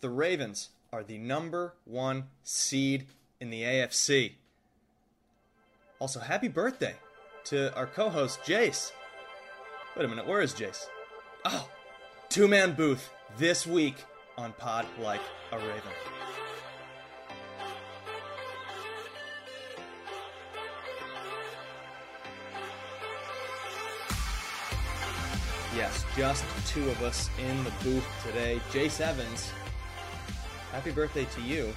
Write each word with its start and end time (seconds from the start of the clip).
The 0.00 0.08
Ravens 0.08 0.70
are 0.92 1.02
the 1.02 1.18
number 1.18 1.74
one 1.84 2.24
seed 2.42 3.06
in 3.38 3.50
the 3.50 3.62
AFC. 3.62 4.32
Also, 5.98 6.20
happy 6.20 6.48
birthday 6.48 6.94
to 7.44 7.74
our 7.76 7.86
co 7.86 8.08
host, 8.08 8.40
Jace. 8.42 8.92
Wait 9.94 10.04
a 10.06 10.08
minute, 10.08 10.26
where 10.26 10.40
is 10.40 10.54
Jace? 10.54 10.86
Oh, 11.44 11.68
two 12.30 12.48
man 12.48 12.72
booth 12.72 13.10
this 13.36 13.66
week 13.66 13.96
on 14.38 14.54
Pod 14.54 14.86
Like 14.98 15.20
a 15.52 15.58
Raven. 15.58 15.92
Yes, 25.76 26.04
just 26.16 26.44
two 26.66 26.88
of 26.88 27.02
us 27.02 27.28
in 27.38 27.62
the 27.64 27.72
booth 27.84 28.06
today. 28.26 28.60
Jace 28.70 29.00
Evans, 29.00 29.52
happy 30.72 30.90
birthday 30.90 31.24
to 31.24 31.42
you. 31.42 31.72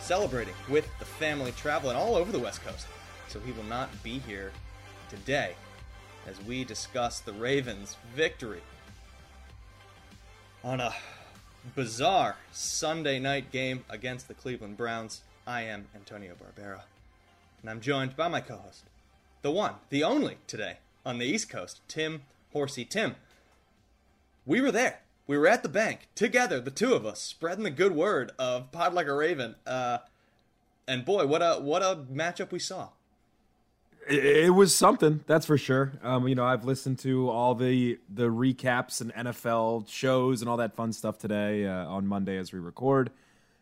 Celebrating 0.00 0.54
with 0.68 0.88
the 0.98 1.04
family 1.04 1.52
traveling 1.52 1.96
all 1.96 2.14
over 2.14 2.30
the 2.30 2.38
West 2.38 2.64
Coast. 2.64 2.86
So 3.28 3.40
he 3.40 3.52
will 3.52 3.64
not 3.64 3.90
be 4.02 4.18
here 4.18 4.52
today 5.08 5.54
as 6.26 6.42
we 6.44 6.64
discuss 6.64 7.20
the 7.20 7.32
Ravens' 7.32 7.96
victory 8.14 8.62
on 10.62 10.80
a 10.80 10.94
bizarre 11.74 12.36
Sunday 12.52 13.18
night 13.18 13.50
game 13.50 13.84
against 13.88 14.28
the 14.28 14.34
Cleveland 14.34 14.76
Browns. 14.76 15.22
I 15.46 15.62
am 15.62 15.86
Antonio 15.94 16.34
Barbera, 16.34 16.82
and 17.60 17.70
I'm 17.70 17.80
joined 17.80 18.16
by 18.16 18.28
my 18.28 18.40
co 18.40 18.56
host, 18.56 18.84
the 19.42 19.50
one, 19.50 19.74
the 19.90 20.02
only 20.02 20.38
today 20.46 20.78
on 21.04 21.18
the 21.18 21.26
East 21.26 21.48
Coast, 21.48 21.80
Tim 21.86 22.22
Horsey. 22.52 22.84
Tim, 22.84 23.16
we 24.44 24.60
were 24.60 24.72
there. 24.72 25.00
We 25.26 25.36
were 25.36 25.48
at 25.48 25.62
the 25.62 25.68
bank 25.68 26.08
together, 26.14 26.60
the 26.60 26.70
two 26.70 26.94
of 26.94 27.04
us, 27.04 27.20
spreading 27.20 27.64
the 27.64 27.70
good 27.70 27.92
word 27.96 28.32
of 28.38 28.70
Pod 28.70 28.94
Like 28.94 29.08
a 29.08 29.14
Raven. 29.14 29.56
Uh, 29.66 29.98
and 30.86 31.04
boy, 31.04 31.26
what 31.26 31.42
a 31.42 31.60
what 31.60 31.82
a 31.82 31.96
matchup 32.12 32.52
we 32.52 32.58
saw. 32.58 32.90
It 34.08 34.54
was 34.54 34.72
something, 34.72 35.24
that's 35.26 35.46
for 35.46 35.58
sure. 35.58 35.94
Um, 36.00 36.28
you 36.28 36.36
know, 36.36 36.44
I've 36.44 36.64
listened 36.64 37.00
to 37.00 37.28
all 37.28 37.56
the 37.56 37.98
the 38.08 38.28
recaps 38.28 39.00
and 39.00 39.12
NFL 39.14 39.88
shows 39.88 40.42
and 40.42 40.48
all 40.48 40.58
that 40.58 40.76
fun 40.76 40.92
stuff 40.92 41.18
today 41.18 41.66
uh, 41.66 41.86
on 41.86 42.06
Monday 42.06 42.36
as 42.36 42.52
we 42.52 42.60
record, 42.60 43.10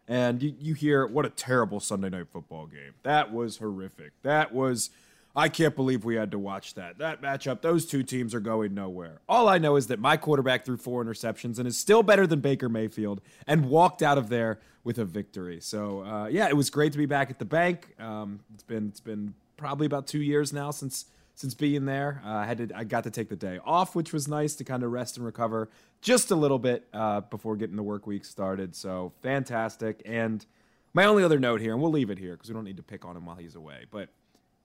and 0.07 0.43
you, 0.43 0.55
you 0.61 0.75
hear 0.75 1.07
what 1.07 1.25
a 1.25 1.31
terrible 1.31 1.81
Sunday 1.81 2.11
night 2.11 2.27
football 2.31 2.67
game. 2.67 2.93
That 3.05 3.33
was 3.33 3.57
horrific. 3.57 4.13
That 4.23 4.53
was, 4.53 4.91
I 5.37 5.49
can't 5.49 5.75
believe 5.75 6.05
we 6.05 6.15
had 6.15 6.31
to 6.31 6.39
watch 6.39 6.75
that. 6.75 6.99
That 6.99 7.21
matchup, 7.21 7.61
those 7.61 7.87
two 7.87 8.05
teams 8.05 8.35
are 8.35 8.41
going 8.41 8.75
nowhere. 8.75 9.21
All 9.29 9.49
I 9.49 9.59
know 9.59 9.75
is 9.77 9.89
that 9.89 9.99
my 9.99 10.17
quarterback 10.17 10.65
threw 10.65 10.77
four 10.77 11.05
interceptions 11.05 11.59
and 11.59 11.67
is 11.67 11.77
still 11.77 12.05
better 12.05 12.27
than 12.27 12.41
Baker 12.41 12.69
Mayfield 12.69 13.21
and 13.47 13.69
walked 13.69 14.03
out 14.03 14.17
of 14.17 14.29
there 14.29 14.61
with 14.85 14.99
a 14.99 15.05
victory. 15.05 15.61
So 15.61 16.05
uh, 16.05 16.27
yeah, 16.27 16.49
it 16.49 16.57
was 16.57 16.71
great 16.71 16.93
to 16.93 16.99
be 16.99 17.07
back 17.07 17.31
at 17.31 17.39
the 17.39 17.45
bank. 17.45 17.95
Um, 17.99 18.41
it's 18.55 18.63
been 18.63 18.89
it's 18.89 19.01
been 19.01 19.35
probably 19.57 19.87
about 19.87 20.07
two 20.07 20.23
years 20.23 20.53
now 20.53 20.71
since 20.71 21.07
since 21.35 21.53
being 21.53 21.85
there. 21.85 22.23
Uh, 22.25 22.29
I 22.29 22.47
had 22.47 22.59
to, 22.59 22.77
I 22.77 22.85
got 22.85 23.03
to 23.05 23.11
take 23.11 23.29
the 23.29 23.37
day 23.37 23.59
off, 23.65 23.97
which 23.97 24.13
was 24.13 24.29
nice 24.29 24.55
to 24.57 24.65
kind 24.65 24.85
of 24.85 24.93
rest 24.93 25.17
and 25.17 25.27
recover 25.27 25.69
just 26.01 26.31
a 26.31 26.37
little 26.37 26.61
bit 26.61 26.87
uh, 26.93 27.23
before 27.23 27.57
getting 27.57 27.75
the 27.75 27.83
work 27.83 28.07
week 28.07 28.25
started. 28.25 28.77
So 28.77 29.13
fantastic. 29.21 30.01
And 30.05 30.47
my 30.93 31.07
only 31.07 31.25
other 31.25 31.41
note 31.41 31.61
here, 31.61 31.73
and 31.73 31.83
we'll 31.83 31.91
leave 31.91 32.11
it 32.11 32.19
here 32.19 32.35
because 32.35 32.49
we 32.49 32.55
don't 32.55 32.65
need 32.65 32.77
to 32.77 32.85
pick 32.85 33.05
on 33.05 33.17
him 33.17 33.27
while 33.27 33.35
he's 33.35 33.57
away, 33.57 33.87
but 33.91 34.11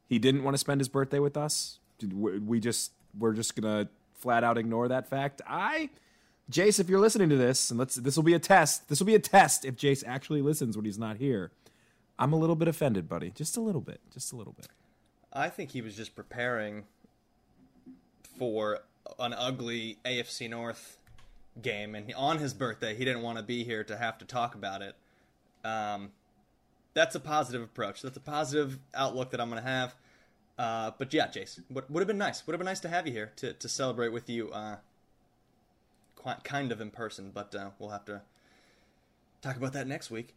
he 0.09 0.19
didn't 0.19 0.43
want 0.43 0.55
to 0.55 0.57
spend 0.57 0.81
his 0.81 0.89
birthday 0.89 1.19
with 1.19 1.37
us. 1.37 1.79
We 2.11 2.59
just 2.59 2.91
we're 3.17 3.33
just 3.33 3.55
gonna 3.55 3.89
flat 4.15 4.43
out 4.43 4.57
ignore 4.57 4.87
that 4.89 5.07
fact. 5.07 5.41
I. 5.47 5.89
Jace, 6.51 6.79
if 6.79 6.89
you're 6.89 6.99
listening 6.99 7.29
to 7.29 7.37
this, 7.37 7.69
and 7.69 7.77
let's 7.77 7.93
this 7.93 8.15
will 8.15 8.23
be 8.23 8.33
a 8.33 8.39
test. 8.39 8.89
This 8.89 8.99
will 8.99 9.05
be 9.05 9.13
a 9.13 9.19
test 9.19 9.65
if 9.65 9.75
Jace 9.75 10.03
actually 10.07 10.41
listens 10.41 10.75
when 10.75 10.83
he's 10.83 10.97
not 10.97 11.17
here. 11.17 11.51
I'm 12.17 12.33
a 12.33 12.37
little 12.37 12.55
bit 12.55 12.67
offended, 12.67 13.07
buddy. 13.07 13.29
Just 13.29 13.55
a 13.55 13.61
little 13.61 13.81
bit. 13.81 14.01
Just 14.11 14.33
a 14.33 14.35
little 14.35 14.53
bit. 14.53 14.67
I 15.31 15.49
think 15.49 15.69
he 15.69 15.81
was 15.81 15.95
just 15.95 16.15
preparing 16.15 16.85
for 18.39 18.79
an 19.19 19.33
ugly 19.33 19.99
AFC 20.03 20.49
North 20.49 20.97
game, 21.61 21.93
and 21.93 22.11
on 22.15 22.39
his 22.39 22.55
birthday, 22.55 22.95
he 22.95 23.05
didn't 23.05 23.21
want 23.21 23.37
to 23.37 23.43
be 23.43 23.63
here 23.63 23.83
to 23.83 23.95
have 23.95 24.17
to 24.17 24.25
talk 24.25 24.55
about 24.55 24.81
it. 24.81 24.95
Um, 25.63 26.11
that's 26.99 27.15
a 27.15 27.19
positive 27.19 27.61
approach. 27.61 28.01
That's 28.01 28.17
a 28.17 28.19
positive 28.19 28.77
outlook 28.93 29.31
that 29.31 29.39
I'm 29.39 29.49
going 29.49 29.63
to 29.63 29.69
have. 29.69 29.95
Uh, 30.57 30.91
but 30.97 31.13
yeah, 31.13 31.27
Jace, 31.27 31.61
would, 31.69 31.89
would 31.89 32.01
have 32.01 32.07
been 32.07 32.17
nice. 32.17 32.45
Would 32.45 32.53
have 32.53 32.59
been 32.59 32.65
nice 32.65 32.81
to 32.81 32.89
have 32.89 33.07
you 33.07 33.13
here 33.13 33.31
to, 33.37 33.53
to 33.53 33.69
celebrate 33.69 34.09
with 34.09 34.29
you, 34.29 34.51
uh, 34.51 34.75
quite, 36.17 36.43
kind 36.43 36.73
of 36.73 36.81
in 36.81 36.91
person. 36.91 37.31
But 37.33 37.55
uh, 37.55 37.69
we'll 37.79 37.91
have 37.91 38.03
to 38.05 38.23
talk 39.41 39.55
about 39.55 39.71
that 39.71 39.87
next 39.87 40.11
week. 40.11 40.35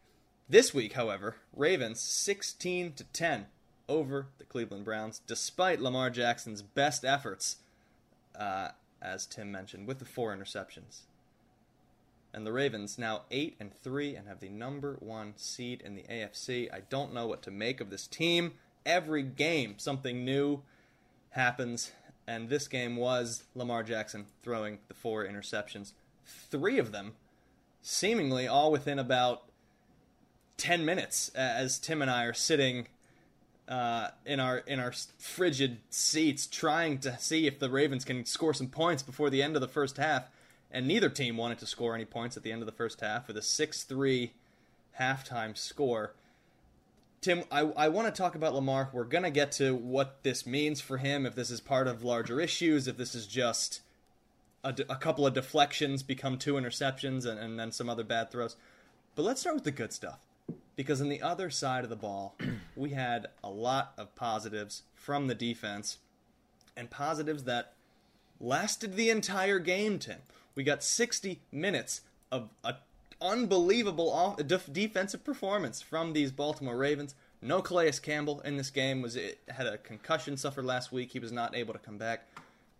This 0.48 0.72
week, 0.72 0.92
however, 0.92 1.34
Ravens 1.52 2.00
16 2.00 2.92
to 2.92 3.04
10 3.04 3.46
over 3.88 4.28
the 4.38 4.44
Cleveland 4.44 4.84
Browns, 4.84 5.20
despite 5.26 5.80
Lamar 5.80 6.10
Jackson's 6.10 6.62
best 6.62 7.04
efforts, 7.04 7.56
uh, 8.38 8.68
as 9.00 9.26
Tim 9.26 9.50
mentioned, 9.50 9.88
with 9.88 9.98
the 9.98 10.04
four 10.04 10.32
interceptions. 10.32 11.00
And 12.34 12.47
the 12.47 12.53
Ravens 12.53 12.98
now 12.98 13.22
eight 13.31 13.56
and 13.60 13.72
three 13.75 14.16
and 14.16 14.26
have 14.26 14.41
the 14.41 14.48
number 14.48 14.97
one 15.01 15.34
seed 15.36 15.83
in 15.83 15.95
the 15.95 16.04
AFC. 16.04 16.72
I 16.72 16.80
don't 16.89 17.12
know 17.12 17.27
what 17.27 17.42
to 17.42 17.51
make 17.51 17.80
of 17.80 17.91
this 17.91 18.06
team. 18.06 18.53
Every 18.86 19.22
game, 19.22 19.74
something 19.77 20.24
new 20.24 20.62
happens, 21.30 21.92
and 22.27 22.48
this 22.48 22.68
game 22.68 22.97
was 22.97 23.45
Lamar 23.54 23.83
Jackson 23.83 24.27
throwing 24.42 24.78
the 24.89 24.95
four 24.95 25.27
interceptions. 25.27 25.92
Three 26.24 26.78
of 26.78 26.92
them, 26.92 27.12
seemingly 27.83 28.47
all 28.47 28.72
within 28.72 28.98
about 28.98 29.45
10 30.56 30.84
minutes 30.84 31.28
as 31.30 31.78
Tim 31.78 32.03
and 32.03 32.10
I 32.10 32.24
are 32.24 32.33
sitting 32.33 32.86
uh, 33.68 34.09
in 34.27 34.41
our 34.41 34.59
in 34.59 34.80
our 34.80 34.92
frigid 35.18 35.78
seats 35.89 36.47
trying 36.47 36.98
to 36.98 37.16
see 37.18 37.47
if 37.47 37.59
the 37.59 37.71
Ravens 37.71 38.04
can 38.04 38.24
score 38.24 38.53
some 38.53 38.68
points 38.68 39.03
before 39.03 39.30
the 39.30 39.42
end 39.42 39.56
of 39.56 39.62
the 39.62 39.68
first 39.68 39.97
half 39.97 40.28
and 40.72 40.89
neither 40.89 41.10
team 41.10 41.36
wanted 41.36 41.59
to 41.59 41.66
score 41.66 41.95
any 41.95 42.07
points 42.07 42.36
at 42.36 42.42
the 42.42 42.51
end 42.51 42.63
of 42.63 42.66
the 42.66 42.72
first 42.72 43.01
half 43.03 43.28
with 43.28 43.36
a 43.36 43.41
6-3 43.41 44.30
halftime 44.98 45.57
score. 45.57 46.15
Tim, 47.21 47.45
I, 47.53 47.60
I 47.60 47.89
want 47.89 48.13
to 48.13 48.19
talk 48.19 48.34
about 48.34 48.54
Lamar. 48.54 48.89
We're 48.92 49.04
going 49.04 49.22
to 49.22 49.30
get 49.30 49.53
to 49.53 49.74
what 49.74 50.24
this 50.24 50.47
means 50.47 50.80
for 50.80 50.97
him, 50.97 51.27
if 51.27 51.34
this 51.34 51.51
is 51.51 51.60
part 51.60 51.86
of 51.86 52.03
larger 52.03 52.41
issues, 52.41 52.89
if 52.89 52.97
this 52.97 53.15
is 53.15 53.27
just 53.27 53.83
a, 54.65 54.74
a 54.89 54.97
couple 54.97 55.27
of 55.27 55.34
deflections 55.34 56.03
become 56.03 56.39
two 56.39 56.54
interceptions 56.54 57.27
and, 57.27 57.39
and 57.39 57.60
then 57.60 57.71
some 57.71 57.89
other 57.89 58.03
bad 58.03 58.30
throws. 58.30 58.57
But 59.15 59.22
let's 59.22 59.41
start 59.42 59.54
with 59.54 59.65
the 59.65 59.71
good 59.71 59.92
stuff. 59.92 60.21
Because 60.75 61.03
on 61.03 61.10
the 61.10 61.21
other 61.21 61.51
side 61.51 61.84
of 61.84 61.91
the 61.91 61.97
ball, 61.97 62.34
we 62.77 62.91
had 62.91 63.27
a 63.45 63.51
lot 63.51 63.92
of 63.98 64.15
positives 64.16 64.83
from 64.95 65.27
the 65.27 65.34
defense 65.34 65.98
and 66.77 66.91
positives 66.91 67.45
that 67.45 67.75
lasted 68.41 68.97
the 68.97 69.10
entire 69.10 69.59
game, 69.59 69.98
Tim. 69.98 70.21
We 70.54 70.63
got 70.65 70.83
60 70.83 71.41
minutes 71.51 72.03
of 72.31 72.51
a 72.65 72.77
unbelievable 73.21 74.10
off- 74.10 74.45
def- 74.47 74.72
defensive 74.72 75.25
performance 75.25 75.81
from 75.81 76.13
these 76.13 76.33
Baltimore 76.33 76.77
Ravens. 76.77 77.15
No 77.41 77.63
Calais 77.63 77.93
Campbell 78.03 78.41
in 78.41 78.57
this 78.57 78.71
game 78.71 79.01
was 79.01 79.16
it 79.16 79.39
had 79.49 79.66
a 79.66 79.78
concussion 79.78 80.37
suffered 80.37 80.65
last 80.65 80.93
week. 80.93 81.13
He 81.13 81.19
was 81.19 81.33
not 81.33 81.57
able 81.57 81.72
to 81.72 81.78
come 81.78 81.99
back. 81.99 82.27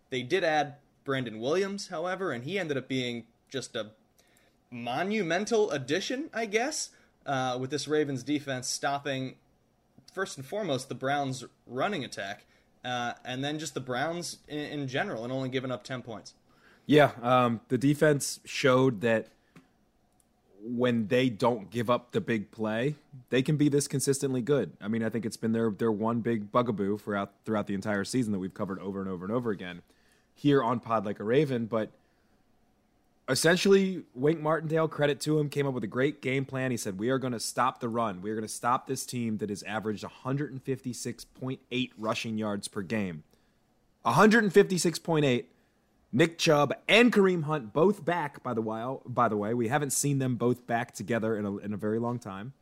They 0.09 0.21
did 0.21 0.43
add 0.43 0.75
Brandon 1.03 1.39
Williams, 1.39 1.87
however, 1.87 2.31
and 2.31 2.43
he 2.43 2.59
ended 2.59 2.77
up 2.77 2.87
being 2.87 3.25
just 3.49 3.75
a 3.75 3.91
monumental 4.69 5.71
addition, 5.71 6.29
I 6.33 6.45
guess, 6.45 6.89
uh, 7.25 7.57
with 7.59 7.69
this 7.69 7.87
Ravens 7.87 8.23
defense 8.23 8.67
stopping 8.67 9.35
first 10.13 10.37
and 10.37 10.45
foremost 10.45 10.89
the 10.89 10.95
Browns' 10.95 11.43
running 11.67 12.03
attack, 12.03 12.45
uh, 12.85 13.13
and 13.25 13.43
then 13.43 13.59
just 13.59 13.73
the 13.73 13.79
Browns 13.79 14.39
in, 14.47 14.59
in, 14.59 14.87
general, 14.87 15.23
and 15.23 15.31
only 15.31 15.49
giving 15.49 15.71
up 15.71 15.83
ten 15.83 16.01
points. 16.01 16.33
Yeah, 16.85 17.11
um, 17.21 17.61
the 17.69 17.77
defense 17.77 18.39
showed 18.45 19.01
that 19.01 19.27
when 20.63 21.07
they 21.07 21.29
don't 21.29 21.69
give 21.69 21.89
up 21.89 22.11
the 22.11 22.21
big 22.21 22.51
play, 22.51 22.95
they 23.29 23.41
can 23.41 23.57
be 23.57 23.69
this 23.69 23.87
consistently 23.87 24.41
good. 24.41 24.71
I 24.81 24.87
mean, 24.87 25.03
I 25.03 25.09
think 25.09 25.25
it's 25.25 25.37
been 25.37 25.51
their 25.51 25.71
their 25.71 25.91
one 25.91 26.21
big 26.21 26.51
bugaboo 26.51 26.97
throughout 26.99 27.31
throughout 27.45 27.67
the 27.67 27.73
entire 27.73 28.03
season 28.03 28.31
that 28.31 28.39
we've 28.39 28.53
covered 28.53 28.79
over 28.79 29.01
and 29.01 29.09
over 29.09 29.25
and 29.25 29.33
over 29.33 29.51
again 29.51 29.81
here 30.33 30.63
on 30.63 30.79
Pod 30.79 31.05
Like 31.05 31.19
a 31.19 31.23
Raven. 31.23 31.65
But 31.65 31.91
essentially, 33.27 34.03
Wink 34.15 34.41
Martindale, 34.41 34.87
credit 34.87 35.19
to 35.21 35.37
him, 35.37 35.49
came 35.49 35.67
up 35.67 35.73
with 35.73 35.83
a 35.83 35.87
great 35.87 36.21
game 36.21 36.45
plan. 36.45 36.71
He 36.71 36.77
said, 36.77 36.97
"We 36.97 37.09
are 37.09 37.19
going 37.19 37.33
to 37.33 37.39
stop 37.39 37.79
the 37.79 37.89
run. 37.89 38.21
We 38.21 38.31
are 38.31 38.35
going 38.35 38.47
to 38.47 38.53
stop 38.53 38.87
this 38.87 39.05
team 39.05 39.37
that 39.39 39.49
has 39.49 39.63
averaged 39.63 40.03
156.8 40.03 41.91
rushing 41.97 42.37
yards 42.37 42.67
per 42.67 42.81
game. 42.81 43.23
156.8." 44.05 45.45
Nick 46.15 46.37
Chubb 46.37 46.73
and 46.87 47.11
Kareem 47.11 47.43
Hunt 47.43 47.73
both 47.73 48.05
back. 48.05 48.43
By 48.43 48.53
the 48.53 48.61
while, 48.61 49.01
by 49.05 49.27
the 49.27 49.35
way, 49.35 49.55
we 49.55 49.67
haven't 49.67 49.89
seen 49.89 50.19
them 50.19 50.35
both 50.35 50.67
back 50.67 50.93
together 50.93 51.35
in 51.35 51.45
a, 51.45 51.57
in 51.57 51.73
a 51.73 51.77
very 51.77 51.97
long 51.97 52.19
time. 52.19 52.53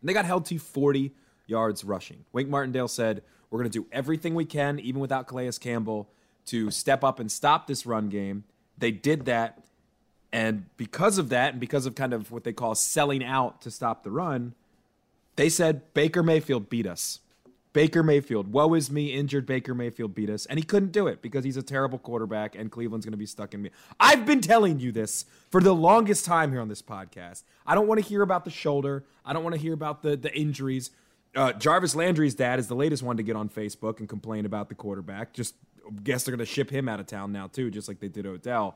And 0.00 0.08
they 0.08 0.12
got 0.12 0.26
held 0.26 0.44
to 0.46 0.58
40 0.58 1.12
yards 1.46 1.82
rushing. 1.84 2.26
Wink 2.32 2.50
Martindale 2.50 2.86
said, 2.86 3.22
"We're 3.50 3.58
going 3.58 3.70
to 3.70 3.78
do 3.80 3.86
everything 3.90 4.34
we 4.34 4.44
can, 4.44 4.78
even 4.78 5.00
without 5.00 5.26
Calais 5.26 5.52
Campbell, 5.58 6.08
to 6.46 6.70
step 6.70 7.02
up 7.02 7.18
and 7.18 7.32
stop 7.32 7.66
this 7.66 7.86
run 7.86 8.10
game." 8.10 8.44
They 8.76 8.90
did 8.92 9.24
that, 9.24 9.64
and 10.30 10.66
because 10.76 11.16
of 11.16 11.30
that, 11.30 11.52
and 11.52 11.60
because 11.60 11.86
of 11.86 11.94
kind 11.94 12.12
of 12.12 12.30
what 12.30 12.44
they 12.44 12.52
call 12.52 12.74
selling 12.74 13.24
out 13.24 13.62
to 13.62 13.70
stop 13.70 14.04
the 14.04 14.10
run, 14.10 14.54
they 15.36 15.48
said 15.48 15.94
Baker 15.94 16.22
Mayfield 16.22 16.68
beat 16.68 16.86
us. 16.86 17.20
Baker 17.78 18.02
Mayfield, 18.02 18.52
woe 18.52 18.74
is 18.74 18.90
me, 18.90 19.14
injured 19.14 19.46
Baker 19.46 19.72
Mayfield 19.72 20.12
beat 20.12 20.30
us, 20.30 20.46
and 20.46 20.58
he 20.58 20.64
couldn't 20.64 20.90
do 20.90 21.06
it 21.06 21.22
because 21.22 21.44
he's 21.44 21.56
a 21.56 21.62
terrible 21.62 21.96
quarterback, 21.96 22.56
and 22.56 22.72
Cleveland's 22.72 23.06
going 23.06 23.12
to 23.12 23.16
be 23.16 23.24
stuck 23.24 23.54
in 23.54 23.62
me. 23.62 23.70
I've 24.00 24.26
been 24.26 24.40
telling 24.40 24.80
you 24.80 24.90
this 24.90 25.26
for 25.52 25.60
the 25.60 25.72
longest 25.72 26.24
time 26.24 26.50
here 26.50 26.60
on 26.60 26.66
this 26.66 26.82
podcast. 26.82 27.44
I 27.64 27.76
don't 27.76 27.86
want 27.86 28.02
to 28.02 28.04
hear 28.04 28.22
about 28.22 28.44
the 28.44 28.50
shoulder. 28.50 29.04
I 29.24 29.32
don't 29.32 29.44
want 29.44 29.54
to 29.54 29.60
hear 29.60 29.74
about 29.74 30.02
the 30.02 30.16
the 30.16 30.36
injuries. 30.36 30.90
Uh, 31.36 31.52
Jarvis 31.52 31.94
Landry's 31.94 32.34
dad 32.34 32.58
is 32.58 32.66
the 32.66 32.74
latest 32.74 33.04
one 33.04 33.16
to 33.16 33.22
get 33.22 33.36
on 33.36 33.48
Facebook 33.48 34.00
and 34.00 34.08
complain 34.08 34.44
about 34.44 34.68
the 34.68 34.74
quarterback. 34.74 35.32
Just 35.32 35.54
guess 36.02 36.24
they're 36.24 36.34
going 36.34 36.44
to 36.44 36.52
ship 36.52 36.70
him 36.70 36.88
out 36.88 36.98
of 36.98 37.06
town 37.06 37.30
now 37.30 37.46
too, 37.46 37.70
just 37.70 37.86
like 37.86 38.00
they 38.00 38.08
did 38.08 38.26
Odell. 38.26 38.74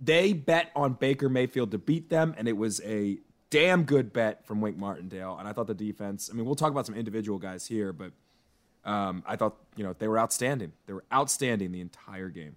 They 0.00 0.32
bet 0.32 0.72
on 0.74 0.94
Baker 0.94 1.28
Mayfield 1.28 1.70
to 1.70 1.78
beat 1.78 2.10
them, 2.10 2.34
and 2.36 2.48
it 2.48 2.56
was 2.56 2.80
a 2.80 3.18
damn 3.50 3.84
good 3.84 4.12
bet 4.12 4.46
from 4.46 4.60
Wink 4.60 4.76
Martindale. 4.76 5.36
And 5.38 5.48
I 5.48 5.52
thought 5.52 5.66
the 5.66 5.74
defense, 5.74 6.28
I 6.32 6.36
mean, 6.36 6.46
we'll 6.46 6.54
talk 6.54 6.70
about 6.70 6.86
some 6.86 6.94
individual 6.94 7.38
guys 7.38 7.66
here, 7.66 7.92
but 7.92 8.12
um, 8.84 9.22
I 9.26 9.36
thought, 9.36 9.56
you 9.76 9.84
know, 9.84 9.94
they 9.98 10.08
were 10.08 10.18
outstanding. 10.18 10.72
They 10.86 10.92
were 10.92 11.04
outstanding 11.12 11.72
the 11.72 11.80
entire 11.80 12.28
game. 12.28 12.56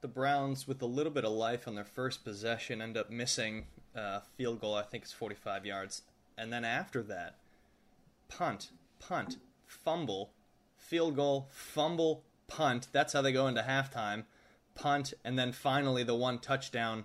The 0.00 0.08
Browns, 0.08 0.66
with 0.66 0.82
a 0.82 0.86
little 0.86 1.12
bit 1.12 1.24
of 1.24 1.32
life 1.32 1.68
on 1.68 1.74
their 1.74 1.84
first 1.84 2.24
possession, 2.24 2.82
end 2.82 2.96
up 2.96 3.10
missing 3.10 3.66
a 3.94 4.22
field 4.36 4.60
goal. 4.60 4.74
I 4.74 4.82
think 4.82 5.04
it's 5.04 5.12
45 5.12 5.64
yards. 5.64 6.02
And 6.36 6.52
then 6.52 6.64
after 6.64 7.02
that, 7.04 7.36
punt, 8.28 8.70
punt, 8.98 9.36
fumble, 9.66 10.32
field 10.76 11.16
goal, 11.16 11.48
fumble, 11.52 12.24
punt. 12.48 12.88
That's 12.92 13.12
how 13.12 13.22
they 13.22 13.32
go 13.32 13.46
into 13.46 13.62
halftime. 13.62 14.24
Punt, 14.74 15.14
and 15.24 15.38
then 15.38 15.52
finally 15.52 16.02
the 16.02 16.14
one 16.14 16.38
touchdown 16.38 17.04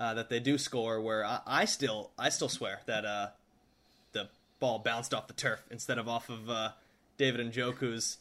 uh, 0.00 0.14
that 0.14 0.28
they 0.28 0.40
do 0.40 0.58
score, 0.58 1.00
where 1.00 1.24
I, 1.24 1.40
I, 1.46 1.64
still 1.64 2.10
I 2.18 2.28
still 2.28 2.48
swear 2.48 2.80
that 2.86 3.04
uh, 3.04 3.28
the 4.12 4.28
ball 4.60 4.78
bounced 4.78 5.14
off 5.14 5.26
the 5.26 5.34
turf 5.34 5.64
instead 5.70 5.98
of 5.98 6.08
off 6.08 6.28
of 6.28 6.48
uh, 6.50 6.70
David 7.16 7.52
Njoku's 7.52 8.18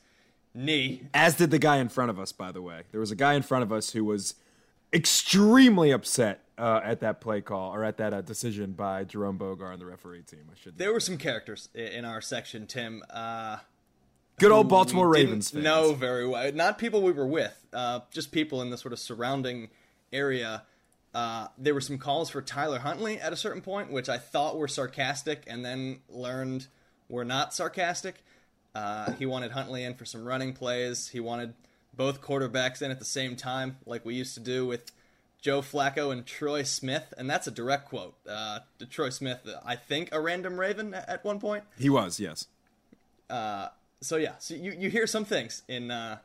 knee. 0.53 1.07
As 1.13 1.35
did 1.35 1.51
the 1.51 1.59
guy 1.59 1.77
in 1.77 1.89
front 1.89 2.09
of 2.09 2.19
us, 2.19 2.31
by 2.31 2.51
the 2.51 2.61
way. 2.61 2.83
There 2.91 2.99
was 2.99 3.11
a 3.11 3.15
guy 3.15 3.33
in 3.33 3.41
front 3.41 3.63
of 3.63 3.71
us 3.71 3.91
who 3.91 4.05
was 4.05 4.35
extremely 4.93 5.91
upset 5.91 6.41
uh, 6.57 6.81
at 6.83 6.99
that 6.99 7.19
play 7.19 7.41
call 7.41 7.73
or 7.73 7.83
at 7.83 7.97
that 7.97 8.13
uh, 8.13 8.21
decision 8.21 8.73
by 8.73 9.03
Jerome 9.03 9.37
Boger 9.37 9.71
and 9.71 9.81
the 9.81 9.85
referee 9.85 10.21
team. 10.21 10.45
I 10.51 10.55
should. 10.59 10.77
There 10.77 10.93
were 10.93 10.99
some 10.99 11.17
characters 11.17 11.69
in 11.73 12.05
our 12.05 12.21
section, 12.21 12.67
Tim. 12.67 13.03
Uh, 13.09 13.57
Good 14.39 14.51
old 14.51 14.67
Baltimore 14.67 15.07
Ravens 15.07 15.51
fans. 15.51 15.63
Know 15.63 15.93
very 15.93 16.27
well. 16.27 16.51
Not 16.53 16.77
people 16.77 17.01
we 17.01 17.11
were 17.11 17.27
with, 17.27 17.55
uh, 17.71 18.01
just 18.11 18.31
people 18.31 18.61
in 18.61 18.71
the 18.71 18.77
sort 18.77 18.91
of 18.91 18.99
surrounding 18.99 19.69
area 20.11 20.63
uh, 21.13 21.47
there 21.57 21.73
were 21.73 21.81
some 21.81 21.97
calls 21.97 22.29
for 22.29 22.41
Tyler 22.41 22.79
Huntley 22.79 23.19
at 23.19 23.33
a 23.33 23.35
certain 23.35 23.61
point, 23.61 23.91
which 23.91 24.09
I 24.09 24.17
thought 24.17 24.57
were 24.57 24.67
sarcastic, 24.67 25.43
and 25.47 25.63
then 25.63 25.99
learned 26.09 26.67
were 27.07 27.25
not 27.25 27.53
sarcastic. 27.53 28.23
Uh, 28.73 29.11
he 29.13 29.25
wanted 29.25 29.51
Huntley 29.51 29.83
in 29.83 29.93
for 29.93 30.05
some 30.05 30.25
running 30.25 30.53
plays. 30.53 31.09
He 31.09 31.19
wanted 31.19 31.53
both 31.95 32.21
quarterbacks 32.21 32.81
in 32.81 32.89
at 32.89 32.97
the 32.97 33.05
same 33.05 33.35
time, 33.35 33.77
like 33.85 34.03
we 34.03 34.15
used 34.15 34.33
to 34.33 34.39
do 34.39 34.65
with 34.65 34.91
Joe 35.39 35.61
Flacco 35.61 36.11
and 36.11 36.25
Troy 36.25 36.63
Smith, 36.63 37.13
and 37.17 37.29
that's 37.29 37.45
a 37.45 37.51
direct 37.51 37.89
quote. 37.89 38.15
Uh, 38.27 38.59
to 38.79 38.87
Troy 38.87 39.09
Smith, 39.09 39.47
I 39.63 39.75
think 39.75 40.09
a 40.11 40.19
random 40.19 40.59
Raven 40.59 40.95
at 40.95 41.23
one 41.23 41.39
point. 41.39 41.63
He 41.77 41.89
was, 41.89 42.19
yes. 42.19 42.47
Uh, 43.29 43.67
so 44.01 44.17
yeah, 44.17 44.33
so 44.39 44.55
you, 44.55 44.71
you 44.71 44.89
hear 44.89 45.05
some 45.05 45.25
things 45.25 45.61
in 45.67 45.91
uh, 45.91 46.17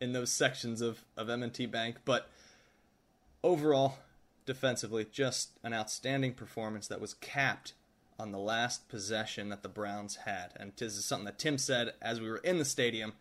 in 0.00 0.12
those 0.12 0.32
sections 0.32 0.80
of 0.80 1.04
of 1.16 1.28
M&T 1.28 1.66
Bank, 1.66 1.96
but 2.06 2.30
overall, 3.42 3.98
defensively, 4.50 5.06
just 5.08 5.52
an 5.62 5.72
outstanding 5.72 6.34
performance 6.34 6.88
that 6.88 7.00
was 7.00 7.14
capped 7.14 7.74
on 8.18 8.32
the 8.32 8.38
last 8.38 8.88
possession 8.88 9.48
that 9.48 9.62
the 9.62 9.68
Browns 9.68 10.16
had. 10.26 10.48
And 10.56 10.72
this 10.76 10.96
is 10.96 11.04
something 11.04 11.26
that 11.26 11.38
Tim 11.38 11.56
said 11.56 11.94
as 12.02 12.20
we 12.20 12.28
were 12.28 12.38
in 12.38 12.58
the 12.58 12.64
stadium. 12.64 13.12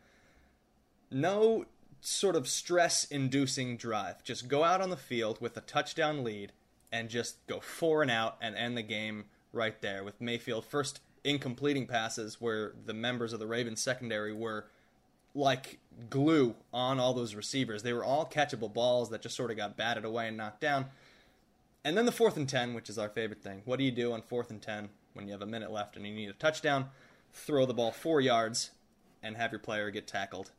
No 1.12 1.66
sort 2.02 2.36
of 2.36 2.48
stress 2.48 3.06
inducing 3.06 3.78
drive. 3.78 4.24
Just 4.24 4.48
go 4.48 4.64
out 4.64 4.82
on 4.82 4.90
the 4.90 4.98
field 4.98 5.40
with 5.40 5.56
a 5.56 5.62
touchdown 5.62 6.24
lead 6.24 6.52
and 6.92 7.10
just 7.10 7.46
go 7.46 7.60
four 7.60 8.02
and 8.02 8.10
out 8.10 8.38
and 8.42 8.56
end 8.56 8.76
the 8.76 8.82
game 8.82 9.26
right 9.54 9.80
there 9.84 10.04
with 10.04 10.20
Mayfield 10.20 10.66
first 10.66 11.00
incompleting 11.24 11.88
passes 11.88 12.42
where 12.42 12.74
the 12.88 12.94
members 12.96 13.34
of 13.34 13.40
the 13.40 13.46
Ravens 13.46 13.84
secondary 13.84 14.34
were 14.34 14.66
like 15.36 15.78
glue 16.10 16.56
on 16.74 17.00
all 17.00 17.14
those 17.14 17.36
receivers. 17.36 17.84
They 17.84 17.94
were 17.94 18.04
all 18.04 18.26
catchable 18.26 18.74
balls 18.74 19.12
that 19.12 19.22
just 19.22 19.36
sort 19.36 19.52
of 19.52 19.58
got 19.58 19.78
batted 19.78 20.06
away 20.06 20.28
and 20.28 20.38
knocked 20.38 20.62
down. 20.62 20.88
And 21.84 21.98
then 21.98 22.06
the 22.06 22.12
fourth 22.12 22.36
and 22.36 22.48
10, 22.48 22.74
which 22.74 22.90
is 22.90 22.98
our 22.98 23.10
favorite 23.10 23.42
thing. 23.42 23.62
What 23.66 23.80
do 23.80 23.86
you 23.86 23.92
do 23.92 24.12
on 24.12 24.22
fourth 24.22 24.50
and 24.50 24.62
10 24.62 24.90
when 25.14 25.28
you 25.28 25.32
have 25.32 25.42
a 25.42 25.48
minute 25.48 25.72
left 25.72 25.96
and 25.96 26.06
you 26.06 26.14
need 26.14 26.30
a 26.30 26.34
touchdown? 26.34 26.88
Throw 27.34 27.66
the 27.66 27.74
ball 27.74 27.92
four 27.92 28.20
yards 28.20 28.72
and 29.24 29.38
have 29.38 29.52
your 29.52 29.60
player 29.60 29.90
get 29.90 30.08
tackled 30.08 30.52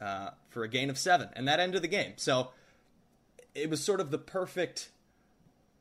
uh, 0.00 0.30
for 0.48 0.62
a 0.62 0.68
gain 0.68 0.90
of 0.90 0.98
seven. 0.98 1.30
And 1.34 1.48
that 1.48 1.60
ended 1.60 1.82
the 1.82 1.88
game. 1.88 2.14
So 2.16 2.50
it 3.54 3.70
was 3.70 3.82
sort 3.82 4.00
of 4.00 4.10
the 4.10 4.18
perfect. 4.18 4.90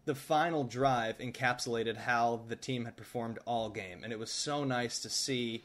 The 0.05 0.15
final 0.15 0.63
drive 0.63 1.17
encapsulated 1.19 1.97
how 1.97 2.41
the 2.47 2.55
team 2.55 2.85
had 2.85 2.97
performed 2.97 3.37
all 3.45 3.69
game. 3.69 4.03
And 4.03 4.13
it 4.13 4.19
was 4.19 4.31
so 4.31 4.63
nice 4.63 4.99
to 4.99 5.09
see 5.09 5.63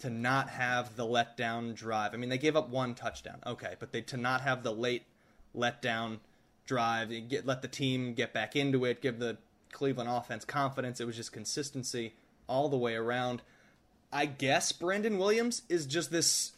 to 0.00 0.10
not 0.10 0.48
have 0.48 0.96
the 0.96 1.04
letdown 1.04 1.74
drive. 1.74 2.14
I 2.14 2.16
mean, 2.16 2.30
they 2.30 2.38
gave 2.38 2.56
up 2.56 2.70
one 2.70 2.94
touchdown, 2.94 3.40
okay, 3.46 3.74
but 3.78 3.92
they 3.92 4.00
to 4.00 4.16
not 4.16 4.40
have 4.40 4.62
the 4.62 4.72
late 4.72 5.04
letdown 5.54 6.18
drive, 6.66 7.10
get 7.28 7.46
let 7.46 7.62
the 7.62 7.68
team 7.68 8.14
get 8.14 8.32
back 8.32 8.56
into 8.56 8.84
it, 8.84 9.02
give 9.02 9.18
the 9.18 9.38
Cleveland 9.72 10.10
offense 10.10 10.44
confidence. 10.44 11.00
It 11.00 11.06
was 11.06 11.16
just 11.16 11.32
consistency 11.32 12.14
all 12.48 12.68
the 12.68 12.76
way 12.76 12.94
around. 12.94 13.42
I 14.12 14.26
guess 14.26 14.72
Brandon 14.72 15.18
Williams 15.18 15.62
is 15.68 15.86
just 15.86 16.10
this 16.10 16.52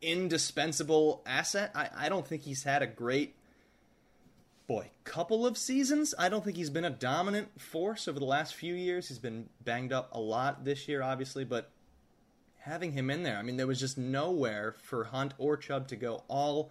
indispensable 0.00 1.22
asset. 1.26 1.72
I, 1.74 1.88
I 1.96 2.08
don't 2.08 2.26
think 2.26 2.42
he's 2.42 2.62
had 2.62 2.82
a 2.82 2.86
great 2.86 3.34
boy 4.66 4.90
couple 5.04 5.46
of 5.46 5.56
seasons. 5.56 6.14
I 6.18 6.28
don't 6.28 6.44
think 6.44 6.56
he's 6.56 6.70
been 6.70 6.84
a 6.84 6.90
dominant 6.90 7.60
force 7.60 8.08
over 8.08 8.18
the 8.18 8.24
last 8.24 8.54
few 8.54 8.74
years. 8.74 9.08
He's 9.08 9.18
been 9.18 9.48
banged 9.64 9.92
up 9.92 10.10
a 10.12 10.20
lot 10.20 10.64
this 10.64 10.88
year, 10.88 11.02
obviously, 11.02 11.44
but 11.44 11.70
having 12.58 12.92
him 12.92 13.10
in 13.10 13.22
there, 13.22 13.36
I 13.36 13.42
mean, 13.42 13.56
there 13.56 13.66
was 13.66 13.80
just 13.80 13.96
nowhere 13.96 14.74
for 14.82 15.04
Hunt 15.04 15.34
or 15.38 15.56
Chubb 15.56 15.88
to 15.88 15.96
go 15.96 16.24
all 16.28 16.70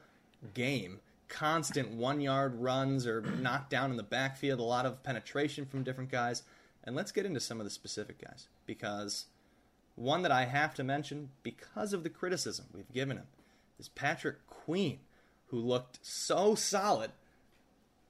game 0.53 0.99
constant 1.27 1.91
one 1.91 2.21
yard 2.21 2.55
runs 2.61 3.05
or 3.07 3.21
knocked 3.21 3.69
down 3.69 3.91
in 3.91 3.97
the 3.97 4.03
backfield, 4.03 4.59
a 4.59 4.63
lot 4.63 4.85
of 4.85 5.03
penetration 5.03 5.65
from 5.65 5.83
different 5.83 6.11
guys. 6.11 6.43
And 6.83 6.95
let's 6.95 7.11
get 7.11 7.25
into 7.25 7.39
some 7.39 7.59
of 7.59 7.63
the 7.65 7.69
specific 7.71 8.19
guys 8.23 8.47
because 8.65 9.25
one 9.95 10.21
that 10.23 10.31
I 10.31 10.45
have 10.45 10.73
to 10.75 10.83
mention 10.83 11.29
because 11.41 11.93
of 11.93 12.03
the 12.03 12.09
criticism 12.09 12.65
we've 12.73 12.91
given 12.93 13.17
him 13.17 13.25
is 13.79 13.89
Patrick 13.89 14.45
Queen, 14.47 14.99
who 15.47 15.57
looked 15.57 15.99
so 16.01 16.53
solid, 16.55 17.11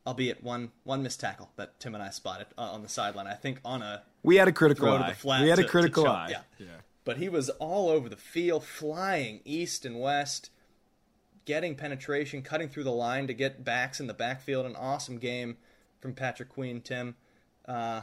albeit 0.06 0.44
one 0.44 0.72
one 0.84 1.02
missed 1.04 1.20
tackle 1.20 1.52
that 1.56 1.80
Tim 1.80 1.96
and 1.96 2.04
I 2.04 2.10
spotted 2.10 2.48
uh, 2.58 2.62
on 2.64 2.82
the 2.84 2.90
sideline. 2.90 3.28
I 3.28 3.34
think 3.36 3.60
on 3.64 3.82
a 3.82 4.04
we 4.24 4.36
had 4.38 4.48
a 4.48 4.52
critical 4.52 4.88
throw 4.88 4.98
eye. 4.98 5.10
the 5.10 5.16
flat 5.16 5.42
we 5.42 5.50
had 5.50 5.60
to- 5.60 5.66
a 5.66 5.70
critical 5.70 6.04
to 6.04 6.10
eye. 6.10 6.28
choke. 6.34 6.44
Yeah. 6.60 6.68
But 7.04 7.18
he 7.18 7.30
was 7.30 7.50
all 7.52 7.90
over 7.90 8.10
the 8.10 8.16
field, 8.18 8.64
flying 8.64 9.42
east 9.46 9.86
and 9.86 10.00
west, 10.00 10.50
getting 11.46 11.76
penetration, 11.76 12.42
cutting 12.42 12.70
through 12.70 12.84
the 12.84 12.92
line 12.92 13.28
to 13.28 13.34
get 13.34 13.64
backs 13.64 14.00
in 14.00 14.08
the 14.08 14.14
backfield. 14.14 14.66
An 14.66 14.76
awesome 14.76 15.18
game 15.18 15.58
from 16.02 16.14
Patrick 16.14 16.50
Queen. 16.50 16.82
Tim, 16.82 17.16
uh, 17.68 18.02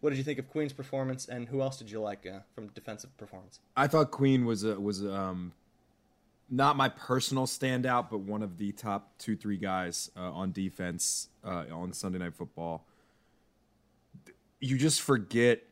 what 0.00 0.10
did 0.10 0.16
you 0.16 0.24
think 0.24 0.38
of 0.38 0.48
Queen's 0.48 0.72
performance, 0.72 1.26
and 1.26 1.48
who 1.48 1.60
else 1.60 1.78
did 1.78 1.90
you 1.90 2.00
like 2.00 2.26
uh, 2.26 2.40
from 2.54 2.68
defensive 2.68 3.16
performance? 3.16 3.60
I 3.76 3.86
thought 3.86 4.10
Queen 4.10 4.44
was 4.44 4.64
a, 4.64 4.78
was 4.78 5.04
um, 5.04 5.52
not 6.50 6.76
my 6.76 6.88
personal 6.88 7.46
standout, 7.46 8.10
but 8.10 8.18
one 8.20 8.42
of 8.42 8.58
the 8.58 8.72
top 8.72 9.16
two 9.18 9.36
three 9.36 9.56
guys 9.56 10.10
uh, 10.16 10.32
on 10.32 10.52
defense 10.52 11.28
uh, 11.44 11.64
on 11.72 11.92
Sunday 11.92 12.18
Night 12.18 12.34
Football. 12.34 12.84
You 14.60 14.78
just 14.78 15.02
forget 15.02 15.62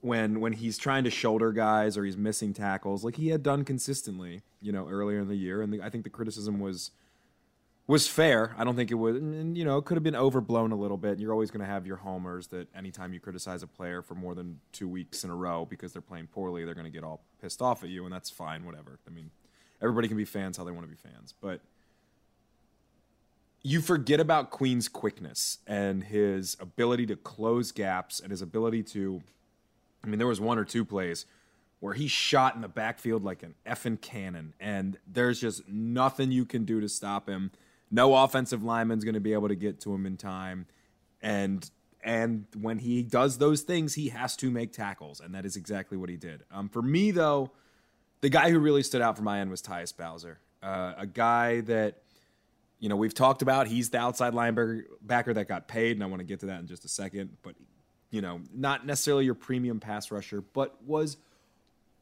when 0.00 0.40
when 0.40 0.52
he's 0.52 0.78
trying 0.78 1.04
to 1.04 1.10
shoulder 1.10 1.52
guys 1.52 1.96
or 1.96 2.04
he's 2.04 2.16
missing 2.16 2.54
tackles, 2.54 3.04
like 3.04 3.16
he 3.16 3.28
had 3.28 3.42
done 3.42 3.64
consistently, 3.64 4.42
you 4.60 4.72
know, 4.72 4.88
earlier 4.88 5.20
in 5.20 5.28
the 5.28 5.36
year, 5.36 5.60
and 5.62 5.72
the, 5.72 5.82
I 5.82 5.90
think 5.90 6.04
the 6.04 6.10
criticism 6.10 6.60
was 6.60 6.90
was 7.88 8.06
fair. 8.06 8.54
I 8.58 8.64
don't 8.64 8.76
think 8.76 8.90
it 8.90 8.96
was, 8.96 9.16
and, 9.16 9.56
you 9.56 9.64
know, 9.64 9.78
it 9.78 9.86
could 9.86 9.96
have 9.96 10.04
been 10.04 10.14
overblown 10.14 10.72
a 10.72 10.76
little 10.76 10.98
bit. 10.98 11.12
and 11.12 11.20
You're 11.20 11.32
always 11.32 11.50
going 11.50 11.62
to 11.62 11.66
have 11.66 11.86
your 11.86 11.96
homers 11.96 12.48
that 12.48 12.68
anytime 12.76 13.14
you 13.14 13.18
criticize 13.18 13.62
a 13.62 13.66
player 13.66 14.02
for 14.02 14.14
more 14.14 14.34
than 14.34 14.60
two 14.72 14.86
weeks 14.86 15.24
in 15.24 15.30
a 15.30 15.34
row 15.34 15.64
because 15.64 15.94
they're 15.94 16.02
playing 16.02 16.26
poorly, 16.26 16.66
they're 16.66 16.74
going 16.74 16.84
to 16.84 16.90
get 16.92 17.02
all 17.02 17.22
pissed 17.40 17.62
off 17.62 17.82
at 17.82 17.88
you, 17.88 18.04
and 18.04 18.12
that's 18.12 18.28
fine, 18.28 18.66
whatever. 18.66 18.98
I 19.06 19.10
mean, 19.10 19.30
everybody 19.80 20.06
can 20.06 20.18
be 20.18 20.26
fans 20.26 20.58
how 20.58 20.64
they 20.64 20.70
want 20.70 20.84
to 20.86 20.90
be 20.90 20.96
fans, 20.96 21.32
but 21.40 21.60
you 23.62 23.80
forget 23.80 24.20
about 24.20 24.50
Queen's 24.50 24.86
quickness 24.86 25.58
and 25.66 26.04
his 26.04 26.58
ability 26.60 27.06
to 27.06 27.16
close 27.16 27.72
gaps 27.72 28.20
and 28.20 28.30
his 28.30 28.42
ability 28.42 28.82
to. 28.84 29.22
I 30.02 30.06
mean, 30.06 30.18
there 30.18 30.26
was 30.26 30.40
one 30.40 30.58
or 30.58 30.64
two 30.64 30.84
plays 30.84 31.26
where 31.80 31.94
he 31.94 32.08
shot 32.08 32.54
in 32.54 32.60
the 32.60 32.68
backfield 32.68 33.22
like 33.22 33.42
an 33.42 33.54
effing 33.66 34.00
cannon, 34.00 34.54
and 34.58 34.98
there's 35.06 35.40
just 35.40 35.68
nothing 35.68 36.32
you 36.32 36.44
can 36.44 36.64
do 36.64 36.80
to 36.80 36.88
stop 36.88 37.28
him. 37.28 37.52
No 37.90 38.14
offensive 38.14 38.62
lineman's 38.62 39.04
going 39.04 39.14
to 39.14 39.20
be 39.20 39.32
able 39.32 39.48
to 39.48 39.54
get 39.54 39.80
to 39.80 39.94
him 39.94 40.06
in 40.06 40.16
time, 40.16 40.66
and 41.22 41.68
and 42.02 42.46
when 42.60 42.78
he 42.78 43.02
does 43.02 43.38
those 43.38 43.62
things, 43.62 43.94
he 43.94 44.08
has 44.10 44.36
to 44.36 44.50
make 44.50 44.72
tackles, 44.72 45.20
and 45.20 45.34
that 45.34 45.44
is 45.44 45.56
exactly 45.56 45.98
what 45.98 46.08
he 46.08 46.16
did. 46.16 46.44
Um, 46.50 46.68
for 46.68 46.82
me, 46.82 47.10
though, 47.10 47.50
the 48.20 48.28
guy 48.28 48.50
who 48.50 48.58
really 48.58 48.82
stood 48.82 49.02
out 49.02 49.16
for 49.16 49.22
my 49.22 49.40
end 49.40 49.50
was 49.50 49.62
Tyus 49.62 49.96
Bowser, 49.96 50.38
uh, 50.62 50.94
a 50.96 51.06
guy 51.06 51.60
that 51.62 52.02
you 52.78 52.88
know 52.88 52.96
we've 52.96 53.14
talked 53.14 53.42
about. 53.42 53.66
He's 53.66 53.90
the 53.90 53.98
outside 53.98 54.32
linebacker 54.32 54.82
backer 55.00 55.34
that 55.34 55.48
got 55.48 55.68
paid, 55.68 55.96
and 55.96 56.02
I 56.02 56.06
want 56.06 56.20
to 56.20 56.26
get 56.26 56.40
to 56.40 56.46
that 56.46 56.60
in 56.60 56.66
just 56.66 56.84
a 56.84 56.88
second. 56.88 57.36
But 57.42 57.54
you 58.10 58.20
know, 58.20 58.40
not 58.54 58.86
necessarily 58.86 59.24
your 59.24 59.34
premium 59.34 59.80
pass 59.80 60.10
rusher, 60.10 60.40
but 60.40 60.82
was 60.84 61.16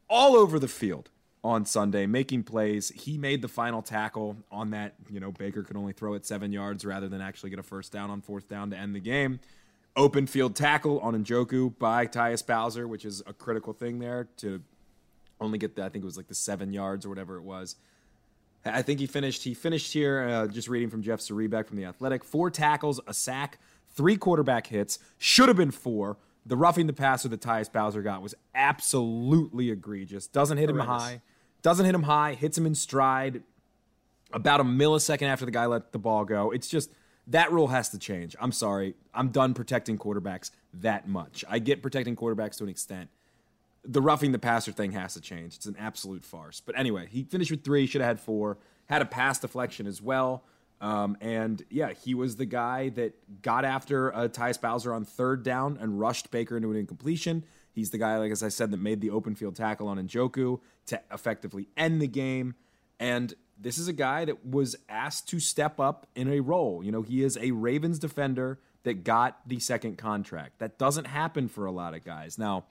all 0.09 0.35
over 0.35 0.59
the 0.59 0.67
field 0.67 1.09
on 1.43 1.65
Sunday, 1.65 2.05
making 2.05 2.43
plays. 2.43 2.89
He 2.89 3.17
made 3.17 3.41
the 3.41 3.47
final 3.47 3.81
tackle 3.81 4.37
on 4.51 4.71
that. 4.71 4.95
You 5.09 5.19
know, 5.19 5.31
Baker 5.31 5.63
could 5.63 5.77
only 5.77 5.93
throw 5.93 6.13
it 6.13 6.25
seven 6.25 6.51
yards 6.51 6.85
rather 6.85 7.07
than 7.07 7.21
actually 7.21 7.49
get 7.49 7.59
a 7.59 7.63
first 7.63 7.91
down 7.91 8.09
on 8.09 8.21
fourth 8.21 8.47
down 8.47 8.69
to 8.71 8.77
end 8.77 8.95
the 8.95 8.99
game. 8.99 9.39
Open 9.95 10.27
field 10.27 10.55
tackle 10.55 10.99
on 10.99 11.13
Njoku 11.23 11.77
by 11.77 12.05
Tyus 12.05 12.45
Bowser, 12.45 12.87
which 12.87 13.03
is 13.03 13.23
a 13.25 13.33
critical 13.33 13.73
thing 13.73 13.99
there 13.99 14.27
to 14.37 14.61
only 15.39 15.57
get 15.57 15.75
the, 15.75 15.83
I 15.83 15.89
think 15.89 16.03
it 16.03 16.05
was 16.05 16.17
like 16.17 16.27
the 16.27 16.35
seven 16.35 16.71
yards 16.71 17.05
or 17.05 17.09
whatever 17.09 17.37
it 17.37 17.43
was. 17.43 17.75
I 18.65 18.81
think 18.81 18.99
he 18.99 19.05
finished. 19.05 19.43
He 19.43 19.53
finished 19.53 19.93
here. 19.93 20.27
Uh, 20.27 20.47
just 20.47 20.67
reading 20.67 20.89
from 20.89 21.01
Jeff 21.01 21.19
Zrebiec 21.19 21.67
from 21.67 21.77
the 21.77 21.85
Athletic: 21.85 22.23
four 22.23 22.49
tackles, 22.51 22.99
a 23.07 23.13
sack, 23.13 23.59
three 23.97 24.15
quarterback 24.15 24.67
hits. 24.67 24.99
Should 25.17 25.49
have 25.49 25.57
been 25.57 25.71
four. 25.71 26.17
The 26.45 26.55
roughing 26.55 26.87
the 26.87 26.93
passer 26.93 27.27
that 27.27 27.41
Tyus 27.41 27.69
Bowser 27.69 28.01
got 28.01 28.21
was 28.21 28.33
absolutely 28.55 29.69
egregious. 29.69 30.27
Doesn't 30.27 30.57
hit 30.57 30.69
him 30.69 30.77
Horrendous. 30.77 31.03
high. 31.03 31.21
Doesn't 31.61 31.85
hit 31.85 31.93
him 31.93 32.03
high. 32.03 32.35
Hits 32.35 32.57
him 32.57 32.65
in 32.65 32.75
stride. 32.75 33.43
About 34.31 34.61
a 34.61 34.63
millisecond 34.63 35.27
after 35.27 35.43
the 35.45 35.51
guy 35.51 35.65
let 35.65 35.91
the 35.91 35.99
ball 35.99 36.23
go. 36.23 36.51
It's 36.51 36.69
just 36.69 36.91
that 37.27 37.51
rule 37.51 37.67
has 37.67 37.89
to 37.89 37.99
change. 37.99 38.35
I'm 38.39 38.53
sorry. 38.53 38.95
I'm 39.13 39.29
done 39.29 39.53
protecting 39.53 39.97
quarterbacks 39.97 40.51
that 40.75 41.07
much. 41.07 41.43
I 41.49 41.59
get 41.59 41.81
protecting 41.81 42.15
quarterbacks 42.15 42.57
to 42.59 42.63
an 42.63 42.69
extent 42.69 43.09
the 43.87 44.01
roughing 44.01 44.33
the 44.33 44.39
passer 44.39 44.71
thing 44.71 44.91
has 44.91 45.13
to 45.13 45.21
change. 45.21 45.55
It's 45.55 45.65
an 45.65 45.75
absolute 45.79 46.23
farce. 46.25 46.61
But 46.63 46.77
anyway, 46.77 47.07
he 47.09 47.23
finished 47.23 47.51
with 47.51 47.63
three, 47.63 47.85
should 47.87 48.01
have 48.01 48.07
had 48.09 48.19
four, 48.19 48.57
had 48.87 49.01
a 49.01 49.05
pass 49.05 49.39
deflection 49.39 49.87
as 49.87 50.01
well. 50.01 50.43
Um, 50.79 51.17
and 51.21 51.63
yeah, 51.69 51.93
he 51.93 52.13
was 52.13 52.35
the 52.35 52.45
guy 52.45 52.89
that 52.89 53.41
got 53.41 53.65
after 53.65 54.13
uh, 54.13 54.27
Tyus 54.27 54.61
Bowser 54.61 54.93
on 54.93 55.05
third 55.05 55.43
down 55.43 55.77
and 55.79 55.99
rushed 55.99 56.29
Baker 56.29 56.55
into 56.55 56.69
an 56.69 56.77
incompletion. 56.77 57.43
He's 57.71 57.89
the 57.91 57.97
guy, 57.97 58.17
like 58.17 58.31
as 58.31 58.43
I 58.43 58.49
said, 58.49 58.71
that 58.71 58.77
made 58.77 59.01
the 59.01 59.09
open 59.09 59.35
field 59.35 59.55
tackle 59.55 59.87
on 59.87 59.97
Njoku 59.97 60.59
to 60.87 61.01
effectively 61.11 61.67
end 61.75 62.01
the 62.01 62.07
game. 62.07 62.55
And 62.99 63.33
this 63.59 63.77
is 63.77 63.87
a 63.87 63.93
guy 63.93 64.25
that 64.25 64.45
was 64.45 64.75
asked 64.87 65.29
to 65.29 65.39
step 65.39 65.79
up 65.79 66.07
in 66.15 66.31
a 66.31 66.39
role. 66.39 66.83
You 66.83 66.91
know, 66.91 67.01
he 67.01 67.23
is 67.23 67.37
a 67.37 67.51
Ravens 67.51 67.99
defender 67.99 68.59
that 68.83 69.03
got 69.03 69.39
the 69.47 69.59
second 69.59 69.97
contract. 69.97 70.59
That 70.59 70.77
doesn't 70.77 71.05
happen 71.05 71.47
for 71.47 71.65
a 71.65 71.71
lot 71.71 71.93
of 71.93 72.03
guys. 72.03 72.37
Now, 72.37 72.65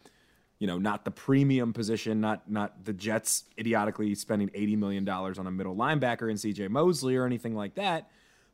you 0.58 0.66
know, 0.66 0.78
not 0.78 1.04
the 1.04 1.10
premium 1.10 1.72
position, 1.72 2.20
not 2.20 2.50
not 2.50 2.84
the 2.84 2.92
Jets 2.92 3.44
idiotically 3.58 4.14
spending 4.14 4.50
eighty 4.54 4.76
million 4.76 5.04
dollars 5.04 5.38
on 5.38 5.46
a 5.46 5.50
middle 5.50 5.76
linebacker 5.76 6.30
in 6.30 6.38
C.J. 6.38 6.68
Mosley 6.68 7.16
or 7.16 7.26
anything 7.26 7.54
like 7.54 7.74
that. 7.74 8.10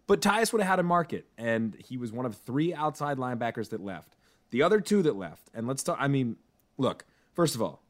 But 0.06 0.20
Tyus 0.20 0.52
would 0.52 0.60
have 0.60 0.68
had 0.68 0.78
a 0.80 0.84
market, 0.84 1.26
and 1.38 1.76
he 1.76 1.96
was 1.96 2.12
one 2.12 2.26
of 2.26 2.36
three 2.36 2.74
outside 2.74 3.18
linebackers 3.18 3.70
that 3.70 3.80
left. 3.80 4.16
The 4.50 4.62
other 4.62 4.80
two 4.80 5.02
that 5.02 5.16
left, 5.16 5.48
and 5.54 5.66
let's 5.66 5.82
talk. 5.82 5.96
I 6.00 6.08
mean, 6.08 6.36
look. 6.76 7.04
First 7.34 7.54
of 7.54 7.62
all, 7.62 7.82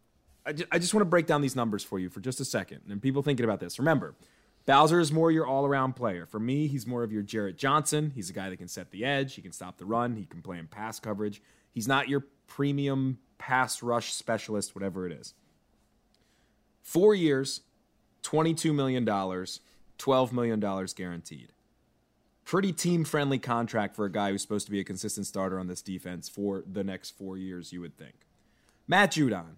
I 0.47 0.52
just, 0.52 0.69
I 0.71 0.78
just 0.78 0.95
want 0.95 1.02
to 1.02 1.07
break 1.07 1.26
down 1.26 1.40
these 1.40 1.57
numbers 1.57 1.83
for 1.83 1.99
you 1.99 2.09
for 2.09 2.21
just 2.21 2.38
a 2.38 2.45
second, 2.45 2.83
and 2.88 3.02
people 3.02 3.23
thinking 3.23 3.45
about 3.45 3.59
this. 3.59 3.78
Remember, 3.78 4.14
Bowser 4.66 5.00
is 5.00 5.11
more 5.11 5.33
your 5.33 5.47
all-around 5.47 5.95
player. 5.95 6.26
For 6.26 6.38
me, 6.38 6.69
he's 6.69 6.87
more 6.87 7.02
of 7.02 7.12
your 7.12 7.23
Jarrett 7.23 7.57
Johnson. 7.59 8.12
He's 8.14 8.31
a 8.31 8.33
guy 8.33 8.50
that 8.50 8.59
can 8.59 8.69
set 8.69 8.92
the 8.92 9.04
edge. 9.04 9.35
He 9.35 9.42
can 9.42 9.50
stop 9.52 9.78
the 9.78 9.85
run. 9.85 10.14
He 10.14 10.26
can 10.26 10.42
play 10.42 10.59
in 10.59 10.69
pass 10.69 11.00
coverage. 11.00 11.42
He's 11.73 11.88
not 11.88 12.09
your 12.09 12.26
premium 12.47 13.19
pass 13.43 13.83
rush 13.83 14.13
specialist, 14.13 14.73
whatever 14.73 15.05
it 15.05 15.13
is. 15.13 15.35
Four 16.81 17.13
years, 17.13 17.63
$22 18.23 18.73
million, 18.73 19.05
$12 19.05 20.33
million 20.33 20.61
guaranteed. 20.95 21.49
Pretty 22.45 22.73
team 22.73 23.03
friendly 23.05 23.41
contract 23.41 23.97
for 23.97 24.05
a 24.05 24.13
guy 24.13 24.31
who's 24.31 24.43
supposed 24.43 24.67
to 24.67 24.71
be 24.71 24.79
a 24.79 24.85
consistent 24.85 25.27
starter 25.27 25.59
on 25.59 25.67
this 25.67 25.83
defense 25.83 26.29
for 26.29 26.63
the 26.71 26.85
next 26.85 27.11
four 27.11 27.37
years, 27.37 27.73
you 27.73 27.81
would 27.81 27.97
think. 27.97 28.15
Matt 28.87 29.11
Judon. 29.11 29.57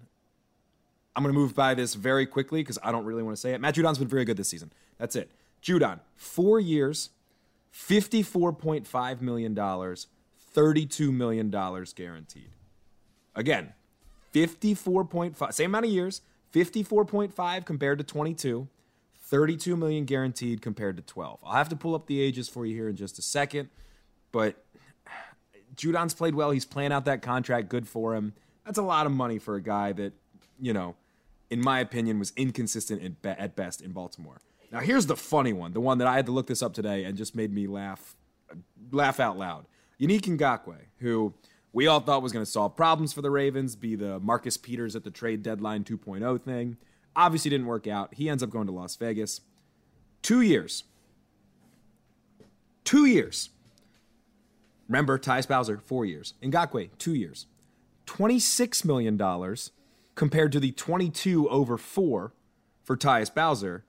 I'm 1.16 1.22
going 1.22 1.32
to 1.32 1.38
move 1.38 1.54
by 1.54 1.74
this 1.74 1.94
very 1.94 2.26
quickly 2.26 2.62
because 2.62 2.78
I 2.82 2.90
don't 2.90 3.04
really 3.04 3.22
want 3.22 3.36
to 3.36 3.40
say 3.40 3.52
it. 3.52 3.60
Matt 3.60 3.74
Judon's 3.74 3.98
been 3.98 4.08
very 4.08 4.24
good 4.24 4.36
this 4.38 4.48
season. 4.48 4.72
That's 4.98 5.14
it. 5.14 5.30
Judon, 5.62 6.00
four 6.16 6.58
years, 6.58 7.10
$54.5 7.72 9.20
million, 9.20 9.54
$32 9.54 11.12
million 11.12 11.50
guaranteed. 11.50 12.53
Again, 13.34 13.72
54.5, 14.34 15.52
same 15.52 15.70
amount 15.70 15.86
of 15.86 15.90
years, 15.90 16.20
54.5 16.52 17.64
compared 17.64 17.98
to 17.98 18.04
22, 18.04 18.68
32 19.20 19.76
million 19.76 20.04
guaranteed 20.04 20.62
compared 20.62 20.96
to 20.96 21.02
12. 21.02 21.40
I'll 21.44 21.54
have 21.54 21.68
to 21.70 21.76
pull 21.76 21.94
up 21.94 22.06
the 22.06 22.20
ages 22.20 22.48
for 22.48 22.64
you 22.66 22.74
here 22.74 22.88
in 22.88 22.96
just 22.96 23.18
a 23.18 23.22
second, 23.22 23.70
but 24.32 24.64
Judon's 25.76 26.14
played 26.14 26.34
well. 26.34 26.50
He's 26.50 26.64
playing 26.64 26.92
out 26.92 27.04
that 27.06 27.22
contract. 27.22 27.68
Good 27.68 27.88
for 27.88 28.14
him. 28.14 28.34
That's 28.64 28.78
a 28.78 28.82
lot 28.82 29.06
of 29.06 29.12
money 29.12 29.38
for 29.38 29.56
a 29.56 29.60
guy 29.60 29.92
that, 29.92 30.12
you 30.60 30.72
know, 30.72 30.94
in 31.50 31.60
my 31.60 31.80
opinion, 31.80 32.18
was 32.18 32.32
inconsistent 32.36 33.02
at, 33.02 33.22
be- 33.22 33.28
at 33.28 33.56
best 33.56 33.80
in 33.80 33.92
Baltimore. 33.92 34.40
Now, 34.72 34.80
here's 34.80 35.06
the 35.06 35.16
funny 35.16 35.52
one, 35.52 35.72
the 35.72 35.80
one 35.80 35.98
that 35.98 36.08
I 36.08 36.16
had 36.16 36.26
to 36.26 36.32
look 36.32 36.46
this 36.46 36.62
up 36.62 36.74
today 36.74 37.04
and 37.04 37.16
just 37.16 37.34
made 37.34 37.52
me 37.52 37.66
laugh, 37.66 38.16
laugh 38.90 39.20
out 39.20 39.38
loud. 39.38 39.66
Yannick 40.00 40.22
Ngakoue, 40.22 40.78
who 40.98 41.34
we 41.74 41.88
all 41.88 41.98
thought 41.98 42.22
was 42.22 42.32
going 42.32 42.44
to 42.44 42.50
solve 42.50 42.76
problems 42.76 43.12
for 43.12 43.20
the 43.20 43.32
Ravens, 43.32 43.74
be 43.74 43.96
the 43.96 44.20
Marcus 44.20 44.56
Peters 44.56 44.94
at 44.94 45.02
the 45.02 45.10
trade 45.10 45.42
deadline 45.42 45.82
2.0 45.82 46.40
thing. 46.40 46.76
Obviously, 47.16 47.50
didn't 47.50 47.66
work 47.66 47.88
out. 47.88 48.14
He 48.14 48.28
ends 48.28 48.44
up 48.44 48.50
going 48.50 48.66
to 48.66 48.72
Las 48.72 48.94
Vegas. 48.94 49.40
Two 50.22 50.40
years. 50.40 50.84
Two 52.84 53.06
years. 53.06 53.50
Remember, 54.88 55.18
Tyus 55.18 55.48
Bowser, 55.48 55.78
four 55.78 56.04
years. 56.04 56.34
Ngakoue, 56.42 56.90
two 56.96 57.14
years. 57.14 57.46
$26 58.06 58.84
million 58.84 59.56
compared 60.14 60.52
to 60.52 60.60
the 60.60 60.70
22 60.70 61.48
over 61.50 61.76
four 61.76 62.34
for 62.84 62.96
Tyus 62.96 63.34
Bowser. 63.34 63.84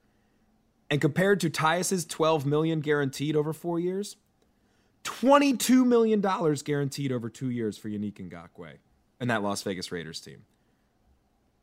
And 0.89 0.99
compared 0.99 1.39
to 1.41 1.51
Tyus's 1.51 2.05
12 2.05 2.47
million 2.47 2.79
guaranteed 2.79 3.35
over 3.35 3.53
four 3.53 3.79
years, 3.79 4.17
22 5.05 5.85
million 5.85 6.19
dollars 6.19 6.61
guaranteed 6.61 7.11
over 7.11 7.29
two 7.29 7.49
years 7.49 7.77
for 7.77 7.89
Yannick 7.89 8.15
Ngakoue 8.15 8.73
and 9.19 9.29
that 9.29 9.41
Las 9.41 9.61
Vegas 9.63 9.91
Raiders 9.91 10.19
team. 10.19 10.43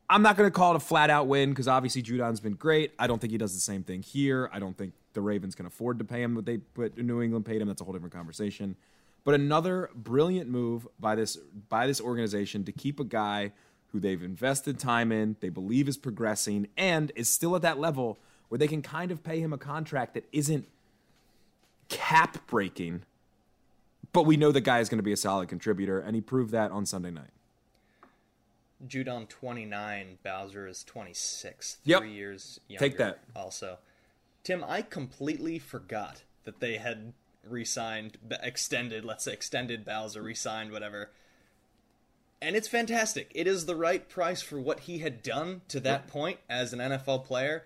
I'm 0.09 0.23
not 0.23 0.37
going 0.37 0.47
to 0.47 0.55
call 0.55 0.73
it 0.73 0.77
a 0.77 0.81
flat 0.81 1.11
out 1.11 1.27
win 1.27 1.51
because 1.51 1.69
obviously 1.69 2.03
Judon's 2.03 2.41
been 2.41 2.55
great. 2.55 2.93
I 2.99 3.07
don't 3.07 3.21
think 3.21 3.31
he 3.31 3.39
does 3.39 3.55
the 3.55 3.61
same 3.61 3.83
thing 3.83 4.03
here. 4.03 4.49
I 4.53 4.59
don't 4.59 4.77
think 4.77 4.95
the 5.13 5.21
Ravens 5.21 5.55
can 5.55 5.67
afford 5.67 5.99
to 5.99 6.05
pay 6.05 6.23
him 6.23 6.35
what 6.35 6.47
they 6.47 6.61
what 6.75 6.97
New 6.97 7.21
England 7.21 7.45
paid 7.45 7.61
him. 7.61 7.69
That's 7.69 7.81
a 7.81 7.85
whole 7.85 7.93
different 7.93 8.15
conversation. 8.15 8.77
But 9.25 9.35
another 9.35 9.91
brilliant 9.95 10.51
move 10.51 10.87
by 10.99 11.15
this 11.15 11.37
by 11.69 11.87
this 11.87 12.01
organization 12.01 12.65
to 12.65 12.73
keep 12.73 13.01
a 13.01 13.05
guy 13.05 13.53
who 13.89 14.01
they've 14.01 14.23
invested 14.23 14.79
time 14.79 15.13
in, 15.13 15.37
they 15.41 15.51
believe 15.51 15.87
is 15.89 15.97
progressing, 15.97 16.69
and 16.77 17.13
is 17.15 17.29
still 17.29 17.55
at 17.55 17.63
that 17.63 17.79
level 17.79 18.19
where 18.49 18.59
they 18.59 18.69
can 18.69 18.83
kind 18.83 19.11
of 19.11 19.23
pay 19.23 19.41
him 19.41 19.53
a 19.53 19.59
contract 19.59 20.15
that 20.15 20.25
isn't 20.33 20.67
cap 21.89 22.47
breaking, 22.47 23.03
but 24.13 24.25
we 24.25 24.37
know 24.37 24.53
the 24.53 24.61
guy 24.61 24.81
is 24.81 24.89
going 24.89 24.99
to 24.99 25.03
be 25.03 25.13
a 25.13 25.17
solid 25.17 25.49
contributor, 25.49 25.99
and 25.99 26.15
he 26.15 26.21
proved 26.21 26.51
that 26.53 26.71
on 26.71 26.87
Sunday 26.87 27.11
night. 27.11 27.31
Judon 28.87 29.29
29, 29.29 30.19
Bowser 30.25 30.67
is 30.67 30.83
26. 30.85 31.79
Yep. 31.85 32.01
Three 32.01 32.13
years 32.13 32.61
younger. 32.69 32.85
Take 32.89 32.99
that. 32.99 33.21
Also, 33.35 33.79
Tim, 34.43 34.65
I 34.67 34.83
completely 34.83 35.59
forgot 35.59 36.23
that 36.45 36.61
they 36.61 36.79
had 36.79 37.13
re-signed, 37.49 38.19
extended, 38.43 39.05
let's 39.05 39.25
say 39.25 39.33
extended 39.33 39.85
Bowser, 39.85 40.23
re-signed, 40.23 40.73
whatever. 40.73 41.11
And 42.41 42.57
it's 42.57 42.67
fantastic. 42.67 43.31
It 43.35 43.47
is 43.47 43.67
the 43.67 43.77
right 43.77 44.09
price 44.09 44.43
for 44.43 44.61
what 44.61 44.81
he 44.81 44.99
had 44.99 45.23
done 45.23 45.63
to 45.69 45.79
that 45.81 46.09
point 46.09 46.39
as 46.49 46.73
an 46.73 46.81
NFL 46.81 47.25
player, 47.25 47.65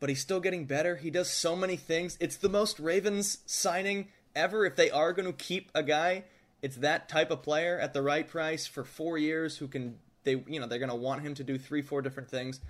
but 0.00 0.08
he's 0.08 0.20
still 0.20 0.40
getting 0.40 0.64
better. 0.64 0.96
He 0.96 1.10
does 1.10 1.30
so 1.30 1.54
many 1.54 1.76
things. 1.76 2.18
It's 2.20 2.36
the 2.36 2.48
most 2.48 2.80
Ravens 2.80 3.38
signing 3.46 4.08
ever. 4.36 4.64
If 4.64 4.76
they 4.76 4.90
are 4.90 5.12
going 5.12 5.26
to 5.26 5.32
keep 5.32 5.70
a 5.74 5.82
guy, 5.82 6.24
it's 6.62 6.76
that 6.76 7.08
type 7.08 7.30
of 7.30 7.42
player 7.42 7.78
at 7.78 7.92
the 7.92 8.02
right 8.02 8.28
price 8.28 8.66
for 8.66 8.84
four 8.84 9.18
years 9.18 9.58
who 9.58 9.66
can 9.66 9.98
they 10.24 10.42
you 10.46 10.60
know 10.60 10.66
they're 10.66 10.78
going 10.78 10.90
to 10.90 10.94
want 10.94 11.22
him 11.22 11.34
to 11.34 11.44
do 11.44 11.58
three 11.58 11.82
four 11.82 12.02
different 12.02 12.28
things, 12.28 12.60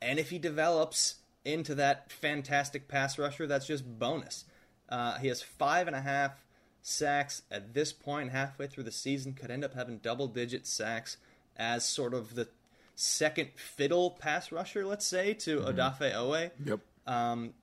and 0.00 0.18
if 0.18 0.30
he 0.30 0.38
develops 0.38 1.16
into 1.44 1.74
that 1.76 2.10
fantastic 2.10 2.88
pass 2.88 3.18
rusher, 3.18 3.46
that's 3.46 3.66
just 3.66 3.98
bonus. 3.98 4.44
Uh, 4.88 5.18
he 5.18 5.28
has 5.28 5.42
five 5.42 5.86
and 5.86 5.96
a 5.96 6.00
half 6.00 6.44
sacks 6.82 7.42
at 7.50 7.74
this 7.74 7.92
point, 7.92 8.30
halfway 8.30 8.66
through 8.66 8.84
the 8.84 8.92
season. 8.92 9.32
Could 9.32 9.50
end 9.50 9.64
up 9.64 9.74
having 9.74 9.98
double 9.98 10.28
digit 10.28 10.66
sacks 10.66 11.16
as 11.56 11.84
sort 11.84 12.14
of 12.14 12.34
the 12.34 12.48
second 12.94 13.50
fiddle 13.56 14.10
pass 14.10 14.50
rusher, 14.52 14.84
let's 14.84 15.06
say, 15.06 15.34
to 15.34 15.60
mm-hmm. 15.60 15.78
Odafe 15.78 16.12
Oweh. 16.12 16.50
Yep. 16.64 16.80
Um, 17.06 17.54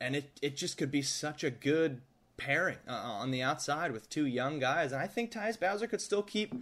and 0.00 0.16
it 0.16 0.30
it 0.42 0.56
just 0.56 0.76
could 0.76 0.90
be 0.90 1.02
such 1.02 1.44
a 1.44 1.50
good 1.50 2.00
pairing 2.40 2.78
uh, 2.88 2.92
on 2.92 3.30
the 3.30 3.42
outside 3.42 3.92
with 3.92 4.08
two 4.08 4.26
young 4.26 4.58
guys. 4.58 4.92
And 4.92 5.00
I 5.00 5.06
think 5.06 5.30
Tyus 5.30 5.60
Bowser 5.60 5.86
could 5.86 6.00
still 6.00 6.22
keep 6.22 6.54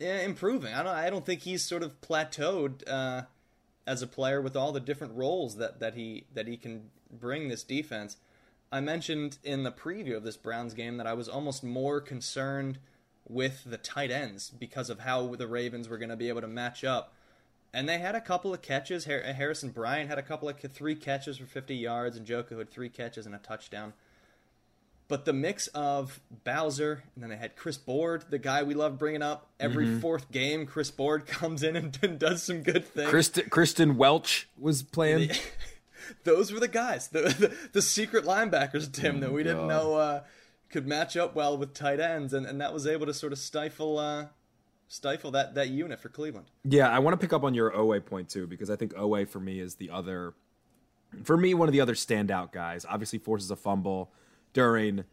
improving. 0.00 0.72
I 0.72 0.82
don't 0.82 0.94
I 0.94 1.10
don't 1.10 1.26
think 1.26 1.42
he's 1.42 1.62
sort 1.62 1.82
of 1.82 2.00
plateaued 2.00 2.88
uh, 2.88 3.22
as 3.86 4.00
a 4.02 4.06
player 4.06 4.40
with 4.40 4.56
all 4.56 4.72
the 4.72 4.80
different 4.80 5.14
roles 5.14 5.56
that, 5.56 5.80
that 5.80 5.94
he 5.94 6.24
that 6.32 6.48
he 6.48 6.56
can 6.56 6.90
bring 7.10 7.48
this 7.48 7.62
defense. 7.62 8.16
I 8.70 8.80
mentioned 8.80 9.38
in 9.44 9.62
the 9.62 9.72
preview 9.72 10.16
of 10.16 10.24
this 10.24 10.36
Browns 10.36 10.74
game 10.74 10.96
that 10.96 11.06
I 11.06 11.14
was 11.14 11.28
almost 11.28 11.62
more 11.62 12.00
concerned 12.00 12.78
with 13.26 13.64
the 13.64 13.78
tight 13.78 14.10
ends 14.10 14.50
because 14.50 14.90
of 14.90 15.00
how 15.00 15.34
the 15.34 15.46
Ravens 15.46 15.88
were 15.88 15.98
going 15.98 16.10
to 16.10 16.16
be 16.16 16.28
able 16.28 16.40
to 16.40 16.48
match 16.48 16.84
up. 16.84 17.14
And 17.72 17.88
they 17.88 17.98
had 17.98 18.14
a 18.14 18.20
couple 18.20 18.54
of 18.54 18.62
catches. 18.62 19.04
Harrison 19.04 19.70
Bryant 19.70 20.08
had 20.08 20.18
a 20.18 20.22
couple 20.22 20.48
of 20.48 20.58
three 20.58 20.94
catches 20.94 21.36
for 21.36 21.44
50 21.44 21.76
yards, 21.76 22.16
and 22.16 22.26
Njoku 22.26 22.58
had 22.58 22.70
three 22.70 22.88
catches 22.88 23.26
and 23.26 23.34
a 23.34 23.38
touchdown. 23.38 23.92
But 25.08 25.24
the 25.24 25.32
mix 25.32 25.68
of 25.68 26.20
Bowser, 26.44 27.02
and 27.14 27.22
then 27.22 27.30
they 27.30 27.36
had 27.36 27.56
Chris 27.56 27.78
Board, 27.78 28.26
the 28.28 28.38
guy 28.38 28.62
we 28.62 28.74
love 28.74 28.98
bringing 28.98 29.22
up 29.22 29.50
every 29.58 29.86
mm-hmm. 29.86 30.00
fourth 30.00 30.30
game. 30.30 30.66
Chris 30.66 30.90
Board 30.90 31.26
comes 31.26 31.62
in 31.62 31.76
and, 31.76 31.98
and 32.02 32.18
does 32.18 32.42
some 32.42 32.62
good 32.62 32.84
things. 32.84 33.10
Kristian, 33.10 33.48
Kristian 33.48 33.96
Welch 33.96 34.48
was 34.58 34.82
playing. 34.82 35.30
Those 36.24 36.52
were 36.52 36.60
the 36.60 36.68
guys, 36.68 37.08
the, 37.08 37.22
the, 37.22 37.56
the 37.72 37.82
secret 37.82 38.24
linebackers, 38.24 38.92
Tim, 38.92 39.16
oh 39.16 39.20
that 39.20 39.32
we 39.32 39.42
God. 39.42 39.50
didn't 39.50 39.68
know 39.68 39.94
uh, 39.94 40.22
could 40.70 40.86
match 40.86 41.16
up 41.16 41.34
well 41.34 41.56
with 41.56 41.74
tight 41.74 42.00
ends, 42.00 42.32
and, 42.32 42.46
and 42.46 42.60
that 42.60 42.72
was 42.72 42.86
able 42.86 43.06
to 43.06 43.14
sort 43.14 43.32
of 43.32 43.38
stifle 43.38 43.98
uh, 43.98 44.26
stifle 44.88 45.30
that 45.32 45.54
that 45.54 45.68
unit 45.68 46.00
for 46.00 46.08
Cleveland. 46.08 46.46
Yeah, 46.64 46.88
I 46.88 46.98
want 46.98 47.18
to 47.18 47.18
pick 47.18 47.32
up 47.32 47.44
on 47.44 47.54
your 47.54 47.70
Oweh 47.70 48.04
point 48.04 48.28
too, 48.28 48.46
because 48.46 48.70
I 48.70 48.76
think 48.76 48.94
Oweh 48.94 49.28
for 49.28 49.40
me 49.40 49.60
is 49.60 49.76
the 49.76 49.90
other, 49.90 50.34
for 51.24 51.36
me 51.36 51.54
one 51.54 51.68
of 51.68 51.72
the 51.72 51.80
other 51.80 51.94
standout 51.94 52.52
guys. 52.52 52.84
Obviously 52.88 53.18
forces 53.18 53.50
a 53.50 53.56
fumble 53.56 54.12
during 54.52 55.04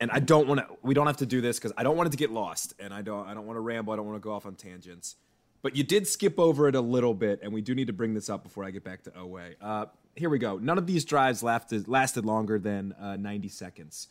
and 0.00 0.10
I 0.10 0.18
don't 0.18 0.48
want 0.48 0.60
to 0.60 0.66
we 0.82 0.94
don't 0.94 1.06
have 1.06 1.18
to 1.18 1.26
do 1.26 1.40
this 1.40 1.58
cuz 1.58 1.72
I 1.76 1.82
don't 1.82 1.96
want 1.96 2.08
it 2.08 2.10
to 2.10 2.16
get 2.16 2.30
lost 2.30 2.74
and 2.78 2.92
I 2.92 3.02
don't 3.02 3.26
I 3.26 3.34
don't 3.34 3.46
want 3.46 3.56
to 3.56 3.60
ramble, 3.60 3.92
I 3.92 3.96
don't 3.96 4.06
want 4.06 4.16
to 4.16 4.24
go 4.24 4.32
off 4.32 4.46
on 4.46 4.54
tangents. 4.54 5.16
But 5.62 5.76
you 5.76 5.84
did 5.84 6.08
skip 6.08 6.40
over 6.40 6.66
it 6.66 6.74
a 6.74 6.80
little 6.80 7.14
bit 7.14 7.40
and 7.42 7.52
we 7.52 7.62
do 7.62 7.74
need 7.74 7.86
to 7.86 7.92
bring 7.92 8.14
this 8.14 8.28
up 8.28 8.42
before 8.42 8.64
I 8.64 8.70
get 8.70 8.84
back 8.84 9.02
to 9.04 9.10
Oweh. 9.10 9.54
Uh 9.60 9.86
here 10.14 10.28
we 10.28 10.38
go. 10.38 10.58
None 10.58 10.78
of 10.78 10.86
these 10.86 11.04
drives 11.04 11.42
lasted 11.42 11.88
lasted 11.88 12.24
longer 12.24 12.58
than 12.58 12.94
uh, 13.00 13.16
90 13.16 13.48
seconds. 13.48 14.08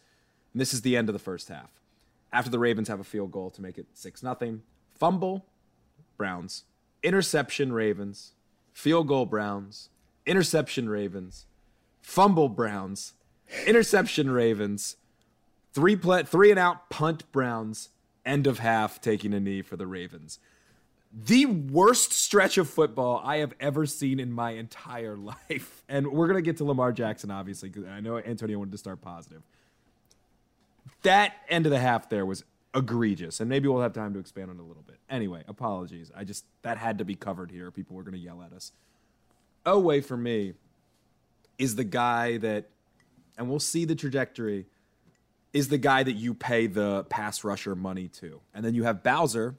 And 0.54 0.62
this 0.62 0.74
is 0.74 0.82
the 0.82 0.98
end 0.98 1.10
of 1.10 1.14
the 1.14 1.20
first 1.20 1.48
half. 1.50 1.72
After 2.34 2.50
the 2.50 2.60
Ravens 2.60 2.88
have 2.88 3.00
a 3.00 3.04
field 3.04 3.32
goal 3.32 3.50
to 3.52 3.62
make 3.62 3.78
it 3.78 3.88
6 3.94 4.24
nothing, 4.24 4.64
fumble 4.96 5.46
Browns, 6.18 6.64
interception 7.04 7.74
Ravens, 7.74 8.34
field 8.74 9.08
goal 9.08 9.26
Browns, 9.26 9.90
interception 10.26 10.90
Ravens, 10.90 11.46
fumble 12.02 12.50
Browns, 12.50 13.14
interception 13.66 14.30
Ravens, 14.32 14.98
three 15.74 15.96
play, 15.96 16.24
three 16.24 16.50
and 16.50 16.60
out 16.60 16.90
punt 16.90 17.32
Browns, 17.32 17.90
end 18.26 18.48
of 18.48 18.60
half 18.60 19.02
taking 19.02 19.34
a 19.34 19.40
knee 19.40 19.62
for 19.62 19.76
the 19.76 19.88
Ravens. 19.88 20.40
The 21.14 21.46
worst 21.46 22.14
stretch 22.14 22.58
of 22.58 22.70
football 22.70 23.22
I 23.24 23.38
have 23.38 23.54
ever 23.60 23.86
seen 23.86 24.20
in 24.20 24.32
my 24.32 24.52
entire 24.52 25.18
life. 25.50 25.84
And 25.90 26.08
we're 26.08 26.28
going 26.28 26.38
to 26.38 26.42
get 26.42 26.58
to 26.58 26.64
Lamar 26.64 26.92
Jackson, 26.92 27.32
obviously, 27.32 27.70
because 27.70 27.88
I 27.90 28.00
know 28.00 28.18
Antonio 28.18 28.58
wanted 28.60 28.72
to 28.72 28.78
start 28.78 29.02
positive. 29.02 29.42
That 31.04 31.34
end 31.50 31.66
of 31.66 31.72
the 31.72 31.80
half 31.80 32.10
there 32.10 32.26
was 32.26 32.46
egregious. 32.74 33.42
And 33.42 33.50
maybe 33.50 33.68
we'll 33.68 33.82
have 33.82 33.94
time 33.94 34.14
to 34.14 34.20
expand 34.20 34.50
on 34.50 34.58
it 34.58 34.62
a 34.62 34.66
little 34.66 34.84
bit. 34.84 34.98
Anyway, 35.10 35.44
apologies. 35.48 36.12
I 36.16 36.24
just, 36.24 36.46
that 36.62 36.78
had 36.78 37.00
to 37.00 37.06
be 37.06 37.16
covered 37.16 37.52
here. 37.52 37.72
People 37.72 37.98
were 37.98 38.04
going 38.04 38.14
to 38.14 38.20
yell 38.20 38.42
at 38.42 38.54
us. 38.54 38.72
Oweh 39.66 40.04
for 40.04 40.18
me 40.18 40.54
is 41.58 41.76
the 41.76 41.84
guy 41.84 42.38
that 42.38 42.70
and 43.42 43.50
we'll 43.50 43.60
see 43.60 43.86
the 43.86 43.96
trajectory, 43.96 44.68
is 45.52 45.70
the 45.70 45.80
guy 45.80 46.04
that 46.04 46.12
you 46.12 46.36
pay 46.36 46.68
the 46.68 47.06
pass 47.06 47.44
rusher 47.44 47.76
money 47.76 48.08
to. 48.08 48.40
And 48.54 48.64
then 48.64 48.76
you 48.76 48.84
have 48.84 49.02
Bowser, 49.02 49.56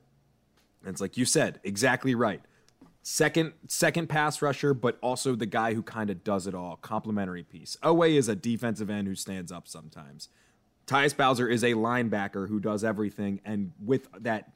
and 0.82 0.92
it's 0.92 1.00
like 1.00 1.16
you 1.16 1.24
said, 1.24 1.58
exactly 1.64 2.14
right. 2.14 2.40
Second 3.02 3.54
second 3.66 4.08
pass 4.08 4.40
rusher, 4.40 4.72
but 4.72 4.98
also 5.02 5.34
the 5.34 5.46
guy 5.46 5.74
who 5.74 5.82
kind 5.82 6.10
of 6.10 6.22
does 6.22 6.46
it 6.46 6.54
all, 6.54 6.76
complementary 6.76 7.42
piece. 7.42 7.76
Oweh 7.82 8.16
is 8.16 8.28
a 8.28 8.36
defensive 8.36 8.88
end 8.88 9.08
who 9.08 9.16
stands 9.16 9.50
up 9.50 9.66
sometimes. 9.66 10.28
Tyus 10.86 11.16
Bowser 11.16 11.48
is 11.48 11.64
a 11.64 11.72
linebacker 11.72 12.48
who 12.48 12.60
does 12.60 12.84
everything, 12.84 13.40
and 13.44 13.72
with 13.84 14.06
that 14.20 14.52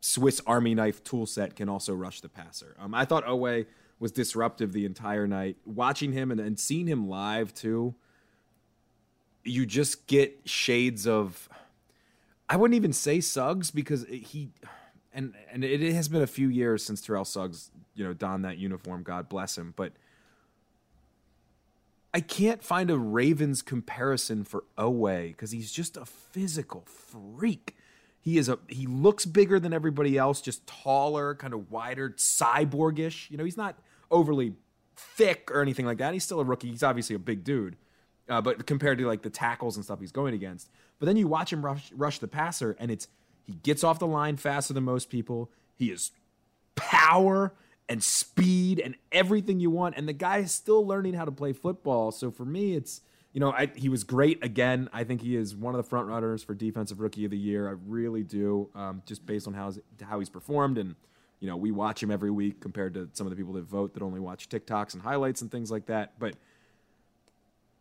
Swiss 0.00 0.40
Army 0.48 0.74
knife 0.74 1.04
tool 1.04 1.26
set, 1.26 1.54
can 1.54 1.68
also 1.68 1.94
rush 1.94 2.20
the 2.22 2.28
passer. 2.28 2.74
Um, 2.80 2.92
I 2.92 3.04
thought 3.04 3.24
Oweh 3.24 3.66
was 4.00 4.10
disruptive 4.10 4.72
the 4.72 4.84
entire 4.84 5.28
night. 5.28 5.58
Watching 5.64 6.10
him 6.10 6.32
and, 6.32 6.40
and 6.40 6.58
seeing 6.58 6.88
him 6.88 7.08
live 7.08 7.54
too, 7.54 7.94
you 9.44 9.66
just 9.66 10.06
get 10.06 10.40
shades 10.44 11.06
of 11.06 11.48
I 12.48 12.56
wouldn't 12.56 12.76
even 12.76 12.92
say 12.92 13.20
Suggs 13.20 13.70
because 13.70 14.04
he 14.08 14.50
and 15.12 15.34
and 15.50 15.64
it 15.64 15.80
has 15.92 16.08
been 16.08 16.22
a 16.22 16.26
few 16.26 16.48
years 16.48 16.84
since 16.84 17.00
Terrell 17.00 17.24
Suggs, 17.24 17.70
you 17.94 18.04
know, 18.04 18.12
donned 18.12 18.44
that 18.44 18.58
uniform, 18.58 19.02
God 19.02 19.28
bless 19.28 19.56
him, 19.56 19.72
but 19.76 19.92
I 22.12 22.20
can't 22.20 22.62
find 22.62 22.90
a 22.90 22.98
Ravens 22.98 23.60
comparison 23.60 24.44
for 24.44 24.64
Oweh 24.78 25.28
because 25.28 25.50
he's 25.50 25.72
just 25.72 25.96
a 25.96 26.04
physical 26.04 26.84
freak. 26.86 27.76
He 28.20 28.38
is 28.38 28.48
a 28.48 28.58
he 28.68 28.86
looks 28.86 29.26
bigger 29.26 29.58
than 29.58 29.72
everybody 29.72 30.16
else, 30.16 30.40
just 30.40 30.66
taller, 30.66 31.34
kind 31.34 31.52
of 31.52 31.70
wider, 31.70 32.10
cyborgish. 32.10 33.30
You 33.30 33.36
know, 33.36 33.44
he's 33.44 33.56
not 33.56 33.78
overly 34.10 34.54
thick 34.96 35.50
or 35.50 35.60
anything 35.60 35.86
like 35.86 35.98
that. 35.98 36.12
He's 36.12 36.24
still 36.24 36.40
a 36.40 36.44
rookie. 36.44 36.70
He's 36.70 36.82
obviously 36.82 37.16
a 37.16 37.18
big 37.18 37.42
dude. 37.44 37.76
Uh, 38.28 38.40
but 38.40 38.66
compared 38.66 38.98
to 38.98 39.06
like 39.06 39.22
the 39.22 39.30
tackles 39.30 39.76
and 39.76 39.84
stuff 39.84 40.00
he's 40.00 40.12
going 40.12 40.34
against. 40.34 40.70
But 40.98 41.06
then 41.06 41.16
you 41.16 41.28
watch 41.28 41.52
him 41.52 41.64
rush, 41.64 41.92
rush 41.92 42.18
the 42.18 42.28
passer, 42.28 42.76
and 42.78 42.90
it's 42.90 43.08
he 43.44 43.54
gets 43.54 43.84
off 43.84 43.98
the 43.98 44.06
line 44.06 44.36
faster 44.36 44.72
than 44.72 44.84
most 44.84 45.10
people. 45.10 45.50
He 45.76 45.90
is 45.90 46.12
power 46.74 47.54
and 47.88 48.02
speed 48.02 48.80
and 48.80 48.96
everything 49.12 49.60
you 49.60 49.70
want. 49.70 49.96
And 49.96 50.08
the 50.08 50.12
guy 50.12 50.38
is 50.38 50.52
still 50.52 50.86
learning 50.86 51.14
how 51.14 51.24
to 51.24 51.32
play 51.32 51.52
football. 51.52 52.10
So 52.10 52.30
for 52.30 52.44
me, 52.44 52.74
it's 52.74 53.02
you 53.32 53.40
know 53.40 53.50
I, 53.50 53.70
he 53.74 53.88
was 53.88 54.04
great 54.04 54.42
again. 54.42 54.88
I 54.92 55.04
think 55.04 55.20
he 55.20 55.36
is 55.36 55.54
one 55.54 55.74
of 55.74 55.78
the 55.78 55.88
front 55.88 56.08
runners 56.08 56.42
for 56.42 56.54
defensive 56.54 57.00
rookie 57.00 57.24
of 57.24 57.30
the 57.30 57.38
year. 57.38 57.68
I 57.68 57.74
really 57.86 58.22
do, 58.22 58.70
um, 58.74 59.02
just 59.06 59.26
based 59.26 59.46
on 59.46 59.54
how 59.54 59.72
how 60.02 60.18
he's 60.18 60.30
performed 60.30 60.78
and. 60.78 60.94
You 61.40 61.50
know, 61.50 61.56
we 61.58 61.72
watch 61.72 62.02
him 62.02 62.10
every 62.10 62.30
week 62.30 62.62
compared 62.62 62.94
to 62.94 63.10
some 63.12 63.26
of 63.26 63.30
the 63.30 63.36
people 63.36 63.52
that 63.54 63.64
vote 63.64 63.92
that 63.94 64.02
only 64.02 64.20
watch 64.20 64.48
TikToks 64.48 64.94
and 64.94 65.02
highlights 65.02 65.42
and 65.42 65.50
things 65.50 65.70
like 65.70 65.84
that. 65.86 66.18
But 66.18 66.36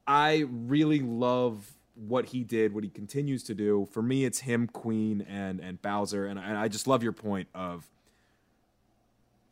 I 0.05 0.45
really 0.49 0.99
love 0.99 1.73
what 1.95 2.27
he 2.27 2.43
did, 2.43 2.73
what 2.73 2.83
he 2.83 2.89
continues 2.89 3.43
to 3.43 3.53
do. 3.53 3.87
For 3.91 4.01
me, 4.01 4.25
it's 4.25 4.39
him, 4.39 4.67
Queen, 4.67 5.21
and 5.21 5.59
and 5.59 5.81
Bowser, 5.81 6.25
and, 6.25 6.39
and 6.39 6.57
I 6.57 6.67
just 6.67 6.87
love 6.87 7.03
your 7.03 7.11
point 7.11 7.47
of 7.53 7.89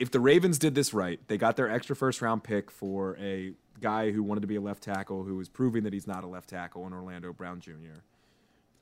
if 0.02 0.10
the 0.10 0.20
Ravens 0.20 0.58
did 0.58 0.74
this 0.74 0.96
right, 0.96 1.20
they 1.28 1.38
got 1.38 1.56
their 1.56 1.70
extra 1.70 1.96
first 1.96 2.24
round 2.24 2.44
pick 2.44 2.72
for 2.72 3.16
a 3.18 3.54
guy 3.80 4.12
who 4.12 4.24
wanted 4.24 4.42
to 4.42 4.48
be 4.48 4.56
a 4.56 4.62
left 4.62 4.82
tackle 4.82 5.24
who 5.24 5.36
was 5.36 5.48
proving 5.48 5.84
that 5.84 5.94
he's 5.94 6.08
not 6.08 6.24
a 6.24 6.28
left 6.28 6.50
tackle 6.50 6.88
in 6.88 6.94
Orlando 6.94 7.32
Brown 7.32 7.60
Jr. 7.60 8.02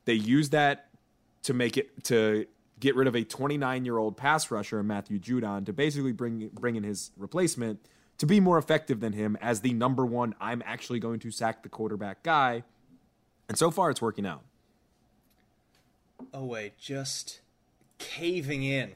They 0.05 0.13
used 0.13 0.53
that 0.53 0.87
to 1.43 1.53
make 1.53 1.75
it 1.75 2.05
to 2.05 2.45
get 2.79 2.95
rid 2.95 3.07
of 3.07 3.17
a 3.17 3.25
29 3.25 3.83
year 3.83 3.97
old 3.97 4.15
pass 4.15 4.49
rusher 4.49 4.81
Matthew 4.81 5.19
Judon 5.19 5.65
to 5.65 5.73
basically 5.73 6.13
bring 6.13 6.49
bring 6.53 6.77
in 6.77 6.83
his 6.83 7.11
replacement 7.17 7.85
to 8.19 8.25
be 8.25 8.39
more 8.39 8.57
effective 8.57 8.99
than 8.99 9.13
him 9.13 9.37
as 9.41 9.61
the 9.61 9.73
number 9.73 10.05
one. 10.05 10.35
I'm 10.39 10.61
actually 10.65 10.99
going 10.99 11.19
to 11.21 11.31
sack 11.31 11.63
the 11.63 11.69
quarterback 11.69 12.21
guy, 12.23 12.63
and 13.47 13.57
so 13.57 13.71
far 13.71 13.89
it's 13.89 14.01
working 14.01 14.25
out. 14.25 14.43
Oh 16.33 16.45
wait, 16.45 16.77
just 16.77 17.41
caving 17.97 18.63
in 18.63 18.93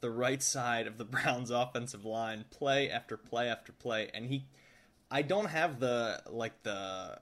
the 0.00 0.10
right 0.10 0.42
side 0.42 0.86
of 0.86 0.98
the 0.98 1.04
Browns 1.06 1.50
offensive 1.50 2.04
line 2.04 2.44
play 2.50 2.90
after 2.90 3.16
play 3.16 3.48
after 3.48 3.72
play 3.72 4.10
and 4.14 4.26
he 4.26 4.44
I 5.10 5.22
don't 5.22 5.48
have 5.48 5.80
the 5.80 6.22
like 6.28 6.62
the 6.62 7.18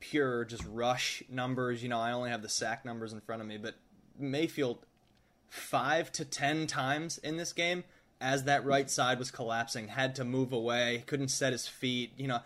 pure 0.00 0.44
just 0.44 0.64
rush 0.66 1.22
numbers, 1.28 1.82
you 1.82 1.88
know, 1.88 2.00
I 2.00 2.12
only 2.12 2.30
have 2.30 2.42
the 2.42 2.48
sack 2.48 2.84
numbers 2.84 3.12
in 3.12 3.20
front 3.20 3.42
of 3.42 3.48
me, 3.48 3.58
but 3.58 3.74
Mayfield 4.18 4.78
5 5.48 6.12
to 6.12 6.24
10 6.24 6.66
times 6.66 7.18
in 7.18 7.36
this 7.36 7.52
game 7.52 7.84
as 8.20 8.44
that 8.44 8.64
right 8.64 8.90
side 8.90 9.18
was 9.18 9.30
collapsing 9.30 9.88
had 9.88 10.14
to 10.16 10.24
move 10.24 10.52
away, 10.52 11.04
couldn't 11.06 11.28
set 11.28 11.52
his 11.52 11.68
feet, 11.68 12.12
you 12.16 12.26
know, 12.26 12.40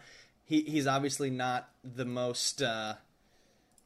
he 0.45 0.63
he's 0.63 0.87
obviously 0.87 1.31
not 1.31 1.69
the 1.83 2.05
most 2.05 2.63
uh 2.63 2.95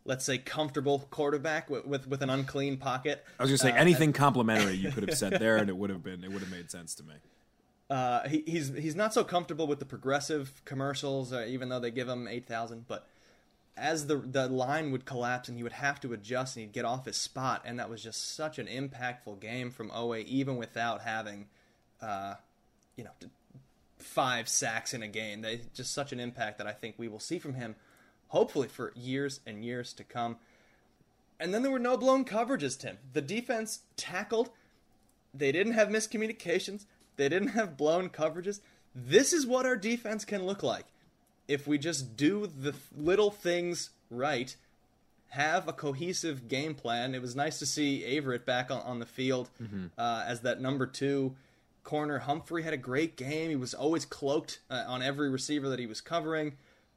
let's 0.05 0.25
say 0.25 0.39
comfortable 0.39 1.07
quarterback 1.11 1.69
with 1.69 1.87
with, 1.87 2.07
with 2.09 2.23
an 2.23 2.31
unclean 2.31 2.77
pocket. 2.77 3.25
I 3.39 3.43
was 3.43 3.51
gonna 3.51 3.59
say 3.59 3.73
uh, 3.73 3.81
anything 3.81 4.13
complimentary 4.13 4.75
you 4.75 4.91
could 4.91 5.09
have 5.09 5.19
said 5.19 5.33
there, 5.41 5.57
and 5.57 5.69
it 5.69 5.77
would 5.77 5.91
have 5.91 6.03
been 6.03 6.25
it 6.25 6.31
would 6.31 6.43
have 6.43 6.51
made 6.51 6.71
sense 6.71 6.95
to 6.97 7.03
me. 7.03 7.15
Uh, 7.89 8.29
he, 8.29 8.43
he's 8.47 8.75
he's 8.75 8.97
not 8.97 9.15
so 9.15 9.23
comfortable 9.23 9.67
with 9.67 9.79
the 9.79 9.85
progressive 9.85 10.63
commercials, 10.65 11.33
uh, 11.33 11.45
even 11.47 11.69
though 11.69 11.79
they 11.81 11.91
give 11.91 12.09
him 12.09 12.27
eight 12.27 12.47
thousand. 12.47 12.87
But 12.89 13.07
as 13.77 14.07
the 14.07 14.17
the 14.17 14.49
line 14.49 14.91
would 14.91 15.05
collapse 15.05 15.49
and 15.49 15.57
he 15.57 15.63
would 15.63 15.73
have 15.73 16.01
to 16.01 16.13
adjust 16.13 16.57
and 16.57 16.65
he'd 16.65 16.73
get 16.73 16.85
off 16.85 17.05
his 17.05 17.17
spot, 17.17 17.63
and 17.65 17.79
that 17.79 17.91
was 17.91 18.03
just 18.03 18.35
such 18.35 18.59
an 18.59 18.67
impactful 18.67 19.41
game 19.41 19.71
from 19.71 19.91
Oweh, 19.91 20.25
even 20.25 20.57
without 20.57 21.03
having, 21.03 21.47
uh, 22.01 22.35
you 22.97 23.05
know, 23.05 23.11
five 23.99 24.49
sacks 24.49 24.95
in 24.95 25.03
a 25.03 25.09
game. 25.09 25.43
They 25.43 25.61
just 25.75 25.93
such 25.93 26.13
an 26.13 26.21
impact 26.21 26.59
that 26.59 26.67
I 26.67 26.73
think 26.73 26.95
we 26.99 27.09
will 27.09 27.21
see 27.21 27.39
from 27.39 27.55
him 27.55 27.77
hopefully 28.29 28.69
for 28.69 28.93
years 28.97 29.41
and 29.47 29.65
years 29.65 29.93
to 29.95 30.05
come. 30.05 30.37
And 31.39 31.53
then 31.53 31.63
there 31.63 31.71
were 31.71 31.79
no 31.79 31.97
blown 31.97 32.25
coverages, 32.25 32.79
Tim. 32.79 32.99
The 33.13 33.21
defense 33.21 33.81
tackled. 33.97 34.51
They 35.35 35.53
didn't 35.53 35.75
have 35.75 35.89
miscommunications. 35.89 36.87
They 37.17 37.29
didn't 37.29 37.49
have 37.49 37.77
blown 37.77 38.09
coverages. 38.09 38.61
This 38.95 39.33
is 39.33 39.47
what 39.47 39.67
our 39.67 39.77
defense 39.77 40.25
can 40.25 40.47
look 40.47 40.63
like 40.63 40.87
if 41.49 41.67
we 41.67 41.79
just 41.79 42.17
do 42.17 42.47
the 42.47 42.75
little 42.97 43.31
things 43.31 43.91
right, 44.11 44.57
have 45.31 45.69
a 45.69 45.73
cohesive 45.73 46.49
game 46.49 46.75
plan. 46.75 47.15
It 47.15 47.23
was 47.23 47.37
nice 47.37 47.59
to 47.59 47.67
see 47.67 48.03
Averett 48.07 48.45
back 48.45 48.71
on, 48.71 48.81
on 48.81 48.99
the 48.99 49.07
field 49.07 49.51
mm-hmm. 49.63 49.87
uh, 49.99 50.25
as 50.27 50.41
that 50.41 50.61
number 50.61 50.87
two 50.87 51.37
corner. 51.87 52.19
Humphrey 52.19 52.63
had 52.63 52.75
a 52.75 52.79
great 52.79 53.17
game. 53.17 53.49
He 53.49 53.57
was 53.57 53.73
always 53.73 54.05
cloaked 54.05 54.61
uh, 54.69 54.85
on 54.87 55.01
every 55.01 55.31
receiver 55.31 55.71
that 55.71 55.79
he 55.79 55.87
was 55.87 56.03
covering. 56.03 56.53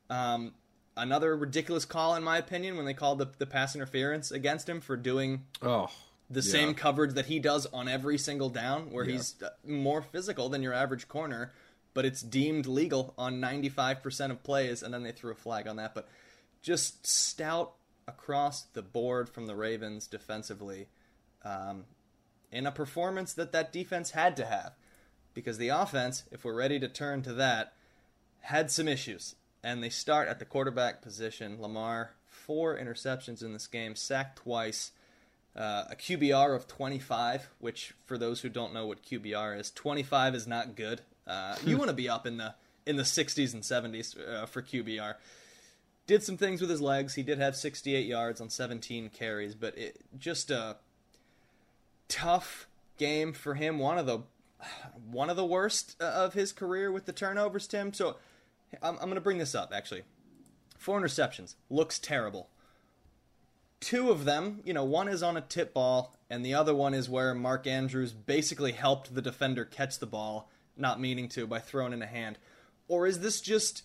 Um, 0.09 0.53
another 0.97 1.35
ridiculous 1.37 1.85
call 1.85 2.15
in 2.15 2.23
my 2.23 2.37
opinion 2.37 2.75
when 2.75 2.85
they 2.85 2.93
called 2.93 3.19
the, 3.19 3.27
the 3.37 3.45
pass 3.45 3.75
interference 3.75 4.31
against 4.31 4.67
him 4.67 4.81
for 4.81 4.97
doing 4.97 5.45
oh 5.61 5.89
the 6.29 6.41
yeah. 6.41 6.51
same 6.51 6.73
coverage 6.73 7.13
that 7.13 7.25
he 7.25 7.39
does 7.39 7.65
on 7.67 7.87
every 7.87 8.17
single 8.17 8.49
down 8.49 8.91
where 8.91 9.05
yeah. 9.05 9.13
he's 9.13 9.35
uh, 9.41 9.49
more 9.65 10.01
physical 10.01 10.49
than 10.49 10.61
your 10.61 10.73
average 10.73 11.07
corner 11.07 11.53
but 11.93 12.05
it's 12.05 12.21
deemed 12.21 12.65
legal 12.65 13.13
on 13.17 13.39
95% 13.41 14.31
of 14.31 14.43
plays 14.43 14.83
and 14.83 14.93
then 14.93 15.03
they 15.03 15.11
threw 15.11 15.31
a 15.31 15.35
flag 15.35 15.67
on 15.67 15.77
that 15.77 15.95
but 15.95 16.07
just 16.61 17.07
stout 17.07 17.73
across 18.07 18.63
the 18.73 18.81
board 18.81 19.29
from 19.29 19.47
the 19.47 19.55
Ravens 19.55 20.07
defensively 20.07 20.87
um, 21.45 21.85
in 22.51 22.65
a 22.67 22.71
performance 22.71 23.33
that 23.33 23.51
that 23.53 23.71
defense 23.71 24.11
had 24.11 24.35
to 24.35 24.45
have 24.45 24.73
because 25.39 25.57
the 25.57 25.69
offense 25.69 26.23
if 26.31 26.43
we're 26.43 26.53
ready 26.53 26.79
to 26.79 26.87
turn 26.89 27.21
to 27.21 27.33
that 27.33 27.73
had 28.41 28.69
some 28.69 28.87
issues 28.87 29.35
and 29.63 29.83
they 29.83 29.89
start 29.89 30.27
at 30.27 30.39
the 30.39 30.45
quarterback 30.45 31.01
position. 31.01 31.61
Lamar, 31.61 32.11
four 32.27 32.77
interceptions 32.77 33.43
in 33.43 33.53
this 33.53 33.67
game, 33.67 33.95
sacked 33.95 34.39
twice, 34.39 34.91
uh, 35.55 35.85
a 35.89 35.95
QBR 35.95 36.55
of 36.55 36.67
25, 36.67 37.49
which 37.59 37.93
for 38.05 38.17
those 38.17 38.41
who 38.41 38.49
don't 38.49 38.73
know 38.73 38.85
what 38.85 39.03
QBR 39.03 39.59
is, 39.59 39.71
25 39.71 40.35
is 40.35 40.47
not 40.47 40.75
good. 40.75 41.01
Uh, 41.27 41.55
you 41.65 41.77
want 41.77 41.89
to 41.89 41.95
be 41.95 42.09
up 42.09 42.25
in 42.25 42.37
the 42.37 42.55
in 42.85 42.95
the 42.95 43.03
60s 43.03 43.53
and 43.53 43.61
70s 43.61 44.17
uh, 44.27 44.45
for 44.45 44.61
QBR. 44.61 45.15
Did 46.07 46.23
some 46.23 46.37
things 46.37 46.59
with 46.59 46.71
his 46.71 46.81
legs. 46.81 47.13
He 47.13 47.21
did 47.21 47.37
have 47.37 47.55
68 47.55 48.05
yards 48.05 48.41
on 48.41 48.49
17 48.49 49.09
carries, 49.09 49.53
but 49.53 49.77
it, 49.77 50.01
just 50.17 50.49
a 50.49 50.77
tough 52.07 52.67
game 52.97 53.31
for 53.31 53.53
him. 53.53 53.77
One 53.77 53.99
of 53.99 54.07
the 54.07 54.21
one 55.09 55.29
of 55.29 55.37
the 55.37 55.45
worst 55.45 55.95
uh, 56.01 56.05
of 56.05 56.33
his 56.33 56.51
career 56.51 56.91
with 56.91 57.05
the 57.05 57.13
turnovers, 57.13 57.67
Tim. 57.67 57.93
So 57.93 58.17
I'm, 58.81 58.95
I'm 58.95 59.05
going 59.05 59.15
to 59.15 59.21
bring 59.21 59.37
this 59.37 59.55
up, 59.55 59.71
actually. 59.73 60.03
Four 60.77 60.99
interceptions. 60.99 61.55
Looks 61.69 61.99
terrible. 61.99 62.49
Two 63.79 64.11
of 64.11 64.25
them, 64.25 64.61
you 64.65 64.73
know, 64.73 64.83
one 64.83 65.07
is 65.07 65.23
on 65.23 65.37
a 65.37 65.41
tip 65.41 65.73
ball, 65.73 66.13
and 66.29 66.45
the 66.45 66.53
other 66.53 66.75
one 66.75 66.93
is 66.93 67.09
where 67.09 67.33
Mark 67.33 67.65
Andrews 67.65 68.11
basically 68.11 68.73
helped 68.73 69.15
the 69.15 69.21
defender 69.21 69.63
catch 69.63 69.99
the 69.99 70.05
ball, 70.05 70.49
not 70.75 70.99
meaning 70.99 71.29
to, 71.29 71.47
by 71.47 71.59
throwing 71.59 71.93
in 71.93 72.01
a 72.01 72.07
hand. 72.07 72.37
Or 72.87 73.07
is 73.07 73.19
this 73.19 73.39
just. 73.39 73.83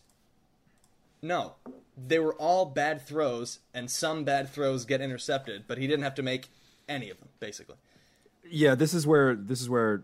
No. 1.22 1.54
They 1.96 2.18
were 2.18 2.34
all 2.34 2.66
bad 2.66 3.06
throws, 3.06 3.60
and 3.72 3.88
some 3.88 4.24
bad 4.24 4.48
throws 4.48 4.84
get 4.84 5.00
intercepted, 5.00 5.64
but 5.68 5.78
he 5.78 5.87
didn't 5.87 6.02
have 6.02 6.16
to 6.16 6.22
make 6.24 6.48
any 6.88 7.08
of 7.08 7.18
them, 7.20 7.28
basically. 7.38 7.76
Yeah, 8.50 8.74
this 8.74 8.92
is 8.94 9.06
where 9.06 9.34
this 9.34 9.60
is 9.60 9.70
where 9.70 10.02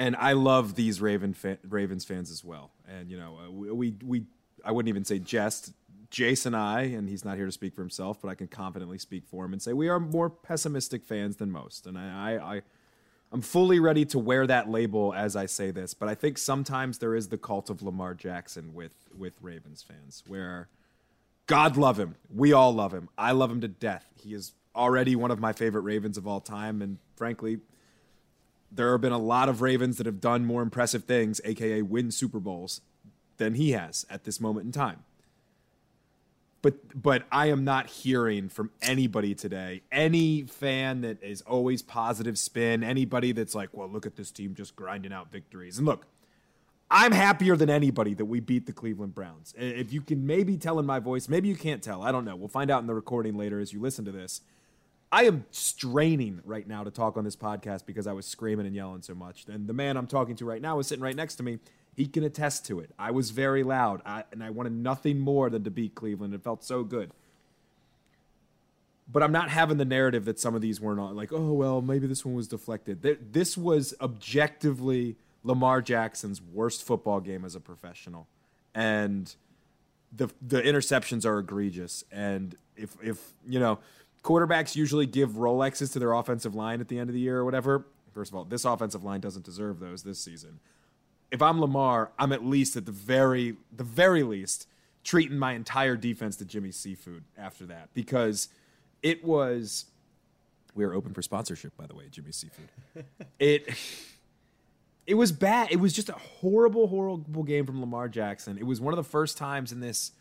and 0.00 0.16
I 0.16 0.32
love 0.32 0.74
these 0.74 1.00
Raven 1.00 1.36
Ravens 1.68 2.06
fans 2.06 2.30
as 2.30 2.42
well. 2.42 2.70
And 2.88 3.10
you 3.10 3.18
know, 3.18 3.38
uh, 3.46 3.50
we, 3.50 3.70
we, 3.70 3.94
we 4.04 4.22
I 4.64 4.72
wouldn't 4.72 4.88
even 4.88 5.04
say 5.04 5.20
jest. 5.20 5.72
Jason 6.08 6.54
and 6.54 6.62
I, 6.62 6.80
and 6.80 7.08
he's 7.08 7.24
not 7.24 7.36
here 7.36 7.46
to 7.46 7.52
speak 7.52 7.72
for 7.72 7.82
himself, 7.82 8.20
but 8.20 8.28
I 8.28 8.34
can 8.34 8.48
confidently 8.48 8.98
speak 8.98 9.24
for 9.28 9.44
him 9.44 9.52
and 9.52 9.62
say 9.62 9.72
we 9.72 9.88
are 9.88 10.00
more 10.00 10.28
pessimistic 10.28 11.04
fans 11.04 11.36
than 11.36 11.52
most. 11.52 11.86
And 11.86 11.96
I, 11.96 12.32
I, 12.32 12.54
I 12.56 12.62
I'm 13.30 13.42
fully 13.42 13.78
ready 13.78 14.04
to 14.06 14.18
wear 14.18 14.44
that 14.48 14.68
label 14.68 15.14
as 15.14 15.36
I 15.36 15.46
say 15.46 15.70
this, 15.70 15.94
but 15.94 16.08
I 16.08 16.16
think 16.16 16.36
sometimes 16.36 16.98
there 16.98 17.14
is 17.14 17.28
the 17.28 17.38
cult 17.38 17.70
of 17.70 17.80
Lamar 17.80 18.14
Jackson 18.14 18.74
with 18.74 18.94
with 19.16 19.34
Ravens 19.40 19.84
fans, 19.86 20.24
where 20.26 20.68
God 21.46 21.76
love 21.76 22.00
him, 22.00 22.16
we 22.34 22.52
all 22.52 22.72
love 22.72 22.92
him, 22.92 23.08
I 23.18 23.32
love 23.32 23.50
him 23.50 23.60
to 23.60 23.68
death. 23.68 24.06
He 24.16 24.34
is 24.34 24.52
already 24.74 25.14
one 25.14 25.30
of 25.30 25.38
my 25.38 25.52
favorite 25.52 25.82
Ravens 25.82 26.16
of 26.16 26.26
all 26.26 26.40
time, 26.40 26.80
and 26.80 26.98
frankly, 27.16 27.58
there 28.70 28.92
have 28.92 29.00
been 29.00 29.12
a 29.12 29.18
lot 29.18 29.48
of 29.48 29.62
Ravens 29.62 29.96
that 29.96 30.06
have 30.06 30.20
done 30.20 30.44
more 30.44 30.62
impressive 30.62 31.04
things, 31.04 31.40
aka 31.44 31.82
win 31.82 32.10
Super 32.10 32.40
Bowls, 32.40 32.80
than 33.38 33.54
he 33.54 33.72
has 33.72 34.06
at 34.08 34.24
this 34.24 34.40
moment 34.40 34.66
in 34.66 34.72
time. 34.72 35.04
But 36.62 37.02
but 37.02 37.24
I 37.32 37.46
am 37.46 37.64
not 37.64 37.86
hearing 37.86 38.48
from 38.48 38.70
anybody 38.82 39.34
today, 39.34 39.82
any 39.90 40.42
fan 40.42 41.00
that 41.00 41.22
is 41.22 41.40
always 41.42 41.80
positive 41.80 42.38
spin, 42.38 42.84
anybody 42.84 43.32
that's 43.32 43.54
like, 43.54 43.70
well, 43.72 43.88
look 43.88 44.04
at 44.04 44.16
this 44.16 44.30
team 44.30 44.54
just 44.54 44.76
grinding 44.76 45.12
out 45.12 45.32
victories. 45.32 45.78
And 45.78 45.86
look, 45.86 46.06
I'm 46.90 47.12
happier 47.12 47.56
than 47.56 47.70
anybody 47.70 48.14
that 48.14 48.26
we 48.26 48.40
beat 48.40 48.66
the 48.66 48.72
Cleveland 48.72 49.14
Browns. 49.14 49.54
If 49.56 49.92
you 49.92 50.02
can 50.02 50.26
maybe 50.26 50.58
tell 50.58 50.78
in 50.78 50.84
my 50.84 50.98
voice, 50.98 51.28
maybe 51.28 51.48
you 51.48 51.56
can't 51.56 51.82
tell. 51.82 52.02
I 52.02 52.12
don't 52.12 52.24
know. 52.24 52.36
We'll 52.36 52.48
find 52.48 52.70
out 52.70 52.80
in 52.80 52.86
the 52.86 52.94
recording 52.94 53.36
later 53.38 53.58
as 53.58 53.72
you 53.72 53.80
listen 53.80 54.04
to 54.04 54.12
this. 54.12 54.42
I 55.12 55.24
am 55.24 55.44
straining 55.50 56.40
right 56.44 56.66
now 56.66 56.84
to 56.84 56.90
talk 56.90 57.16
on 57.16 57.24
this 57.24 57.36
podcast 57.36 57.84
because 57.84 58.06
I 58.06 58.12
was 58.12 58.26
screaming 58.26 58.66
and 58.66 58.74
yelling 58.74 59.02
so 59.02 59.14
much. 59.14 59.44
And 59.48 59.66
the 59.66 59.72
man 59.72 59.96
I'm 59.96 60.06
talking 60.06 60.36
to 60.36 60.44
right 60.44 60.62
now 60.62 60.78
is 60.78 60.86
sitting 60.86 61.02
right 61.02 61.16
next 61.16 61.36
to 61.36 61.42
me. 61.42 61.58
He 61.96 62.06
can 62.06 62.22
attest 62.22 62.64
to 62.66 62.78
it. 62.78 62.90
I 62.98 63.10
was 63.10 63.30
very 63.30 63.64
loud, 63.64 64.00
I, 64.06 64.24
and 64.30 64.42
I 64.42 64.50
wanted 64.50 64.72
nothing 64.72 65.18
more 65.18 65.50
than 65.50 65.64
to 65.64 65.70
beat 65.70 65.96
Cleveland. 65.96 66.32
It 66.32 66.42
felt 66.42 66.62
so 66.62 66.84
good. 66.84 67.10
But 69.12 69.24
I'm 69.24 69.32
not 69.32 69.50
having 69.50 69.78
the 69.78 69.84
narrative 69.84 70.24
that 70.26 70.38
some 70.38 70.54
of 70.54 70.60
these 70.60 70.80
were 70.80 70.94
not 70.94 71.16
like, 71.16 71.32
oh, 71.32 71.52
well, 71.52 71.82
maybe 71.82 72.06
this 72.06 72.24
one 72.24 72.34
was 72.34 72.46
deflected. 72.46 73.02
This 73.32 73.56
was 73.56 73.92
objectively 74.00 75.16
Lamar 75.42 75.82
Jackson's 75.82 76.40
worst 76.40 76.84
football 76.84 77.18
game 77.18 77.44
as 77.44 77.56
a 77.56 77.60
professional. 77.60 78.28
And 78.72 79.34
the 80.12 80.28
the 80.40 80.62
interceptions 80.62 81.24
are 81.24 81.40
egregious. 81.40 82.04
And 82.12 82.54
if 82.76 82.96
if 83.02 83.32
you 83.48 83.58
know 83.58 83.80
quarterbacks 84.22 84.76
usually 84.76 85.06
give 85.06 85.30
Rolexes 85.32 85.92
to 85.92 85.98
their 85.98 86.12
offensive 86.12 86.54
line 86.54 86.80
at 86.80 86.88
the 86.88 86.98
end 86.98 87.10
of 87.10 87.14
the 87.14 87.20
year 87.20 87.38
or 87.38 87.44
whatever. 87.44 87.86
First 88.12 88.32
of 88.32 88.36
all, 88.36 88.44
this 88.44 88.64
offensive 88.64 89.04
line 89.04 89.20
doesn't 89.20 89.44
deserve 89.44 89.80
those 89.80 90.02
this 90.02 90.18
season. 90.18 90.60
If 91.30 91.40
I'm 91.40 91.60
Lamar, 91.60 92.10
I'm 92.18 92.32
at 92.32 92.44
least 92.44 92.76
at 92.76 92.86
the 92.86 92.92
very 92.92 93.56
the 93.74 93.84
very 93.84 94.22
least 94.22 94.66
treating 95.04 95.38
my 95.38 95.52
entire 95.52 95.96
defense 95.96 96.36
to 96.36 96.44
Jimmy 96.44 96.72
Seafood 96.72 97.24
after 97.38 97.66
that 97.66 97.88
because 97.94 98.48
it 99.02 99.24
was. 99.24 99.86
We 100.72 100.84
are 100.84 100.94
open 100.94 101.12
for 101.12 101.22
sponsorship, 101.22 101.76
by 101.76 101.86
the 101.86 101.96
way, 101.96 102.04
Jimmy 102.10 102.30
Seafood. 102.30 102.68
it 103.40 103.76
it 105.06 105.14
was 105.14 105.32
bad. 105.32 105.72
It 105.72 105.80
was 105.80 105.92
just 105.92 106.08
a 106.08 106.14
horrible, 106.14 106.86
horrible 106.86 107.42
game 107.42 107.66
from 107.66 107.80
Lamar 107.80 108.08
Jackson. 108.08 108.58
It 108.58 108.66
was 108.66 108.80
one 108.80 108.92
of 108.92 108.96
the 108.96 109.08
first 109.08 109.36
times 109.36 109.72
in 109.72 109.80
this 109.80 110.12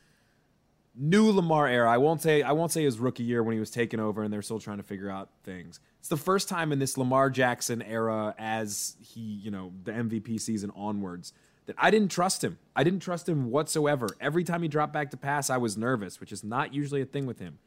new 0.95 1.31
Lamar 1.31 1.67
era. 1.67 1.89
I 1.89 1.97
won't 1.97 2.21
say 2.21 2.41
I 2.41 2.51
won't 2.51 2.71
say 2.71 2.83
his 2.83 2.99
rookie 2.99 3.23
year 3.23 3.43
when 3.43 3.53
he 3.53 3.59
was 3.59 3.71
taken 3.71 3.99
over 3.99 4.23
and 4.23 4.33
they're 4.33 4.41
still 4.41 4.59
trying 4.59 4.77
to 4.77 4.83
figure 4.83 5.09
out 5.09 5.29
things. 5.43 5.79
It's 5.99 6.09
the 6.09 6.17
first 6.17 6.49
time 6.49 6.71
in 6.71 6.79
this 6.79 6.97
Lamar 6.97 7.29
Jackson 7.29 7.81
era 7.81 8.35
as 8.37 8.95
he, 9.01 9.21
you 9.21 9.51
know, 9.51 9.71
the 9.83 9.91
MVP 9.91 10.39
season 10.39 10.71
onwards 10.75 11.33
that 11.65 11.75
I 11.77 11.91
didn't 11.91 12.09
trust 12.09 12.43
him. 12.43 12.57
I 12.75 12.83
didn't 12.83 13.01
trust 13.01 13.29
him 13.29 13.51
whatsoever. 13.51 14.09
Every 14.19 14.43
time 14.43 14.61
he 14.61 14.67
dropped 14.67 14.93
back 14.93 15.11
to 15.11 15.17
pass, 15.17 15.49
I 15.49 15.57
was 15.57 15.77
nervous, 15.77 16.19
which 16.19 16.31
is 16.31 16.43
not 16.43 16.73
usually 16.73 17.01
a 17.01 17.05
thing 17.05 17.25
with 17.25 17.39
him. 17.39 17.59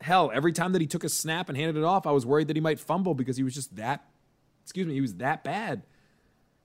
Hell, 0.00 0.30
every 0.34 0.52
time 0.52 0.72
that 0.72 0.80
he 0.80 0.86
took 0.86 1.04
a 1.04 1.08
snap 1.08 1.48
and 1.48 1.56
handed 1.56 1.76
it 1.76 1.84
off, 1.84 2.06
I 2.06 2.10
was 2.10 2.26
worried 2.26 2.48
that 2.48 2.56
he 2.56 2.60
might 2.60 2.80
fumble 2.80 3.14
because 3.14 3.36
he 3.36 3.42
was 3.42 3.54
just 3.54 3.76
that 3.76 4.04
excuse 4.62 4.86
me, 4.86 4.94
he 4.94 5.00
was 5.00 5.14
that 5.16 5.44
bad. 5.44 5.82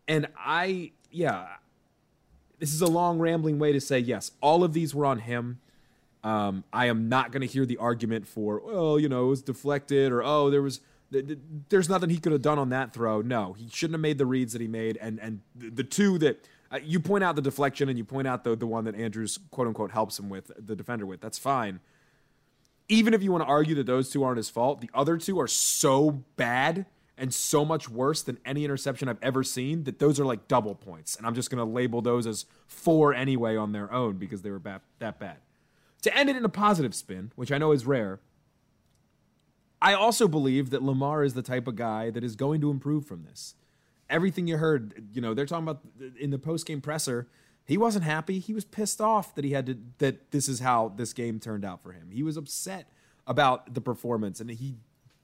And 0.07 0.27
I 0.37 0.91
yeah, 1.11 1.47
this 2.59 2.73
is 2.73 2.81
a 2.81 2.87
long 2.87 3.19
rambling 3.19 3.59
way 3.59 3.71
to 3.71 3.81
say 3.81 3.99
yes, 3.99 4.31
all 4.41 4.63
of 4.63 4.73
these 4.73 4.93
were 4.95 5.05
on 5.05 5.19
him. 5.19 5.59
Um, 6.23 6.63
I 6.73 6.87
am 6.87 7.07
not 7.07 7.31
going 7.31 7.41
to 7.41 7.47
hear 7.47 7.65
the 7.65 7.77
argument 7.77 8.27
for, 8.27 8.61
well, 8.65 8.99
you 8.99 9.07
know, 9.07 9.25
it 9.25 9.29
was 9.29 9.41
deflected 9.41 10.11
or 10.11 10.23
oh, 10.23 10.49
there 10.49 10.61
was 10.61 10.81
there's 11.09 11.87
nothing 11.87 12.09
he 12.09 12.17
could 12.17 12.33
have 12.33 12.41
done 12.41 12.59
on 12.59 12.69
that 12.69 12.93
throw. 12.93 13.21
No, 13.21 13.53
he 13.53 13.69
shouldn't 13.69 13.93
have 13.93 14.01
made 14.01 14.17
the 14.17 14.25
reads 14.25 14.53
that 14.53 14.61
he 14.61 14.67
made. 14.67 14.97
And 14.97 15.19
and 15.19 15.41
the 15.55 15.83
two 15.83 16.17
that 16.17 16.45
uh, 16.71 16.79
you 16.83 16.99
point 16.99 17.23
out 17.23 17.35
the 17.35 17.41
deflection 17.41 17.87
and 17.87 17.97
you 17.97 18.03
point 18.03 18.27
out 18.27 18.43
the 18.43 18.55
the 18.55 18.67
one 18.67 18.83
that 18.85 18.95
Andrews 18.95 19.39
quote 19.51 19.67
unquote 19.67 19.91
helps 19.91 20.19
him 20.19 20.29
with 20.29 20.51
the 20.57 20.75
defender 20.75 21.05
with. 21.05 21.21
That's 21.21 21.37
fine. 21.37 21.79
Even 22.89 23.13
if 23.13 23.21
you 23.21 23.31
want 23.31 23.43
to 23.43 23.47
argue 23.47 23.75
that 23.75 23.85
those 23.85 24.09
two 24.09 24.23
aren't 24.23 24.37
his 24.37 24.49
fault, 24.49 24.81
the 24.81 24.89
other 24.93 25.17
two 25.17 25.39
are 25.39 25.47
so 25.47 26.23
bad 26.35 26.85
and 27.17 27.33
so 27.33 27.65
much 27.65 27.89
worse 27.89 28.21
than 28.21 28.37
any 28.45 28.63
interception 28.63 29.09
I've 29.09 29.21
ever 29.21 29.43
seen 29.43 29.85
that 29.85 29.99
those 29.99 30.19
are 30.19 30.25
like 30.25 30.47
double 30.47 30.75
points. 30.75 31.15
And 31.15 31.25
I'm 31.25 31.33
just 31.33 31.49
going 31.49 31.65
to 31.65 31.71
label 31.71 32.01
those 32.01 32.27
as 32.27 32.45
four 32.67 33.13
anyway 33.13 33.55
on 33.55 33.71
their 33.71 33.91
own 33.91 34.17
because 34.17 34.43
they 34.43 34.51
were 34.51 34.61
that 34.99 35.19
bad. 35.19 35.37
To 36.03 36.15
end 36.15 36.29
it 36.29 36.35
in 36.35 36.45
a 36.45 36.49
positive 36.49 36.93
spin, 36.93 37.31
which 37.35 37.51
I 37.51 37.57
know 37.57 37.71
is 37.71 37.85
rare, 37.85 38.19
I 39.81 39.93
also 39.93 40.27
believe 40.27 40.69
that 40.69 40.83
Lamar 40.83 41.23
is 41.23 41.33
the 41.33 41.41
type 41.41 41.67
of 41.67 41.75
guy 41.75 42.09
that 42.11 42.23
is 42.23 42.35
going 42.35 42.61
to 42.61 42.69
improve 42.69 43.05
from 43.05 43.23
this. 43.23 43.55
Everything 44.09 44.47
you 44.47 44.57
heard, 44.57 45.07
you 45.13 45.21
know, 45.21 45.33
they're 45.33 45.45
talking 45.45 45.67
about 45.67 45.81
in 46.19 46.29
the 46.29 46.39
post 46.39 46.65
game 46.65 46.81
presser. 46.81 47.27
He 47.65 47.77
wasn't 47.77 48.05
happy. 48.05 48.39
He 48.39 48.53
was 48.53 48.63
pissed 48.63 49.01
off 49.01 49.35
that 49.35 49.43
he 49.43 49.51
had 49.51 49.65
to 49.65 49.77
that 49.97 50.31
this 50.31 50.47
is 50.47 50.61
how 50.61 50.93
this 50.95 51.13
game 51.13 51.39
turned 51.39 51.65
out 51.65 51.83
for 51.83 51.91
him. 51.91 52.11
He 52.11 52.23
was 52.23 52.37
upset 52.37 52.89
about 53.25 53.73
the 53.73 53.81
performance 53.81 54.39
and 54.39 54.49
he 54.49 54.77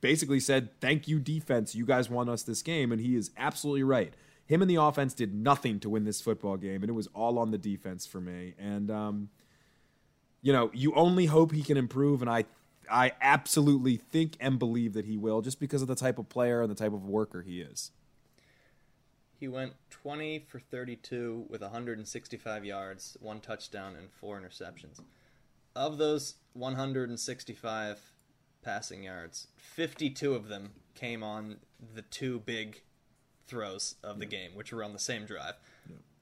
basically 0.04 0.42
said, 0.42 0.70
"Thank 0.82 1.08
you 1.08 1.18
defense. 1.18 1.74
You 1.74 1.86
guys 1.86 2.10
won 2.10 2.28
us 2.28 2.44
this 2.44 2.62
game." 2.62 2.92
And 2.92 3.02
he 3.02 3.16
is 3.16 3.32
absolutely 3.38 3.84
right. 3.84 4.13
Him 4.46 4.62
and 4.62 4.70
the 4.70 4.76
offense 4.76 5.13
did 5.13 5.34
nothing 5.34 5.80
to 5.80 5.89
win 5.89 6.04
this 6.04 6.20
football 6.20 6.58
game 6.58 6.84
and 6.84 6.89
it 6.89 6.94
was 6.94 7.08
all 7.16 7.39
on 7.39 7.52
the 7.52 7.58
defense 7.58 8.06
for 8.06 8.20
me. 8.20 8.54
And 8.60 8.92
um 8.92 9.30
you 10.42 10.52
know, 10.52 10.70
you 10.74 10.94
only 10.94 11.28
hope 11.28 11.54
he 11.54 11.63
can 11.63 11.78
improve 11.78 12.22
and 12.22 12.30
I 12.30 12.44
I 12.92 13.13
absolutely 13.22 13.96
think 13.96 14.36
and 14.42 14.60
believe 14.60 14.92
that 14.94 15.06
he 15.06 15.18
will, 15.18 15.42
just 15.42 15.60
because 15.60 15.82
of 15.82 15.88
the 15.88 15.96
type 15.96 16.20
of 16.20 16.28
player 16.28 16.62
and 16.62 16.70
the 16.70 16.76
type 16.76 16.92
of 16.92 17.06
worker 17.06 17.42
he 17.42 17.62
is. 17.62 17.92
He 19.39 19.48
went 19.48 19.74
20 19.89 20.39
for 20.39 20.60
32 20.60 21.46
with 21.50 21.62
165 21.62 22.66
yards, 22.66 23.18
one 23.22 23.39
touchdown, 23.39 23.96
and 23.96 24.12
four 24.12 24.39
interceptions. 24.39 25.00
Of 25.76 25.98
those 25.98 26.36
165 26.54 28.12
passing 28.63 29.04
yards, 29.04 29.47
52 29.58 30.34
of 30.34 30.47
them 30.47 30.71
came 30.95 31.23
on 31.23 31.58
the 31.93 32.02
two 32.02 32.39
big 32.39 32.82
throws 33.47 33.95
of 34.04 34.19
the 34.19 34.26
game, 34.26 34.52
which 34.56 34.71
were 34.71 34.84
on 34.84 34.93
the 34.93 34.99
same 34.99 35.26
drive. 35.26 35.56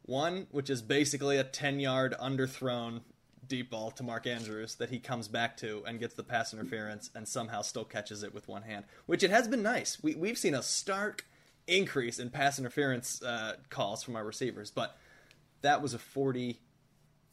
One, 0.04 0.47
which 0.51 0.69
is 0.69 0.82
basically 0.82 1.38
a 1.38 1.43
10 1.43 1.80
yard 1.80 2.15
underthrown 2.19 3.01
deep 3.47 3.69
ball 3.69 3.91
to 3.91 4.04
Mark 4.04 4.25
Andrews 4.27 4.75
that 4.75 4.89
he 4.89 4.99
comes 4.99 5.27
back 5.27 5.58
to 5.58 5.84
and 5.86 5.99
gets 5.99 6.13
the 6.13 6.23
pass 6.23 6.54
interference 6.54 7.10
and 7.13 7.27
somehow 7.27 7.62
still 7.62 7.84
catches 7.84 8.23
it 8.23 8.34
with 8.34 8.47
one 8.47 8.63
hand, 8.63 8.86
which 9.06 9.23
it 9.23 9.30
has 9.30 9.47
been 9.47 9.62
nice. 9.62 10.01
We, 10.01 10.15
we've 10.15 10.38
seen 10.38 10.54
a 10.54 10.63
stark 10.63 11.25
increase 11.67 12.19
in 12.19 12.30
pass 12.30 12.60
interference 12.60 13.21
uh, 13.21 13.58
calls 13.69 14.04
from 14.04 14.15
our 14.15 14.23
receivers, 14.23 14.71
but 14.71 14.97
that 15.62 15.82
was 15.82 15.93
a 15.93 15.99
40 15.99 16.60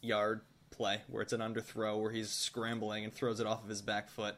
yard 0.01 0.41
play 0.71 1.01
where 1.07 1.21
it's 1.21 1.33
an 1.33 1.41
underthrow 1.41 1.99
where 1.99 2.11
he's 2.11 2.29
scrambling 2.29 3.03
and 3.03 3.13
throws 3.13 3.39
it 3.39 3.47
off 3.47 3.63
of 3.63 3.69
his 3.69 3.81
back 3.81 4.09
foot. 4.09 4.35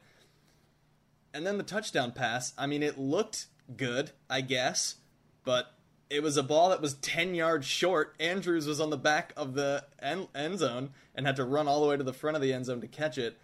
And 1.34 1.48
then 1.48 1.58
the 1.58 1.64
touchdown 1.64 2.12
pass, 2.12 2.54
I 2.58 2.68
mean, 2.68 2.84
it 2.84 2.98
looked 2.98 3.48
good, 3.76 4.12
I 4.30 4.42
guess, 4.42 4.96
but 5.44 5.74
it 6.10 6.22
was 6.22 6.36
a 6.36 6.44
ball 6.44 6.70
that 6.70 6.82
was 6.82 6.96
10 6.96 7.36
yards 7.36 7.66
short. 7.66 8.16
Andrews 8.20 8.68
was 8.68 8.82
on 8.82 8.90
the 8.90 8.98
back 8.98 9.32
of 9.38 9.54
the 9.54 9.86
end, 10.02 10.28
end 10.36 10.60
zone 10.60 10.90
and 11.16 11.26
had 11.26 11.38
to 11.38 11.46
run 11.46 11.68
all 11.68 11.82
the 11.82 11.88
way 11.88 11.98
to 11.98 12.04
the 12.04 12.14
front 12.14 12.36
of 12.36 12.42
the 12.42 12.52
end 12.52 12.66
zone 12.66 12.82
to 12.82 12.88
catch 12.88 13.18
it. 13.18 13.38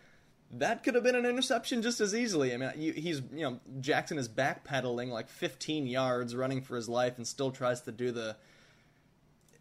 That 0.51 0.83
could 0.83 0.95
have 0.95 1.03
been 1.03 1.15
an 1.15 1.25
interception 1.25 1.81
just 1.81 2.01
as 2.01 2.13
easily. 2.13 2.53
I 2.53 2.57
mean, 2.57 2.71
he's, 2.75 3.21
you 3.33 3.41
know, 3.41 3.59
Jackson 3.79 4.17
is 4.17 4.29
backpedaling 4.29 5.09
like 5.09 5.29
15 5.29 5.87
yards, 5.87 6.35
running 6.35 6.61
for 6.61 6.75
his 6.75 6.87
life, 6.87 7.17
and 7.17 7.27
still 7.27 7.51
tries 7.51 7.81
to 7.81 7.91
do 7.91 8.11
the, 8.11 8.35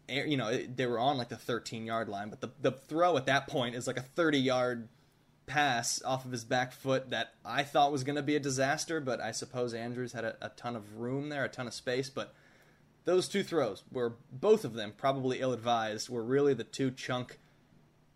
you 0.09 0.37
know, 0.37 0.57
they 0.57 0.85
were 0.85 0.99
on 0.99 1.17
like 1.17 1.29
the 1.29 1.37
13 1.37 1.85
yard 1.85 2.07
line, 2.07 2.29
but 2.29 2.39
the, 2.39 2.51
the 2.61 2.71
throw 2.71 3.17
at 3.17 3.25
that 3.25 3.47
point 3.47 3.75
is 3.75 3.87
like 3.87 3.97
a 3.97 4.01
30 4.01 4.37
yard 4.37 4.87
pass 5.47 6.01
off 6.03 6.25
of 6.25 6.31
his 6.31 6.43
back 6.43 6.71
foot 6.71 7.09
that 7.09 7.33
I 7.43 7.63
thought 7.63 7.91
was 7.91 8.03
going 8.03 8.17
to 8.17 8.21
be 8.21 8.35
a 8.35 8.39
disaster, 8.39 8.99
but 8.99 9.19
I 9.19 9.31
suppose 9.31 9.73
Andrews 9.73 10.13
had 10.13 10.25
a, 10.25 10.35
a 10.41 10.49
ton 10.49 10.75
of 10.75 10.99
room 10.99 11.29
there, 11.29 11.45
a 11.45 11.49
ton 11.49 11.67
of 11.67 11.73
space, 11.73 12.09
but 12.09 12.35
those 13.05 13.29
two 13.29 13.41
throws 13.41 13.83
were 13.91 14.13
both 14.31 14.65
of 14.65 14.73
them 14.73 14.93
probably 14.95 15.39
ill 15.39 15.53
advised 15.53 16.09
were 16.09 16.23
really 16.23 16.53
the 16.53 16.65
two 16.65 16.91
chunk 16.91 17.39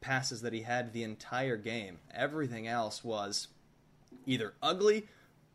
passes 0.01 0.41
that 0.41 0.51
he 0.51 0.63
had 0.63 0.91
the 0.91 1.03
entire 1.03 1.55
game. 1.55 1.99
Everything 2.13 2.67
else 2.67 3.03
was 3.03 3.47
either 4.25 4.53
ugly 4.61 5.07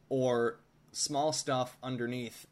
or 0.08 0.58
small 0.92 1.32
stuff 1.32 1.76
underneath. 1.82 2.46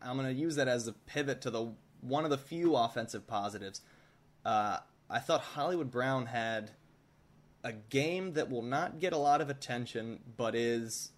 I'm 0.00 0.16
going 0.16 0.32
to 0.32 0.40
use 0.40 0.54
that 0.54 0.68
as 0.68 0.86
a 0.86 0.92
pivot 0.92 1.40
to 1.42 1.50
the 1.50 1.72
one 2.00 2.22
of 2.22 2.30
the 2.30 2.38
few 2.38 2.76
offensive 2.76 3.26
positives. 3.26 3.80
Uh, 4.44 4.78
i 5.10 5.18
thought 5.18 5.40
hollywood 5.40 5.90
brown 5.90 6.26
had 6.26 6.70
a 7.68 7.72
game 7.90 8.32
that 8.32 8.50
will 8.50 8.62
not 8.62 8.98
get 8.98 9.12
a 9.12 9.18
lot 9.18 9.40
of 9.42 9.50
attention 9.50 10.18
but 10.36 10.54
is 10.54 11.12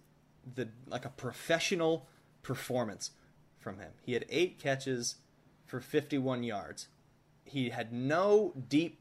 the 0.55 0.67
like 0.87 1.05
a 1.05 1.09
professional 1.09 2.07
performance 2.43 3.11
from 3.57 3.79
him. 3.79 3.91
He 4.03 4.13
had 4.13 4.25
eight 4.29 4.59
catches 4.59 5.15
for 5.65 5.79
51 5.79 6.43
yards. 6.43 6.87
He 7.45 7.69
had 7.69 7.93
no 7.93 8.53
deep 8.67 8.99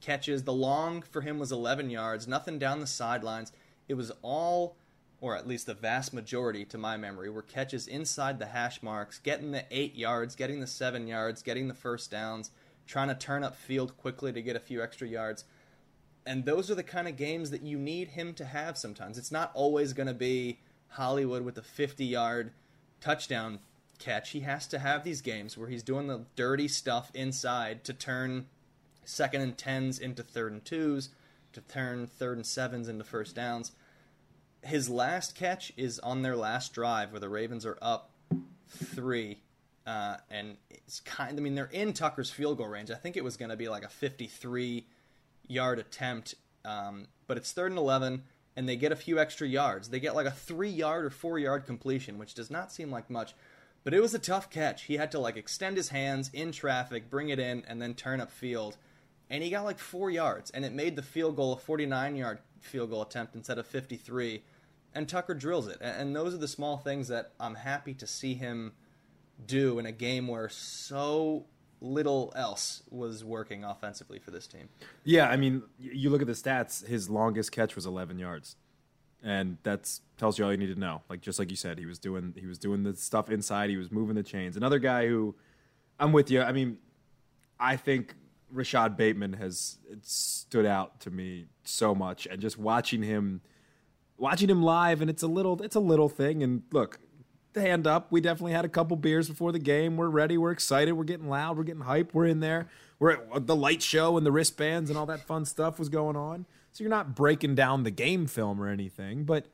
catches. 0.00 0.42
The 0.42 0.52
long 0.52 1.02
for 1.02 1.22
him 1.22 1.38
was 1.38 1.50
11 1.50 1.88
yards, 1.88 2.28
nothing 2.28 2.58
down 2.58 2.80
the 2.80 2.86
sidelines. 2.86 3.52
It 3.88 3.94
was 3.94 4.12
all, 4.20 4.76
or 5.20 5.36
at 5.36 5.46
least 5.46 5.66
the 5.66 5.74
vast 5.74 6.12
majority 6.12 6.64
to 6.66 6.78
my 6.78 6.96
memory, 6.96 7.30
were 7.30 7.42
catches 7.42 7.86
inside 7.86 8.38
the 8.38 8.46
hash 8.46 8.82
marks, 8.82 9.18
getting 9.18 9.52
the 9.52 9.64
eight 9.70 9.94
yards, 9.94 10.34
getting 10.34 10.60
the 10.60 10.66
seven 10.66 11.06
yards, 11.06 11.42
getting 11.42 11.68
the 11.68 11.74
first 11.74 12.10
downs, 12.10 12.50
trying 12.86 13.08
to 13.08 13.14
turn 13.14 13.44
up 13.44 13.56
field 13.56 13.96
quickly 13.96 14.32
to 14.32 14.42
get 14.42 14.56
a 14.56 14.60
few 14.60 14.82
extra 14.82 15.08
yards. 15.08 15.44
And 16.24 16.44
those 16.44 16.70
are 16.70 16.74
the 16.74 16.82
kind 16.82 17.08
of 17.08 17.16
games 17.16 17.50
that 17.50 17.62
you 17.62 17.78
need 17.78 18.10
him 18.10 18.34
to 18.34 18.44
have 18.44 18.78
sometimes. 18.78 19.18
It's 19.18 19.32
not 19.32 19.50
always 19.54 19.92
going 19.92 20.06
to 20.06 20.14
be 20.14 20.60
Hollywood 20.88 21.42
with 21.44 21.58
a 21.58 21.62
50 21.62 22.04
yard 22.04 22.52
touchdown 23.00 23.58
catch, 24.02 24.30
he 24.30 24.40
has 24.40 24.66
to 24.66 24.78
have 24.78 25.04
these 25.04 25.20
games 25.20 25.56
where 25.56 25.68
he's 25.68 25.82
doing 25.82 26.08
the 26.08 26.24
dirty 26.34 26.68
stuff 26.68 27.10
inside 27.14 27.84
to 27.84 27.92
turn 27.92 28.46
second 29.04 29.42
and 29.42 29.56
tens 29.56 29.98
into 29.98 30.22
third 30.22 30.52
and 30.52 30.64
twos, 30.64 31.10
to 31.52 31.60
turn 31.62 32.06
third 32.06 32.36
and 32.36 32.46
sevens 32.46 32.88
into 32.88 33.04
first 33.04 33.36
downs. 33.36 33.72
His 34.62 34.88
last 34.88 35.34
catch 35.34 35.72
is 35.76 35.98
on 36.00 36.22
their 36.22 36.36
last 36.36 36.72
drive 36.72 37.12
where 37.12 37.20
the 37.20 37.28
Ravens 37.28 37.66
are 37.66 37.78
up 37.80 38.10
three. 38.68 39.40
Uh, 39.86 40.16
and 40.30 40.56
it's 40.70 41.00
kind 41.00 41.36
I 41.38 41.42
mean, 41.42 41.54
they're 41.54 41.66
in 41.66 41.92
Tucker's 41.92 42.30
field 42.30 42.58
goal 42.58 42.68
range. 42.68 42.90
I 42.90 42.94
think 42.94 43.16
it 43.16 43.24
was 43.24 43.36
going 43.36 43.50
to 43.50 43.56
be 43.56 43.68
like 43.68 43.84
a 43.84 43.88
53 43.88 44.86
yard 45.46 45.78
attempt, 45.78 46.34
um, 46.64 47.08
but 47.26 47.36
it's 47.36 47.52
third 47.52 47.72
and 47.72 47.78
11, 47.78 48.22
and 48.56 48.68
they 48.68 48.76
get 48.76 48.92
a 48.92 48.96
few 48.96 49.18
extra 49.18 49.46
yards. 49.46 49.88
They 49.88 50.00
get 50.00 50.14
like 50.14 50.26
a 50.26 50.30
three 50.30 50.70
yard 50.70 51.04
or 51.04 51.10
four 51.10 51.38
yard 51.38 51.66
completion, 51.66 52.18
which 52.18 52.34
does 52.34 52.50
not 52.50 52.72
seem 52.72 52.90
like 52.90 53.10
much. 53.10 53.34
But 53.84 53.94
it 53.94 54.00
was 54.00 54.14
a 54.14 54.18
tough 54.18 54.48
catch. 54.48 54.84
He 54.84 54.96
had 54.96 55.10
to 55.12 55.18
like 55.18 55.36
extend 55.36 55.76
his 55.76 55.88
hands 55.88 56.30
in 56.32 56.52
traffic, 56.52 57.10
bring 57.10 57.30
it 57.30 57.38
in, 57.38 57.64
and 57.66 57.82
then 57.82 57.94
turn 57.94 58.20
up 58.20 58.30
field. 58.30 58.76
And 59.28 59.42
he 59.42 59.50
got 59.50 59.64
like 59.64 59.78
four 59.78 60.10
yards, 60.10 60.50
and 60.50 60.64
it 60.64 60.72
made 60.72 60.94
the 60.94 61.02
field 61.02 61.36
goal 61.36 61.54
a 61.54 61.58
49 61.58 62.16
yard 62.16 62.38
field 62.60 62.90
goal 62.90 63.02
attempt 63.02 63.34
instead 63.34 63.58
of 63.58 63.66
53. 63.66 64.42
And 64.94 65.08
Tucker 65.08 65.34
drills 65.34 65.68
it. 65.68 65.78
And 65.80 66.14
those 66.14 66.34
are 66.34 66.38
the 66.38 66.48
small 66.48 66.76
things 66.76 67.08
that 67.08 67.32
I'm 67.40 67.54
happy 67.54 67.94
to 67.94 68.06
see 68.06 68.34
him 68.34 68.72
do 69.44 69.78
in 69.78 69.86
a 69.86 69.92
game 69.92 70.28
where 70.28 70.48
so 70.48 71.46
little 71.82 72.32
else 72.36 72.82
was 72.90 73.24
working 73.24 73.64
offensively 73.64 74.18
for 74.18 74.30
this 74.30 74.46
team. 74.46 74.68
Yeah, 75.04 75.28
I 75.28 75.36
mean, 75.36 75.62
you 75.78 76.10
look 76.10 76.20
at 76.20 76.26
the 76.26 76.34
stats. 76.34 76.86
His 76.86 77.10
longest 77.10 77.52
catch 77.52 77.74
was 77.74 77.84
11 77.84 78.18
yards, 78.18 78.56
and 79.22 79.58
that 79.64 79.98
tells 80.16 80.38
you 80.38 80.44
all 80.44 80.52
you 80.52 80.56
need 80.56 80.72
to 80.72 80.78
know. 80.78 81.02
Like 81.10 81.20
just 81.20 81.38
like 81.38 81.50
you 81.50 81.56
said, 81.56 81.78
he 81.78 81.86
was 81.86 81.98
doing 81.98 82.34
he 82.36 82.46
was 82.46 82.58
doing 82.58 82.84
the 82.84 82.94
stuff 82.96 83.30
inside. 83.30 83.68
He 83.68 83.76
was 83.76 83.90
moving 83.90 84.14
the 84.14 84.22
chains. 84.22 84.56
Another 84.56 84.78
guy 84.78 85.08
who, 85.08 85.34
I'm 85.98 86.12
with 86.12 86.30
you. 86.30 86.40
I 86.42 86.52
mean, 86.52 86.78
I 87.58 87.76
think 87.76 88.14
Rashod 88.50 88.96
Bateman 88.96 89.34
has 89.34 89.78
stood 90.02 90.66
out 90.66 91.00
to 91.00 91.10
me 91.10 91.46
so 91.64 91.94
much, 91.94 92.26
and 92.26 92.40
just 92.40 92.58
watching 92.58 93.02
him, 93.02 93.40
watching 94.16 94.48
him 94.48 94.62
live, 94.62 95.00
and 95.00 95.10
it's 95.10 95.22
a 95.22 95.28
little 95.28 95.60
it's 95.62 95.76
a 95.76 95.80
little 95.80 96.08
thing. 96.08 96.42
And 96.42 96.62
look, 96.70 97.00
hand 97.60 97.86
up. 97.86 98.10
We 98.10 98.20
definitely 98.20 98.52
had 98.52 98.64
a 98.64 98.68
couple 98.68 98.96
beers 98.96 99.28
before 99.28 99.52
the 99.52 99.58
game. 99.58 99.96
We're 99.96 100.08
ready. 100.08 100.38
We're 100.38 100.52
excited. 100.52 100.92
We're 100.92 101.04
getting 101.04 101.28
loud. 101.28 101.56
We're 101.56 101.64
getting 101.64 101.82
hype. 101.82 102.14
We're 102.14 102.26
in 102.26 102.40
there. 102.40 102.68
We're 102.98 103.12
at 103.12 103.28
uh, 103.32 103.38
the 103.40 103.56
light 103.56 103.82
show 103.82 104.16
and 104.16 104.24
the 104.24 104.32
wristbands 104.32 104.88
and 104.88 104.98
all 104.98 105.06
that 105.06 105.26
fun 105.26 105.44
stuff 105.44 105.78
was 105.78 105.88
going 105.88 106.16
on. 106.16 106.46
So 106.72 106.82
you're 106.82 106.90
not 106.90 107.14
breaking 107.14 107.54
down 107.54 107.82
the 107.82 107.90
game 107.90 108.26
film 108.26 108.60
or 108.60 108.68
anything, 108.68 109.24
but 109.24 109.46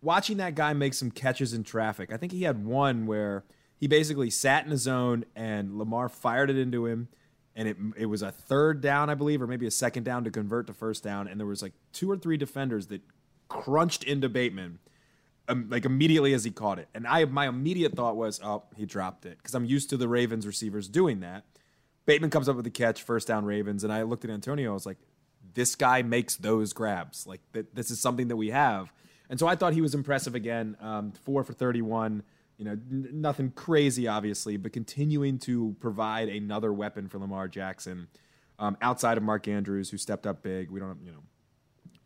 watching 0.00 0.38
that 0.38 0.54
guy 0.54 0.72
make 0.72 0.94
some 0.94 1.10
catches 1.10 1.52
in 1.52 1.64
traffic. 1.64 2.12
I 2.12 2.16
think 2.16 2.32
he 2.32 2.44
had 2.44 2.64
one 2.64 3.06
where 3.06 3.44
he 3.76 3.86
basically 3.86 4.30
sat 4.30 4.64
in 4.64 4.70
his 4.70 4.82
zone 4.82 5.24
and 5.36 5.78
Lamar 5.78 6.08
fired 6.08 6.50
it 6.50 6.56
into 6.56 6.86
him 6.86 7.08
and 7.54 7.68
it 7.68 7.76
it 7.96 8.06
was 8.06 8.22
a 8.22 8.30
third 8.30 8.80
down, 8.80 9.10
I 9.10 9.14
believe, 9.14 9.42
or 9.42 9.46
maybe 9.46 9.66
a 9.66 9.70
second 9.70 10.04
down 10.04 10.24
to 10.24 10.30
convert 10.30 10.66
to 10.68 10.72
first 10.72 11.02
down 11.02 11.28
and 11.28 11.38
there 11.38 11.46
was 11.46 11.62
like 11.62 11.72
two 11.92 12.10
or 12.10 12.16
three 12.16 12.36
defenders 12.36 12.86
that 12.86 13.02
crunched 13.48 14.04
into 14.04 14.28
Bateman 14.28 14.78
um, 15.50 15.66
like 15.68 15.84
immediately 15.84 16.32
as 16.32 16.44
he 16.44 16.50
caught 16.50 16.78
it. 16.78 16.88
And 16.94 17.06
I 17.06 17.24
my 17.24 17.48
immediate 17.48 17.94
thought 17.94 18.16
was, 18.16 18.40
oh, 18.42 18.64
he 18.76 18.86
dropped 18.86 19.26
it 19.26 19.38
because 19.38 19.54
I'm 19.54 19.64
used 19.64 19.90
to 19.90 19.96
the 19.96 20.08
Ravens 20.08 20.46
receivers 20.46 20.88
doing 20.88 21.20
that. 21.20 21.44
Bateman 22.06 22.30
comes 22.30 22.48
up 22.48 22.56
with 22.56 22.64
the 22.64 22.70
catch, 22.70 23.02
first 23.02 23.28
down 23.28 23.44
Ravens, 23.44 23.84
and 23.84 23.92
I 23.92 24.02
looked 24.02 24.24
at 24.24 24.30
Antonio. 24.30 24.70
I 24.70 24.74
was 24.74 24.86
like, 24.86 24.98
this 25.54 25.74
guy 25.74 26.02
makes 26.02 26.36
those 26.36 26.72
grabs. 26.72 27.26
Like 27.26 27.40
th- 27.52 27.66
this 27.74 27.90
is 27.90 28.00
something 28.00 28.28
that 28.28 28.36
we 28.36 28.50
have. 28.50 28.92
And 29.28 29.38
so 29.38 29.46
I 29.46 29.54
thought 29.54 29.74
he 29.74 29.80
was 29.80 29.94
impressive 29.94 30.34
again. 30.34 30.76
Um, 30.80 31.12
four 31.12 31.44
for 31.44 31.52
31. 31.52 32.22
You 32.58 32.64
know, 32.64 32.72
n- 32.72 33.08
nothing 33.12 33.50
crazy, 33.50 34.08
obviously, 34.08 34.56
but 34.56 34.72
continuing 34.72 35.38
to 35.40 35.76
provide 35.80 36.28
another 36.28 36.72
weapon 36.72 37.08
for 37.08 37.18
Lamar 37.18 37.48
Jackson 37.48 38.08
um, 38.58 38.76
outside 38.82 39.16
of 39.16 39.22
Mark 39.22 39.48
Andrews, 39.48 39.90
who 39.90 39.96
stepped 39.96 40.26
up 40.26 40.42
big. 40.42 40.70
We 40.70 40.80
don't, 40.80 40.98
you 41.04 41.12
know, 41.12 41.22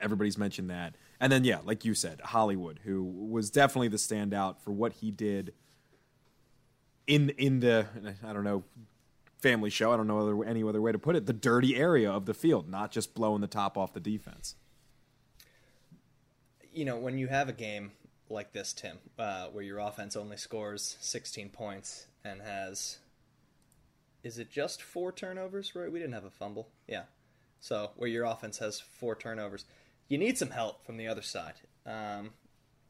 everybody's 0.00 0.38
mentioned 0.38 0.70
that. 0.70 0.96
And 1.20 1.33
then, 1.33 1.44
yeah, 1.44 1.61
like 1.64 1.85
you 1.85 1.94
said, 1.94 2.20
Hollywood, 2.20 2.80
who 2.85 3.02
was 3.02 3.50
definitely 3.50 3.88
the 3.88 3.96
standout 3.96 4.61
for 4.61 4.72
what 4.72 4.94
he 4.94 5.11
did 5.11 5.54
in 7.07 7.30
in 7.30 7.61
the 7.61 7.87
I 8.26 8.33
don't 8.33 8.44
know 8.44 8.64
family 9.44 9.70
show. 9.70 9.92
I 9.92 9.98
don't 9.98 10.07
know 10.07 10.20
other, 10.20 10.44
any 10.44 10.64
other 10.64 10.80
way 10.80 10.90
to 10.90 10.98
put 10.98 11.16
it. 11.16 11.26
The 11.26 11.35
dirty 11.35 11.76
area 11.76 12.11
of 12.11 12.24
the 12.24 12.33
field, 12.33 12.68
not 12.68 12.90
just 12.90 13.14
blowing 13.14 13.42
the 13.42 13.46
top 13.46 13.76
off 13.76 13.92
the 13.92 14.00
defense. 14.00 14.54
You 16.72 16.87
know, 16.87 16.96
when 16.96 17.18
you 17.18 17.28
have 17.28 17.50
a 17.50 17.52
game 17.52 17.92
like 18.30 18.52
this, 18.52 18.72
Tim, 18.72 18.98
uh, 19.18 19.48
where 19.48 19.62
your 19.62 19.80
offense 19.80 20.16
only 20.16 20.38
scores 20.38 20.96
16 21.00 21.50
points 21.50 22.07
and 22.24 22.40
has, 22.40 22.96
is 24.22 24.38
it 24.38 24.50
just 24.50 24.83
four 24.83 25.12
turnovers? 25.12 25.74
Right, 25.76 25.92
we 25.92 25.98
didn't 25.98 26.14
have 26.14 26.24
a 26.24 26.30
fumble. 26.30 26.68
Yeah, 26.88 27.02
so 27.61 27.90
where 27.96 28.09
your 28.09 28.24
offense 28.24 28.59
has 28.59 28.80
four 28.80 29.14
turnovers 29.14 29.66
you 30.09 30.19
need 30.19 30.38
some 30.38 30.51
help 30.51 30.85
from 30.85 30.97
the 30.97 31.07
other 31.07 31.23
side. 31.23 31.55
Um, 31.87 32.31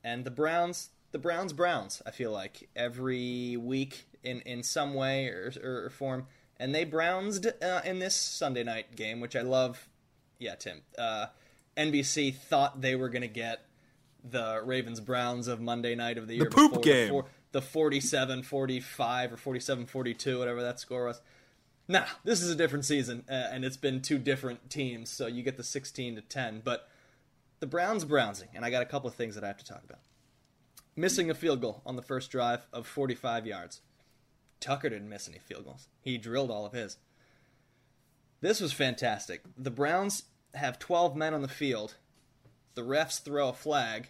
and 0.03 0.25
the 0.25 0.31
Browns, 0.31 0.91
the 1.13 1.19
Browns, 1.19 1.53
Browns. 1.53 2.03
I 2.07 2.11
feel 2.11 2.31
like 2.31 2.69
every 2.77 3.57
week 3.57 4.07
in 4.23 4.41
in 4.41 4.63
some 4.63 4.95
way 4.95 5.29
or, 5.29 5.53
or 5.63 5.91
form, 5.91 6.27
and 6.59 6.75
they 6.75 6.85
Brownsed 6.85 7.47
uh, 7.63 7.81
in 7.85 7.99
this 7.99 8.15
Sunday 8.15 8.65
night 8.65 8.97
game, 8.97 9.21
which 9.21 9.37
I 9.37 9.43
love. 9.43 9.89
Yeah, 10.39 10.57
Tim. 10.57 10.83
Uh, 10.99 11.27
NBC 11.77 12.35
thought 12.35 12.81
they 12.81 12.95
were 12.97 13.09
going 13.09 13.23
to 13.23 13.29
get 13.29 13.67
the 14.23 14.63
Ravens 14.65 15.01
Browns 15.01 15.49
of 15.49 15.61
Monday 15.61 15.95
night 15.95 16.19
of 16.19 16.29
the 16.29 16.35
year 16.35 16.45
the 16.45 16.51
poop 16.51 16.83
before, 16.83 16.83
game. 16.83 17.23
the 17.53 17.63
47 17.63 18.43
45 18.43 19.33
or 19.33 19.37
47 19.37 19.87
42, 19.87 20.39
whatever 20.39 20.63
that 20.63 20.81
score 20.81 21.07
was. 21.07 21.21
Nah, 21.87 22.05
this 22.25 22.41
is 22.41 22.51
a 22.51 22.55
different 22.55 22.87
season, 22.87 23.25
uh, 23.29 23.33
and 23.33 23.65
it's 23.65 23.77
been 23.77 24.01
two 24.01 24.19
different 24.19 24.71
teams, 24.71 25.11
so 25.11 25.27
you 25.27 25.43
get 25.43 25.59
the 25.59 25.63
16 25.63 26.17
to 26.17 26.23
10. 26.23 26.63
But 26.65 26.89
the 27.65 27.71
Browns 27.71 28.05
browsing, 28.05 28.51
and 28.55 28.63
I 28.63 28.69
got 28.69 28.83
a 28.83 28.85
couple 28.85 29.09
of 29.09 29.15
things 29.15 29.37
that 29.37 29.43
I 29.43 29.47
have 29.47 29.57
to 29.57 29.65
talk 29.65 29.83
about. 29.85 30.01
Missing 30.97 31.31
a 31.31 31.35
field 31.35 31.63
goal 31.63 31.81
on 31.87 31.97
the 31.97 32.03
first 32.03 32.31
drive 32.31 32.67
of 32.75 32.87
45 32.87 33.47
yards. 33.47 33.81
Tucker 34.61 34.91
didn't 34.91 35.09
miss 35.09 35.31
any 35.31 35.39
field 35.39 35.65
goals. 35.65 35.89
He 36.03 36.19
drilled 36.19 36.51
all 36.51 36.67
of 36.67 36.75
his. 36.75 36.99
This 38.43 38.61
was 38.61 38.75
fantastic. 38.75 39.45
The 39.57 39.71
Browns 39.71 40.25
have 40.53 40.79
12 40.79 41.17
men 41.17 41.33
on 41.33 41.41
the 41.41 41.49
field. 41.49 41.95
The 42.75 42.83
refs 42.83 43.19
throw 43.19 43.49
a 43.49 43.55
flag, 43.55 44.09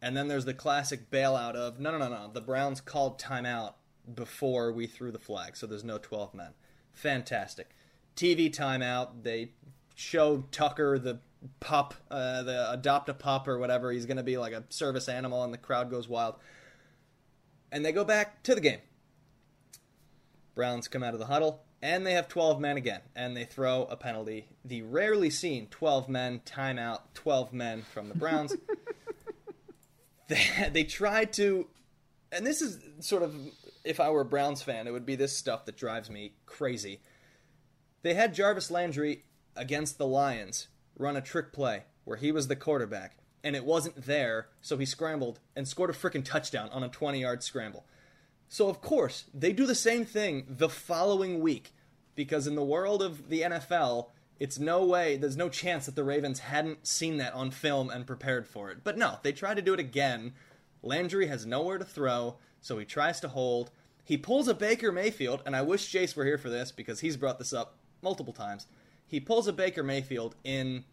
and 0.00 0.16
then 0.16 0.28
there's 0.28 0.46
the 0.46 0.54
classic 0.54 1.10
bailout 1.10 1.54
of 1.54 1.78
no, 1.78 1.90
no, 1.90 1.98
no, 1.98 2.08
no. 2.08 2.30
The 2.32 2.40
Browns 2.40 2.80
called 2.80 3.20
timeout 3.20 3.74
before 4.14 4.72
we 4.72 4.86
threw 4.86 5.12
the 5.12 5.18
flag, 5.18 5.58
so 5.58 5.66
there's 5.66 5.84
no 5.84 5.98
12 5.98 6.32
men. 6.32 6.52
Fantastic. 6.94 7.68
TV 8.16 8.50
timeout. 8.50 9.24
They 9.24 9.50
show 9.94 10.46
Tucker 10.50 10.98
the 10.98 11.20
pup, 11.60 11.94
uh, 12.10 12.42
the 12.42 12.70
adopt 12.70 13.08
a 13.08 13.14
pup 13.14 13.48
or 13.48 13.58
whatever. 13.58 13.90
He's 13.92 14.06
going 14.06 14.16
to 14.16 14.22
be 14.22 14.38
like 14.38 14.52
a 14.52 14.64
service 14.68 15.08
animal, 15.08 15.42
and 15.44 15.52
the 15.52 15.58
crowd 15.58 15.90
goes 15.90 16.08
wild. 16.08 16.36
And 17.70 17.84
they 17.84 17.92
go 17.92 18.04
back 18.04 18.42
to 18.44 18.54
the 18.54 18.60
game. 18.60 18.80
Browns 20.54 20.88
come 20.88 21.02
out 21.02 21.14
of 21.14 21.20
the 21.20 21.26
huddle, 21.26 21.64
and 21.80 22.06
they 22.06 22.12
have 22.12 22.28
12 22.28 22.60
men 22.60 22.76
again, 22.76 23.00
and 23.16 23.36
they 23.36 23.44
throw 23.44 23.84
a 23.84 23.96
penalty. 23.96 24.46
The 24.64 24.82
rarely 24.82 25.30
seen 25.30 25.66
12 25.68 26.08
men 26.08 26.42
timeout, 26.44 27.00
12 27.14 27.52
men 27.52 27.82
from 27.82 28.08
the 28.08 28.14
Browns. 28.14 28.54
they, 30.28 30.70
they 30.70 30.84
tried 30.84 31.32
to, 31.34 31.68
and 32.30 32.46
this 32.46 32.60
is 32.60 32.78
sort 33.00 33.22
of, 33.22 33.34
if 33.84 33.98
I 33.98 34.10
were 34.10 34.20
a 34.20 34.26
Browns 34.26 34.60
fan, 34.60 34.86
it 34.86 34.92
would 34.92 35.06
be 35.06 35.16
this 35.16 35.36
stuff 35.36 35.64
that 35.64 35.76
drives 35.76 36.10
me 36.10 36.34
crazy. 36.44 37.00
They 38.02 38.14
had 38.14 38.34
Jarvis 38.34 38.70
Landry 38.70 39.24
against 39.56 39.96
the 39.96 40.06
Lions 40.06 40.68
run 40.96 41.16
a 41.16 41.20
trick 41.20 41.52
play 41.52 41.84
where 42.04 42.16
he 42.16 42.32
was 42.32 42.48
the 42.48 42.56
quarterback 42.56 43.16
and 43.44 43.56
it 43.56 43.64
wasn't 43.64 44.06
there, 44.06 44.48
so 44.60 44.78
he 44.78 44.86
scrambled 44.86 45.40
and 45.56 45.66
scored 45.66 45.90
a 45.90 45.92
freaking 45.92 46.24
touchdown 46.24 46.68
on 46.70 46.82
a 46.82 46.88
20 46.88 47.20
yard 47.20 47.42
scramble. 47.42 47.84
So, 48.48 48.68
of 48.68 48.80
course, 48.80 49.24
they 49.32 49.52
do 49.52 49.66
the 49.66 49.74
same 49.74 50.04
thing 50.04 50.44
the 50.48 50.68
following 50.68 51.40
week 51.40 51.72
because 52.14 52.46
in 52.46 52.54
the 52.54 52.62
world 52.62 53.02
of 53.02 53.28
the 53.30 53.42
NFL, 53.42 54.08
it's 54.38 54.58
no 54.58 54.84
way, 54.84 55.16
there's 55.16 55.36
no 55.36 55.48
chance 55.48 55.86
that 55.86 55.96
the 55.96 56.04
Ravens 56.04 56.40
hadn't 56.40 56.86
seen 56.86 57.16
that 57.16 57.32
on 57.32 57.50
film 57.50 57.90
and 57.90 58.06
prepared 58.06 58.46
for 58.46 58.70
it. 58.70 58.78
But 58.84 58.98
no, 58.98 59.18
they 59.22 59.32
try 59.32 59.54
to 59.54 59.62
do 59.62 59.74
it 59.74 59.80
again. 59.80 60.34
Landry 60.82 61.28
has 61.28 61.46
nowhere 61.46 61.78
to 61.78 61.84
throw, 61.84 62.36
so 62.60 62.78
he 62.78 62.84
tries 62.84 63.20
to 63.20 63.28
hold. 63.28 63.70
He 64.04 64.16
pulls 64.16 64.48
a 64.48 64.54
Baker 64.54 64.92
Mayfield, 64.92 65.42
and 65.46 65.56
I 65.56 65.62
wish 65.62 65.92
Jace 65.92 66.14
were 66.14 66.24
here 66.24 66.38
for 66.38 66.50
this 66.50 66.72
because 66.72 67.00
he's 67.00 67.16
brought 67.16 67.38
this 67.38 67.52
up 67.52 67.76
multiple 68.02 68.32
times. 68.32 68.66
He 69.12 69.20
pulls 69.20 69.46
a 69.46 69.52
Baker 69.52 69.82
Mayfield 69.82 70.36
in 70.42 70.84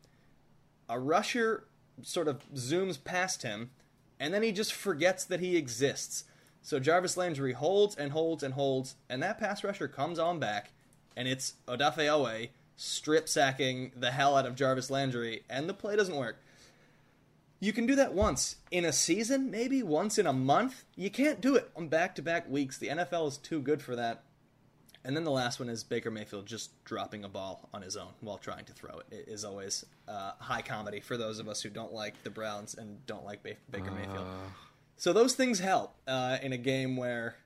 a 0.89 0.99
rusher 0.99 1.63
sort 2.01 2.27
of 2.27 2.43
zooms 2.53 3.01
past 3.01 3.43
him, 3.43 3.69
and 4.19 4.33
then 4.33 4.43
he 4.43 4.51
just 4.51 4.73
forgets 4.73 5.23
that 5.23 5.39
he 5.39 5.55
exists. 5.55 6.25
So 6.61 6.81
Jarvis 6.81 7.15
Landry 7.15 7.53
holds 7.53 7.95
and 7.95 8.11
holds 8.11 8.43
and 8.43 8.55
holds, 8.55 8.95
and 9.09 9.23
that 9.23 9.39
pass 9.39 9.63
rusher 9.63 9.87
comes 9.87 10.19
on 10.19 10.37
back, 10.37 10.73
and 11.15 11.29
it's 11.29 11.53
Odafe 11.65 11.95
Oweh 11.95 12.49
strip 12.75 13.29
sacking 13.29 13.93
the 13.95 14.11
hell 14.11 14.35
out 14.35 14.45
of 14.45 14.55
Jarvis 14.55 14.89
Landry, 14.89 15.43
and 15.49 15.69
the 15.69 15.73
play 15.73 15.95
doesn't 15.95 16.17
work. 16.17 16.43
You 17.61 17.71
can 17.71 17.85
do 17.85 17.95
that 17.95 18.13
once 18.13 18.57
in 18.69 18.83
a 18.83 18.91
season, 18.91 19.49
maybe 19.49 19.81
once 19.81 20.17
in 20.17 20.27
a 20.27 20.33
month. 20.33 20.83
You 20.97 21.09
can't 21.09 21.39
do 21.39 21.55
it 21.55 21.71
on 21.73 21.87
back 21.87 22.15
to 22.15 22.21
back 22.21 22.49
weeks. 22.49 22.77
The 22.77 22.89
NFL 22.89 23.29
is 23.29 23.37
too 23.37 23.61
good 23.61 23.81
for 23.81 23.95
that. 23.95 24.23
And 25.05 25.15
then 25.15 25.23
the 25.23 25.31
last 25.31 25.59
one 25.59 25.69
is 25.69 25.83
Baker 25.83 26.11
Mayfield 26.11 26.45
just 26.45 26.83
dropping 26.83 27.23
a 27.23 27.29
ball 27.29 27.69
on 27.73 27.81
his 27.81 27.95
own 27.95 28.11
while 28.19 28.37
trying 28.37 28.65
to 28.65 28.73
throw 28.73 28.99
it. 28.99 29.05
It 29.11 29.25
is 29.29 29.45
always 29.45 29.85
uh, 30.07 30.31
high 30.39 30.61
comedy 30.61 30.99
for 30.99 31.15
those 31.15 31.39
of 31.39 31.47
us 31.47 31.61
who 31.61 31.69
don't 31.69 31.93
like 31.93 32.21
the 32.23 32.29
Browns 32.29 32.75
and 32.75 33.05
don't 33.05 33.23
like 33.23 33.41
ba- 33.41 33.55
Baker 33.71 33.91
uh... 33.91 33.93
Mayfield. 33.93 34.27
So 34.97 35.13
those 35.13 35.33
things 35.33 35.59
help 35.59 35.95
uh, 36.07 36.39
in 36.41 36.51
a 36.51 36.57
game 36.57 36.97
where 36.97 37.37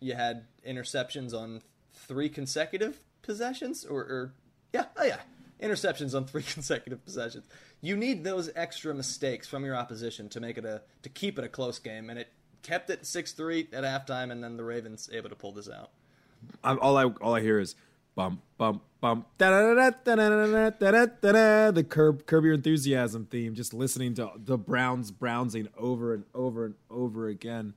you 0.00 0.14
had 0.14 0.44
interceptions 0.66 1.32
on 1.32 1.62
three 1.94 2.28
consecutive 2.28 3.00
possessions, 3.22 3.84
or, 3.84 4.00
or 4.00 4.34
yeah, 4.74 4.84
oh 4.98 5.04
yeah, 5.04 5.20
interceptions 5.62 6.14
on 6.14 6.26
three 6.26 6.42
consecutive 6.52 7.02
possessions. 7.02 7.46
You 7.80 7.96
need 7.96 8.24
those 8.24 8.50
extra 8.54 8.94
mistakes 8.94 9.48
from 9.48 9.64
your 9.64 9.74
opposition 9.74 10.28
to 10.30 10.40
make 10.40 10.58
it 10.58 10.66
a 10.66 10.82
to 11.02 11.08
keep 11.08 11.38
it 11.38 11.44
a 11.44 11.48
close 11.48 11.78
game, 11.78 12.10
and 12.10 12.18
it 12.18 12.28
kept 12.62 12.90
it 12.90 13.06
six 13.06 13.32
three 13.32 13.68
at 13.72 13.84
halftime, 13.84 14.30
and 14.30 14.44
then 14.44 14.58
the 14.58 14.64
Ravens 14.64 15.08
able 15.12 15.30
to 15.30 15.36
pull 15.36 15.52
this 15.52 15.70
out. 15.70 15.90
I'm, 16.62 16.78
all 16.80 16.96
I 16.96 17.04
all 17.04 17.34
I 17.34 17.40
hear 17.40 17.58
is 17.58 17.74
bump 18.14 18.42
bump 18.58 18.82
bump 19.00 19.26
the 21.74 21.84
curb 21.84 22.26
curb 22.26 22.44
your 22.44 22.54
enthusiasm 22.54 23.26
theme. 23.26 23.54
Just 23.54 23.74
listening 23.74 24.14
to 24.14 24.30
the 24.36 24.58
Browns 24.58 25.10
Brownsing 25.10 25.68
over 25.76 26.14
and 26.14 26.24
over 26.34 26.66
and 26.66 26.74
over 26.90 27.28
again. 27.28 27.74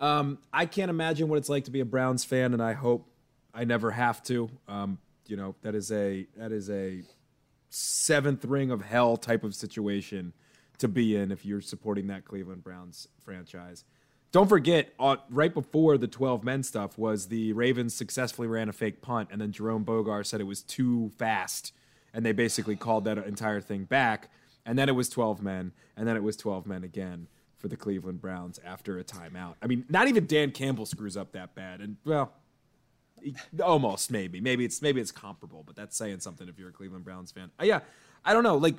Um, 0.00 0.38
I 0.52 0.66
can't 0.66 0.90
imagine 0.90 1.28
what 1.28 1.38
it's 1.38 1.48
like 1.48 1.64
to 1.64 1.70
be 1.70 1.80
a 1.80 1.84
Browns 1.84 2.24
fan, 2.24 2.52
and 2.52 2.62
I 2.62 2.74
hope 2.74 3.08
I 3.54 3.64
never 3.64 3.90
have 3.92 4.22
to. 4.24 4.50
Um, 4.68 4.98
you 5.26 5.36
know 5.36 5.54
that 5.62 5.74
is 5.74 5.90
a 5.90 6.26
that 6.36 6.52
is 6.52 6.70
a 6.70 7.02
seventh 7.70 8.44
ring 8.44 8.70
of 8.70 8.82
hell 8.82 9.16
type 9.16 9.44
of 9.44 9.54
situation 9.54 10.32
to 10.78 10.88
be 10.88 11.16
in 11.16 11.32
if 11.32 11.44
you're 11.44 11.60
supporting 11.60 12.06
that 12.08 12.24
Cleveland 12.24 12.62
Browns 12.62 13.08
franchise. 13.24 13.84
Don't 14.32 14.48
forget, 14.48 14.92
uh, 14.98 15.16
right 15.30 15.54
before 15.54 15.96
the 15.96 16.08
12 16.08 16.44
men 16.44 16.62
stuff 16.62 16.98
was 16.98 17.28
the 17.28 17.52
Ravens 17.52 17.94
successfully 17.94 18.48
ran 18.48 18.68
a 18.68 18.72
fake 18.72 19.00
punt, 19.00 19.28
and 19.32 19.40
then 19.40 19.52
Jerome 19.52 19.84
Boger 19.84 20.24
said 20.24 20.40
it 20.40 20.44
was 20.44 20.62
too 20.62 21.10
fast, 21.16 21.72
and 22.12 22.24
they 22.26 22.32
basically 22.32 22.76
called 22.76 23.04
that 23.04 23.18
entire 23.18 23.60
thing 23.60 23.84
back. 23.84 24.30
And 24.66 24.76
then 24.78 24.88
it 24.88 24.92
was 24.92 25.08
12 25.08 25.42
men, 25.42 25.72
and 25.96 26.08
then 26.08 26.16
it 26.16 26.22
was 26.22 26.36
12 26.36 26.66
men 26.66 26.82
again 26.82 27.28
for 27.56 27.68
the 27.68 27.76
Cleveland 27.76 28.20
Browns 28.20 28.58
after 28.64 28.98
a 28.98 29.04
timeout. 29.04 29.54
I 29.62 29.66
mean, 29.66 29.84
not 29.88 30.08
even 30.08 30.26
Dan 30.26 30.50
Campbell 30.50 30.86
screws 30.86 31.16
up 31.16 31.32
that 31.32 31.54
bad, 31.54 31.80
and 31.80 31.96
well, 32.04 32.32
almost 33.62 34.10
maybe, 34.10 34.40
maybe 34.40 34.64
it's 34.64 34.82
maybe 34.82 35.00
it's 35.00 35.12
comparable, 35.12 35.62
but 35.64 35.76
that's 35.76 35.96
saying 35.96 36.20
something 36.20 36.48
if 36.48 36.58
you're 36.58 36.68
a 36.68 36.72
Cleveland 36.72 37.04
Browns 37.04 37.32
fan. 37.32 37.50
Uh, 37.60 37.64
yeah, 37.64 37.80
I 38.24 38.32
don't 38.32 38.42
know, 38.42 38.56
like 38.56 38.76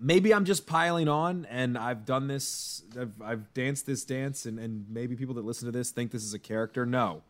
maybe 0.00 0.32
I'm 0.32 0.44
just 0.44 0.66
piling 0.66 1.08
on 1.08 1.46
and 1.46 1.76
I've 1.76 2.04
done 2.04 2.28
this, 2.28 2.82
I've, 2.98 3.12
I've 3.22 3.54
danced 3.54 3.86
this 3.86 4.04
dance, 4.04 4.46
and, 4.46 4.58
and 4.58 4.86
maybe 4.88 5.16
people 5.16 5.34
that 5.34 5.44
listen 5.44 5.66
to 5.66 5.72
this 5.72 5.90
think 5.90 6.10
this 6.10 6.24
is 6.24 6.34
a 6.34 6.38
character. 6.38 6.86
No. 6.86 7.22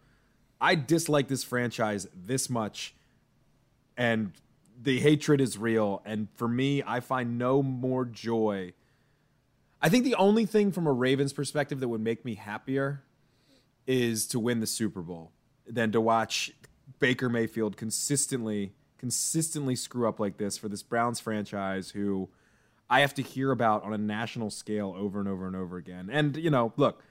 I 0.61 0.75
dislike 0.75 1.29
this 1.29 1.45
franchise 1.45 2.09
this 2.15 2.51
much, 2.51 2.95
and 3.97 4.33
the 4.81 5.01
hatred 5.01 5.41
is 5.41 5.57
real. 5.57 6.03
And 6.05 6.29
for 6.35 6.49
me, 6.49 6.83
I 6.85 7.01
find 7.01 7.39
no 7.39 7.63
more 7.63 8.05
joy. 8.05 8.73
I 9.81 9.89
think 9.89 10.05
the 10.05 10.17
only 10.17 10.47
thing 10.47 10.73
from 10.73 10.87
a 10.87 10.93
Ravens 10.93 11.33
perspective 11.33 11.81
that 11.81 11.89
would 11.89 12.01
make 12.01 12.25
me 12.25 12.35
happier 12.35 13.03
is 13.87 14.27
to 14.29 14.41
win 14.41 14.61
the 14.61 14.67
Super 14.67 15.01
Bowl 15.01 15.31
than 15.67 15.93
to 15.93 16.01
watch 16.01 16.53
Baker 16.99 17.29
Mayfield 17.29 17.77
consistently 17.77 18.73
consistently 18.99 19.77
screw 19.77 20.09
up 20.09 20.19
like 20.19 20.39
this 20.39 20.59
for 20.59 20.69
this 20.69 20.83
Browns 20.83 21.21
franchise 21.21 21.91
who 21.91 22.29
I 22.91 23.01
have 23.01 23.15
to 23.15 23.23
hear 23.23 23.51
about 23.51 23.85
on 23.85 23.93
a 23.93 23.99
national 23.99 24.51
scale 24.51 24.95
over 24.97 25.19
and 25.21 25.29
over 25.29 25.47
and 25.47 25.55
over 25.55 25.77
again. 25.77 26.09
And, 26.11 26.37
you 26.37 26.51
know, 26.51 26.73
look, 26.77 27.03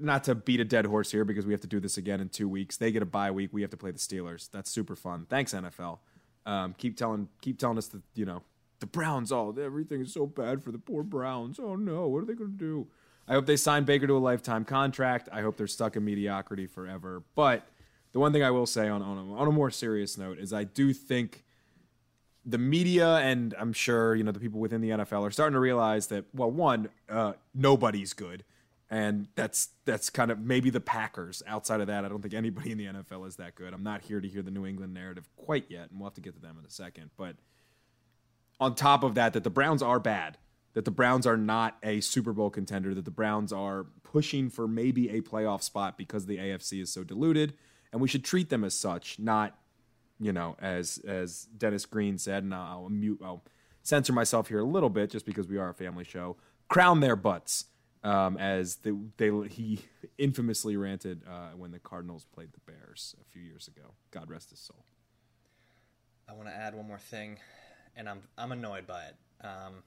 not 0.00 0.24
to 0.24 0.34
beat 0.34 0.60
a 0.60 0.64
dead 0.64 0.86
horse 0.86 1.10
here 1.10 1.24
because 1.24 1.44
we 1.44 1.52
have 1.52 1.60
to 1.60 1.66
do 1.66 1.80
this 1.80 1.98
again 1.98 2.20
in 2.20 2.28
two 2.28 2.48
weeks. 2.48 2.76
They 2.76 2.90
get 2.92 3.02
a 3.02 3.06
bye 3.06 3.30
week. 3.30 3.50
We 3.52 3.60
have 3.62 3.70
to 3.70 3.76
play 3.76 3.90
the 3.90 3.98
Steelers. 3.98 4.50
That's 4.50 4.70
super 4.70 4.96
fun. 4.96 5.26
Thanks, 5.28 5.52
NFL. 5.52 5.98
Um, 6.46 6.74
keep 6.78 6.96
telling 6.96 7.28
keep 7.42 7.58
telling 7.58 7.76
us 7.76 7.88
that, 7.88 8.02
you 8.14 8.24
know, 8.24 8.42
the 8.78 8.86
Browns, 8.86 9.30
oh, 9.30 9.54
everything 9.60 10.00
is 10.00 10.14
so 10.14 10.26
bad 10.26 10.62
for 10.62 10.72
the 10.72 10.78
poor 10.78 11.02
Browns. 11.02 11.58
Oh, 11.58 11.76
no. 11.76 12.08
What 12.08 12.22
are 12.22 12.26
they 12.26 12.34
going 12.34 12.52
to 12.52 12.56
do? 12.56 12.86
I 13.28 13.34
hope 13.34 13.44
they 13.44 13.56
sign 13.56 13.84
Baker 13.84 14.06
to 14.06 14.16
a 14.16 14.18
lifetime 14.18 14.64
contract. 14.64 15.28
I 15.30 15.42
hope 15.42 15.58
they're 15.58 15.66
stuck 15.66 15.96
in 15.96 16.04
mediocrity 16.04 16.66
forever. 16.66 17.22
But 17.34 17.68
the 18.12 18.20
one 18.20 18.32
thing 18.32 18.42
I 18.42 18.50
will 18.50 18.66
say 18.66 18.88
on, 18.88 19.02
on, 19.02 19.18
a, 19.18 19.34
on 19.34 19.48
a 19.48 19.52
more 19.52 19.70
serious 19.70 20.16
note 20.16 20.38
is 20.38 20.52
I 20.54 20.64
do 20.64 20.94
think– 20.94 21.44
the 22.44 22.58
media 22.58 23.16
and 23.16 23.54
I'm 23.58 23.72
sure 23.72 24.14
you 24.14 24.24
know 24.24 24.32
the 24.32 24.40
people 24.40 24.60
within 24.60 24.80
the 24.80 24.90
NFL 24.90 25.26
are 25.26 25.30
starting 25.30 25.54
to 25.54 25.60
realize 25.60 26.08
that 26.08 26.24
well, 26.34 26.50
one, 26.50 26.88
uh, 27.08 27.34
nobody's 27.54 28.12
good, 28.12 28.44
and 28.88 29.28
that's 29.34 29.70
that's 29.84 30.10
kind 30.10 30.30
of 30.30 30.40
maybe 30.40 30.70
the 30.70 30.80
Packers. 30.80 31.42
Outside 31.46 31.80
of 31.80 31.86
that, 31.88 32.04
I 32.04 32.08
don't 32.08 32.22
think 32.22 32.34
anybody 32.34 32.72
in 32.72 32.78
the 32.78 32.86
NFL 32.86 33.26
is 33.26 33.36
that 33.36 33.54
good. 33.54 33.74
I'm 33.74 33.82
not 33.82 34.02
here 34.02 34.20
to 34.20 34.28
hear 34.28 34.42
the 34.42 34.50
New 34.50 34.66
England 34.66 34.94
narrative 34.94 35.28
quite 35.36 35.66
yet, 35.68 35.90
and 35.90 36.00
we'll 36.00 36.08
have 36.08 36.14
to 36.14 36.20
get 36.20 36.34
to 36.34 36.40
them 36.40 36.56
in 36.58 36.64
a 36.64 36.70
second. 36.70 37.10
But 37.16 37.36
on 38.58 38.74
top 38.74 39.02
of 39.02 39.14
that, 39.14 39.32
that 39.34 39.44
the 39.44 39.50
Browns 39.50 39.82
are 39.82 40.00
bad, 40.00 40.38
that 40.74 40.84
the 40.84 40.90
Browns 40.90 41.26
are 41.26 41.36
not 41.36 41.76
a 41.82 42.00
Super 42.00 42.32
Bowl 42.32 42.50
contender, 42.50 42.94
that 42.94 43.04
the 43.04 43.10
Browns 43.10 43.52
are 43.52 43.86
pushing 44.02 44.50
for 44.50 44.66
maybe 44.66 45.10
a 45.10 45.20
playoff 45.20 45.62
spot 45.62 45.96
because 45.98 46.26
the 46.26 46.38
AFC 46.38 46.82
is 46.82 46.92
so 46.92 47.04
diluted, 47.04 47.54
and 47.92 48.00
we 48.00 48.08
should 48.08 48.24
treat 48.24 48.50
them 48.50 48.64
as 48.64 48.74
such, 48.74 49.18
not 49.18 49.58
you 50.20 50.32
know, 50.32 50.56
as 50.60 50.98
as 51.06 51.48
Dennis 51.56 51.86
Green 51.86 52.18
said, 52.18 52.42
and 52.42 52.54
I'll 52.54 52.88
mute, 52.88 53.20
I'll 53.24 53.42
censor 53.82 54.12
myself 54.12 54.48
here 54.48 54.60
a 54.60 54.64
little 54.64 54.90
bit 54.90 55.10
just 55.10 55.24
because 55.26 55.48
we 55.48 55.56
are 55.56 55.70
a 55.70 55.74
family 55.74 56.04
show. 56.04 56.36
Crown 56.68 57.00
their 57.00 57.16
butts, 57.16 57.64
um, 58.04 58.36
as 58.36 58.76
they, 58.76 58.92
they 59.16 59.30
he 59.48 59.80
infamously 60.18 60.76
ranted 60.76 61.22
uh, 61.28 61.50
when 61.56 61.70
the 61.70 61.78
Cardinals 61.78 62.26
played 62.32 62.52
the 62.52 62.60
Bears 62.70 63.14
a 63.20 63.24
few 63.24 63.42
years 63.42 63.68
ago. 63.68 63.94
God 64.10 64.30
rest 64.30 64.50
his 64.50 64.60
soul. 64.60 64.84
I 66.28 66.34
want 66.34 66.48
to 66.48 66.54
add 66.54 66.74
one 66.74 66.86
more 66.86 66.98
thing, 66.98 67.38
and 67.96 68.08
I'm 68.08 68.22
I'm 68.38 68.52
annoyed 68.52 68.86
by 68.86 69.04
it. 69.04 69.16
Um, 69.42 69.82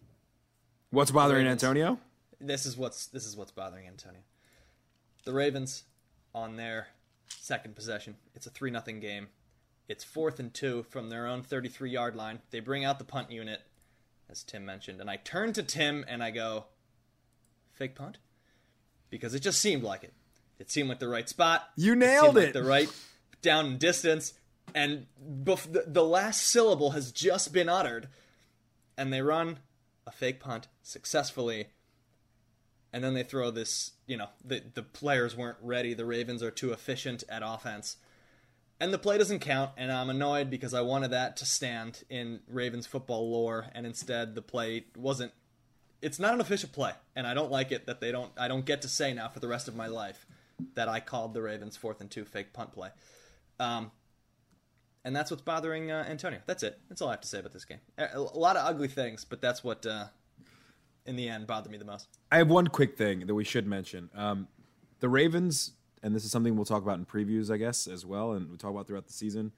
what's 0.90 1.12
bothering 1.12 1.46
Ravens, 1.46 1.64
Antonio? 1.64 2.00
This 2.42 2.66
is 2.66 2.76
what's 2.76 3.08
this 3.08 3.26
is 3.26 3.38
what's 3.38 3.52
bothering 3.52 3.88
Antonio. 3.88 4.22
The 5.26 5.34
Ravens 5.34 5.84
on 6.36 6.58
their 6.58 6.88
second 7.30 7.76
possession. 7.76 8.18
It's 8.36 8.48
a 8.48 8.50
three 8.50 8.72
nothing 8.72 9.00
game. 9.00 9.28
It's 9.88 10.04
fourth 10.04 10.40
and 10.40 10.54
two 10.54 10.84
from 10.90 11.10
their 11.10 11.28
own 11.28 11.44
33 11.44 11.90
yard 11.90 12.16
line. 12.16 12.40
They 12.52 12.60
bring 12.60 12.86
out 12.86 13.00
the 13.00 13.06
punt 13.06 13.32
unit, 13.32 13.62
as 14.30 14.44
Tim 14.44 14.66
mentioned. 14.66 15.02
And 15.02 15.10
I 15.10 15.18
turn 15.18 15.54
to 15.54 15.64
Tim 15.64 16.06
and 16.08 16.24
I 16.24 16.32
go, 16.32 16.66
fake 17.74 17.96
punt? 17.96 18.18
Because 19.10 19.34
it 19.34 19.42
just 19.42 19.60
seemed 19.60 19.84
like 19.84 20.04
it. 20.04 20.14
It 20.58 20.72
seemed 20.72 20.90
like 20.90 21.00
the 21.00 21.10
right 21.10 21.28
spot. 21.28 21.68
You 21.76 21.96
nailed 21.96 22.38
it. 22.38 22.42
it. 22.42 22.46
Like 22.46 22.54
the 22.54 22.64
right 22.64 22.90
down 23.42 23.66
and 23.66 23.80
distance. 23.80 24.34
And 24.74 25.08
bef- 25.22 25.72
the, 25.72 25.84
the 25.86 26.04
last 26.04 26.42
syllable 26.42 26.92
has 26.92 27.12
just 27.12 27.52
been 27.52 27.68
uttered. 27.68 28.08
And 28.98 29.12
they 29.12 29.22
run 29.22 29.60
a 30.08 30.12
fake 30.12 30.40
punt 30.40 30.70
successfully. 30.82 31.68
And 32.94 33.04
then 33.04 33.16
they 33.16 33.24
throw 33.24 33.52
this, 33.52 33.92
you 34.08 34.16
know, 34.16 34.30
the, 34.46 34.64
the 34.74 34.84
players 34.84 35.36
weren't 35.36 35.58
ready. 35.62 35.94
The 35.94 36.06
Ravens 36.06 36.42
are 36.42 36.52
too 36.52 36.72
efficient 36.72 37.24
at 37.28 37.42
offense 37.44 37.98
and 38.84 38.94
the 38.94 38.98
play 38.98 39.18
doesn't 39.18 39.40
count, 39.40 39.72
and 39.78 39.90
I'm 39.90 40.10
annoyed 40.10 40.50
because 40.50 40.74
I 40.74 40.82
wanted 40.82 41.12
that 41.12 41.38
to 41.38 41.46
stand 41.46 42.04
in 42.10 42.42
Ravens 42.50 42.86
football 42.86 43.32
lore, 43.32 43.68
and 43.74 43.86
instead 43.86 44.36
the 44.36 44.42
play 44.42 44.88
wasn't. 44.98 45.32
It's 46.02 46.20
not 46.20 46.34
an 46.34 46.42
official 46.42 46.68
play, 46.68 46.92
and 47.16 47.26
I 47.26 47.34
don't 47.34 47.50
like 47.50 47.72
it 47.72 47.86
that 47.86 48.02
they 48.02 48.12
don't. 48.12 48.34
I 48.38 48.50
don't 48.50 48.66
get 48.66 48.82
to 48.82 48.90
say 48.90 49.14
now 49.14 49.30
for 49.30 49.40
the 49.40 49.48
rest 49.48 49.70
of 49.70 49.76
my 49.78 49.88
life 49.88 50.26
that 50.76 50.90
I 50.90 51.00
called 51.00 51.34
the 51.34 51.42
Ravens 51.42 51.78
fourth 51.78 52.02
and 52.02 52.12
two 52.12 52.26
fake 52.26 52.52
punt 52.52 52.74
play. 52.74 52.90
Um, 53.58 53.90
and 55.06 55.16
that's 55.16 55.32
what's 55.32 55.44
bothering 55.44 55.90
uh, 55.90 56.06
Antonio. 56.10 56.40
That's 56.46 56.62
it. 56.62 56.78
That's 56.90 57.02
all 57.02 57.08
I 57.08 57.12
have 57.12 57.22
to 57.22 57.28
say 57.28 57.40
about 57.40 57.54
this 57.54 57.64
game. 57.64 57.80
A 57.98 58.20
lot 58.20 58.58
of 58.58 58.68
ugly 58.68 58.90
things, 58.90 59.24
but 59.24 59.40
that's 59.40 59.64
what, 59.64 59.86
uh, 59.86 60.08
in 61.06 61.16
the 61.16 61.30
end, 61.30 61.48
bothered 61.48 61.72
me 61.72 61.78
the 61.78 61.86
most. 61.86 62.10
I 62.34 62.38
have 62.38 62.50
one 62.50 62.68
quick 62.68 62.98
thing 62.98 63.28
that 63.28 63.36
we 63.36 63.46
should 63.46 63.66
mention. 63.66 64.10
Um, 64.14 64.50
the 65.00 65.08
Ravens 65.08 65.72
and 66.04 66.14
this 66.14 66.26
is 66.26 66.32
something 66.32 66.56
we'll 66.56 66.66
talk 66.66 66.84
about 66.84 67.00
in 67.00 67.06
previews, 67.06 67.50
I 67.50 67.58
guess, 67.58 67.88
as 67.88 68.06
well, 68.06 68.34
and 68.34 68.52
we 68.52 68.58
talk 68.58 68.72
about 68.72 68.86
throughout 68.86 69.08
the 69.08 69.14
season. 69.14 69.54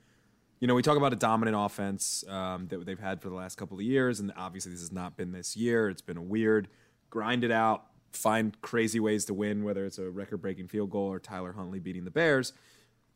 You 0.60 0.68
know, 0.68 0.76
we 0.76 0.84
talk 0.84 0.96
about 0.96 1.12
a 1.12 1.18
dominant 1.18 1.58
offense 1.60 2.24
um, 2.30 2.68
that 2.68 2.86
they've 2.86 3.00
had 3.00 3.22
for 3.22 3.30
the 3.30 3.36
last 3.36 3.58
couple 3.58 3.78
of 3.78 3.84
years, 3.84 4.20
and 4.20 4.32
obviously 4.38 4.72
this 4.72 4.82
has 4.82 4.92
not 4.92 5.18
been 5.18 5.32
this 5.32 5.58
year. 5.58 5.90
It's 5.90 6.04
been 6.04 6.18
a 6.18 6.22
weird, 6.22 6.70
grind 7.10 7.44
it 7.44 7.52
out, 7.52 7.88
find 8.14 8.60
crazy 8.62 9.00
ways 9.00 9.26
to 9.26 9.34
win, 9.34 9.64
whether 9.64 9.86
it's 9.86 9.98
a 9.98 10.10
record-breaking 10.10 10.68
field 10.68 10.92
goal 10.92 11.12
or 11.12 11.20
Tyler 11.20 11.52
Huntley 11.52 11.80
beating 11.80 12.06
the 12.06 12.12
Bears. 12.12 12.54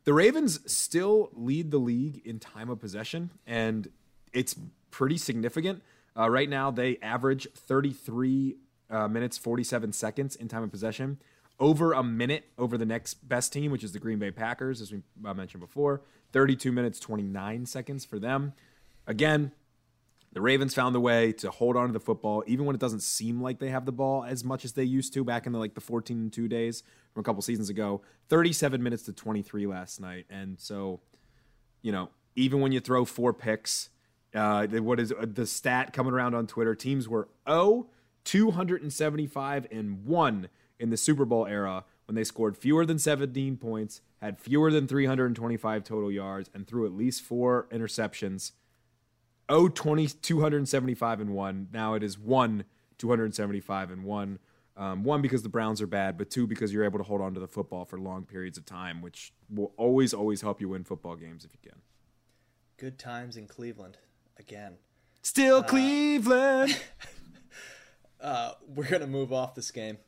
The 0.04 0.12
Ravens 0.12 0.60
still 0.70 1.30
lead 1.32 1.70
the 1.70 1.78
league 1.78 2.20
in 2.26 2.40
time 2.40 2.68
of 2.68 2.80
possession, 2.80 3.30
and 3.46 3.88
it's 4.32 4.56
pretty 4.90 5.18
significant. 5.18 5.82
Uh, 6.18 6.28
right 6.28 6.48
now, 6.48 6.72
they 6.72 6.98
average 7.00 7.46
33 7.54 8.56
uh, 8.90 9.06
minutes, 9.06 9.38
47 9.38 9.92
seconds 9.92 10.34
in 10.34 10.48
time 10.48 10.64
of 10.64 10.72
possession 10.72 11.18
over 11.60 11.92
a 11.92 12.02
minute 12.02 12.46
over 12.58 12.76
the 12.78 12.86
next 12.86 13.28
best 13.28 13.52
team, 13.52 13.70
which 13.70 13.84
is 13.84 13.92
the 13.92 13.98
Green 14.00 14.18
Bay 14.18 14.30
Packers, 14.30 14.80
as 14.80 14.90
we 14.90 15.02
mentioned 15.20 15.60
before. 15.60 16.02
32 16.32 16.72
minutes, 16.72 16.98
29 16.98 17.66
seconds 17.66 18.04
for 18.04 18.18
them. 18.18 18.54
Again, 19.06 19.52
the 20.32 20.40
Ravens 20.40 20.74
found 20.74 20.94
a 20.96 21.00
way 21.00 21.32
to 21.32 21.50
hold 21.50 21.76
on 21.76 21.88
to 21.88 21.92
the 21.92 22.00
football, 22.00 22.42
even 22.46 22.64
when 22.64 22.74
it 22.74 22.80
doesn't 22.80 23.02
seem 23.02 23.42
like 23.42 23.58
they 23.58 23.68
have 23.68 23.84
the 23.84 23.92
ball 23.92 24.24
as 24.24 24.44
much 24.44 24.64
as 24.64 24.72
they 24.72 24.84
used 24.84 25.12
to 25.14 25.24
back 25.24 25.46
in 25.46 25.52
the 25.52 25.58
like 25.58 25.74
the 25.74 25.80
14 25.80 26.16
and 26.16 26.32
2 26.32 26.48
days 26.48 26.82
from 27.12 27.20
a 27.20 27.24
couple 27.24 27.42
seasons 27.42 27.68
ago. 27.68 28.00
37 28.28 28.82
minutes 28.82 29.02
to 29.04 29.12
23 29.12 29.66
last 29.66 30.00
night. 30.00 30.26
And 30.30 30.58
so, 30.58 31.00
you 31.82 31.92
know, 31.92 32.10
even 32.36 32.60
when 32.60 32.72
you 32.72 32.80
throw 32.80 33.04
four 33.04 33.34
picks, 33.34 33.90
uh, 34.32 34.66
what 34.68 35.00
is 35.00 35.12
uh, 35.12 35.26
the 35.28 35.46
stat 35.46 35.92
coming 35.92 36.12
around 36.12 36.34
on 36.34 36.46
Twitter? 36.46 36.76
Teams 36.76 37.08
were 37.08 37.28
0, 37.48 37.88
275 38.24 39.66
and 39.72 40.04
1 40.06 40.48
in 40.80 40.90
the 40.90 40.96
Super 40.96 41.24
Bowl 41.24 41.46
era 41.46 41.84
when 42.06 42.16
they 42.16 42.24
scored 42.24 42.56
fewer 42.56 42.84
than 42.84 42.98
17 42.98 43.56
points, 43.58 44.00
had 44.20 44.40
fewer 44.40 44.72
than 44.72 44.88
325 44.88 45.84
total 45.84 46.10
yards, 46.10 46.50
and 46.52 46.66
threw 46.66 46.84
at 46.84 46.92
least 46.92 47.22
four 47.22 47.68
interceptions. 47.70 48.52
Oh, 49.48 49.68
20, 49.68 50.08
275 50.08 51.20
and 51.20 51.30
one. 51.30 51.68
Now 51.72 51.94
it 51.94 52.02
is 52.02 52.18
one 52.18 52.64
275 52.98 53.90
and 53.90 54.04
one. 54.04 54.38
Um, 54.76 55.04
one 55.04 55.20
because 55.20 55.42
the 55.42 55.48
Browns 55.48 55.82
are 55.82 55.86
bad, 55.86 56.16
but 56.16 56.30
two 56.30 56.46
because 56.46 56.72
you're 56.72 56.84
able 56.84 56.98
to 56.98 57.04
hold 57.04 57.20
on 57.20 57.34
to 57.34 57.40
the 57.40 57.48
football 57.48 57.84
for 57.84 57.98
long 57.98 58.24
periods 58.24 58.56
of 58.56 58.64
time, 58.64 59.02
which 59.02 59.32
will 59.48 59.72
always, 59.76 60.14
always 60.14 60.40
help 60.40 60.60
you 60.60 60.68
win 60.70 60.84
football 60.84 61.16
games 61.16 61.44
if 61.44 61.52
you 61.52 61.70
can. 61.70 61.80
Good 62.78 62.98
times 62.98 63.36
in 63.36 63.46
Cleveland 63.46 63.98
again. 64.38 64.78
Still 65.22 65.58
uh, 65.58 65.62
Cleveland. 65.64 66.80
uh, 68.20 68.52
we're 68.66 68.88
gonna 68.88 69.06
move 69.06 69.32
off 69.32 69.54
this 69.54 69.70
game 69.70 69.98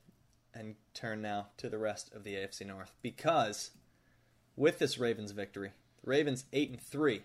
and 0.54 0.74
turn 0.94 1.22
now 1.22 1.48
to 1.56 1.68
the 1.68 1.78
rest 1.78 2.12
of 2.14 2.24
the 2.24 2.34
AFC 2.34 2.66
North 2.66 2.92
because 3.02 3.70
with 4.56 4.78
this 4.78 4.98
Ravens 4.98 5.32
victory, 5.32 5.72
Ravens 6.04 6.44
8 6.52 6.70
and 6.70 6.80
3. 6.80 7.22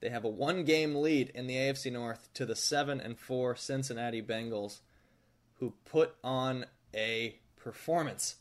They 0.00 0.08
have 0.08 0.24
a 0.24 0.28
one-game 0.28 0.94
lead 0.94 1.30
in 1.34 1.46
the 1.46 1.56
AFC 1.56 1.92
North 1.92 2.30
to 2.34 2.46
the 2.46 2.56
7 2.56 3.00
and 3.00 3.18
4 3.18 3.56
Cincinnati 3.56 4.22
Bengals 4.22 4.80
who 5.58 5.74
put 5.84 6.14
on 6.24 6.64
a 6.94 7.36
performance 7.56 8.36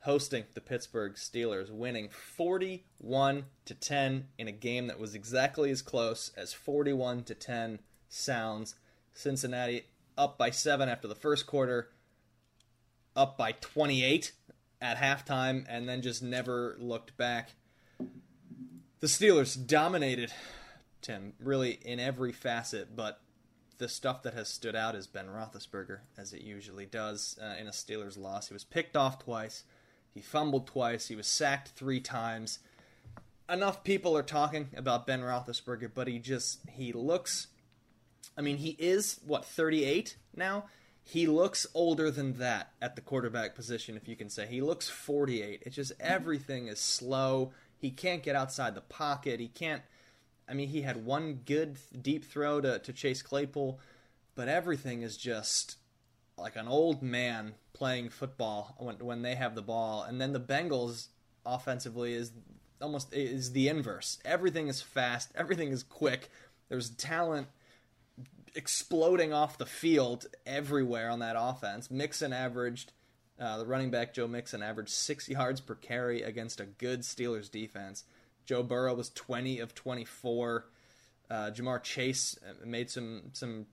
hosting 0.00 0.44
the 0.54 0.60
Pittsburgh 0.60 1.14
Steelers, 1.14 1.70
winning 1.70 2.08
41 2.08 3.44
to 3.64 3.74
10 3.74 4.28
in 4.38 4.48
a 4.48 4.52
game 4.52 4.88
that 4.88 4.98
was 4.98 5.14
exactly 5.14 5.70
as 5.70 5.82
close 5.82 6.32
as 6.36 6.52
41 6.52 7.24
to 7.24 7.34
10 7.34 7.78
sounds. 8.08 8.74
Cincinnati 9.12 9.86
up 10.16 10.38
by 10.38 10.50
7 10.50 10.88
after 10.88 11.06
the 11.06 11.14
first 11.14 11.46
quarter, 11.46 11.90
up 13.16 13.36
by 13.36 13.52
28 13.52 14.32
at 14.80 14.96
halftime 14.96 15.64
and 15.68 15.88
then 15.88 16.02
just 16.02 16.22
never 16.22 16.76
looked 16.78 17.16
back. 17.16 17.52
The 19.00 19.06
Steelers 19.06 19.66
dominated 19.66 20.32
Tim 21.00 21.32
really 21.40 21.72
in 21.84 21.98
every 22.00 22.32
facet, 22.32 22.94
but 22.96 23.20
the 23.78 23.88
stuff 23.88 24.22
that 24.22 24.34
has 24.34 24.48
stood 24.48 24.76
out 24.76 24.94
is 24.94 25.06
Ben 25.06 25.26
Roethlisberger, 25.26 25.98
as 26.16 26.32
it 26.32 26.42
usually 26.42 26.86
does 26.86 27.38
uh, 27.42 27.56
in 27.60 27.66
a 27.66 27.72
Steelers 27.72 28.16
loss. 28.16 28.48
He 28.48 28.54
was 28.54 28.64
picked 28.64 28.96
off 28.96 29.18
twice, 29.18 29.64
he 30.14 30.20
fumbled 30.20 30.66
twice, 30.66 31.08
he 31.08 31.16
was 31.16 31.26
sacked 31.26 31.70
three 31.70 32.00
times. 32.00 32.60
Enough 33.48 33.82
people 33.82 34.16
are 34.16 34.22
talking 34.22 34.68
about 34.76 35.06
Ben 35.06 35.20
Roethlisberger, 35.20 35.90
but 35.92 36.06
he 36.06 36.18
just 36.18 36.60
he 36.70 36.92
looks. 36.92 37.48
I 38.38 38.40
mean, 38.40 38.58
he 38.58 38.76
is 38.78 39.20
what 39.26 39.44
38 39.44 40.16
now. 40.34 40.66
He 41.04 41.26
looks 41.26 41.66
older 41.74 42.10
than 42.10 42.34
that 42.34 42.72
at 42.80 42.94
the 42.94 43.02
quarterback 43.02 43.54
position, 43.54 43.96
if 43.96 44.08
you 44.08 44.16
can 44.16 44.30
say. 44.30 44.46
He 44.46 44.60
looks 44.60 44.88
48. 44.88 45.62
It's 45.66 45.76
just 45.76 45.92
everything 45.98 46.68
is 46.68 46.78
slow. 46.78 47.52
He 47.76 47.90
can't 47.90 48.22
get 48.22 48.36
outside 48.36 48.74
the 48.74 48.80
pocket. 48.80 49.40
He 49.40 49.48
can't 49.48 49.82
I 50.48 50.54
mean, 50.54 50.68
he 50.68 50.82
had 50.82 51.06
one 51.06 51.40
good 51.46 51.78
deep 52.00 52.24
throw 52.24 52.60
to, 52.60 52.78
to 52.78 52.92
Chase 52.92 53.22
Claypool, 53.22 53.80
but 54.34 54.48
everything 54.48 55.02
is 55.02 55.16
just 55.16 55.76
like 56.36 56.56
an 56.56 56.68
old 56.68 57.02
man 57.02 57.54
playing 57.72 58.10
football 58.10 58.74
when, 58.78 58.96
when 58.98 59.22
they 59.22 59.34
have 59.34 59.54
the 59.54 59.62
ball. 59.62 60.02
And 60.02 60.20
then 60.20 60.32
the 60.32 60.40
Bengals 60.40 61.08
offensively 61.46 62.14
is 62.14 62.32
almost 62.80 63.14
is 63.14 63.52
the 63.52 63.68
inverse. 63.68 64.18
Everything 64.24 64.68
is 64.68 64.82
fast, 64.82 65.30
everything 65.34 65.70
is 65.70 65.82
quick. 65.82 66.30
There's 66.68 66.90
talent 66.90 67.48
exploding 68.54 69.32
off 69.32 69.58
the 69.58 69.66
field 69.66 70.26
everywhere 70.46 71.10
on 71.10 71.20
that 71.20 71.36
offense. 71.38 71.90
Mixon 71.90 72.32
averaged 72.32 72.92
uh, 73.40 73.58
the 73.58 73.66
running 73.66 73.90
back 73.90 74.14
Joe 74.14 74.28
Mixon 74.28 74.62
averaged 74.62 74.90
six 74.90 75.28
yards 75.28 75.60
per 75.60 75.74
carry 75.74 76.22
against 76.22 76.60
a 76.60 76.66
good 76.66 77.00
Steelers 77.00 77.50
defense. 77.50 78.04
Joe 78.44 78.62
Burrow 78.62 78.94
was 78.94 79.10
20 79.10 79.58
of 79.60 79.74
24. 79.74 80.66
Uh, 81.30 81.34
Ja'Marr 81.50 81.82
Chase 81.82 82.38
uh, 82.46 82.66
made 82.66 82.90
some 82.90 83.30
some 83.32 83.66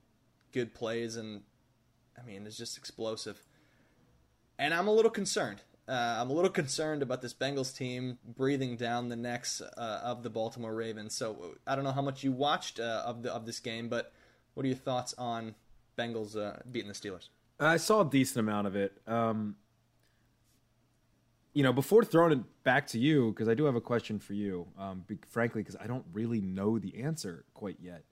good 0.52 0.74
plays, 0.74 1.16
and 1.16 1.42
I 2.18 2.26
mean, 2.26 2.46
it's 2.46 2.56
just 2.56 2.78
explosive. 2.78 3.42
And 4.58 4.72
I'm 4.72 4.88
a 4.88 4.92
little 4.92 5.10
concerned. 5.10 5.62
Uh, 5.88 6.18
I'm 6.20 6.30
a 6.30 6.32
little 6.32 6.50
concerned 6.50 7.02
about 7.02 7.20
this 7.20 7.34
Bengals 7.34 7.76
team 7.76 8.18
breathing 8.24 8.76
down 8.76 9.08
the 9.08 9.16
necks 9.16 9.60
uh, 9.60 10.00
of 10.02 10.22
the 10.22 10.30
Baltimore 10.30 10.74
Ravens. 10.74 11.14
So 11.16 11.56
I 11.66 11.74
don't 11.74 11.84
know 11.84 11.92
how 11.92 12.02
much 12.02 12.22
you 12.22 12.32
watched 12.32 12.78
uh, 12.78 13.02
of 13.04 13.22
the 13.22 13.32
of 13.34 13.44
this 13.44 13.58
game, 13.58 13.88
but 13.88 14.12
what 14.60 14.66
are 14.66 14.68
your 14.68 14.76
thoughts 14.76 15.14
on 15.16 15.54
Bengals 15.96 16.36
uh, 16.36 16.58
beating 16.70 16.88
the 16.88 16.94
Steelers? 16.94 17.30
I 17.58 17.78
saw 17.78 18.02
a 18.02 18.04
decent 18.04 18.40
amount 18.40 18.66
of 18.66 18.76
it. 18.76 18.92
Um, 19.06 19.56
you 21.54 21.62
know, 21.62 21.72
before 21.72 22.04
throwing 22.04 22.32
it 22.32 22.62
back 22.62 22.86
to 22.88 22.98
you, 22.98 23.30
because 23.30 23.48
I 23.48 23.54
do 23.54 23.64
have 23.64 23.74
a 23.74 23.80
question 23.80 24.18
for 24.18 24.34
you, 24.34 24.66
um, 24.78 25.04
be, 25.06 25.16
frankly, 25.30 25.62
because 25.62 25.76
I 25.82 25.86
don't 25.86 26.04
really 26.12 26.42
know 26.42 26.78
the 26.78 27.02
answer 27.02 27.46
quite 27.54 27.78
yet. 27.80 28.04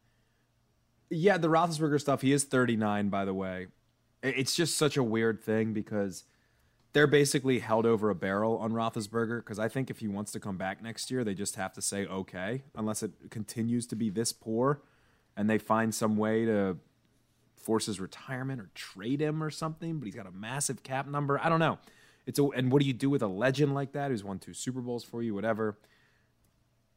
Yeah, 1.11 1.37
the 1.37 1.49
Roethlisberger 1.49 2.01
stuff. 2.01 2.23
He 2.23 2.33
is 2.33 2.45
39, 2.45 3.11
by 3.11 3.27
the 3.27 3.35
way. 3.35 3.67
It's 4.23 4.57
just 4.57 4.79
such 4.79 4.97
a 4.97 5.03
weird 5.03 5.43
thing 5.43 5.75
because 5.75 6.25
they're 6.95 7.07
basically 7.07 7.59
held 7.59 7.85
over 7.85 8.09
a 8.09 8.15
barrel 8.15 8.57
on 8.57 8.73
Roethlisberger. 8.73 9.41
Because 9.41 9.59
I 9.59 9.69
think 9.69 9.91
if 9.91 9.99
he 9.99 10.09
wants 10.09 10.33
to 10.33 10.41
come 10.41 10.57
back 10.57 10.83
next 10.83 11.11
year, 11.11 11.25
they 11.25 11.35
just 11.35 11.57
have 11.57 11.75
to 11.75 11.83
say 11.83 12.07
okay, 12.07 12.63
unless 12.75 13.03
it 13.03 13.13
continues 13.29 13.87
to 13.89 13.97
be 13.97 14.09
this 14.09 14.33
poor, 14.33 14.81
and 15.39 15.49
they 15.49 15.57
find 15.57 15.95
some 15.95 16.17
way 16.17 16.45
to 16.45 16.77
force 17.57 17.87
his 17.87 18.01
retirement 18.01 18.61
or 18.61 18.69
trade 18.75 19.21
him 19.21 19.43
or 19.43 19.51
something. 19.51 19.99
But 19.99 20.07
he's 20.07 20.17
got 20.17 20.27
a 20.27 20.33
massive 20.33 20.83
cap 20.83 21.07
number. 21.07 21.41
I 21.43 21.49
don't 21.49 21.61
know. 21.61 21.79
It's 22.27 22.41
a, 22.41 22.45
and 22.49 22.71
what 22.73 22.83
do 22.83 22.89
you 22.89 22.93
do 22.93 23.09
with 23.09 23.23
a 23.23 23.29
legend 23.29 23.73
like 23.73 23.93
that 23.93 24.11
who's 24.11 24.25
won 24.25 24.41
two 24.41 24.53
Super 24.53 24.81
Bowls 24.81 25.05
for 25.05 25.23
you, 25.23 25.35
whatever? 25.35 25.79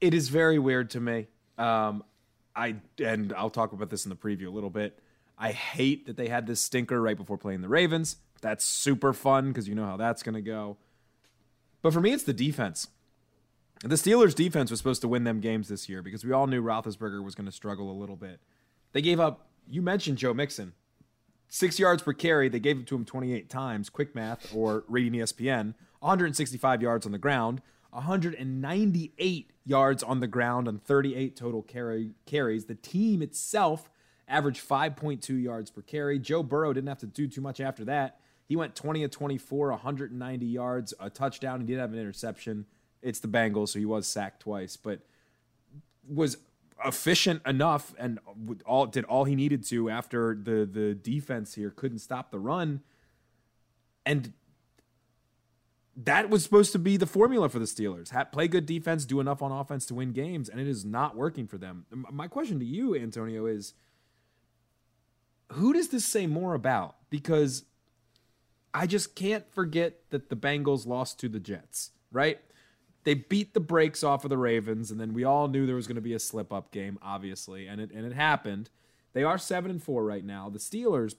It 0.02 0.16
is 0.16 0.30
very 0.30 0.58
weird 0.58 0.90
to 0.90 1.00
me. 1.00 1.28
Um, 1.60 2.04
I 2.56 2.78
and 2.98 3.32
I'll 3.34 3.52
talk 3.52 3.74
about 3.74 3.92
this 3.92 4.06
in 4.06 4.10
the 4.10 4.16
preview 4.16 4.48
a 4.48 4.50
little 4.50 4.72
bit. 4.72 5.00
I 5.38 5.52
hate 5.52 6.08
that 6.08 6.18
they 6.18 6.28
had 6.28 6.48
this 6.48 6.60
stinker 6.60 7.00
right 7.00 7.16
before 7.16 7.38
playing 7.38 7.62
the 7.62 7.70
Ravens. 7.70 8.18
That's 8.42 8.66
super 8.66 9.14
fun 9.14 9.50
because 9.50 9.68
you 9.68 9.76
know 9.76 9.86
how 9.86 9.98
that's 9.98 10.24
going 10.24 10.36
to 10.36 10.42
go. 10.42 10.78
But 11.84 11.94
for 11.94 12.02
me, 12.02 12.12
it's 12.12 12.24
the 12.24 12.34
defense. 12.34 12.88
The 13.84 13.96
Steelers' 13.96 14.36
defense 14.36 14.70
was 14.70 14.80
supposed 14.80 15.02
to 15.02 15.08
win 15.08 15.24
them 15.24 15.40
games 15.40 15.68
this 15.68 15.90
year 15.90 16.04
because 16.04 16.24
we 16.24 16.32
all 16.32 16.46
knew 16.46 16.62
Roethlisberger 16.62 17.24
was 17.24 17.34
going 17.34 17.48
to 17.48 17.52
struggle 17.52 17.90
a 17.90 17.98
little 17.98 18.16
bit. 18.16 18.40
They 18.92 19.02
gave 19.02 19.20
up. 19.20 19.48
You 19.68 19.82
mentioned 19.82 20.18
Joe 20.18 20.34
Mixon 20.34 20.74
six 21.52 21.78
yards 21.78 22.02
per 22.02 22.14
carry. 22.14 22.50
They 22.50 22.60
gave 22.60 22.80
it 22.80 22.88
to 22.88 22.96
him 22.96 23.06
28 23.06 23.50
times. 23.50 23.90
Quick 23.90 24.16
math 24.16 24.54
or 24.56 24.84
reading 24.88 25.20
ESPN. 25.20 25.76
165 26.00 26.82
yards 26.82 27.06
on 27.06 27.12
the 27.12 27.20
ground, 27.20 27.62
198 27.92 29.52
yards 29.66 30.02
on 30.02 30.20
the 30.20 30.28
ground 30.28 30.68
on 30.68 30.80
38 30.80 31.36
total 31.36 31.62
carry, 31.62 32.14
carries. 32.26 32.66
The 32.66 32.76
team 32.76 33.22
itself 33.22 33.92
averaged 34.28 34.68
5.2 34.68 35.44
yards 35.44 35.70
per 35.70 35.82
carry. 35.82 36.18
Joe 36.18 36.42
Burrow 36.42 36.74
didn't 36.74 36.88
have 36.88 36.98
to 37.00 37.06
do 37.06 37.28
too 37.28 37.42
much 37.42 37.60
after 37.60 37.86
that. 37.86 38.20
He 38.48 38.56
went 38.56 38.76
20 38.76 39.04
of 39.04 39.12
24, 39.12 39.70
190 39.70 40.46
yards, 40.46 40.94
a 41.00 41.10
touchdown. 41.10 41.62
He 41.62 41.68
did 41.68 41.78
have 41.78 41.94
an 41.94 42.00
interception. 42.00 42.66
It's 43.02 43.20
the 43.20 43.28
Bengals, 43.28 43.70
so 43.70 43.80
he 43.80 43.86
was 43.86 44.08
sacked 44.08 44.42
twice, 44.42 44.78
but 44.78 45.00
was 46.08 46.38
efficient 46.84 47.42
enough 47.46 47.94
and 48.00 48.20
all 48.66 48.88
did 48.88 49.06
all 49.06 49.26
he 49.26 49.36
needed 49.36 49.64
to 49.64 49.90
after 49.90 50.34
the 50.34 50.66
the 50.66 50.96
defense 50.96 51.54
here 51.54 51.70
couldn't 51.70 52.00
stop 52.00 52.32
the 52.32 52.40
run 52.40 52.82
and 54.04 54.34
that 55.96 56.30
was 56.30 56.44
supposed 56.44 56.72
to 56.72 56.80
be 56.80 56.98
the 56.98 57.06
formula 57.06 57.50
for 57.50 57.60
the 57.60 57.66
Steelers. 57.66 58.12
Play 58.32 58.48
good 58.48 58.66
defense, 58.66 59.06
do 59.06 59.20
enough 59.20 59.42
on 59.42 59.52
offense 59.52 59.86
to 59.88 59.96
win 59.96 60.14
games, 60.14 60.48
and 60.50 60.60
it 60.60 60.68
is 60.68 60.86
not 60.86 61.16
working 61.16 61.48
for 61.48 61.58
them. 61.58 61.86
My 61.92 62.28
question 62.28 62.60
to 62.60 62.66
you, 62.66 62.96
Antonio, 62.96 63.46
is 63.46 63.74
who 65.52 65.74
does 65.74 65.90
this 65.90 66.06
say 66.06 66.28
more 66.28 66.54
about? 66.54 66.96
Because 67.10 67.66
I 68.74 68.88
just 68.88 69.16
can't 69.16 69.46
forget 69.54 70.10
that 70.12 70.30
the 70.30 70.36
Bengals 70.36 70.88
lost 70.88 71.20
to 71.20 71.30
the 71.30 71.40
Jets, 71.40 71.92
right? 72.12 72.40
They 73.04 73.14
beat 73.16 73.54
the 73.54 73.60
brakes 73.60 74.04
off 74.04 74.24
of 74.24 74.30
the 74.30 74.38
Ravens, 74.38 74.92
and 74.92 75.00
then 75.00 75.14
we 75.14 75.24
all 75.24 75.48
knew 75.48 75.66
there 75.66 75.76
was 75.76 75.88
going 75.88 75.96
to 75.96 76.02
be 76.02 76.14
a 76.14 76.20
slip 76.20 76.54
up 76.54 76.72
game, 76.72 77.00
obviously, 77.02 77.68
and 77.68 77.82
it 77.82 77.92
and 77.92 78.06
it 78.06 78.14
happened. 78.14 78.70
They 79.14 79.24
are 79.24 79.38
seven 79.38 79.72
and 79.72 79.84
four 79.84 80.06
right 80.06 80.24
now. 80.24 80.50
The 80.50 80.60
Steelers 80.60 81.16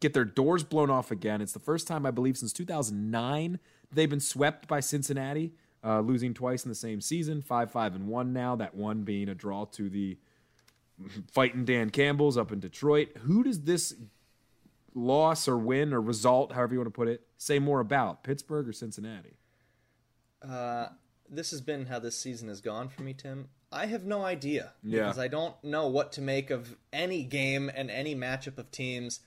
get 0.00 0.14
their 0.14 0.24
doors 0.24 0.62
blown 0.62 0.90
off 0.90 1.10
again. 1.10 1.40
It's 1.40 1.52
the 1.52 1.58
first 1.58 1.86
time 1.86 2.06
I 2.06 2.10
believe 2.10 2.38
since 2.38 2.52
2009 2.52 3.58
they've 3.92 4.08
been 4.08 4.20
swept 4.20 4.68
by 4.68 4.80
Cincinnati, 4.80 5.52
uh, 5.84 6.00
losing 6.00 6.34
twice 6.34 6.64
in 6.64 6.68
the 6.68 6.74
same 6.74 7.00
season. 7.00 7.42
Five 7.42 7.70
five 7.70 7.94
and 7.94 8.06
one 8.06 8.32
now. 8.32 8.56
That 8.56 8.74
one 8.74 9.02
being 9.02 9.28
a 9.28 9.34
draw 9.34 9.64
to 9.66 9.88
the 9.88 10.18
fighting 11.32 11.64
Dan 11.64 11.90
Campbell's 11.90 12.36
up 12.36 12.52
in 12.52 12.60
Detroit. 12.60 13.10
Who 13.22 13.42
does 13.42 13.62
this 13.62 13.94
loss 14.94 15.46
or 15.46 15.56
win 15.56 15.92
or 15.92 16.00
result, 16.00 16.52
however 16.52 16.74
you 16.74 16.80
want 16.80 16.88
to 16.88 16.96
put 16.96 17.08
it, 17.08 17.22
say 17.36 17.58
more 17.58 17.80
about 17.80 18.24
Pittsburgh 18.24 18.68
or 18.68 18.72
Cincinnati? 18.72 19.36
Uh, 20.42 20.88
this 21.30 21.50
has 21.50 21.60
been 21.60 21.86
how 21.86 21.98
this 21.98 22.16
season 22.16 22.48
has 22.48 22.60
gone 22.60 22.88
for 22.88 23.02
me, 23.02 23.14
Tim. 23.14 23.48
I 23.70 23.86
have 23.86 24.04
no 24.04 24.24
idea 24.24 24.72
yeah. 24.82 25.00
because 25.00 25.18
I 25.18 25.28
don't 25.28 25.54
know 25.62 25.88
what 25.88 26.12
to 26.12 26.22
make 26.22 26.50
of 26.50 26.76
any 26.92 27.22
game 27.22 27.70
and 27.74 27.90
any 27.90 28.14
matchup 28.14 28.58
of 28.58 28.70
teams. 28.70 29.20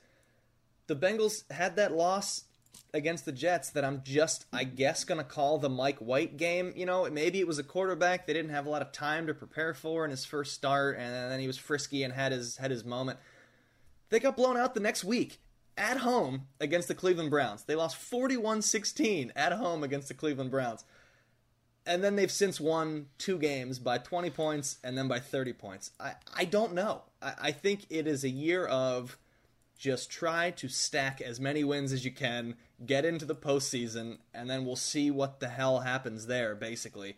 The 0.87 0.95
Bengals 0.95 1.49
had 1.51 1.75
that 1.75 1.91
loss 1.91 2.45
against 2.93 3.25
the 3.25 3.31
Jets 3.31 3.69
that 3.69 3.85
I'm 3.85 4.01
just, 4.03 4.45
I 4.51 4.63
guess, 4.63 5.03
going 5.03 5.19
to 5.19 5.23
call 5.23 5.59
the 5.59 5.69
Mike 5.69 5.99
White 5.99 6.37
game. 6.37 6.73
You 6.75 6.85
know, 6.85 7.09
maybe 7.09 7.39
it 7.39 7.47
was 7.47 7.59
a 7.59 7.63
quarterback 7.63 8.25
they 8.25 8.33
didn't 8.33 8.51
have 8.51 8.65
a 8.65 8.69
lot 8.69 8.81
of 8.81 8.91
time 8.91 9.27
to 9.27 9.33
prepare 9.33 9.73
for 9.73 10.03
in 10.03 10.11
his 10.11 10.25
first 10.25 10.53
start, 10.53 10.97
and 10.97 11.31
then 11.31 11.39
he 11.39 11.47
was 11.47 11.57
frisky 11.57 12.03
and 12.03 12.13
had 12.13 12.31
his 12.31 12.57
had 12.57 12.71
his 12.71 12.83
moment. 12.83 13.19
They 14.09 14.19
got 14.19 14.35
blown 14.35 14.57
out 14.57 14.73
the 14.73 14.81
next 14.81 15.03
week 15.03 15.39
at 15.77 15.97
home 15.97 16.47
against 16.59 16.87
the 16.87 16.95
Cleveland 16.95 17.29
Browns. 17.29 17.63
They 17.63 17.75
lost 17.75 17.97
41-16 17.97 19.31
at 19.37 19.53
home 19.53 19.83
against 19.83 20.09
the 20.09 20.13
Cleveland 20.13 20.51
Browns 20.51 20.83
and 21.85 22.03
then 22.03 22.15
they've 22.15 22.31
since 22.31 22.59
won 22.59 23.07
two 23.17 23.37
games 23.37 23.79
by 23.79 23.97
20 23.97 24.29
points 24.29 24.77
and 24.83 24.97
then 24.97 25.07
by 25.07 25.19
30 25.19 25.53
points. 25.53 25.91
I, 25.99 26.13
I 26.33 26.45
don't 26.45 26.73
know. 26.73 27.03
I, 27.21 27.33
I 27.41 27.51
think 27.51 27.85
it 27.89 28.07
is 28.07 28.23
a 28.23 28.29
year 28.29 28.65
of 28.65 29.17
just 29.77 30.11
try 30.11 30.51
to 30.51 30.67
stack 30.67 31.21
as 31.21 31.39
many 31.39 31.63
wins 31.63 31.91
as 31.91 32.05
you 32.05 32.11
can, 32.11 32.55
get 32.85 33.03
into 33.03 33.25
the 33.25 33.35
postseason, 33.35 34.19
and 34.31 34.47
then 34.47 34.63
we'll 34.63 34.75
see 34.75 35.09
what 35.09 35.39
the 35.39 35.49
hell 35.49 35.79
happens 35.79 36.27
there, 36.27 36.53
basically. 36.53 37.17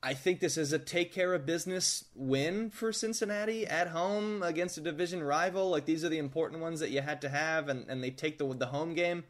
I 0.00 0.14
think 0.14 0.38
this 0.38 0.56
is 0.56 0.72
a 0.72 0.78
take 0.78 1.12
care 1.12 1.34
of 1.34 1.44
business 1.44 2.04
win 2.14 2.70
for 2.70 2.92
Cincinnati 2.92 3.66
at 3.66 3.88
home 3.88 4.42
against 4.42 4.78
a 4.78 4.82
division 4.82 5.22
rival. 5.24 5.70
Like 5.70 5.86
these 5.86 6.04
are 6.04 6.08
the 6.10 6.18
important 6.18 6.60
ones 6.60 6.78
that 6.80 6.90
you 6.90 7.00
had 7.00 7.20
to 7.22 7.30
have, 7.30 7.68
and, 7.68 7.88
and 7.88 8.04
they 8.04 8.10
take 8.10 8.38
the 8.38 8.46
the 8.54 8.66
home 8.66 8.94
game. 8.94 9.24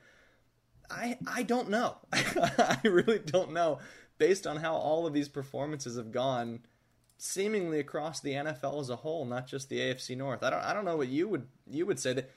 I 0.90 1.18
I 1.26 1.42
don't 1.42 1.70
know. 1.70 1.96
I 2.12 2.78
really 2.84 3.18
don't 3.18 3.52
know. 3.52 3.78
Based 4.18 4.46
on 4.46 4.58
how 4.58 4.74
all 4.74 5.06
of 5.06 5.12
these 5.12 5.28
performances 5.28 5.96
have 5.96 6.12
gone, 6.12 6.60
seemingly 7.16 7.80
across 7.80 8.20
the 8.20 8.32
NFL 8.32 8.80
as 8.80 8.90
a 8.90 8.96
whole, 8.96 9.24
not 9.24 9.46
just 9.46 9.68
the 9.68 9.78
AFC 9.78 10.16
North. 10.16 10.42
I 10.42 10.50
don't 10.50 10.62
I 10.62 10.74
don't 10.74 10.84
know 10.84 10.96
what 10.96 11.08
you 11.08 11.28
would 11.28 11.46
you 11.68 11.86
would 11.86 11.98
say 11.98 12.12
that 12.12 12.30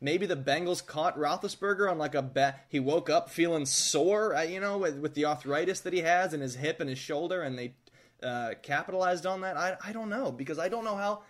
maybe 0.00 0.26
the 0.26 0.36
Bengals 0.36 0.84
caught 0.84 1.18
Roethlisberger 1.18 1.90
on 1.90 1.98
like 1.98 2.14
a 2.14 2.22
bet. 2.22 2.64
He 2.68 2.80
woke 2.80 3.10
up 3.10 3.30
feeling 3.30 3.66
sore, 3.66 4.34
uh, 4.34 4.42
you 4.42 4.60
know, 4.60 4.78
with, 4.78 4.98
with 4.98 5.14
the 5.14 5.24
arthritis 5.24 5.80
that 5.80 5.92
he 5.92 6.00
has 6.00 6.34
in 6.34 6.40
his 6.40 6.56
hip 6.56 6.80
and 6.80 6.88
his 6.88 6.98
shoulder, 6.98 7.42
and 7.42 7.58
they 7.58 7.74
uh, 8.22 8.54
capitalized 8.62 9.26
on 9.26 9.40
that. 9.42 9.56
I 9.56 9.76
I 9.84 9.92
don't 9.92 10.10
know 10.10 10.30
because 10.30 10.58
I 10.58 10.68
don't 10.68 10.84
know 10.84 10.96
how 10.96 11.22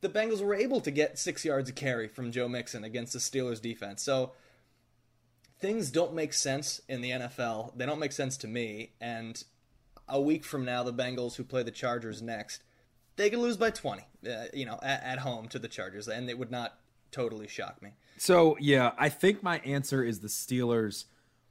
the 0.00 0.08
Bengals 0.08 0.42
were 0.42 0.54
able 0.54 0.80
to 0.82 0.90
get 0.90 1.18
six 1.18 1.44
yards 1.44 1.70
of 1.70 1.76
carry 1.76 2.08
from 2.08 2.30
Joe 2.30 2.48
Mixon 2.48 2.84
against 2.84 3.14
the 3.14 3.18
Steelers 3.18 3.60
defense. 3.60 4.02
So 4.02 4.32
things 5.60 5.90
don't 5.90 6.14
make 6.14 6.32
sense 6.32 6.80
in 6.88 7.00
the 7.00 7.10
NFL. 7.10 7.76
They 7.76 7.86
don't 7.86 7.98
make 7.98 8.12
sense 8.12 8.36
to 8.38 8.48
me, 8.48 8.92
and 9.00 9.42
a 10.08 10.20
week 10.20 10.44
from 10.44 10.64
now, 10.64 10.82
the 10.82 10.92
Bengals, 10.92 11.36
who 11.36 11.44
play 11.44 11.62
the 11.62 11.70
Chargers 11.70 12.20
next, 12.20 12.62
they 13.16 13.30
could 13.30 13.38
lose 13.38 13.56
by 13.56 13.70
20, 13.70 14.02
uh, 14.28 14.44
you 14.52 14.66
know, 14.66 14.78
at, 14.82 15.02
at 15.02 15.18
home 15.20 15.48
to 15.48 15.58
the 15.58 15.68
Chargers, 15.68 16.08
and 16.08 16.28
it 16.28 16.38
would 16.38 16.50
not 16.50 16.78
totally 17.10 17.48
shock 17.48 17.80
me. 17.80 17.90
So, 18.18 18.56
yeah, 18.60 18.92
I 18.98 19.08
think 19.08 19.42
my 19.42 19.58
answer 19.60 20.04
is 20.04 20.20
the 20.20 20.28
Steelers 20.28 21.04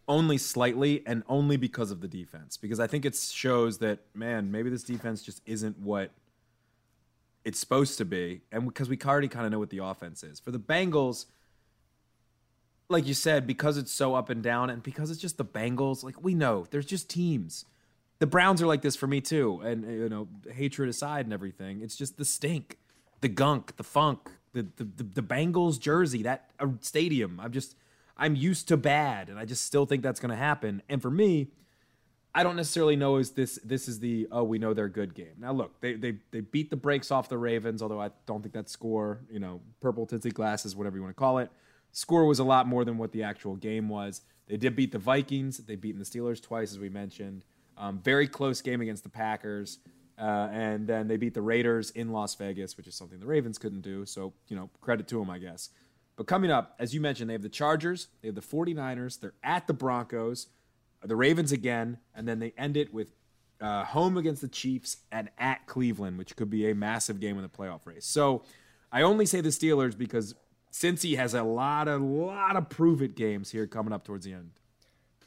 only 0.08 0.38
slightly 0.38 1.04
and 1.06 1.24
only 1.28 1.58
because 1.58 1.92
of 1.92 2.02
the 2.02 2.08
defense. 2.08 2.58
Because 2.58 2.80
I 2.80 2.88
think 2.88 3.06
it 3.06 3.16
shows 3.16 3.78
that, 3.80 4.00
man, 4.14 4.52
maybe 4.52 4.70
this 4.70 4.84
defense 4.84 5.24
just 5.24 5.42
isn't 5.46 5.80
what 5.80 6.12
it's 7.46 7.60
supposed 7.60 7.98
to 7.98 8.06
be. 8.06 8.42
And 8.52 8.66
because 8.66 8.90
we 8.90 8.98
already 9.06 9.30
kind 9.30 9.46
of 9.46 9.52
know 9.52 9.60
what 9.60 9.70
the 9.70 9.80
offense 9.80 10.24
is. 10.24 10.40
For 10.40 10.52
the 10.52 10.60
Bengals, 10.60 11.26
like 12.90 13.08
you 13.08 13.14
said, 13.14 13.48
because 13.48 13.78
it's 13.78 13.92
so 13.92 14.16
up 14.16 14.30
and 14.30 14.44
down 14.44 14.70
and 14.70 14.84
because 14.84 15.10
it's 15.12 15.22
just 15.22 15.38
the 15.38 15.46
Bengals, 15.46 16.04
like 16.04 16.22
we 16.24 16.34
know 16.34 16.66
there's 16.70 16.86
just 16.86 17.10
teams 17.10 17.66
the 18.24 18.28
Browns 18.28 18.62
are 18.62 18.68
like 18.68 18.82
this 18.82 18.96
for 18.96 19.06
me 19.06 19.20
too. 19.20 19.60
And 19.66 19.84
you 19.84 20.08
know, 20.08 20.30
hatred 20.50 20.88
aside 20.88 21.26
and 21.26 21.34
everything, 21.34 21.82
it's 21.82 21.98
just 21.98 22.16
the 22.16 22.24
stink, 22.24 22.78
the 23.20 23.28
gunk, 23.28 23.76
the 23.76 23.84
funk, 23.84 24.32
the 24.54 24.66
the 24.78 24.86
the, 24.86 25.04
the 25.04 25.22
Bengals 25.22 25.78
jersey, 25.78 26.24
that 26.24 26.50
uh, 26.58 26.68
stadium. 26.80 27.38
I'm 27.42 27.52
just 27.52 27.76
I'm 28.16 28.38
used 28.38 28.70
to 28.70 28.78
bad, 28.78 29.28
and 29.28 29.38
I 29.38 29.44
just 29.44 29.66
still 29.66 29.86
think 29.86 30.04
that's 30.04 30.22
going 30.22 30.32
to 30.32 30.38
happen. 30.38 30.82
And 30.88 31.02
for 31.02 31.12
me, 31.12 31.50
I 32.34 32.44
don't 32.44 32.56
necessarily 32.56 32.96
know 32.96 33.18
is 33.18 33.32
this 33.32 33.60
this 33.62 33.90
is 33.90 34.00
the 34.00 34.30
oh 34.32 34.44
we 34.44 34.58
know 34.58 34.74
they're 34.74 34.88
good 34.88 35.16
game. 35.16 35.36
Now 35.38 35.52
look, 35.52 35.82
they 35.82 35.96
they 35.96 36.16
they 36.32 36.40
beat 36.40 36.70
the 36.70 36.78
brakes 36.78 37.12
off 37.12 37.28
the 37.28 37.38
Ravens, 37.38 37.82
although 37.82 38.00
I 38.00 38.12
don't 38.26 38.42
think 38.42 38.54
that 38.54 38.70
score, 38.70 39.20
you 39.30 39.40
know, 39.40 39.60
purple 39.82 40.06
tinted 40.06 40.34
glasses, 40.34 40.78
whatever 40.78 40.96
you 40.96 41.04
want 41.04 41.14
to 41.14 41.20
call 41.20 41.40
it, 41.40 41.52
score 41.94 42.26
was 42.26 42.40
a 42.40 42.44
lot 42.44 42.68
more 42.68 42.84
than 42.84 42.98
what 42.98 43.14
the 43.14 43.24
actual 43.24 43.56
game 43.56 43.88
was. 43.88 44.22
They 44.48 44.58
did 44.58 44.76
beat 44.76 44.92
the 44.92 45.00
Vikings. 45.00 45.58
They 45.58 45.76
beaten 45.76 46.00
the 46.00 46.06
Steelers 46.06 46.42
twice, 46.42 46.72
as 46.72 46.80
we 46.80 46.90
mentioned. 46.90 47.46
Um, 47.78 48.00
very 48.00 48.28
close 48.28 48.62
game 48.62 48.82
against 48.82 49.04
the 49.04 49.10
Packers. 49.10 49.80
Uh, 50.20 50.50
and 50.52 50.86
then 50.86 51.08
they 51.08 51.18
beat 51.18 51.34
the 51.34 51.42
Raiders 51.42 51.90
in 51.92 52.12
Las 52.12 52.36
Vegas, 52.36 52.78
which 52.78 52.88
is 52.88 52.96
something 52.96 53.20
the 53.20 53.26
Ravens 53.26 53.58
couldn't 53.58 53.82
do. 53.82 54.06
So, 54.06 54.34
you 54.48 54.56
know, 54.56 54.70
credit 54.82 55.08
to 55.08 55.20
them, 55.20 55.30
I 55.30 55.40
guess. 55.40 55.70
But 56.16 56.28
coming 56.28 56.52
up, 56.52 56.76
as 56.78 56.94
you 56.94 57.02
mentioned, 57.02 57.30
they 57.30 57.34
have 57.34 57.42
the 57.42 57.50
Chargers, 57.50 58.10
they 58.22 58.28
have 58.28 58.36
the 58.36 58.42
49ers, 58.42 59.20
they're 59.20 59.34
at 59.44 59.66
the 59.66 59.74
Broncos, 59.74 60.48
the 61.04 61.16
Ravens 61.16 61.52
again, 61.52 61.98
and 62.14 62.28
then 62.28 62.40
they 62.40 62.54
end 62.58 62.78
it 62.78 62.94
with 62.94 63.08
uh, 63.60 63.84
home 63.86 64.18
against 64.18 64.42
the 64.42 64.48
Chiefs 64.48 64.98
and 65.12 65.30
at 65.40 65.66
Cleveland, 65.66 66.18
which 66.18 66.36
could 66.36 66.50
be 66.50 66.70
a 66.70 66.76
massive 66.76 67.20
game 67.20 67.38
in 67.38 67.42
the 67.42 67.50
playoff 67.50 67.86
race. 67.86 68.06
So 68.06 68.44
I 68.92 69.02
only 69.02 69.26
say 69.26 69.42
the 69.42 69.50
Steelers 69.50 69.98
because 69.98 70.36
Cincy 70.74 71.16
has 71.16 71.34
a 71.34 71.44
lot, 71.44 71.88
a 71.88 71.98
lot 71.98 72.58
of 72.58 72.68
prove 72.68 73.02
it 73.02 73.16
games 73.16 73.52
here 73.52 73.68
coming 73.68 73.94
up 73.94 74.04
towards 74.04 74.26
the 74.26 74.34
end. 74.34 74.52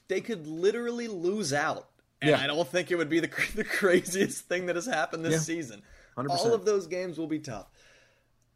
They 0.09 0.21
could 0.21 0.47
literally 0.47 1.09
lose 1.09 1.53
out 1.53 1.89
and 2.21 2.31
yeah. 2.31 2.41
I 2.41 2.47
don't 2.47 2.67
think 2.67 2.91
it 2.91 2.97
would 2.97 3.09
be 3.09 3.21
the, 3.21 3.31
the 3.55 3.65
craziest 3.65 4.47
thing 4.47 4.67
that 4.67 4.77
has 4.77 4.87
happened 4.87 5.25
this 5.25 5.33
yeah. 5.33 5.39
season. 5.39 5.83
100%. 6.17 6.31
All 6.31 6.55
of 6.55 6.65
those 6.65 6.87
games 6.87 7.19
will 7.19 7.27
be 7.27 7.39
tough. 7.39 7.67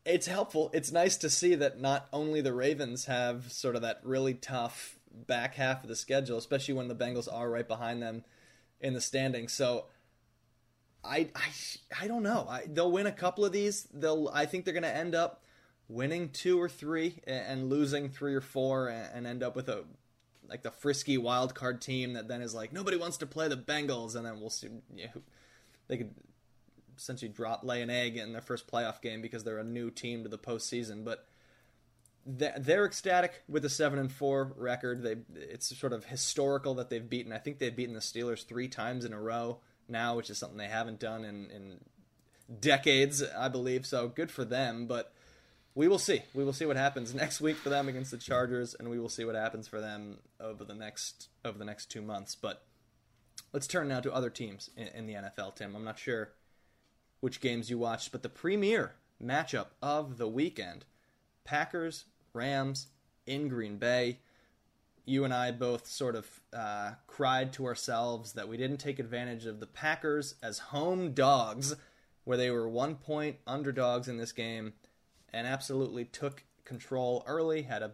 It's 0.05 0.26
helpful. 0.26 0.70
It's 0.72 0.91
nice 0.91 1.16
to 1.18 1.30
see 1.30 1.55
that 1.57 1.78
not 1.78 2.09
only 2.12 2.41
the 2.41 2.55
Ravens 2.55 3.05
have 3.05 3.53
sort 3.53 3.76
of 3.76 3.82
that 3.82 4.01
really 4.03 4.32
tough 4.32 4.99
back 5.12 5.57
half 5.57 5.82
of 5.82 5.88
the 5.88 5.97
schedule, 5.97 6.38
especially 6.38 6.74
when 6.74 6.88
the 6.88 6.95
Bengals 6.95 7.28
are 7.32 7.51
right 7.51 7.68
behind 7.68 8.03
them 8.03 8.24
in 8.80 8.95
the 8.95 9.01
standings. 9.01 9.53
So 9.53 9.86
I 11.05 11.28
I, 11.34 12.05
I 12.05 12.09
don't 12.09 12.22
know. 12.22 12.47
I, 12.49 12.64
they'll 12.66 12.91
win 12.91 13.07
a 13.07 13.12
couple 13.12 13.45
of 13.45 13.53
these. 13.53 13.86
They'll 13.93 14.30
I 14.32 14.47
think 14.47 14.64
they're 14.64 14.72
going 14.72 14.84
to 14.84 14.97
end 14.97 15.14
up 15.14 15.45
winning 15.91 16.28
two 16.30 16.61
or 16.61 16.68
three 16.68 17.20
and, 17.26 17.68
losing 17.68 18.09
three 18.09 18.34
or 18.34 18.41
four 18.41 18.88
and 18.88 19.26
end 19.26 19.43
up 19.43 19.57
with 19.57 19.68
a 19.68 19.84
like 20.49 20.62
the 20.62 20.70
frisky 20.70 21.18
wild 21.18 21.55
card 21.55 21.80
team 21.80 22.14
that 22.14 22.28
then 22.28 22.43
is 22.43 22.55
like 22.55 22.72
nobody 22.72 22.97
wants 22.97 23.16
to 23.18 23.26
play 23.26 23.49
the 23.49 23.57
Bengals, 23.57 24.14
and 24.14 24.24
then 24.24 24.41
we'll 24.41 24.51
see. 24.51 24.68
Know, 24.68 25.22
they 25.88 25.97
could 25.97 26.14
essentially 26.97 27.30
drop 27.30 27.64
lay 27.64 27.82
an 27.82 27.91
egg 27.91 28.16
in 28.16 28.32
their 28.32 28.41
first 28.41 28.70
playoff 28.70 29.01
game 29.01 29.22
because 29.22 29.45
they're 29.45 29.59
a 29.59 29.64
new 29.64 29.91
team 29.91 30.22
to 30.22 30.28
the 30.28 30.38
postseason. 30.38 31.05
But 31.05 31.26
they're 32.26 32.84
ecstatic 32.84 33.43
with 33.49 33.62
the 33.62 33.68
seven 33.68 33.99
and 33.99 34.12
four 34.12 34.53
record. 34.57 35.03
They 35.03 35.16
it's 35.34 35.76
sort 35.76 35.93
of 35.93 36.05
historical 36.05 36.74
that 36.74 36.91
they've 36.91 37.09
beaten. 37.09 37.32
I 37.32 37.38
think 37.38 37.59
they've 37.59 37.74
beaten 37.74 37.95
the 37.95 38.01
Steelers 38.01 38.47
three 38.47 38.68
times 38.68 39.05
in 39.05 39.12
a 39.12 39.20
row 39.20 39.59
now, 39.88 40.16
which 40.16 40.30
is 40.30 40.38
something 40.38 40.59
they 40.59 40.66
haven't 40.66 41.01
done 41.01 41.24
in 41.24 41.51
in 41.51 41.80
decades, 42.61 43.22
I 43.22 43.49
believe. 43.49 43.86
So 43.86 44.09
good 44.09 44.30
for 44.30 44.45
them, 44.45 44.86
but 44.86 45.12
we 45.75 45.89
will 45.89 45.99
see. 45.99 46.23
We 46.35 46.45
will 46.45 46.53
see 46.53 46.66
what 46.66 46.77
happens 46.77 47.14
next 47.14 47.41
week 47.41 47.57
for 47.57 47.68
them 47.68 47.89
against 47.89 48.11
the 48.11 48.18
Chargers, 48.18 48.75
and 48.75 48.91
we 48.91 48.99
will 48.99 49.09
see 49.09 49.25
what 49.25 49.35
happens 49.35 49.68
for 49.68 49.81
them 49.81 50.18
over 50.41 50.64
the 50.64 50.75
next 50.75 51.29
over 51.45 51.59
the 51.59 51.64
next 51.64 51.87
two 51.87 52.03
months. 52.03 52.35
But 52.35 52.64
let's 53.53 53.66
turn 53.66 53.89
now 53.89 54.01
to 54.01 54.12
other 54.12 54.31
teams 54.31 54.71
in, 54.77 54.89
in 54.89 55.07
the 55.07 55.14
NFL. 55.14 55.57
Tim, 55.57 55.75
I'm 55.77 55.85
not 55.85 55.99
sure 55.99 56.33
which 57.21 57.41
games 57.41 57.71
you 57.71 57.79
watched, 57.79 58.12
but 58.12 58.23
the 58.23 58.29
premier 58.29 58.95
matchup 59.23 59.68
of 59.81 60.18
the 60.18 60.29
weekend: 60.29 60.85
Packers 61.45 62.05
Rams 62.33 62.89
in 63.27 63.49
Green 63.49 63.77
Bay. 63.77 64.18
You 65.07 65.25
and 65.25 65.33
I 65.33 65.51
both 65.51 65.87
sort 65.87 66.14
of 66.14 66.29
uh, 66.53 66.93
cried 67.07 67.53
to 67.55 67.64
ourselves 67.66 68.35
that 68.35 68.49
we 68.49 68.57
didn't 68.57 68.77
take 68.77 68.99
advantage 68.99 69.47
of 69.47 69.59
the 69.59 69.66
Packers 69.66 70.35
as 70.43 70.59
home 70.59 71.12
dogs, 71.12 71.75
where 72.25 72.37
they 72.37 72.51
were 72.51 72.68
one 72.68 72.97
point 72.97 73.37
underdogs 73.47 74.09
in 74.09 74.18
this 74.18 74.31
game 74.31 74.75
and 75.33 75.47
absolutely 75.47 76.05
took 76.05 76.43
control 76.64 77.24
early, 77.26 77.62
had 77.62 77.83
a 77.83 77.93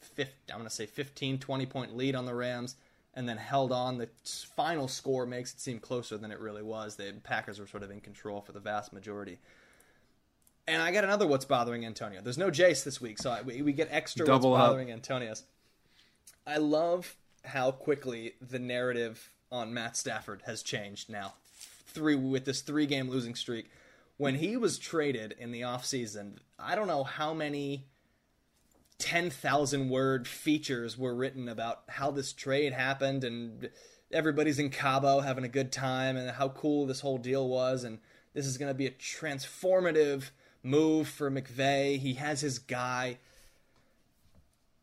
fifth, 0.00 0.34
I'm 0.50 0.58
going 0.58 0.68
to 0.68 0.74
say 0.74 0.86
15, 0.86 1.38
20 1.38 1.66
point 1.66 1.96
lead 1.96 2.14
on 2.14 2.26
the 2.26 2.34
Rams, 2.34 2.76
and 3.14 3.28
then 3.28 3.36
held 3.36 3.72
on. 3.72 3.98
The 3.98 4.08
final 4.56 4.88
score 4.88 5.26
makes 5.26 5.52
it 5.52 5.60
seem 5.60 5.78
closer 5.78 6.16
than 6.16 6.30
it 6.30 6.38
really 6.38 6.62
was. 6.62 6.96
The 6.96 7.14
Packers 7.24 7.58
were 7.58 7.66
sort 7.66 7.82
of 7.82 7.90
in 7.90 8.00
control 8.00 8.40
for 8.40 8.52
the 8.52 8.60
vast 8.60 8.92
majority. 8.92 9.38
And 10.66 10.82
I 10.82 10.92
got 10.92 11.04
another 11.04 11.26
what's 11.26 11.46
bothering 11.46 11.86
Antonio. 11.86 12.20
There's 12.22 12.38
no 12.38 12.50
Jace 12.50 12.84
this 12.84 13.00
week, 13.00 13.18
so 13.18 13.36
we, 13.44 13.62
we 13.62 13.72
get 13.72 13.88
extra 13.90 14.26
Double 14.26 14.50
what's 14.50 14.60
bothering 14.60 14.92
Antonius. 14.92 15.44
I 16.46 16.58
love 16.58 17.16
how 17.44 17.70
quickly 17.70 18.34
the 18.40 18.58
narrative 18.58 19.30
on 19.50 19.72
Matt 19.72 19.96
Stafford 19.96 20.42
has 20.44 20.62
changed 20.62 21.08
now. 21.08 21.34
Three 21.86 22.14
with 22.14 22.44
this 22.44 22.60
three 22.60 22.86
game 22.86 23.08
losing 23.08 23.34
streak 23.34 23.70
when 24.18 24.34
he 24.34 24.56
was 24.56 24.78
traded 24.78 25.34
in 25.38 25.52
the 25.52 25.62
offseason, 25.62 26.38
I 26.58 26.74
don't 26.74 26.88
know 26.88 27.04
how 27.04 27.34
many 27.34 27.86
10,000 28.98 29.88
word 29.88 30.26
features 30.26 30.98
were 30.98 31.14
written 31.14 31.48
about 31.48 31.82
how 31.88 32.10
this 32.10 32.32
trade 32.32 32.72
happened 32.72 33.22
and 33.24 33.70
everybody's 34.12 34.58
in 34.58 34.70
Cabo 34.70 35.20
having 35.20 35.44
a 35.44 35.48
good 35.48 35.70
time 35.70 36.16
and 36.16 36.30
how 36.30 36.48
cool 36.48 36.86
this 36.86 37.00
whole 37.00 37.18
deal 37.18 37.48
was 37.48 37.84
and 37.84 37.98
this 38.34 38.46
is 38.46 38.58
going 38.58 38.70
to 38.70 38.74
be 38.74 38.86
a 38.86 38.90
transformative 38.90 40.30
move 40.62 41.08
for 41.08 41.30
McVay. 41.30 41.98
He 41.98 42.14
has 42.14 42.40
his 42.40 42.58
guy. 42.58 43.18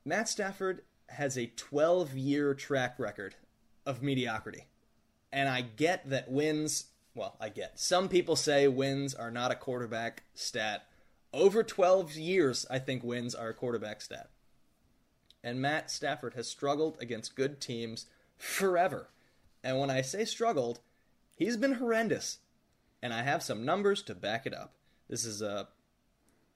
Matt 0.06 0.30
Stafford 0.30 0.82
has 1.10 1.38
a 1.38 1.48
12 1.56 2.16
year 2.16 2.54
track 2.54 2.96
record 2.98 3.36
of 3.86 4.02
mediocrity. 4.02 4.66
And 5.32 5.50
I 5.50 5.62
get 5.62 6.10
that 6.10 6.32
wins 6.32 6.86
well, 7.16 7.38
I 7.40 7.48
get. 7.48 7.80
Some 7.80 8.10
people 8.10 8.36
say 8.36 8.68
wins 8.68 9.16
are 9.16 9.32
not 9.32 9.52
a 9.52 9.56
quarterback 9.56 10.24
stat. 10.34 10.86
Over 11.36 11.64
12 11.64 12.16
years, 12.16 12.66
I 12.70 12.80
think 12.80 13.04
wins 13.04 13.36
are 13.36 13.50
a 13.50 13.54
quarterback 13.54 14.00
stat. 14.00 14.30
And 15.44 15.62
Matt 15.62 15.92
Stafford 15.92 16.34
has 16.36 16.48
struggled 16.48 16.98
against 17.02 17.36
good 17.36 17.60
teams 17.60 18.06
forever. 18.38 19.10
And 19.62 19.78
when 19.78 19.90
I 19.90 20.00
say 20.00 20.24
struggled, 20.24 20.80
he's 21.36 21.58
been 21.58 21.74
horrendous. 21.74 22.38
And 23.02 23.14
I 23.14 23.24
have 23.24 23.44
some 23.44 23.66
numbers 23.66 24.02
to 24.04 24.16
back 24.16 24.46
it 24.46 24.54
up. 24.54 24.76
This 25.10 25.26
is 25.26 25.42
a 25.42 25.68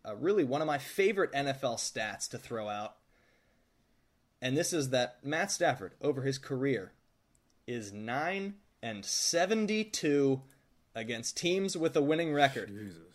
uh, 0.06 0.16
really 0.16 0.46
one 0.46 0.62
of 0.62 0.68
my 0.68 0.78
favorite 0.78 1.34
NFL 1.34 1.76
stats 1.76 2.30
to 2.30 2.38
throw 2.38 2.70
out. 2.70 2.96
And 4.42 4.56
this 4.56 4.72
is 4.72 4.92
that 4.92 5.18
Matt 5.26 5.52
Stafford, 5.52 5.92
over 6.02 6.22
his 6.22 6.38
career, 6.38 6.94
is 7.68 7.92
9 7.92 8.54
and 8.82 9.04
72 9.04 10.42
against 10.96 11.36
teams 11.36 11.76
with 11.76 11.98
a 11.98 12.02
winning 12.02 12.32
record 12.32 12.70
Jesus. 12.70 13.09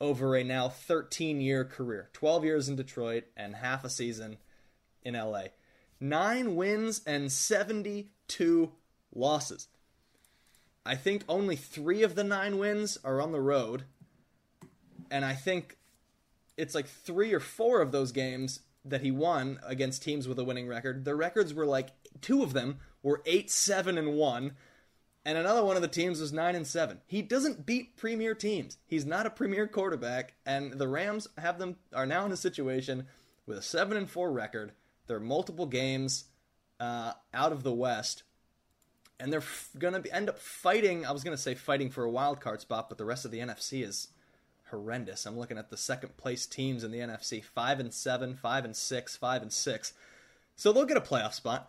Over 0.00 0.36
a 0.36 0.44
now 0.44 0.68
13 0.68 1.40
year 1.40 1.64
career 1.64 2.08
12 2.12 2.44
years 2.44 2.68
in 2.68 2.76
Detroit 2.76 3.24
and 3.36 3.56
half 3.56 3.84
a 3.84 3.90
season 3.90 4.38
in 5.02 5.14
LA. 5.14 5.44
Nine 6.00 6.56
wins 6.56 7.02
and 7.06 7.30
72 7.30 8.72
losses. 9.14 9.68
I 10.86 10.94
think 10.94 11.24
only 11.28 11.56
three 11.56 12.02
of 12.02 12.14
the 12.14 12.24
nine 12.24 12.58
wins 12.58 12.98
are 13.04 13.20
on 13.20 13.32
the 13.32 13.40
road. 13.40 13.84
And 15.10 15.24
I 15.24 15.34
think 15.34 15.76
it's 16.56 16.74
like 16.74 16.86
three 16.86 17.34
or 17.34 17.40
four 17.40 17.82
of 17.82 17.92
those 17.92 18.12
games 18.12 18.60
that 18.84 19.02
he 19.02 19.10
won 19.10 19.60
against 19.66 20.02
teams 20.02 20.26
with 20.26 20.38
a 20.38 20.44
winning 20.44 20.66
record. 20.66 21.04
The 21.04 21.14
records 21.14 21.52
were 21.52 21.66
like 21.66 21.90
two 22.22 22.42
of 22.42 22.54
them 22.54 22.78
were 23.02 23.22
8 23.26 23.50
7 23.50 23.98
and 23.98 24.14
1 24.14 24.52
and 25.24 25.36
another 25.36 25.64
one 25.64 25.76
of 25.76 25.82
the 25.82 25.88
teams 25.88 26.20
was 26.20 26.32
9 26.32 26.54
and 26.54 26.66
7. 26.66 27.00
He 27.06 27.22
doesn't 27.22 27.66
beat 27.66 27.96
premier 27.96 28.34
teams. 28.34 28.78
He's 28.86 29.04
not 29.04 29.26
a 29.26 29.30
premier 29.30 29.66
quarterback 29.66 30.34
and 30.46 30.72
the 30.72 30.88
Rams 30.88 31.28
have 31.36 31.58
them 31.58 31.76
are 31.94 32.06
now 32.06 32.24
in 32.24 32.32
a 32.32 32.36
situation 32.36 33.06
with 33.46 33.58
a 33.58 33.62
7 33.62 33.96
and 33.96 34.08
4 34.08 34.32
record. 34.32 34.72
There 35.06 35.16
are 35.16 35.20
multiple 35.20 35.66
games 35.66 36.24
uh, 36.78 37.12
out 37.34 37.52
of 37.52 37.62
the 37.62 37.72
West 37.72 38.22
and 39.18 39.32
they're 39.32 39.40
f- 39.40 39.70
going 39.78 40.02
to 40.02 40.14
end 40.14 40.28
up 40.28 40.38
fighting, 40.38 41.04
I 41.04 41.12
was 41.12 41.22
going 41.22 41.36
to 41.36 41.42
say 41.42 41.54
fighting 41.54 41.90
for 41.90 42.04
a 42.04 42.10
wild 42.10 42.40
card 42.40 42.62
spot, 42.62 42.88
but 42.88 42.96
the 42.96 43.04
rest 43.04 43.24
of 43.26 43.30
the 43.30 43.40
NFC 43.40 43.84
is 43.86 44.08
horrendous. 44.70 45.26
I'm 45.26 45.38
looking 45.38 45.58
at 45.58 45.68
the 45.68 45.76
second 45.76 46.16
place 46.16 46.46
teams 46.46 46.82
in 46.82 46.90
the 46.90 47.00
NFC, 47.00 47.44
5 47.44 47.80
and 47.80 47.92
7, 47.92 48.34
5 48.34 48.64
and 48.64 48.74
6, 48.74 49.16
5 49.16 49.42
and 49.42 49.52
6. 49.52 49.92
So 50.56 50.72
they'll 50.72 50.86
get 50.86 50.96
a 50.96 51.02
playoff 51.02 51.34
spot. 51.34 51.68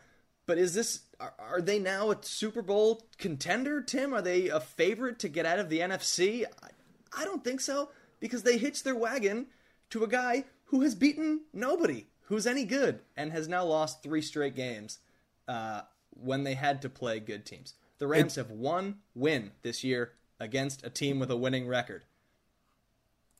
But 0.52 0.58
is 0.58 0.74
this 0.74 1.04
are, 1.18 1.34
are 1.39 1.62
they 1.62 1.80
now 1.80 2.12
a 2.12 2.18
Super 2.20 2.62
Bowl 2.62 3.08
contender, 3.18 3.82
Tim? 3.82 4.14
Are 4.14 4.22
they 4.22 4.49
a 4.49 4.60
favorite 4.60 5.18
to 5.20 5.30
get 5.30 5.45
out 5.45 5.60
of 5.60 5.70
the 5.70 5.80
NFC? 5.80 6.43
I, 6.43 7.22
I 7.22 7.24
don't 7.24 7.41
think 7.41 7.62
so 7.62 7.91
because 8.20 8.43
they 8.43 8.58
hitched 8.58 8.84
their 8.84 8.97
wagon 8.97 9.45
to 9.91 10.04
a 10.04 10.10
guy 10.10 10.43
who 10.66 10.82
has 10.82 10.93
beaten 10.93 11.43
nobody, 11.54 12.08
who's 12.24 12.45
any 12.45 12.66
good, 12.66 12.99
and 13.16 13.32
has 13.32 13.47
now 13.47 13.64
lost 13.64 14.04
three 14.04 14.22
straight 14.22 14.54
games 14.54 14.99
uh, 15.47 15.84
when 16.10 16.43
they 16.43 16.56
had 16.56 16.82
to 16.82 16.89
play 16.89 17.22
good 17.22 17.45
teams. 17.45 17.76
The 17.99 18.08
Rams 18.08 18.36
have 18.36 18.52
one 18.52 18.97
win 19.16 19.52
this 19.62 19.86
year 19.86 20.12
against 20.38 20.86
a 20.86 20.89
team 20.89 21.18
with 21.18 21.32
a 21.32 21.38
winning 21.38 21.66
record. 21.66 22.04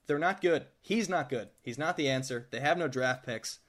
They're 0.08 0.18
not 0.18 0.40
good. 0.40 0.68
He's 0.80 1.10
not 1.10 1.28
good. 1.28 1.50
He's 1.62 1.78
not 1.78 1.98
the 1.98 2.08
answer. 2.08 2.48
They 2.52 2.62
have 2.62 2.78
no 2.78 2.88
draft 2.88 3.26
picks. 3.26 3.60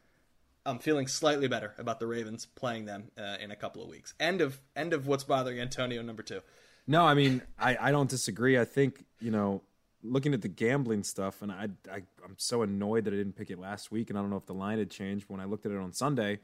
I'm 0.64 0.78
feeling 0.78 1.06
slightly 1.06 1.48
better 1.48 1.74
about 1.78 1.98
the 1.98 2.06
Ravens 2.06 2.46
playing 2.46 2.84
them 2.84 3.10
uh, 3.18 3.36
in 3.40 3.50
a 3.50 3.56
couple 3.56 3.82
of 3.82 3.88
weeks. 3.88 4.14
End 4.20 4.40
of 4.40 4.60
end 4.76 4.92
of 4.92 5.06
what's 5.06 5.24
bothering 5.24 5.60
Antonio 5.60 6.02
number 6.02 6.22
two. 6.22 6.40
No, 6.86 7.04
I 7.04 7.14
mean 7.14 7.42
I, 7.58 7.76
I 7.80 7.90
don't 7.90 8.10
disagree. 8.10 8.58
I 8.58 8.64
think 8.64 9.04
you 9.20 9.30
know 9.30 9.62
looking 10.02 10.34
at 10.34 10.42
the 10.42 10.48
gambling 10.48 11.04
stuff, 11.04 11.42
and 11.42 11.52
I, 11.52 11.68
I 11.90 12.02
I'm 12.24 12.36
so 12.36 12.62
annoyed 12.62 13.04
that 13.04 13.14
I 13.14 13.16
didn't 13.16 13.34
pick 13.34 13.50
it 13.50 13.58
last 13.58 13.90
week, 13.90 14.10
and 14.10 14.18
I 14.18 14.22
don't 14.22 14.30
know 14.30 14.36
if 14.36 14.46
the 14.46 14.54
line 14.54 14.78
had 14.78 14.90
changed. 14.90 15.26
But 15.28 15.34
when 15.34 15.40
I 15.40 15.44
looked 15.44 15.66
at 15.66 15.72
it 15.72 15.78
on 15.78 15.92
Sunday, 15.92 16.40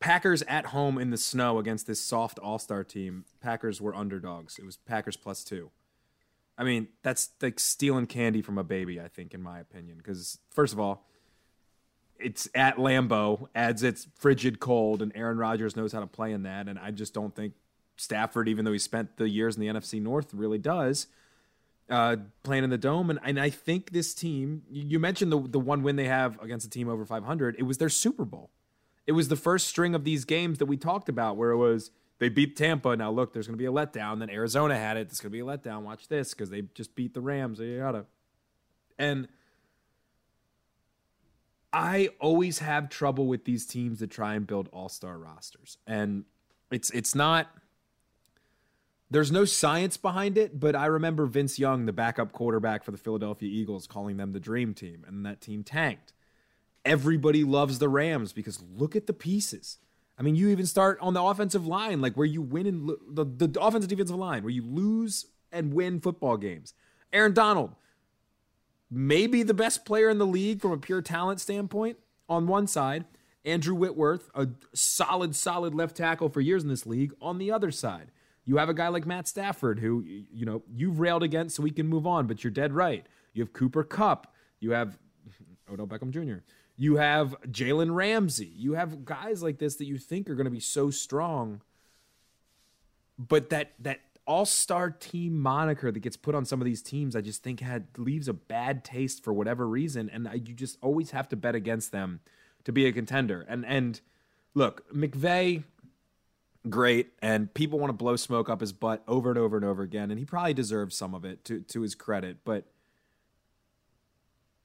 Packers 0.00 0.42
at 0.42 0.66
home 0.66 0.98
in 0.98 1.10
the 1.10 1.16
snow 1.16 1.58
against 1.58 1.86
this 1.86 2.00
soft 2.00 2.38
All 2.38 2.58
Star 2.58 2.84
team. 2.84 3.24
Packers 3.40 3.80
were 3.80 3.94
underdogs. 3.94 4.58
It 4.58 4.64
was 4.64 4.76
Packers 4.76 5.16
plus 5.16 5.44
two. 5.44 5.70
I 6.58 6.64
mean, 6.64 6.88
that's 7.02 7.30
like 7.40 7.58
stealing 7.58 8.06
candy 8.06 8.42
from 8.42 8.58
a 8.58 8.64
baby. 8.64 9.00
I 9.00 9.08
think, 9.08 9.34
in 9.34 9.42
my 9.42 9.58
opinion, 9.58 9.98
because 9.98 10.38
first 10.50 10.72
of 10.72 10.80
all 10.80 11.06
it's 12.22 12.48
at 12.54 12.76
Lambeau, 12.76 13.48
adds 13.54 13.82
its 13.82 14.06
frigid 14.18 14.60
cold, 14.60 15.02
and 15.02 15.12
Aaron 15.14 15.38
Rodgers 15.38 15.76
knows 15.76 15.92
how 15.92 16.00
to 16.00 16.06
play 16.06 16.32
in 16.32 16.42
that. 16.44 16.68
And 16.68 16.78
I 16.78 16.90
just 16.90 17.14
don't 17.14 17.34
think 17.34 17.54
Stafford, 17.96 18.48
even 18.48 18.64
though 18.64 18.72
he 18.72 18.78
spent 18.78 19.16
the 19.16 19.28
years 19.28 19.56
in 19.56 19.60
the 19.60 19.68
NFC 19.68 20.00
North, 20.00 20.32
really 20.32 20.58
does. 20.58 21.06
Uh, 21.90 22.16
playing 22.42 22.64
in 22.64 22.70
the 22.70 22.78
dome, 22.78 23.10
and, 23.10 23.18
and 23.22 23.38
I 23.38 23.50
think 23.50 23.90
this 23.90 24.14
team. 24.14 24.62
You 24.70 24.98
mentioned 24.98 25.30
the 25.30 25.40
the 25.40 25.60
one 25.60 25.82
win 25.82 25.96
they 25.96 26.06
have 26.06 26.40
against 26.40 26.66
a 26.66 26.70
team 26.70 26.88
over 26.88 27.04
500. 27.04 27.56
It 27.58 27.64
was 27.64 27.78
their 27.78 27.90
Super 27.90 28.24
Bowl. 28.24 28.50
It 29.06 29.12
was 29.12 29.28
the 29.28 29.36
first 29.36 29.66
string 29.66 29.94
of 29.94 30.04
these 30.04 30.24
games 30.24 30.58
that 30.58 30.66
we 30.66 30.76
talked 30.76 31.08
about, 31.08 31.36
where 31.36 31.50
it 31.50 31.56
was 31.56 31.90
they 32.18 32.28
beat 32.28 32.56
Tampa. 32.56 32.96
Now 32.96 33.10
look, 33.10 33.32
there's 33.32 33.48
going 33.48 33.58
to 33.58 33.62
be 33.62 33.66
a 33.66 33.72
letdown. 33.72 34.20
Then 34.20 34.30
Arizona 34.30 34.78
had 34.78 34.96
it. 34.96 35.08
There's 35.08 35.20
going 35.20 35.32
to 35.32 35.36
be 35.36 35.40
a 35.40 35.44
letdown. 35.44 35.82
Watch 35.82 36.08
this 36.08 36.32
because 36.32 36.50
they 36.50 36.62
just 36.74 36.94
beat 36.94 37.14
the 37.14 37.20
Rams. 37.20 37.58
Gotta. 37.58 38.06
And 38.96 39.28
I 41.72 42.10
always 42.20 42.58
have 42.58 42.88
trouble 42.88 43.26
with 43.26 43.44
these 43.44 43.66
teams 43.66 44.00
that 44.00 44.10
try 44.10 44.34
and 44.34 44.46
build 44.46 44.68
all-star 44.72 45.16
rosters. 45.16 45.78
And 45.86 46.24
it's 46.70 46.90
it's 46.90 47.14
not 47.14 47.48
there's 49.10 49.30
no 49.30 49.44
science 49.44 49.98
behind 49.98 50.38
it, 50.38 50.58
but 50.58 50.74
I 50.74 50.86
remember 50.86 51.26
Vince 51.26 51.58
Young, 51.58 51.84
the 51.84 51.92
backup 51.92 52.32
quarterback 52.32 52.82
for 52.82 52.92
the 52.92 52.98
Philadelphia 52.98 53.48
Eagles, 53.48 53.86
calling 53.86 54.16
them 54.16 54.32
the 54.32 54.40
dream 54.40 54.72
team, 54.72 55.04
and 55.06 55.26
that 55.26 55.42
team 55.42 55.62
tanked. 55.62 56.14
Everybody 56.84 57.44
loves 57.44 57.78
the 57.78 57.90
Rams 57.90 58.32
because 58.32 58.62
look 58.74 58.96
at 58.96 59.06
the 59.06 59.12
pieces. 59.12 59.78
I 60.18 60.22
mean, 60.22 60.34
you 60.34 60.48
even 60.48 60.66
start 60.66 60.98
on 61.00 61.12
the 61.12 61.22
offensive 61.22 61.66
line, 61.66 62.00
like 62.00 62.16
where 62.16 62.26
you 62.26 62.40
win 62.40 62.66
in 62.66 62.86
the, 62.86 63.24
the 63.24 63.60
offensive 63.60 63.90
defensive 63.90 64.16
line, 64.16 64.42
where 64.42 64.50
you 64.50 64.64
lose 64.64 65.26
and 65.50 65.74
win 65.74 66.00
football 66.00 66.38
games. 66.38 66.72
Aaron 67.12 67.34
Donald, 67.34 67.74
maybe 68.92 69.42
the 69.42 69.54
best 69.54 69.86
player 69.86 70.10
in 70.10 70.18
the 70.18 70.26
league 70.26 70.60
from 70.60 70.72
a 70.72 70.76
pure 70.76 71.00
talent 71.00 71.40
standpoint 71.40 71.96
on 72.28 72.46
one 72.46 72.66
side. 72.66 73.06
Andrew 73.44 73.74
Whitworth, 73.74 74.30
a 74.34 74.48
solid, 74.72 75.34
solid 75.34 75.74
left 75.74 75.96
tackle 75.96 76.28
for 76.28 76.40
years 76.40 76.62
in 76.62 76.68
this 76.68 76.86
league, 76.86 77.12
on 77.20 77.38
the 77.38 77.50
other 77.50 77.72
side. 77.72 78.12
You 78.44 78.58
have 78.58 78.68
a 78.68 78.74
guy 78.74 78.88
like 78.88 79.06
Matt 79.06 79.26
Stafford, 79.26 79.80
who 79.80 80.02
you 80.04 80.44
know 80.44 80.62
you've 80.72 81.00
railed 81.00 81.22
against, 81.22 81.56
so 81.56 81.62
we 81.62 81.70
can 81.70 81.88
move 81.88 82.06
on. 82.06 82.26
But 82.26 82.44
you're 82.44 82.50
dead 82.52 82.72
right. 82.72 83.06
You 83.32 83.42
have 83.42 83.52
Cooper 83.52 83.82
Kupp. 83.82 84.32
You 84.60 84.72
have 84.72 84.98
Odell 85.72 85.86
Beckham 85.86 86.10
Jr. 86.10 86.44
You 86.76 86.96
have 86.96 87.36
Jalen 87.48 87.94
Ramsey. 87.94 88.52
You 88.56 88.74
have 88.74 89.04
guys 89.04 89.42
like 89.42 89.58
this 89.58 89.76
that 89.76 89.86
you 89.86 89.98
think 89.98 90.28
are 90.28 90.34
going 90.34 90.44
to 90.44 90.50
be 90.50 90.60
so 90.60 90.90
strong, 90.90 91.62
but 93.18 93.50
that 93.50 93.72
that 93.80 94.00
all 94.26 94.44
star 94.44 94.90
team 94.90 95.38
moniker 95.38 95.90
that 95.90 96.00
gets 96.00 96.16
put 96.16 96.34
on 96.34 96.44
some 96.44 96.60
of 96.60 96.64
these 96.64 96.82
teams, 96.82 97.16
I 97.16 97.20
just 97.20 97.42
think 97.42 97.60
had 97.60 97.86
leaves 97.96 98.28
a 98.28 98.32
bad 98.32 98.84
taste 98.84 99.24
for 99.24 99.32
whatever 99.32 99.68
reason, 99.68 100.08
and 100.10 100.28
you 100.46 100.54
just 100.54 100.78
always 100.80 101.10
have 101.10 101.28
to 101.30 101.36
bet 101.36 101.54
against 101.54 101.92
them 101.92 102.20
to 102.64 102.72
be 102.72 102.86
a 102.86 102.92
contender. 102.92 103.44
And 103.48 103.66
and 103.66 104.00
look, 104.54 104.88
McVay, 104.94 105.64
great, 106.68 107.12
and 107.20 107.52
people 107.52 107.78
want 107.78 107.90
to 107.90 107.94
blow 107.94 108.16
smoke 108.16 108.48
up 108.48 108.60
his 108.60 108.72
butt 108.72 109.02
over 109.08 109.30
and 109.30 109.38
over 109.38 109.56
and 109.56 109.64
over 109.64 109.82
again, 109.82 110.10
and 110.10 110.18
he 110.18 110.24
probably 110.24 110.54
deserves 110.54 110.96
some 110.96 111.14
of 111.14 111.24
it 111.24 111.44
to 111.46 111.60
to 111.60 111.80
his 111.80 111.94
credit, 111.94 112.38
but 112.44 112.66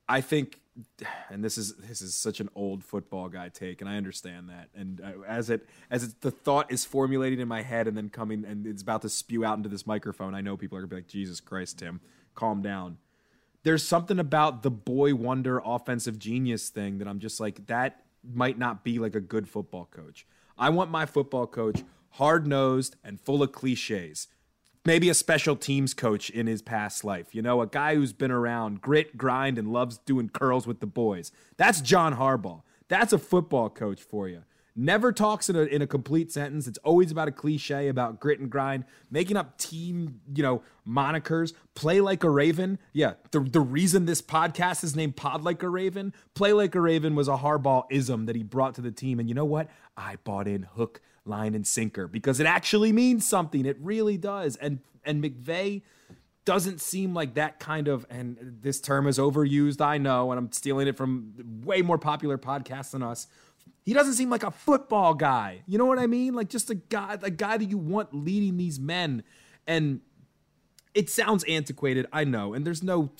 I 0.08 0.22
think 0.22 0.62
and 1.30 1.43
this 1.43 1.57
is 1.57 1.75
this 1.75 2.01
is 2.01 2.15
such 2.15 2.39
an 2.39 2.49
old 2.55 2.84
football 2.84 3.30
guy 3.30 3.49
take, 3.49 3.82
and 3.82 3.89
I 3.89 3.97
understand 3.97 4.49
that. 4.49 4.69
And 4.75 5.01
uh, 5.01 5.21
as 5.28 5.49
it 5.49 5.67
as 5.89 6.03
it, 6.03 6.21
the 6.21 6.32
thought 6.32 6.71
is 6.71 6.86
formulating 6.86 7.39
in 7.39 7.47
my 7.47 7.61
head, 7.61 7.88
and 7.88 7.97
then 7.97 8.09
coming 8.09 8.45
and 8.45 8.65
it's 8.65 8.82
about 8.82 9.01
to 9.03 9.09
spew 9.09 9.45
out 9.45 9.57
into 9.57 9.69
this 9.69 9.88
microphone, 9.88 10.36
I 10.36 10.41
know 10.41 10.57
people 10.57 10.78
are 10.78 10.82
gonna 10.82 10.89
be 10.89 10.95
like, 10.97 11.07
"Jesus 11.07 11.39
Christ, 11.39 11.80
Tim, 11.80 12.01
calm 12.36 12.61
down." 12.61 12.97
There's 13.63 13.84
something 13.84 14.19
about 14.19 14.63
the 14.63 14.71
boy 14.71 15.13
wonder 15.15 15.61
offensive 15.63 16.19
genius 16.19 16.69
thing 16.69 16.99
that 16.99 17.07
I'm 17.07 17.19
just 17.19 17.39
like 17.39 17.67
that 17.67 18.03
might 18.23 18.57
not 18.57 18.84
be 18.84 18.99
like 18.99 19.15
a 19.15 19.19
good 19.19 19.47
football 19.47 19.86
coach. 19.86 20.25
I 20.57 20.69
want 20.69 20.89
my 20.89 21.05
football 21.05 21.47
coach 21.47 21.84
hard 22.11 22.47
nosed 22.47 22.95
and 23.03 23.19
full 23.19 23.43
of 23.43 23.51
cliches 23.51 24.28
maybe 24.88 25.09
a 25.09 25.13
special 25.13 25.57
teams 25.57 25.93
coach 25.93 26.29
in 26.29 26.47
his 26.47 26.61
past 26.61 27.03
life. 27.03 27.35
You 27.35 27.41
know, 27.41 27.61
a 27.61 27.67
guy 27.67 27.95
who's 27.95 28.13
been 28.13 28.31
around, 28.31 28.81
grit, 28.81 29.17
grind, 29.17 29.57
and 29.57 29.73
loves 29.73 29.97
doing 29.97 30.29
curls 30.29 30.65
with 30.65 30.79
the 30.79 30.88
boys. 30.88 31.29
That's 31.57 31.81
John 31.81 32.15
Harbaugh. 32.15 32.61
That's 32.88 33.11
a 33.11 33.19
football 33.19 33.69
coach 33.69 34.01
for 34.01 34.29
you. 34.29 34.43
Never 34.79 35.11
talks 35.11 35.49
in 35.49 35.55
a, 35.57 35.63
in 35.63 35.81
a 35.81 35.88
complete 35.88 36.31
sentence. 36.31 36.67
It's 36.67 36.77
always 36.85 37.11
about 37.11 37.27
a 37.27 37.31
cliche 37.31 37.89
about 37.89 38.21
grit 38.21 38.39
and 38.39 38.49
grind, 38.49 38.85
making 39.11 39.35
up 39.35 39.57
team, 39.57 40.21
you 40.33 40.41
know, 40.41 40.61
monikers. 40.88 41.53
Play 41.75 41.99
like 41.99 42.23
a 42.23 42.29
Raven. 42.29 42.79
Yeah, 42.93 43.13
the, 43.31 43.41
the 43.41 43.59
reason 43.59 44.05
this 44.05 44.21
podcast 44.21 44.85
is 44.85 44.95
named 44.95 45.17
Pod 45.17 45.43
Like 45.43 45.63
a 45.63 45.69
Raven, 45.69 46.13
Play 46.33 46.53
Like 46.53 46.75
a 46.75 46.79
Raven 46.79 47.13
was 47.13 47.27
a 47.27 47.38
Harbaugh 47.38 47.85
ism 47.89 48.25
that 48.27 48.38
he 48.38 48.43
brought 48.43 48.75
to 48.75 48.81
the 48.81 48.91
team. 48.91 49.19
And 49.19 49.27
you 49.27 49.35
know 49.35 49.45
what? 49.45 49.67
I 49.97 50.17
bought 50.23 50.47
in 50.47 50.63
hook, 50.63 51.01
line 51.28 51.55
and 51.55 51.65
sinker 51.65 52.07
because 52.07 52.39
it 52.39 52.47
actually 52.47 52.91
means 52.91 53.28
something. 53.28 53.65
It 53.65 53.78
really 53.80 54.17
does. 54.17 54.55
And 54.57 54.80
and 55.03 55.23
McVay 55.23 55.84
doesn't 56.45 56.80
seem 56.80 57.13
like 57.13 57.34
that 57.34 57.59
kind 57.59 57.88
of 57.88 58.05
and 58.09 58.38
this 58.61 58.80
term 58.80 59.07
is 59.07 59.17
overused, 59.17 59.82
I 59.82 59.97
know, 59.97 60.32
and 60.32 60.39
I'm 60.39 60.51
stealing 60.51 60.88
it 60.88 60.95
from 60.95 61.34
way 61.65 61.82
more 61.82 61.97
popular 61.97 62.38
podcasts 62.38 62.91
than 62.91 63.03
us. 63.03 63.28
He 63.86 63.93
doesn't 63.93 64.13
seem 64.13 64.30
like 64.30 64.43
a 64.43 64.51
football 64.51 65.13
guy. 65.13 65.61
You 65.67 65.78
know 65.78 65.86
what 65.86 65.99
I 65.99 66.07
mean? 66.07 66.34
Like 66.36 66.49
just 66.49 66.69
a 66.69 66.75
guy 66.75 67.17
a 67.21 67.30
guy 67.30 67.57
that 67.57 67.65
you 67.65 67.78
want 67.78 68.13
leading 68.13 68.57
these 68.57 68.80
men. 68.80 69.23
And 69.65 70.01
it 70.93 71.09
sounds 71.09 71.43
antiquated, 71.43 72.07
I 72.11 72.23
know, 72.23 72.53
and 72.53 72.65
there's 72.65 72.82
no 72.82 73.11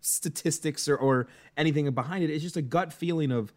statistics 0.00 0.88
or, 0.88 0.96
or 0.96 1.26
anything 1.56 1.90
behind 1.90 2.24
it. 2.24 2.30
It's 2.30 2.42
just 2.42 2.56
a 2.56 2.62
gut 2.62 2.92
feeling 2.92 3.32
of 3.32 3.52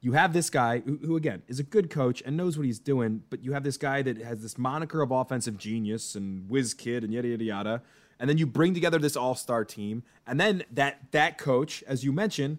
you 0.00 0.12
have 0.12 0.32
this 0.32 0.50
guy 0.50 0.80
who, 0.80 0.98
who, 0.98 1.16
again 1.16 1.42
is 1.48 1.58
a 1.58 1.62
good 1.62 1.90
coach 1.90 2.22
and 2.24 2.36
knows 2.36 2.56
what 2.56 2.66
he's 2.66 2.78
doing, 2.78 3.22
but 3.30 3.42
you 3.42 3.52
have 3.52 3.64
this 3.64 3.76
guy 3.76 4.02
that 4.02 4.18
has 4.18 4.42
this 4.42 4.56
moniker 4.56 5.02
of 5.02 5.10
offensive 5.10 5.58
genius 5.58 6.14
and 6.14 6.48
whiz 6.48 6.74
kid 6.74 7.04
and 7.04 7.12
yada 7.12 7.28
yada 7.28 7.44
yada, 7.44 7.82
and 8.20 8.30
then 8.30 8.38
you 8.38 8.46
bring 8.46 8.74
together 8.74 8.98
this 8.98 9.16
all 9.16 9.34
star 9.34 9.64
team, 9.64 10.02
and 10.26 10.40
then 10.40 10.62
that 10.70 11.10
that 11.12 11.38
coach, 11.38 11.82
as 11.86 12.04
you 12.04 12.12
mentioned, 12.12 12.58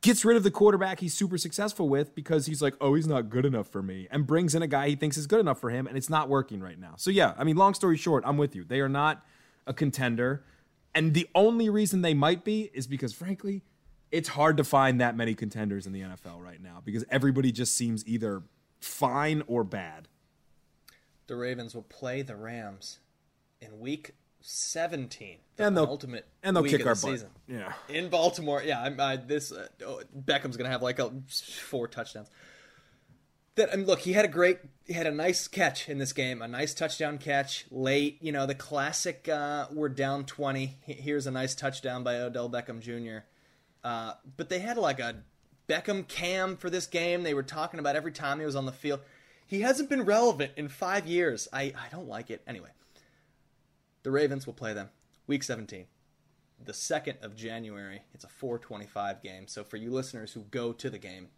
gets 0.00 0.24
rid 0.24 0.36
of 0.36 0.42
the 0.42 0.50
quarterback 0.50 1.00
he's 1.00 1.14
super 1.14 1.38
successful 1.38 1.88
with 1.88 2.14
because 2.14 2.46
he's 2.46 2.62
like, 2.62 2.74
oh, 2.80 2.94
he's 2.94 3.06
not 3.06 3.30
good 3.30 3.44
enough 3.44 3.66
for 3.66 3.82
me, 3.82 4.06
and 4.10 4.26
brings 4.26 4.54
in 4.54 4.62
a 4.62 4.68
guy 4.68 4.88
he 4.88 4.96
thinks 4.96 5.16
is 5.16 5.26
good 5.26 5.40
enough 5.40 5.60
for 5.60 5.70
him, 5.70 5.86
and 5.86 5.96
it's 5.96 6.10
not 6.10 6.28
working 6.28 6.60
right 6.60 6.78
now. 6.78 6.94
So 6.96 7.10
yeah, 7.10 7.34
I 7.36 7.44
mean, 7.44 7.56
long 7.56 7.74
story 7.74 7.96
short, 7.96 8.22
I'm 8.26 8.36
with 8.36 8.54
you. 8.54 8.64
They 8.64 8.80
are 8.80 8.88
not 8.88 9.24
a 9.66 9.74
contender, 9.74 10.44
and 10.94 11.14
the 11.14 11.28
only 11.34 11.68
reason 11.68 12.02
they 12.02 12.14
might 12.14 12.44
be 12.44 12.70
is 12.72 12.86
because 12.86 13.12
frankly 13.12 13.62
it's 14.14 14.28
hard 14.28 14.56
to 14.58 14.64
find 14.64 15.00
that 15.00 15.16
many 15.16 15.34
contenders 15.34 15.88
in 15.88 15.92
the 15.92 16.00
NFL 16.02 16.40
right 16.40 16.62
now 16.62 16.80
because 16.84 17.04
everybody 17.10 17.50
just 17.50 17.74
seems 17.74 18.06
either 18.06 18.44
fine 18.80 19.42
or 19.48 19.64
bad. 19.64 20.06
The 21.26 21.34
Ravens 21.34 21.74
will 21.74 21.82
play 21.82 22.22
the 22.22 22.36
Rams 22.36 23.00
in 23.60 23.80
week 23.80 24.12
17, 24.40 25.38
the 25.56 25.66
and 25.66 25.76
they'll, 25.76 25.84
ultimate 25.86 26.28
and 26.44 26.54
they'll 26.54 26.62
kick 26.62 26.86
our 26.86 26.94
the 26.94 27.00
butt. 27.00 27.10
season. 27.10 27.30
Yeah, 27.48 27.72
in 27.88 28.08
Baltimore. 28.08 28.62
Yeah, 28.64 28.82
I'm, 28.82 29.00
I, 29.00 29.16
this 29.16 29.50
uh, 29.50 29.66
oh, 29.84 30.02
Beckham's 30.16 30.56
gonna 30.56 30.68
have 30.68 30.82
like 30.82 31.00
a 31.00 31.10
four 31.28 31.88
touchdowns. 31.88 32.30
That 33.56 33.72
I 33.72 33.76
mean, 33.76 33.86
look, 33.86 34.00
he 34.00 34.12
had 34.12 34.24
a 34.24 34.28
great, 34.28 34.58
he 34.86 34.92
had 34.92 35.06
a 35.06 35.12
nice 35.12 35.48
catch 35.48 35.88
in 35.88 35.98
this 35.98 36.12
game, 36.12 36.40
a 36.42 36.46
nice 36.46 36.74
touchdown 36.74 37.18
catch 37.18 37.64
late. 37.70 38.18
You 38.20 38.30
know, 38.32 38.46
the 38.46 38.54
classic. 38.54 39.28
Uh, 39.28 39.66
we're 39.72 39.88
down 39.88 40.24
twenty. 40.24 40.76
Here's 40.82 41.26
a 41.26 41.32
nice 41.32 41.54
touchdown 41.54 42.04
by 42.04 42.16
Odell 42.16 42.50
Beckham 42.50 42.80
Jr. 42.80 43.24
Uh, 43.84 44.14
but 44.36 44.48
they 44.48 44.58
had 44.58 44.78
like 44.78 44.98
a 44.98 45.16
Beckham 45.68 46.08
cam 46.08 46.56
for 46.56 46.70
this 46.70 46.86
game. 46.86 47.22
They 47.22 47.34
were 47.34 47.42
talking 47.42 47.78
about 47.78 47.96
every 47.96 48.12
time 48.12 48.40
he 48.40 48.46
was 48.46 48.56
on 48.56 48.66
the 48.66 48.72
field. 48.72 49.00
He 49.46 49.60
hasn't 49.60 49.90
been 49.90 50.04
relevant 50.04 50.52
in 50.56 50.68
five 50.68 51.06
years. 51.06 51.46
I, 51.52 51.74
I 51.76 51.88
don't 51.92 52.08
like 52.08 52.30
it. 52.30 52.42
Anyway, 52.46 52.70
the 54.02 54.10
Ravens 54.10 54.46
will 54.46 54.54
play 54.54 54.72
them 54.72 54.88
week 55.26 55.42
17, 55.42 55.84
the 56.64 56.72
2nd 56.72 57.22
of 57.22 57.36
January. 57.36 58.02
It's 58.14 58.24
a 58.24 58.28
425 58.28 59.22
game. 59.22 59.46
So 59.46 59.62
for 59.62 59.76
you 59.76 59.90
listeners 59.90 60.32
who 60.32 60.40
go 60.50 60.72
to 60.72 60.88
the 60.88 60.98
game, 60.98 61.28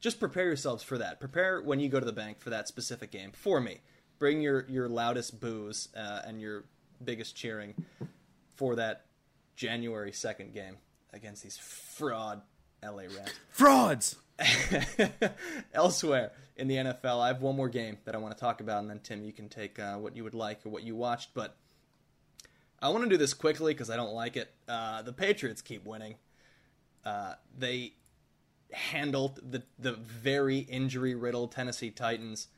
just 0.00 0.20
prepare 0.20 0.44
yourselves 0.44 0.82
for 0.82 0.98
that. 0.98 1.20
Prepare 1.20 1.62
when 1.62 1.80
you 1.80 1.88
go 1.88 2.00
to 2.00 2.06
the 2.06 2.12
bank 2.12 2.38
for 2.38 2.50
that 2.50 2.68
specific 2.68 3.10
game. 3.10 3.32
For 3.32 3.60
me, 3.60 3.80
bring 4.18 4.42
your, 4.42 4.66
your 4.68 4.88
loudest 4.88 5.40
boos 5.40 5.88
uh, 5.96 6.20
and 6.26 6.40
your 6.40 6.64
biggest 7.02 7.34
cheering 7.34 7.74
for 8.54 8.76
that 8.76 9.06
January 9.56 10.12
2nd 10.12 10.52
game 10.52 10.76
against 11.14 11.42
these 11.42 11.56
fraud 11.56 12.42
LA 12.82 13.02
Rams. 13.02 13.32
Frauds! 13.50 14.16
Elsewhere 15.72 16.32
in 16.56 16.68
the 16.68 16.76
NFL, 16.76 17.20
I 17.20 17.28
have 17.28 17.40
one 17.40 17.56
more 17.56 17.68
game 17.68 17.98
that 18.04 18.14
I 18.14 18.18
want 18.18 18.36
to 18.36 18.40
talk 18.40 18.60
about, 18.60 18.80
and 18.80 18.90
then 18.90 19.00
Tim, 19.00 19.24
you 19.24 19.32
can 19.32 19.48
take 19.48 19.78
uh, 19.78 19.96
what 19.96 20.16
you 20.16 20.24
would 20.24 20.34
like 20.34 20.66
or 20.66 20.70
what 20.70 20.82
you 20.82 20.94
watched. 20.96 21.30
But 21.34 21.56
I 22.82 22.88
want 22.88 23.04
to 23.04 23.10
do 23.10 23.16
this 23.16 23.32
quickly 23.32 23.72
because 23.72 23.90
I 23.90 23.96
don't 23.96 24.12
like 24.12 24.36
it. 24.36 24.52
Uh, 24.68 25.02
the 25.02 25.12
Patriots 25.12 25.62
keep 25.62 25.86
winning. 25.86 26.16
Uh, 27.04 27.34
they 27.56 27.94
handled 28.72 29.40
the 29.50 29.62
the 29.78 29.92
very 29.92 30.58
injury 30.58 31.14
riddled 31.14 31.52
Tennessee 31.52 31.90
Titans. 31.90 32.48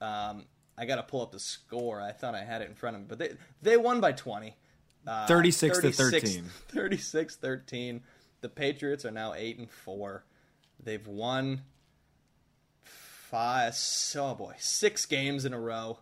Um, 0.00 0.46
I 0.76 0.86
got 0.86 0.96
to 0.96 1.02
pull 1.02 1.22
up 1.22 1.32
the 1.32 1.40
score. 1.40 2.00
I 2.00 2.12
thought 2.12 2.34
I 2.34 2.44
had 2.44 2.62
it 2.62 2.68
in 2.68 2.74
front 2.74 2.96
of 2.96 3.02
me, 3.02 3.06
but 3.08 3.18
they 3.18 3.32
they 3.60 3.76
won 3.76 4.00
by 4.00 4.12
twenty. 4.12 4.56
Uh, 5.08 5.26
36, 5.26 5.80
36 5.80 5.96
to 5.96 6.20
13. 6.20 6.44
36 6.68 7.36
13. 7.36 8.00
The 8.42 8.48
Patriots 8.50 9.06
are 9.06 9.10
now 9.10 9.32
8 9.34 9.58
and 9.58 9.70
4. 9.70 10.24
They've 10.84 11.06
won 11.06 11.62
five, 12.82 13.74
oh 14.16 14.34
boy, 14.34 14.54
six 14.58 15.06
games 15.06 15.46
in 15.46 15.54
a 15.54 15.58
row, 15.58 15.98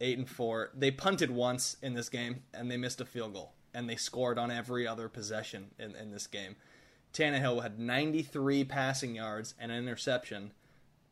8 0.00 0.18
and 0.18 0.28
4. 0.28 0.70
They 0.74 0.92
punted 0.92 1.30
once 1.32 1.76
in 1.82 1.94
this 1.94 2.08
game 2.08 2.44
and 2.54 2.70
they 2.70 2.76
missed 2.76 3.00
a 3.00 3.04
field 3.04 3.34
goal. 3.34 3.52
And 3.74 3.90
they 3.90 3.96
scored 3.96 4.38
on 4.38 4.50
every 4.50 4.86
other 4.86 5.08
possession 5.08 5.72
in, 5.78 5.96
in 5.96 6.12
this 6.12 6.28
game. 6.28 6.54
Tannehill 7.12 7.62
had 7.62 7.80
93 7.80 8.64
passing 8.64 9.16
yards 9.16 9.54
and 9.58 9.72
an 9.72 9.78
interception, 9.78 10.52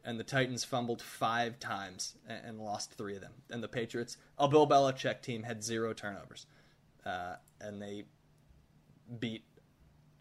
and 0.04 0.20
the 0.20 0.24
Titans 0.24 0.64
fumbled 0.64 1.02
five 1.02 1.58
times 1.58 2.14
and, 2.28 2.40
and 2.46 2.60
lost 2.60 2.92
three 2.92 3.16
of 3.16 3.22
them. 3.22 3.32
And 3.50 3.62
the 3.62 3.68
Patriots, 3.68 4.16
a 4.38 4.48
Bill 4.48 4.66
Belichick 4.66 5.20
team, 5.20 5.42
had 5.42 5.64
zero 5.64 5.92
turnovers 5.92 6.46
uh, 7.04 7.36
and 7.60 7.80
they 7.80 8.04
beat 9.18 9.44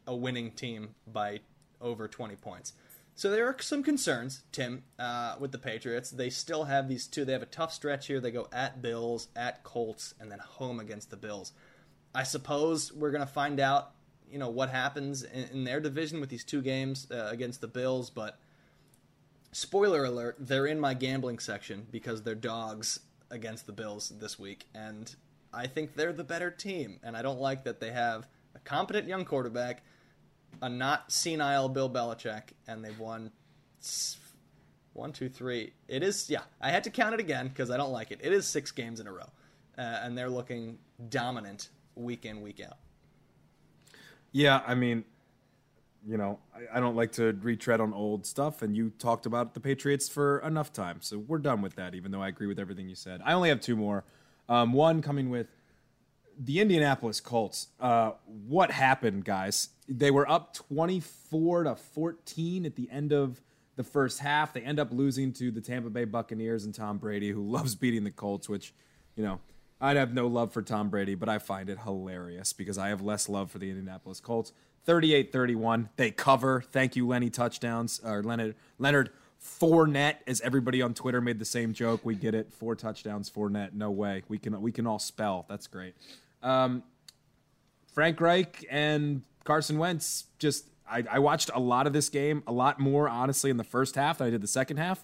a 0.07 0.15
winning 0.15 0.51
team 0.51 0.95
by 1.07 1.39
over 1.81 2.07
20 2.07 2.36
points. 2.36 2.73
So 3.15 3.29
there 3.29 3.45
are 3.47 3.55
some 3.59 3.84
concerns, 3.84 4.43
Tim, 4.51 4.84
uh, 4.97 5.36
with 5.39 5.51
the 5.51 5.59
Patriots. 5.59 6.09
They 6.09 6.29
still 6.29 6.63
have 6.63 6.89
these 6.89 7.05
two. 7.05 7.25
They 7.25 7.34
have 7.34 7.43
a 7.43 7.47
tough 7.47 7.71
stretch 7.71 8.07
here. 8.07 8.19
They 8.19 8.31
go 8.31 8.47
at 8.51 8.81
Bills, 8.81 9.27
at 9.36 9.63
Colts, 9.63 10.15
and 10.19 10.31
then 10.31 10.39
home 10.39 10.79
against 10.79 11.11
the 11.11 11.17
Bills. 11.17 11.53
I 12.15 12.23
suppose 12.23 12.91
we're 12.91 13.11
going 13.11 13.25
to 13.25 13.31
find 13.31 13.59
out, 13.59 13.91
you 14.31 14.39
know, 14.39 14.49
what 14.49 14.69
happens 14.69 15.23
in, 15.23 15.43
in 15.49 15.63
their 15.63 15.79
division 15.79 16.19
with 16.19 16.29
these 16.29 16.43
two 16.43 16.61
games 16.61 17.07
uh, 17.11 17.27
against 17.31 17.61
the 17.61 17.67
Bills. 17.67 18.09
But 18.09 18.39
spoiler 19.51 20.05
alert, 20.05 20.38
they're 20.39 20.65
in 20.65 20.79
my 20.79 20.95
gambling 20.95 21.38
section 21.38 21.86
because 21.91 22.23
they're 22.23 22.34
dogs 22.34 22.99
against 23.29 23.67
the 23.67 23.73
Bills 23.73 24.11
this 24.19 24.39
week, 24.39 24.65
and 24.73 25.15
I 25.54 25.68
think 25.68 25.95
they're 25.95 26.14
the 26.14 26.24
better 26.24 26.49
team, 26.49 26.99
and 27.04 27.16
I 27.16 27.22
don't 27.22 27.39
like 27.39 27.64
that 27.66 27.80
they 27.80 27.91
have 27.91 28.28
a 28.56 28.60
competent 28.60 29.08
young 29.08 29.26
quarterback, 29.26 29.84
a 30.62 30.70
not 30.70 31.12
senile 31.12 31.70
Bill 31.70 31.89
Belichick, 31.89 32.43
and 32.68 32.84
they've 32.84 32.99
won 32.99 33.32
one, 34.93 35.12
two, 35.12 35.30
three. 35.30 35.74
It 35.88 36.04
is 36.04 36.30
yeah. 36.30 36.41
I 36.62 36.72
had 36.72 36.84
to 36.86 36.89
count 36.89 37.14
it 37.14 37.20
again 37.20 37.47
because 37.47 37.70
I 37.70 37.78
don't 37.78 37.91
like 37.91 38.12
it. 38.12 38.20
It 38.24 38.32
is 38.32 38.47
six 38.47 38.72
games 38.72 38.99
in 38.99 39.08
a 39.08 39.12
row, 39.12 39.30
uh, 39.78 39.82
and 39.82 40.18
they're 40.18 40.30
looking 40.30 40.78
dominant 41.10 41.70
week 41.95 42.26
in, 42.26 42.41
week 42.41 42.62
out. 42.66 42.78
Yeah, 44.32 44.62
I 44.66 44.74
mean, 44.74 45.06
you 46.08 46.18
know, 46.18 46.39
I, 46.56 46.78
I, 46.78 46.80
don't 46.80 46.95
like 46.95 47.12
to 47.14 47.38
retread 47.41 47.80
on 47.80 47.93
old 47.93 48.26
stuff, 48.26 48.64
and 48.64 48.76
you 48.76 48.91
talked 48.97 49.28
about 49.28 49.54
the 49.54 49.60
Patriots 49.60 50.10
for 50.10 50.39
enough 50.39 50.74
time, 50.74 50.97
so 51.01 51.20
we're 51.20 51.38
done 51.38 51.62
with 51.62 51.76
that. 51.76 51.93
Even 51.93 52.12
though 52.12 52.22
I 52.22 52.30
agree 52.30 52.47
with 52.47 52.60
everything 52.60 52.89
you 52.89 52.95
said, 52.95 53.22
I 53.24 53.34
only 53.34 53.49
have 53.49 53.62
two 53.62 53.76
more. 53.76 54.04
Um, 54.49 54.73
one 54.73 55.01
coming 55.01 55.29
with 55.29 55.47
the 56.37 56.59
Indianapolis 56.59 57.19
Colts. 57.21 57.67
Uh, 57.79 58.11
what 58.47 58.71
happened, 58.71 59.25
guys? 59.25 59.69
They 59.87 60.11
were 60.11 60.29
up 60.29 60.53
24 60.53 61.65
to 61.65 61.75
14 61.75 62.65
at 62.65 62.75
the 62.75 62.89
end 62.89 63.11
of 63.13 63.41
the 63.75 63.83
first 63.83 64.19
half. 64.19 64.53
They 64.53 64.61
end 64.61 64.79
up 64.79 64.91
losing 64.91 65.33
to 65.33 65.51
the 65.51 65.61
Tampa 65.61 65.89
Bay 65.89 66.05
Buccaneers 66.05 66.65
and 66.65 66.73
Tom 66.73 66.97
Brady, 66.97 67.31
who 67.31 67.41
loves 67.49 67.75
beating 67.75 68.03
the 68.03 68.11
Colts, 68.11 68.49
which, 68.49 68.73
you 69.15 69.23
know, 69.23 69.39
I'd 69.81 69.97
have 69.97 70.13
no 70.13 70.27
love 70.27 70.53
for 70.53 70.61
Tom 70.61 70.89
Brady, 70.89 71.15
but 71.15 71.27
I 71.27 71.39
find 71.39 71.69
it 71.69 71.79
hilarious 71.79 72.53
because 72.53 72.77
I 72.77 72.89
have 72.89 73.01
less 73.01 73.27
love 73.27 73.51
for 73.51 73.59
the 73.59 73.69
Indianapolis 73.69 74.19
Colts. 74.19 74.53
38 74.85 75.31
31. 75.31 75.89
They 75.95 76.11
cover. 76.11 76.61
Thank 76.61 76.95
you, 76.95 77.07
Lenny 77.07 77.29
touchdowns, 77.29 78.01
or 78.03 78.21
Leonard, 78.21 78.55
Leonard 78.77 79.11
Fournette, 79.43 80.17
as 80.25 80.41
everybody 80.41 80.81
on 80.81 80.93
Twitter 80.93 81.19
made 81.21 81.37
the 81.37 81.45
same 81.45 81.73
joke. 81.73 82.01
We 82.03 82.15
get 82.15 82.33
it. 82.33 82.53
Four 82.53 82.75
touchdowns, 82.75 83.29
four 83.29 83.49
net. 83.49 83.75
No 83.75 83.91
way. 83.91 84.23
We 84.27 84.37
can 84.37 84.61
we 84.61 84.71
can 84.71 84.87
all 84.87 84.99
spell. 84.99 85.45
That's 85.49 85.67
great. 85.67 85.95
Um, 86.41 86.83
Frank 87.93 88.19
Reich 88.21 88.65
and 88.69 89.21
Carson 89.43 89.77
Wentz. 89.77 90.25
Just 90.39 90.69
I, 90.89 91.03
I 91.09 91.19
watched 91.19 91.49
a 91.53 91.59
lot 91.59 91.87
of 91.87 91.93
this 91.93 92.09
game, 92.09 92.43
a 92.47 92.51
lot 92.53 92.79
more 92.79 93.09
honestly 93.09 93.49
in 93.49 93.57
the 93.57 93.63
first 93.63 93.95
half 93.95 94.17
than 94.19 94.27
I 94.27 94.29
did 94.31 94.41
the 94.41 94.47
second 94.47 94.77
half. 94.77 95.03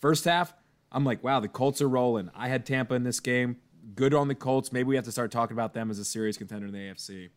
First 0.00 0.24
half, 0.24 0.54
I'm 0.90 1.04
like, 1.04 1.22
wow, 1.22 1.40
the 1.40 1.48
Colts 1.48 1.82
are 1.82 1.88
rolling. 1.88 2.30
I 2.34 2.48
had 2.48 2.64
Tampa 2.64 2.94
in 2.94 3.02
this 3.02 3.20
game. 3.20 3.56
Good 3.94 4.14
on 4.14 4.28
the 4.28 4.34
Colts. 4.34 4.72
Maybe 4.72 4.88
we 4.88 4.96
have 4.96 5.04
to 5.04 5.12
start 5.12 5.30
talking 5.30 5.54
about 5.54 5.74
them 5.74 5.90
as 5.90 5.98
a 5.98 6.04
serious 6.04 6.36
contender 6.36 6.66
in 6.66 6.72
the 6.72 6.78
AFC. 6.78 7.30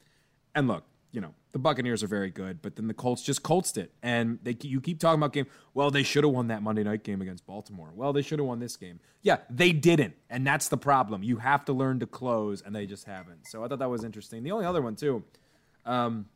And 0.56 0.68
look, 0.68 0.86
you 1.12 1.22
know, 1.22 1.34
the 1.52 1.60
Buccaneers 1.60 2.04
are 2.04 2.08
very 2.08 2.30
good, 2.30 2.62
but 2.62 2.76
then 2.76 2.88
the 2.88 2.94
Colts 2.94 3.24
just 3.24 3.42
Coltsed 3.42 3.78
it. 3.78 3.92
And 4.04 4.40
they 4.44 4.56
you 4.62 4.82
keep 4.82 5.00
talking 5.00 5.20
about 5.20 5.34
game, 5.34 5.48
well, 5.74 5.90
they 5.90 6.04
should 6.04 6.24
have 6.24 6.34
won 6.34 6.48
that 6.48 6.62
Monday 6.62 6.84
night 6.84 7.04
game 7.04 7.22
against 7.22 7.46
Baltimore. 7.46 7.92
Well, 7.96 8.14
they 8.14 8.22
should 8.22 8.40
have 8.40 8.48
won 8.48 8.60
this 8.60 8.76
game. 8.76 9.00
Yeah, 9.22 9.38
they 9.50 9.72
didn't. 9.72 10.16
And 10.30 10.46
that's 10.46 10.68
the 10.68 10.78
problem. 10.78 11.24
You 11.24 11.38
have 11.38 11.66
to 11.66 11.74
learn 11.74 12.00
to 12.02 12.08
close, 12.08 12.62
and 12.62 12.76
they 12.76 12.86
just 12.86 13.06
haven't. 13.06 13.48
So 13.48 13.64
I 13.64 13.68
thought 13.68 13.80
that 13.80 13.90
was 13.90 14.04
interesting. 14.04 14.44
The 14.44 14.52
only 14.52 14.66
other 14.66 14.82
one, 14.82 14.96
too, 14.96 15.24
um, 15.86 16.28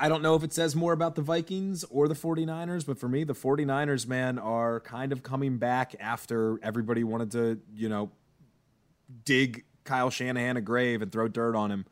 I 0.00 0.08
don't 0.08 0.22
know 0.22 0.36
if 0.36 0.44
it 0.44 0.52
says 0.52 0.76
more 0.76 0.92
about 0.92 1.16
the 1.16 1.22
Vikings 1.22 1.84
or 1.90 2.06
the 2.06 2.14
49ers, 2.14 2.86
but 2.86 2.98
for 2.98 3.08
me, 3.08 3.24
the 3.24 3.34
49ers, 3.34 4.06
man, 4.06 4.38
are 4.38 4.80
kind 4.80 5.12
of 5.12 5.24
coming 5.24 5.58
back 5.58 5.96
after 5.98 6.58
everybody 6.62 7.02
wanted 7.02 7.32
to, 7.32 7.60
you 7.74 7.88
know, 7.88 8.10
dig 9.24 9.64
Kyle 9.84 10.10
Shanahan 10.10 10.56
a 10.56 10.60
grave 10.60 11.02
and 11.02 11.10
throw 11.10 11.26
dirt 11.26 11.56
on 11.56 11.72
him. 11.72 11.84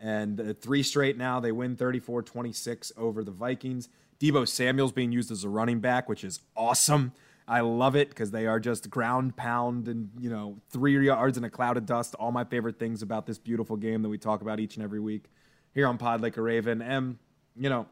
And 0.00 0.40
uh, 0.40 0.54
three 0.54 0.82
straight 0.82 1.16
now, 1.16 1.40
they 1.40 1.52
win 1.52 1.76
34 1.76 2.22
26 2.22 2.92
over 2.96 3.24
the 3.24 3.30
Vikings. 3.30 3.88
Deebo 4.20 4.46
Samuel's 4.46 4.92
being 4.92 5.12
used 5.12 5.30
as 5.30 5.44
a 5.44 5.48
running 5.48 5.80
back, 5.80 6.08
which 6.08 6.24
is 6.24 6.40
awesome. 6.56 7.12
I 7.46 7.60
love 7.60 7.96
it 7.96 8.10
because 8.10 8.30
they 8.30 8.46
are 8.46 8.60
just 8.60 8.90
ground 8.90 9.36
pound 9.36 9.88
and, 9.88 10.10
you 10.18 10.28
know, 10.28 10.58
three 10.70 11.02
yards 11.04 11.38
in 11.38 11.44
a 11.44 11.50
cloud 11.50 11.76
of 11.78 11.86
dust. 11.86 12.14
All 12.16 12.30
my 12.30 12.44
favorite 12.44 12.78
things 12.78 13.00
about 13.00 13.26
this 13.26 13.38
beautiful 13.38 13.76
game 13.76 14.02
that 14.02 14.08
we 14.08 14.18
talk 14.18 14.42
about 14.42 14.60
each 14.60 14.76
and 14.76 14.84
every 14.84 15.00
week. 15.00 15.24
here 15.72 15.86
on 15.86 15.96
Pod 15.96 16.20
Like 16.20 16.36
a 16.36 16.42
Raven. 16.42 16.82
And, 16.82 17.16
you 17.56 17.70
know, 17.70 17.86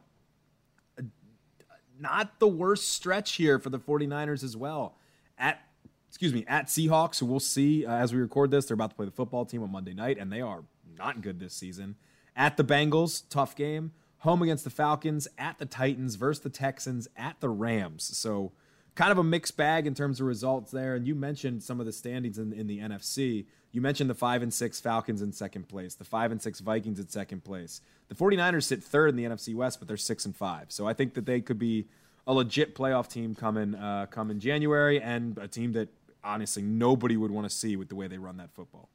not 1.99 2.39
the 2.39 2.49
worst 2.49 2.93
stretch 2.93 3.33
here 3.33 3.59
for 3.59 3.71
the 3.71 3.79
49ers 3.79 4.45
as 4.45 4.57
well. 4.57 4.97
At 5.39 5.61
excuse 6.09 6.33
me, 6.33 6.45
at 6.47 6.67
Seahawks, 6.67 7.23
we'll 7.23 7.41
see 7.41 7.87
uh, 7.87 7.93
as 7.93 8.13
we 8.13 8.21
record 8.21 8.51
this. 8.51 8.67
They're 8.67 8.75
about 8.75 8.91
to 8.91 8.97
play 8.97 9.07
the 9.07 9.13
football 9.13 9.45
team 9.45 9.63
on 9.63 9.71
Monday 9.71 9.95
night, 9.95 10.19
and 10.19 10.33
they 10.33 10.41
are 10.41 10.65
not 10.99 11.23
good 11.23 11.41
this 11.41 11.55
season. 11.55 11.97
At 12.35 12.57
the 12.57 12.65
Bengals, 12.65 13.23
tough 13.31 13.57
game. 13.57 13.93
Home 14.21 14.43
against 14.43 14.65
the 14.65 14.71
Falcons, 14.71 15.29
at 15.39 15.59
the 15.59 15.67
Titans, 15.67 16.17
versus 16.17 16.43
the 16.43 16.51
Texans, 16.51 17.07
at 17.17 17.41
the 17.41 17.49
Rams. 17.49 18.17
So 18.17 18.53
kind 18.95 19.13
of 19.13 19.19
a 19.19 19.25
mixed 19.25 19.57
bag 19.57 19.87
in 19.87 19.95
terms 19.95 20.21
of 20.21 20.27
results 20.27 20.73
there. 20.73 20.95
And 20.95 21.07
you 21.07 21.15
mentioned 21.15 21.63
some 21.63 21.81
of 21.81 21.87
the 21.87 21.93
standings 21.93 22.39
in, 22.39 22.53
in 22.53 22.67
the 22.67 22.79
NFC. 22.81 23.47
You 23.71 23.81
mentioned 23.83 24.09
the 24.09 24.15
five 24.15 24.43
and 24.43 24.53
six 24.53 24.81
Falcons 24.81 25.21
in 25.21 25.33
second 25.33 25.69
place, 25.69 25.95
the 25.95 26.05
five 26.05 26.33
and 26.33 26.41
six 26.41 26.61
Vikings 26.61 26.99
in 26.99 27.09
second 27.09 27.45
place. 27.45 27.83
The 28.09 28.15
49ers 28.15 28.65
sit 28.65 28.83
third 28.83 29.11
in 29.11 29.17
the 29.17 29.25
NFC 29.25 29.55
West, 29.55 29.79
but 29.79 29.87
they're 29.87 29.99
six 29.99 30.25
and 30.25 30.35
five. 30.35 30.67
So 30.73 30.89
I 30.89 30.95
think 30.95 31.15
that 31.15 31.27
they 31.27 31.41
could 31.41 31.59
be 31.59 31.87
a 32.27 32.33
legit 32.33 32.75
playoff 32.75 33.09
team 33.09 33.35
coming 33.35 33.75
uh, 33.75 34.07
come 34.11 34.31
in 34.31 34.41
January, 34.41 35.01
and 35.01 35.39
a 35.39 35.47
team 35.47 35.73
that 35.73 35.89
honestly 36.25 36.63
nobody 36.63 37.17
would 37.17 37.31
want 37.31 37.49
to 37.49 37.55
see 37.55 37.77
with 37.77 37.89
the 37.89 37.95
way 37.95 38.09
they 38.09 38.19
run 38.19 38.39
that 38.39 38.53
football. 38.53 38.89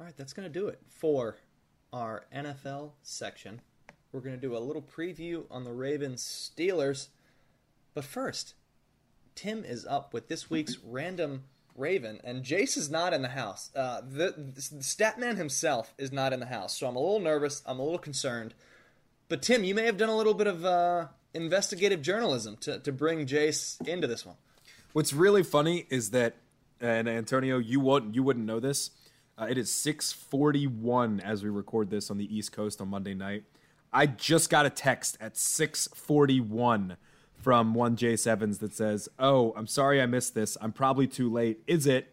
All 0.00 0.06
right, 0.06 0.16
that's 0.16 0.32
going 0.32 0.46
to 0.46 0.60
do 0.60 0.68
it 0.68 0.78
for 0.88 1.38
our 1.92 2.24
NFL 2.32 2.92
section. 3.02 3.60
We're 4.12 4.20
going 4.20 4.36
to 4.36 4.40
do 4.40 4.56
a 4.56 4.58
little 4.58 4.82
preview 4.82 5.44
on 5.50 5.64
the 5.64 5.72
Ravens 5.72 6.22
Steelers. 6.22 7.08
But 7.94 8.04
first, 8.04 8.54
Tim 9.34 9.64
is 9.64 9.84
up 9.84 10.14
with 10.14 10.28
this 10.28 10.48
week's 10.48 10.78
random 10.84 11.44
Raven, 11.74 12.20
and 12.22 12.44
Jace 12.44 12.76
is 12.76 12.88
not 12.88 13.12
in 13.12 13.22
the 13.22 13.28
house. 13.28 13.70
Uh, 13.74 14.00
the, 14.00 14.34
the 14.36 14.60
Statman 14.60 15.36
himself 15.36 15.94
is 15.98 16.12
not 16.12 16.32
in 16.32 16.38
the 16.38 16.46
house, 16.46 16.76
so 16.76 16.86
I'm 16.86 16.94
a 16.94 17.00
little 17.00 17.20
nervous. 17.20 17.62
I'm 17.66 17.80
a 17.80 17.82
little 17.82 17.98
concerned. 17.98 18.54
But 19.28 19.42
Tim, 19.42 19.64
you 19.64 19.74
may 19.74 19.86
have 19.86 19.96
done 19.96 20.08
a 20.08 20.16
little 20.16 20.34
bit 20.34 20.46
of 20.46 20.64
uh, 20.64 21.06
investigative 21.34 22.02
journalism 22.02 22.56
to, 22.58 22.78
to 22.78 22.92
bring 22.92 23.26
Jace 23.26 23.84
into 23.86 24.06
this 24.06 24.24
one. 24.24 24.36
What's 24.92 25.12
really 25.12 25.42
funny 25.42 25.86
is 25.90 26.10
that, 26.10 26.36
and 26.80 27.08
Antonio, 27.08 27.58
you 27.58 27.80
wouldn't 27.80 28.14
you 28.14 28.22
wouldn't 28.22 28.46
know 28.46 28.60
this. 28.60 28.90
Uh, 29.38 29.46
it 29.48 29.56
is 29.56 29.70
6:41 29.70 31.20
as 31.20 31.44
we 31.44 31.48
record 31.48 31.90
this 31.90 32.10
on 32.10 32.18
the 32.18 32.36
East 32.36 32.50
Coast 32.50 32.80
on 32.80 32.88
Monday 32.88 33.14
night. 33.14 33.44
I 33.92 34.06
just 34.06 34.50
got 34.50 34.66
a 34.66 34.70
text 34.70 35.16
at 35.20 35.36
6:41 35.36 36.96
from 37.36 37.72
one 37.72 37.96
Jace 37.96 38.26
Evans 38.26 38.58
that 38.58 38.74
says, 38.74 39.08
"Oh, 39.18 39.52
I'm 39.56 39.68
sorry 39.68 40.02
I 40.02 40.06
missed 40.06 40.34
this. 40.34 40.56
I'm 40.60 40.72
probably 40.72 41.06
too 41.06 41.30
late. 41.30 41.62
Is 41.68 41.86
it?" 41.86 42.12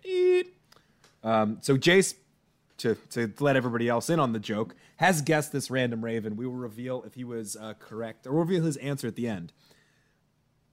Um, 1.24 1.58
so 1.62 1.78
Jace, 1.78 2.14
to 2.78 2.94
to 3.10 3.34
let 3.40 3.56
everybody 3.56 3.90
else 3.90 4.08
in 4.12 4.20
on 4.20 4.34
the 4.34 4.40
joke, 4.40 4.76
has 4.98 5.24
guessed 5.24 5.52
this 5.52 5.72
random 5.72 6.06
Raven. 6.06 6.36
We 6.36 6.46
will 6.46 6.54
reveal 6.54 7.02
if 7.08 7.16
he 7.16 7.24
was 7.24 7.56
uh, 7.56 7.74
correct 7.80 8.28
or 8.28 8.34
reveal 8.34 8.64
his 8.64 8.78
answer 8.78 9.08
at 9.08 9.16
the 9.16 9.28
end. 9.28 9.52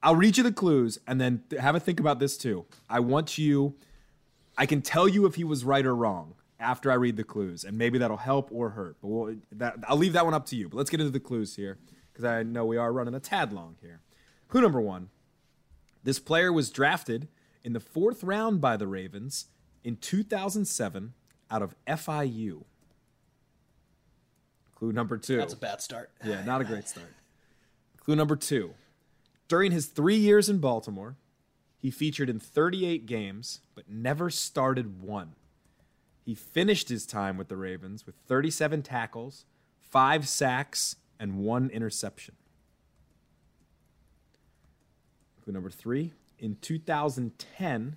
I'll 0.03 0.16
read 0.16 0.36
you 0.36 0.42
the 0.42 0.53
clues 0.53 0.98
and 1.07 1.18
then 1.18 1.44
have 1.59 1.74
a 1.74 1.80
think 1.80 1.98
about 1.98 2.18
this 2.18 2.36
too. 2.36 2.66
I 2.90 3.00
want 3.00 3.38
you. 3.38 3.74
I 4.59 4.66
can 4.66 4.82
tell 4.82 5.09
you 5.09 5.24
if 5.24 5.36
he 5.36 5.44
was 5.44 5.64
right 5.64 5.86
or 5.86 5.96
wrong 5.96 6.34
after 6.62 6.90
I 6.90 6.94
read 6.94 7.16
the 7.16 7.24
clues, 7.24 7.64
and 7.64 7.76
maybe 7.76 7.98
that'll 7.98 8.16
help 8.16 8.48
or 8.52 8.70
hurt. 8.70 8.96
But 9.02 9.08
we'll, 9.08 9.36
that, 9.52 9.76
I'll 9.86 9.96
leave 9.96 10.12
that 10.14 10.24
one 10.24 10.34
up 10.34 10.46
to 10.46 10.56
you. 10.56 10.68
But 10.68 10.76
let's 10.78 10.90
get 10.90 11.00
into 11.00 11.12
the 11.12 11.20
clues 11.20 11.56
here 11.56 11.78
because 12.12 12.24
I 12.24 12.42
know 12.42 12.64
we 12.64 12.76
are 12.76 12.92
running 12.92 13.14
a 13.14 13.20
tad 13.20 13.52
long 13.52 13.76
here. 13.80 14.00
Clue 14.48 14.60
number 14.62 14.80
one 14.80 15.10
this 16.04 16.18
player 16.18 16.52
was 16.52 16.70
drafted 16.70 17.28
in 17.62 17.72
the 17.72 17.80
fourth 17.80 18.24
round 18.24 18.60
by 18.60 18.76
the 18.76 18.86
Ravens 18.86 19.46
in 19.84 19.96
2007 19.96 21.14
out 21.50 21.62
of 21.62 21.76
FIU. 21.86 22.64
Clue 24.74 24.92
number 24.92 25.16
two. 25.16 25.36
That's 25.36 25.52
a 25.52 25.56
bad 25.58 25.80
start. 25.80 26.10
Yeah, 26.24 26.44
not 26.44 26.60
a 26.60 26.64
great 26.64 26.88
start. 26.88 27.12
Clue 27.98 28.16
number 28.16 28.34
two. 28.34 28.74
During 29.46 29.70
his 29.70 29.86
three 29.86 30.16
years 30.16 30.48
in 30.48 30.58
Baltimore, 30.58 31.16
he 31.76 31.90
featured 31.90 32.28
in 32.28 32.40
38 32.40 33.06
games, 33.06 33.60
but 33.74 33.88
never 33.88 34.28
started 34.30 35.00
one. 35.00 35.34
He 36.24 36.34
finished 36.34 36.88
his 36.88 37.04
time 37.04 37.36
with 37.36 37.48
the 37.48 37.56
Ravens 37.56 38.06
with 38.06 38.14
37 38.26 38.82
tackles, 38.82 39.44
five 39.78 40.28
sacks, 40.28 40.96
and 41.18 41.38
one 41.38 41.68
interception. 41.70 42.36
Clue 45.42 45.52
number 45.52 45.70
three. 45.70 46.12
In 46.38 46.56
2010, 46.60 47.96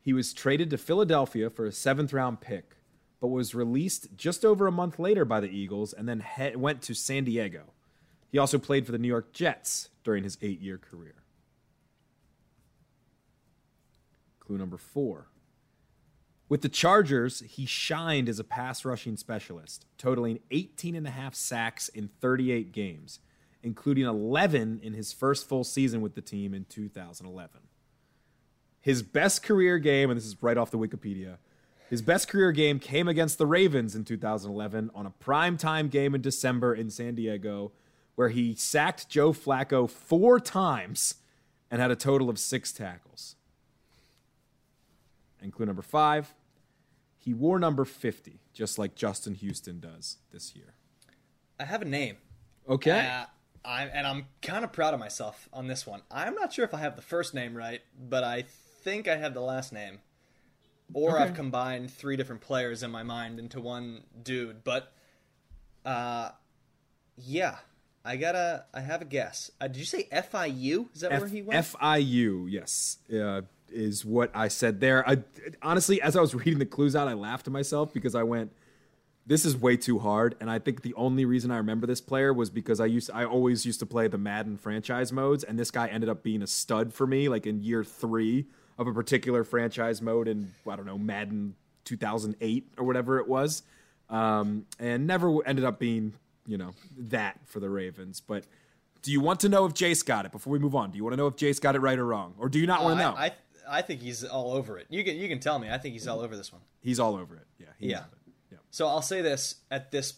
he 0.00 0.12
was 0.12 0.34
traded 0.34 0.70
to 0.70 0.78
Philadelphia 0.78 1.48
for 1.48 1.64
a 1.66 1.72
seventh 1.72 2.12
round 2.12 2.40
pick, 2.40 2.76
but 3.20 3.28
was 3.28 3.54
released 3.54 4.08
just 4.16 4.44
over 4.44 4.66
a 4.66 4.72
month 4.72 4.98
later 4.98 5.24
by 5.24 5.40
the 5.40 5.48
Eagles 5.48 5.92
and 5.94 6.06
then 6.08 6.22
he- 6.36 6.56
went 6.56 6.82
to 6.82 6.94
San 6.94 7.24
Diego. 7.24 7.72
He 8.30 8.38
also 8.38 8.58
played 8.58 8.84
for 8.84 8.92
the 8.92 8.98
New 8.98 9.08
York 9.08 9.32
Jets 9.32 9.88
during 10.02 10.24
his 10.24 10.36
eight 10.42 10.60
year 10.60 10.76
career. 10.76 11.14
Clue 14.40 14.58
number 14.58 14.76
four. 14.76 15.28
With 16.48 16.62
the 16.62 16.68
Chargers, 16.68 17.40
he 17.40 17.66
shined 17.66 18.28
as 18.28 18.38
a 18.38 18.44
pass 18.44 18.84
rushing 18.84 19.16
specialist, 19.16 19.86
totaling 19.96 20.40
18 20.50 20.94
and 20.94 21.06
a 21.06 21.10
half 21.10 21.34
sacks 21.34 21.88
in 21.88 22.08
38 22.20 22.72
games 22.72 23.20
including 23.64 24.04
11 24.04 24.80
in 24.82 24.92
his 24.92 25.12
first 25.12 25.48
full 25.48 25.64
season 25.64 26.02
with 26.02 26.14
the 26.14 26.20
team 26.20 26.54
in 26.54 26.66
2011. 26.66 27.62
His 28.80 29.02
best 29.02 29.42
career 29.42 29.78
game, 29.78 30.10
and 30.10 30.18
this 30.18 30.26
is 30.26 30.36
right 30.42 30.58
off 30.58 30.70
the 30.70 30.78
Wikipedia, 30.78 31.38
his 31.88 32.02
best 32.02 32.28
career 32.28 32.52
game 32.52 32.78
came 32.78 33.08
against 33.08 33.38
the 33.38 33.46
Ravens 33.46 33.94
in 33.94 34.04
2011 34.04 34.90
on 34.94 35.06
a 35.06 35.10
primetime 35.10 35.90
game 35.90 36.14
in 36.14 36.20
December 36.20 36.74
in 36.74 36.90
San 36.90 37.14
Diego, 37.14 37.72
where 38.14 38.28
he 38.28 38.54
sacked 38.54 39.08
Joe 39.08 39.32
Flacco 39.32 39.88
four 39.88 40.38
times 40.38 41.14
and 41.70 41.80
had 41.80 41.90
a 41.90 41.96
total 41.96 42.28
of 42.28 42.38
six 42.38 42.72
tackles. 42.72 43.36
And 45.44 45.52
clue 45.52 45.66
number 45.66 45.82
five, 45.82 46.34
he 47.18 47.34
wore 47.34 47.58
number 47.58 47.84
50, 47.84 48.40
just 48.54 48.78
like 48.78 48.94
Justin 48.94 49.34
Houston 49.34 49.78
does 49.78 50.16
this 50.32 50.56
year. 50.56 50.74
I 51.60 51.64
have 51.64 51.82
a 51.82 51.84
name. 51.84 52.16
Okay. 52.68 52.98
Uh, 52.98 53.26
I'm, 53.62 53.90
and 53.92 54.06
I'm 54.06 54.26
kind 54.40 54.64
of 54.64 54.72
proud 54.72 54.94
of 54.94 55.00
myself 55.00 55.48
on 55.52 55.66
this 55.68 55.86
one. 55.86 56.00
I'm 56.10 56.34
not 56.34 56.54
sure 56.54 56.64
if 56.64 56.72
I 56.72 56.78
have 56.78 56.96
the 56.96 57.02
first 57.02 57.34
name 57.34 57.54
right, 57.54 57.82
but 58.08 58.24
I 58.24 58.46
think 58.82 59.06
I 59.06 59.16
have 59.16 59.34
the 59.34 59.40
last 59.42 59.70
name. 59.70 59.98
Or 60.94 61.16
Okay. 61.16 61.24
I've 61.24 61.34
combined 61.34 61.90
three 61.92 62.16
different 62.16 62.40
players 62.40 62.82
in 62.82 62.90
my 62.90 63.02
mind 63.02 63.38
into 63.38 63.60
one 63.60 64.04
dude. 64.22 64.64
But, 64.64 64.92
uh, 65.84 66.30
yeah, 67.18 67.56
I 68.02 68.16
gotta. 68.16 68.64
I 68.72 68.80
have 68.80 69.00
a 69.02 69.06
guess. 69.06 69.50
Uh, 69.60 69.68
did 69.68 69.76
you 69.78 69.84
say 69.84 70.08
FIU? 70.12 70.88
Is 70.94 71.00
that 71.02 71.12
F- 71.12 71.20
where 71.20 71.28
he 71.28 71.42
went? 71.42 71.66
FIU, 71.66 72.50
yes, 72.50 72.98
uh, 73.10 73.42
is 73.74 74.04
what 74.04 74.30
I 74.34 74.48
said 74.48 74.80
there. 74.80 75.06
I 75.08 75.18
honestly, 75.62 76.00
as 76.00 76.16
I 76.16 76.20
was 76.20 76.34
reading 76.34 76.58
the 76.58 76.66
clues 76.66 76.96
out, 76.96 77.08
I 77.08 77.14
laughed 77.14 77.44
to 77.46 77.50
myself 77.50 77.92
because 77.92 78.14
I 78.14 78.22
went, 78.22 78.52
"This 79.26 79.44
is 79.44 79.56
way 79.56 79.76
too 79.76 79.98
hard." 79.98 80.36
And 80.40 80.50
I 80.50 80.58
think 80.58 80.82
the 80.82 80.94
only 80.94 81.24
reason 81.24 81.50
I 81.50 81.56
remember 81.56 81.86
this 81.86 82.00
player 82.00 82.32
was 82.32 82.50
because 82.50 82.80
I 82.80 82.86
used, 82.86 83.10
I 83.12 83.24
always 83.24 83.66
used 83.66 83.80
to 83.80 83.86
play 83.86 84.08
the 84.08 84.18
Madden 84.18 84.56
franchise 84.56 85.12
modes, 85.12 85.44
and 85.44 85.58
this 85.58 85.70
guy 85.70 85.88
ended 85.88 86.08
up 86.08 86.22
being 86.22 86.42
a 86.42 86.46
stud 86.46 86.94
for 86.94 87.06
me, 87.06 87.28
like 87.28 87.46
in 87.46 87.62
year 87.62 87.84
three 87.84 88.46
of 88.78 88.86
a 88.86 88.92
particular 88.92 89.44
franchise 89.44 90.00
mode 90.00 90.28
in 90.28 90.52
I 90.68 90.76
don't 90.76 90.86
know 90.86 90.98
Madden 90.98 91.54
2008 91.84 92.72
or 92.78 92.84
whatever 92.84 93.18
it 93.18 93.28
was, 93.28 93.62
um, 94.08 94.66
and 94.78 95.06
never 95.06 95.46
ended 95.46 95.64
up 95.64 95.78
being 95.78 96.14
you 96.46 96.58
know 96.58 96.70
that 96.96 97.40
for 97.46 97.60
the 97.60 97.68
Ravens, 97.68 98.20
but. 98.20 98.44
Do 99.02 99.12
you 99.12 99.20
want 99.20 99.40
to 99.40 99.50
know 99.50 99.66
if 99.66 99.74
Jace 99.74 100.02
got 100.02 100.24
it 100.24 100.32
before 100.32 100.50
we 100.50 100.58
move 100.58 100.74
on? 100.74 100.90
Do 100.90 100.96
you 100.96 101.04
want 101.04 101.12
to 101.12 101.18
know 101.18 101.26
if 101.26 101.36
Jace 101.36 101.60
got 101.60 101.76
it 101.76 101.80
right 101.80 101.98
or 101.98 102.06
wrong, 102.06 102.32
or 102.38 102.48
do 102.48 102.58
you 102.58 102.66
not 102.66 102.82
want 102.82 102.98
to 102.98 103.04
know? 103.04 103.14
I, 103.14 103.32
I 103.68 103.82
think 103.82 104.00
he's 104.00 104.24
all 104.24 104.52
over 104.52 104.78
it. 104.78 104.86
You 104.90 105.04
can 105.04 105.16
you 105.16 105.28
can 105.28 105.40
tell 105.40 105.58
me. 105.58 105.70
I 105.70 105.78
think 105.78 105.92
he's 105.92 106.08
all 106.08 106.20
over 106.20 106.36
this 106.36 106.52
one. 106.52 106.62
He's 106.80 107.00
all 107.00 107.16
over 107.16 107.36
it. 107.36 107.46
Yeah. 107.58 107.66
Yeah. 107.78 107.98
it. 107.98 108.04
Yeah. 108.52 108.58
So 108.70 108.86
I'll 108.86 109.02
say 109.02 109.22
this 109.22 109.56
at 109.70 109.90
this. 109.90 110.14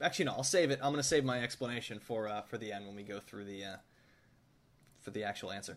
Actually, 0.00 0.26
no. 0.26 0.32
I'll 0.32 0.44
save 0.44 0.70
it. 0.70 0.78
I'm 0.82 0.90
going 0.90 0.96
to 0.96 1.02
save 1.02 1.24
my 1.24 1.42
explanation 1.42 1.98
for 1.98 2.28
uh, 2.28 2.42
for 2.42 2.58
the 2.58 2.72
end 2.72 2.86
when 2.86 2.96
we 2.96 3.02
go 3.02 3.20
through 3.20 3.44
the 3.44 3.64
uh, 3.64 3.76
for 5.00 5.10
the 5.10 5.24
actual 5.24 5.52
answer. 5.52 5.76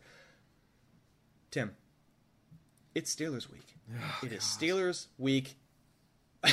Tim, 1.52 1.76
it's 2.94 3.16
Steelers 3.16 3.50
week. 3.52 3.76
it 4.24 4.32
is 4.32 4.44
Steelers 4.44 5.08
week. 5.18 5.56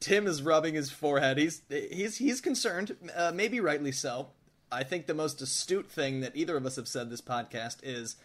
Tim 0.00 0.26
is 0.26 0.42
rubbing 0.42 0.74
his 0.74 0.90
forehead. 0.90 1.38
He's 1.38 1.62
he's 1.68 2.16
he's 2.18 2.40
concerned, 2.40 2.96
uh, 3.14 3.32
maybe 3.34 3.60
rightly 3.60 3.92
so. 3.92 4.28
I 4.70 4.82
think 4.82 5.06
the 5.06 5.14
most 5.14 5.40
astute 5.40 5.90
thing 5.90 6.20
that 6.20 6.36
either 6.36 6.56
of 6.56 6.66
us 6.66 6.76
have 6.76 6.88
said 6.88 7.08
this 7.08 7.20
podcast 7.20 7.78
is 7.82 8.16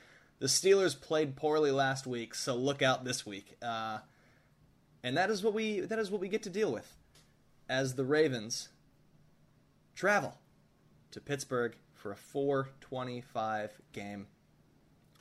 the 0.41 0.47
Steelers 0.47 0.99
played 0.99 1.35
poorly 1.35 1.69
last 1.69 2.07
week, 2.07 2.33
so 2.33 2.55
look 2.55 2.81
out 2.81 3.05
this 3.05 3.27
week. 3.27 3.57
Uh, 3.61 3.99
and 5.03 5.15
that 5.15 5.29
is 5.29 5.43
what 5.43 5.53
we 5.53 5.81
that 5.81 5.99
is 5.99 6.09
what 6.09 6.19
we 6.19 6.27
get 6.27 6.41
to 6.43 6.49
deal 6.49 6.71
with 6.73 6.95
as 7.69 7.93
the 7.93 8.03
Ravens 8.03 8.69
travel 9.93 10.39
to 11.11 11.21
Pittsburgh 11.21 11.75
for 11.93 12.11
a 12.11 12.15
425 12.15 13.81
game. 13.93 14.25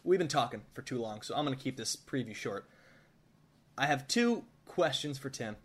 We've 0.04 0.18
been 0.18 0.26
talking 0.26 0.62
for 0.72 0.80
too 0.80 0.98
long, 0.98 1.20
so 1.20 1.34
I'm 1.36 1.44
going 1.44 1.56
to 1.56 1.62
keep 1.62 1.76
this 1.76 1.96
preview 1.96 2.34
short. 2.34 2.66
I 3.76 3.84
have 3.84 4.08
two 4.08 4.44
questions 4.64 5.18
for 5.18 5.28
Tim. 5.28 5.56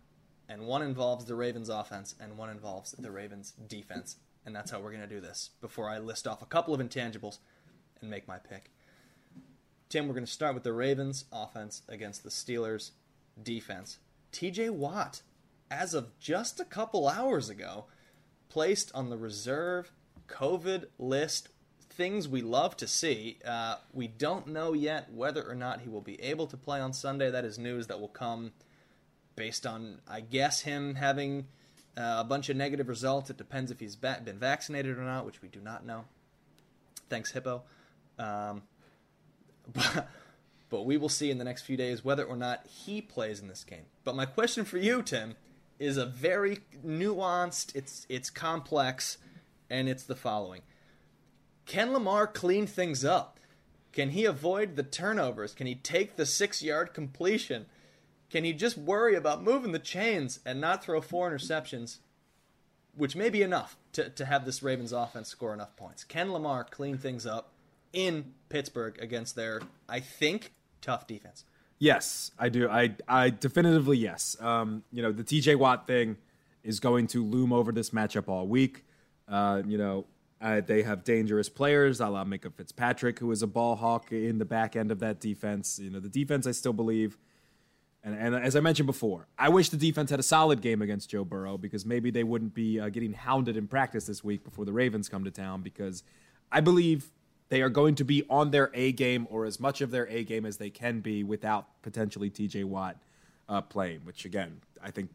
and 0.50 0.66
one 0.66 0.82
involves 0.82 1.24
the 1.24 1.34
Ravens 1.34 1.70
offense, 1.70 2.14
and 2.20 2.36
one 2.36 2.50
involves 2.50 2.92
the 2.92 3.10
Ravens 3.10 3.54
defense. 3.66 4.16
And 4.44 4.54
that's 4.54 4.70
how 4.70 4.80
we're 4.80 4.92
going 4.92 5.08
to 5.08 5.08
do 5.08 5.20
this 5.20 5.50
before 5.62 5.88
I 5.88 5.98
list 5.98 6.26
off 6.26 6.42
a 6.42 6.46
couple 6.46 6.74
of 6.74 6.80
intangibles 6.80 7.38
and 8.02 8.10
make 8.10 8.28
my 8.28 8.38
pick. 8.38 8.70
Tim, 9.88 10.08
we're 10.08 10.14
going 10.14 10.26
to 10.26 10.32
start 10.32 10.54
with 10.54 10.64
the 10.64 10.72
Ravens 10.72 11.26
offense 11.32 11.82
against 11.88 12.24
the 12.24 12.30
Steelers 12.30 12.90
defense. 13.40 13.98
TJ 14.32 14.70
Watt, 14.70 15.22
as 15.70 15.94
of 15.94 16.18
just 16.18 16.58
a 16.58 16.64
couple 16.64 17.08
hours 17.08 17.48
ago, 17.48 17.84
placed 18.48 18.90
on 18.94 19.10
the 19.10 19.16
reserve 19.16 19.92
COVID 20.28 20.86
list. 20.98 21.50
Things 21.88 22.28
we 22.28 22.42
love 22.42 22.76
to 22.78 22.88
see. 22.88 23.38
Uh, 23.46 23.76
we 23.92 24.08
don't 24.08 24.48
know 24.48 24.72
yet 24.72 25.12
whether 25.12 25.48
or 25.48 25.54
not 25.54 25.82
he 25.82 25.88
will 25.88 26.00
be 26.00 26.20
able 26.20 26.48
to 26.48 26.56
play 26.56 26.80
on 26.80 26.92
Sunday. 26.92 27.30
That 27.30 27.44
is 27.44 27.56
news 27.56 27.86
that 27.86 28.00
will 28.00 28.08
come 28.08 28.52
based 29.36 29.66
on, 29.66 30.00
I 30.08 30.20
guess, 30.20 30.62
him 30.62 30.96
having 30.96 31.46
uh, 31.96 32.16
a 32.18 32.24
bunch 32.24 32.48
of 32.48 32.56
negative 32.56 32.88
results. 32.88 33.30
It 33.30 33.36
depends 33.36 33.70
if 33.70 33.78
he's 33.78 33.94
been 33.94 34.38
vaccinated 34.38 34.98
or 34.98 35.02
not, 35.02 35.24
which 35.24 35.40
we 35.40 35.48
do 35.48 35.60
not 35.60 35.86
know. 35.86 36.06
Thanks, 37.08 37.30
Hippo. 37.30 37.62
Um, 38.18 38.62
but, 39.72 40.08
but 40.68 40.84
we 40.84 40.96
will 40.96 41.08
see 41.08 41.30
in 41.30 41.38
the 41.38 41.44
next 41.44 41.62
few 41.62 41.76
days 41.76 42.04
whether 42.04 42.24
or 42.24 42.36
not 42.36 42.66
he 42.66 43.00
plays 43.00 43.40
in 43.40 43.48
this 43.48 43.64
game. 43.64 43.86
But 44.04 44.16
my 44.16 44.26
question 44.26 44.64
for 44.64 44.78
you, 44.78 45.02
Tim, 45.02 45.36
is 45.78 45.96
a 45.96 46.06
very 46.06 46.58
nuanced. 46.84 47.74
It's 47.74 48.06
it's 48.08 48.30
complex 48.30 49.18
and 49.68 49.88
it's 49.88 50.04
the 50.04 50.16
following 50.16 50.62
Can 51.66 51.92
Lamar 51.92 52.26
clean 52.26 52.66
things 52.66 53.04
up? 53.04 53.38
Can 53.92 54.10
he 54.10 54.24
avoid 54.24 54.76
the 54.76 54.82
turnovers? 54.82 55.54
Can 55.54 55.66
he 55.66 55.74
take 55.74 56.16
the 56.16 56.26
six 56.26 56.62
yard 56.62 56.92
completion? 56.92 57.66
Can 58.28 58.44
he 58.44 58.52
just 58.52 58.76
worry 58.76 59.14
about 59.14 59.42
moving 59.42 59.72
the 59.72 59.78
chains 59.78 60.40
and 60.44 60.60
not 60.60 60.82
throw 60.82 61.00
four 61.00 61.30
interceptions, 61.30 61.98
which 62.94 63.14
may 63.14 63.30
be 63.30 63.40
enough 63.42 63.76
to, 63.92 64.10
to 64.10 64.24
have 64.24 64.44
this 64.44 64.62
Ravens 64.62 64.92
offense 64.92 65.28
score 65.28 65.54
enough 65.54 65.76
points? 65.76 66.04
Can 66.04 66.32
Lamar 66.32 66.64
clean 66.64 66.98
things 66.98 67.24
up 67.24 67.52
in 67.96 68.34
Pittsburgh 68.50 68.96
against 69.00 69.34
their, 69.34 69.62
I 69.88 70.00
think, 70.00 70.52
tough 70.82 71.06
defense? 71.06 71.44
Yes, 71.78 72.30
I 72.38 72.50
do. 72.50 72.68
I, 72.68 72.94
I 73.08 73.30
definitively 73.30 73.96
yes. 73.96 74.36
Um, 74.38 74.84
you 74.92 75.02
know, 75.02 75.12
the 75.12 75.24
TJ 75.24 75.56
Watt 75.56 75.86
thing 75.86 76.18
is 76.62 76.78
going 76.78 77.06
to 77.08 77.24
loom 77.24 77.52
over 77.52 77.72
this 77.72 77.90
matchup 77.90 78.28
all 78.28 78.46
week. 78.46 78.84
Uh, 79.26 79.62
you 79.66 79.78
know, 79.78 80.04
uh, 80.40 80.60
they 80.60 80.82
have 80.82 81.04
dangerous 81.04 81.48
players, 81.48 82.00
a 82.00 82.08
la 82.08 82.24
Minkah 82.24 82.52
Fitzpatrick, 82.52 83.18
who 83.18 83.30
is 83.30 83.42
a 83.42 83.46
ball 83.46 83.76
hawk 83.76 84.12
in 84.12 84.38
the 84.38 84.44
back 84.44 84.76
end 84.76 84.90
of 84.90 84.98
that 85.00 85.18
defense. 85.18 85.78
You 85.78 85.90
know, 85.90 86.00
the 86.00 86.10
defense, 86.10 86.46
I 86.46 86.52
still 86.52 86.74
believe, 86.74 87.16
and, 88.04 88.14
and 88.14 88.34
as 88.34 88.54
I 88.56 88.60
mentioned 88.60 88.86
before, 88.86 89.26
I 89.38 89.48
wish 89.48 89.70
the 89.70 89.78
defense 89.78 90.10
had 90.10 90.20
a 90.20 90.24
solid 90.24 90.60
game 90.60 90.82
against 90.82 91.10
Joe 91.10 91.24
Burrow 91.24 91.56
because 91.56 91.86
maybe 91.86 92.10
they 92.10 92.24
wouldn't 92.24 92.54
be 92.54 92.78
uh, 92.78 92.90
getting 92.90 93.14
hounded 93.14 93.56
in 93.56 93.66
practice 93.66 94.04
this 94.06 94.22
week 94.22 94.44
before 94.44 94.66
the 94.66 94.72
Ravens 94.72 95.08
come 95.08 95.24
to 95.24 95.30
town. 95.30 95.62
Because 95.62 96.02
I 96.52 96.60
believe 96.60 97.10
they 97.48 97.62
are 97.62 97.68
going 97.68 97.94
to 97.96 98.04
be 98.04 98.24
on 98.28 98.50
their 98.50 98.70
A 98.74 98.92
game 98.92 99.26
or 99.30 99.44
as 99.44 99.60
much 99.60 99.80
of 99.80 99.90
their 99.90 100.06
A 100.08 100.24
game 100.24 100.44
as 100.44 100.56
they 100.56 100.70
can 100.70 101.00
be 101.00 101.22
without 101.22 101.82
potentially 101.82 102.30
TJ 102.30 102.64
Watt 102.64 102.96
uh, 103.48 103.60
playing, 103.60 104.00
which 104.04 104.24
again, 104.24 104.60
I 104.82 104.90
think 104.90 105.10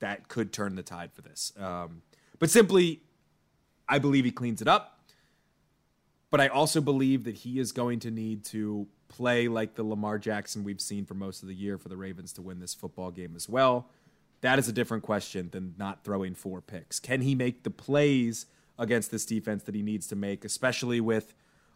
that 0.00 0.28
could 0.28 0.52
turn 0.52 0.74
the 0.74 0.82
tide 0.82 1.12
for 1.12 1.22
this. 1.22 1.52
Um, 1.58 2.02
but 2.38 2.50
simply, 2.50 3.00
I 3.88 3.98
believe 3.98 4.24
he 4.24 4.30
cleans 4.30 4.62
it 4.62 4.68
up. 4.68 4.92
But 6.30 6.40
I 6.40 6.48
also 6.48 6.80
believe 6.80 7.24
that 7.24 7.36
he 7.36 7.58
is 7.58 7.72
going 7.72 8.00
to 8.00 8.10
need 8.10 8.44
to 8.46 8.88
play 9.08 9.48
like 9.48 9.74
the 9.74 9.84
Lamar 9.84 10.18
Jackson 10.18 10.64
we've 10.64 10.80
seen 10.80 11.06
for 11.06 11.14
most 11.14 11.42
of 11.42 11.48
the 11.48 11.54
year 11.54 11.78
for 11.78 11.88
the 11.88 11.96
Ravens 11.96 12.32
to 12.34 12.42
win 12.42 12.58
this 12.58 12.74
football 12.74 13.10
game 13.10 13.34
as 13.36 13.48
well. 13.48 13.88
That 14.40 14.58
is 14.58 14.68
a 14.68 14.72
different 14.72 15.02
question 15.02 15.50
than 15.52 15.74
not 15.78 16.04
throwing 16.04 16.34
four 16.34 16.60
picks. 16.60 16.98
Can 16.98 17.22
he 17.22 17.34
make 17.34 17.62
the 17.62 17.70
plays 17.70 18.46
against 18.78 19.10
this 19.10 19.24
defense 19.24 19.62
that 19.62 19.74
he 19.74 19.82
needs 19.82 20.06
to 20.08 20.16
make, 20.16 20.44
especially 20.44 21.00
with 21.00 21.32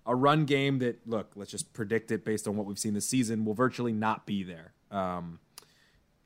a 0.07 0.15
run 0.15 0.45
game 0.45 0.79
that, 0.79 1.07
look, 1.07 1.33
let's 1.37 1.51
just 1.51 1.73
predict 1.73 2.11
it 2.11 2.25
based 2.25 2.49
on 2.49 2.57
what 2.57 2.67
we've 2.67 2.79
seen 2.79 2.95
this 2.95 3.07
season, 3.07 3.45
will 3.45 3.55
virtually 3.55 3.93
not 3.93 4.27
be 4.27 4.43
there? 4.43 4.73
Um, 4.91 5.39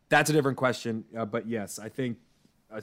that's 0.09 0.31
a 0.31 0.33
different 0.33 0.57
question. 0.57 1.05
Uh, 1.17 1.25
but 1.25 1.49
yes, 1.49 1.79
I 1.79 1.89
think 1.89 2.19
uh, 2.73 2.81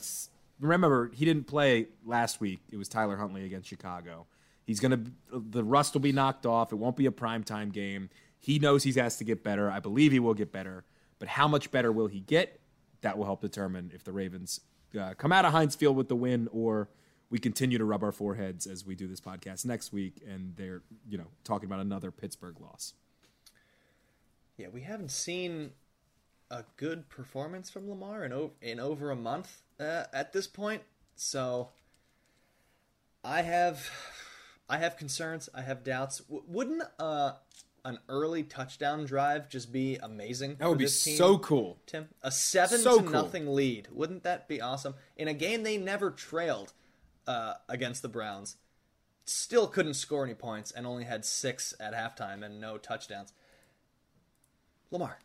remember 0.60 1.12
he 1.14 1.26
didn't 1.26 1.48
play 1.48 1.88
last 2.06 2.40
week. 2.40 2.60
It 2.72 2.78
was 2.78 2.88
Tyler 2.88 3.18
Huntley 3.18 3.46
against 3.46 3.68
Chicago. 3.68 4.28
He's 4.66 4.80
gonna 4.80 5.02
the 5.32 5.64
rust 5.64 5.94
will 5.94 6.02
be 6.02 6.12
knocked 6.12 6.46
off. 6.46 6.72
It 6.72 6.76
won't 6.76 6.96
be 6.96 7.06
a 7.06 7.12
primetime 7.12 7.72
game. 7.72 8.10
He 8.40 8.60
knows 8.60 8.84
he's 8.84 8.98
asked 8.98 9.18
to 9.20 9.24
get 9.24 9.44
better. 9.44 9.70
I 9.70 9.80
believe 9.80 10.12
he 10.12 10.20
will 10.20 10.34
get 10.34 10.52
better, 10.52 10.84
but 11.20 11.28
how 11.28 11.48
much 11.48 11.72
better 11.72 11.92
will 11.92 12.08
he 12.08 12.20
get? 12.20 12.60
That 13.02 13.18
will 13.18 13.26
help 13.26 13.42
determine 13.42 13.92
if 13.94 14.04
the 14.04 14.12
Ravens 14.12 14.62
uh, 15.00 15.14
come 15.16 15.32
out 15.32 15.46
of 15.46 15.52
Heinz 15.52 15.76
Field 15.76 15.96
with 15.96 16.10
the 16.10 16.16
win 16.16 16.48
or 16.52 16.90
we 17.32 17.40
continue 17.40 17.80
to 17.80 17.86
rub 17.86 18.04
our 18.04 18.12
foreheads 18.12 18.68
as 18.68 18.86
we 18.86 18.94
do 18.94 19.08
this 19.08 19.22
podcast 19.22 19.66
next 19.66 19.92
week 19.92 20.22
and 20.28 20.54
they're 20.58 20.84
you 21.10 21.18
know 21.18 21.28
talking 21.44 21.66
about 21.66 21.80
another 21.80 22.12
Pittsburgh 22.12 22.60
loss. 22.60 22.94
Yeah, 24.58 24.68
we 24.72 24.82
haven't 24.82 25.10
seen 25.10 25.72
a 26.52 26.66
good 26.78 27.10
performance 27.10 27.70
from 27.70 27.90
Lamar 27.90 28.24
in 28.26 28.34
over, 28.34 28.54
in 28.62 28.80
over 28.80 29.10
a 29.10 29.16
month 29.16 29.64
uh, 29.80 30.04
at 30.14 30.34
this 30.34 30.46
point. 30.46 30.84
So 31.16 31.70
I 33.24 33.42
have 33.42 33.90
I 34.70 34.78
have 34.78 34.98
concerns. 34.98 35.50
I 35.56 35.62
have 35.62 35.84
doubts. 35.84 36.20
W- 36.20 36.44
wouldn't 36.48 36.84
uh, 37.00 37.32
an 37.86 37.98
early 38.10 38.44
touchdown 38.44 39.06
drive 39.06 39.50
just 39.50 39.72
be 39.72 39.98
amazing? 40.04 40.58
That 40.60 40.68
would 40.68 40.78
be 40.78 40.88
so 40.88 41.38
cool, 41.40 41.80
Tim. 41.86 42.10
A 42.22 42.30
seven 42.32 42.80
so 42.80 42.98
to 42.98 43.04
cool. 43.04 43.12
nothing 43.12 43.56
lead. 43.56 43.88
Wouldn't 43.90 44.24
that 44.24 44.50
be 44.50 44.60
awesome? 44.62 44.96
In 45.16 45.30
a 45.30 45.34
game 45.34 45.64
they 45.64 45.78
never 45.78 46.12
trailed 46.12 46.74
uh, 47.28 47.54
against 47.70 48.02
the 48.02 48.10
Browns, 48.10 48.58
still 49.26 49.68
couldn't 49.68 49.94
score 49.94 50.24
any 50.24 50.34
points 50.34 50.72
and 50.72 50.86
only 50.86 51.04
had 51.04 51.26
six 51.26 51.74
at 51.80 51.94
halftime 51.94 52.44
and 52.44 52.60
no 52.60 52.78
touchdowns. 52.78 53.34
Lamar, 54.90 55.20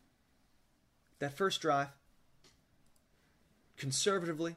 that 1.19 1.37
first 1.37 1.61
drive, 1.61 1.89
conservatively, 3.77 4.57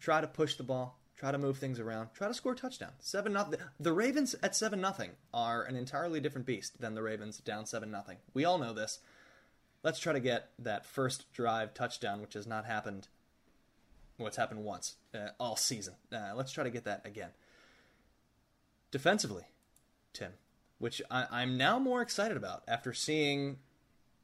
try 0.00 0.20
to 0.20 0.26
push 0.26 0.54
the 0.54 0.62
ball, 0.62 0.98
try 1.16 1.30
to 1.30 1.38
move 1.38 1.58
things 1.58 1.78
around, 1.78 2.08
try 2.14 2.26
to 2.26 2.34
score 2.34 2.52
a 2.52 2.56
touchdown. 2.56 2.92
Seven 3.00 3.32
nothing. 3.32 3.60
The 3.78 3.92
Ravens 3.92 4.34
at 4.42 4.56
seven 4.56 4.80
nothing 4.80 5.10
are 5.34 5.62
an 5.62 5.76
entirely 5.76 6.20
different 6.20 6.46
beast 6.46 6.80
than 6.80 6.94
the 6.94 7.02
Ravens 7.02 7.38
down 7.38 7.66
seven 7.66 7.90
nothing. 7.90 8.16
We 8.34 8.44
all 8.44 8.58
know 8.58 8.72
this. 8.72 9.00
Let's 9.82 9.98
try 9.98 10.12
to 10.12 10.20
get 10.20 10.50
that 10.60 10.86
first 10.86 11.32
drive 11.32 11.74
touchdown, 11.74 12.20
which 12.20 12.34
has 12.34 12.46
not 12.46 12.64
happened. 12.64 13.08
It's 14.26 14.36
happened 14.36 14.64
once 14.64 14.96
uh, 15.14 15.28
all 15.38 15.56
season. 15.56 15.94
Uh, 16.12 16.32
let's 16.34 16.52
try 16.52 16.64
to 16.64 16.70
get 16.70 16.84
that 16.84 17.02
again. 17.04 17.30
Defensively, 18.90 19.44
Tim, 20.12 20.32
which 20.78 21.00
I, 21.10 21.26
I'm 21.30 21.56
now 21.56 21.78
more 21.78 22.02
excited 22.02 22.36
about 22.36 22.62
after 22.68 22.92
seeing 22.92 23.58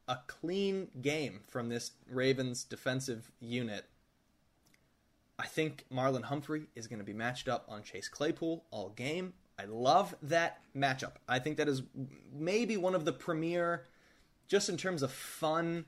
a 0.06 0.18
clean 0.26 0.88
game 1.00 1.40
from 1.48 1.68
this 1.68 1.92
Ravens 2.10 2.64
defensive 2.64 3.30
unit. 3.40 3.84
I 5.38 5.46
think 5.46 5.84
Marlon 5.92 6.24
Humphrey 6.24 6.66
is 6.74 6.86
going 6.86 6.98
to 6.98 7.04
be 7.04 7.12
matched 7.12 7.48
up 7.48 7.64
on 7.68 7.82
Chase 7.82 8.08
Claypool 8.08 8.64
all 8.70 8.88
game. 8.90 9.34
I 9.58 9.64
love 9.64 10.14
that 10.22 10.60
matchup. 10.76 11.12
I 11.28 11.38
think 11.38 11.56
that 11.56 11.68
is 11.68 11.82
maybe 12.32 12.76
one 12.76 12.94
of 12.94 13.04
the 13.04 13.12
premier, 13.12 13.84
just 14.46 14.68
in 14.68 14.76
terms 14.76 15.02
of 15.02 15.12
fun, 15.12 15.84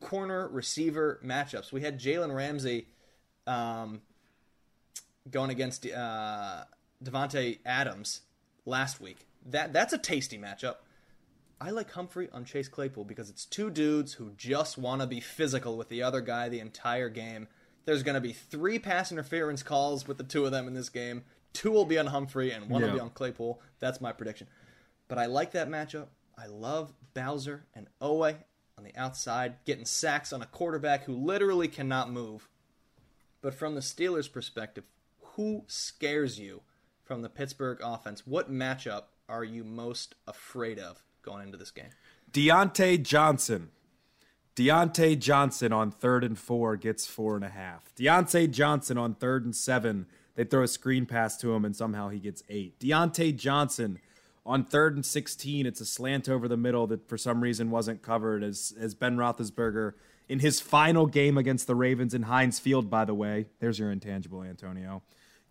corner 0.00 0.48
receiver 0.48 1.20
matchups. 1.24 1.72
We 1.72 1.80
had 1.80 1.98
Jalen 1.98 2.34
Ramsey 2.34 2.88
um, 3.46 4.00
going 5.30 5.50
against 5.50 5.86
uh, 5.86 6.64
Davante 7.02 7.58
Adams 7.64 8.22
last 8.64 9.00
week. 9.00 9.26
That 9.46 9.72
that's 9.72 9.92
a 9.92 9.98
tasty 9.98 10.38
matchup. 10.38 10.76
I 11.60 11.70
like 11.70 11.90
Humphrey 11.92 12.28
on 12.32 12.44
Chase 12.44 12.68
Claypool 12.68 13.04
because 13.04 13.30
it's 13.30 13.46
two 13.46 13.70
dudes 13.70 14.14
who 14.14 14.32
just 14.36 14.76
want 14.76 15.00
to 15.00 15.06
be 15.06 15.20
physical 15.20 15.78
with 15.78 15.88
the 15.88 16.02
other 16.02 16.20
guy 16.20 16.48
the 16.48 16.60
entire 16.60 17.08
game. 17.08 17.48
There's 17.86 18.02
going 18.02 18.16
to 18.16 18.20
be 18.20 18.32
three 18.32 18.78
pass 18.78 19.10
interference 19.10 19.62
calls 19.62 20.06
with 20.06 20.18
the 20.18 20.24
two 20.24 20.44
of 20.44 20.52
them 20.52 20.68
in 20.68 20.74
this 20.74 20.90
game. 20.90 21.24
Two 21.54 21.70
will 21.70 21.86
be 21.86 21.98
on 21.98 22.06
Humphrey 22.08 22.50
and 22.50 22.68
one 22.68 22.82
yeah. 22.82 22.88
will 22.88 22.94
be 22.94 23.00
on 23.00 23.10
Claypool. 23.10 23.62
That's 23.78 24.00
my 24.00 24.12
prediction. 24.12 24.48
But 25.08 25.18
I 25.18 25.26
like 25.26 25.52
that 25.52 25.70
matchup. 25.70 26.08
I 26.36 26.46
love 26.46 26.92
Bowser 27.14 27.64
and 27.74 27.86
Oweh 28.02 28.36
on 28.76 28.84
the 28.84 28.94
outside 28.94 29.54
getting 29.64 29.86
sacks 29.86 30.34
on 30.34 30.42
a 30.42 30.46
quarterback 30.46 31.04
who 31.04 31.14
literally 31.14 31.68
cannot 31.68 32.10
move. 32.10 32.48
But 33.46 33.54
from 33.54 33.76
the 33.76 33.80
Steelers' 33.80 34.32
perspective, 34.32 34.82
who 35.20 35.62
scares 35.68 36.36
you 36.36 36.62
from 37.04 37.22
the 37.22 37.28
Pittsburgh 37.28 37.78
offense? 37.80 38.26
What 38.26 38.50
matchup 38.50 39.04
are 39.28 39.44
you 39.44 39.62
most 39.62 40.16
afraid 40.26 40.80
of? 40.80 41.00
going 41.22 41.46
into 41.46 41.56
this 41.56 41.70
game. 41.70 41.90
Diontae 42.32 43.00
Johnson. 43.04 43.70
Diontae 44.56 45.20
Johnson 45.20 45.72
on 45.72 45.92
third 45.92 46.24
and 46.24 46.36
four 46.36 46.76
gets 46.76 47.06
four 47.06 47.36
and 47.36 47.44
a 47.44 47.48
half. 47.50 47.94
Diontae 47.94 48.50
Johnson 48.50 48.98
on 48.98 49.14
third 49.14 49.44
and 49.44 49.54
seven. 49.54 50.06
They 50.34 50.42
throw 50.42 50.64
a 50.64 50.68
screen 50.68 51.06
pass 51.06 51.36
to 51.36 51.54
him 51.54 51.64
and 51.64 51.76
somehow 51.76 52.08
he 52.08 52.18
gets 52.18 52.42
eight. 52.48 52.80
Diontae 52.80 53.36
Johnson 53.36 54.00
on 54.44 54.64
third 54.64 54.96
and 54.96 55.06
16. 55.06 55.66
It's 55.66 55.80
a 55.80 55.86
slant 55.86 56.28
over 56.28 56.48
the 56.48 56.56
middle 56.56 56.88
that 56.88 57.08
for 57.08 57.16
some 57.16 57.40
reason 57.40 57.70
wasn't 57.70 58.02
covered 58.02 58.42
as, 58.42 58.74
as 58.76 58.96
Ben 58.96 59.16
Roethlisberger 59.16 59.92
in 60.28 60.40
his 60.40 60.60
final 60.60 61.06
game 61.06 61.38
against 61.38 61.66
the 61.66 61.74
Ravens 61.74 62.14
in 62.14 62.22
Heinz 62.22 62.58
Field, 62.58 62.90
by 62.90 63.04
the 63.04 63.14
way, 63.14 63.46
there's 63.60 63.78
your 63.78 63.90
intangible, 63.90 64.42
Antonio, 64.42 65.02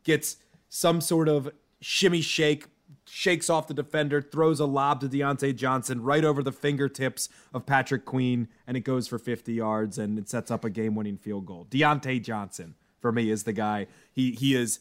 gets 0.04 0.38
some 0.70 1.02
sort 1.02 1.30
of 1.30 1.50
shimmy 1.80 2.22
shake, 2.22 2.68
shakes 3.08 3.50
off 3.50 3.68
the 3.68 3.74
defender, 3.74 4.22
throws 4.22 4.60
a 4.60 4.66
lob 4.66 5.00
to 5.02 5.08
Diontae 5.08 5.56
Johnson 5.56 6.02
right 6.02 6.26
over 6.26 6.44
the 6.44 6.52
fingertips 6.52 7.30
of 7.54 7.66
Patrick 7.66 8.06
Queen, 8.06 8.48
and 8.68 8.76
it 8.76 8.82
goes 8.82 9.08
for 9.08 9.18
50 9.18 9.54
yards 9.54 9.98
and 9.98 10.20
it 10.20 10.30
sets 10.30 10.52
up 10.52 10.66
a 10.66 10.70
game 10.70 10.96
winning 10.96 11.18
field 11.18 11.46
goal. 11.46 11.68
Diontae 11.70 12.22
Johnson, 12.22 12.76
for 13.00 13.12
me, 13.12 13.30
is 13.30 13.44
the 13.44 13.54
guy. 13.54 13.88
He, 14.12 14.32
he 14.32 14.56
is 14.56 14.80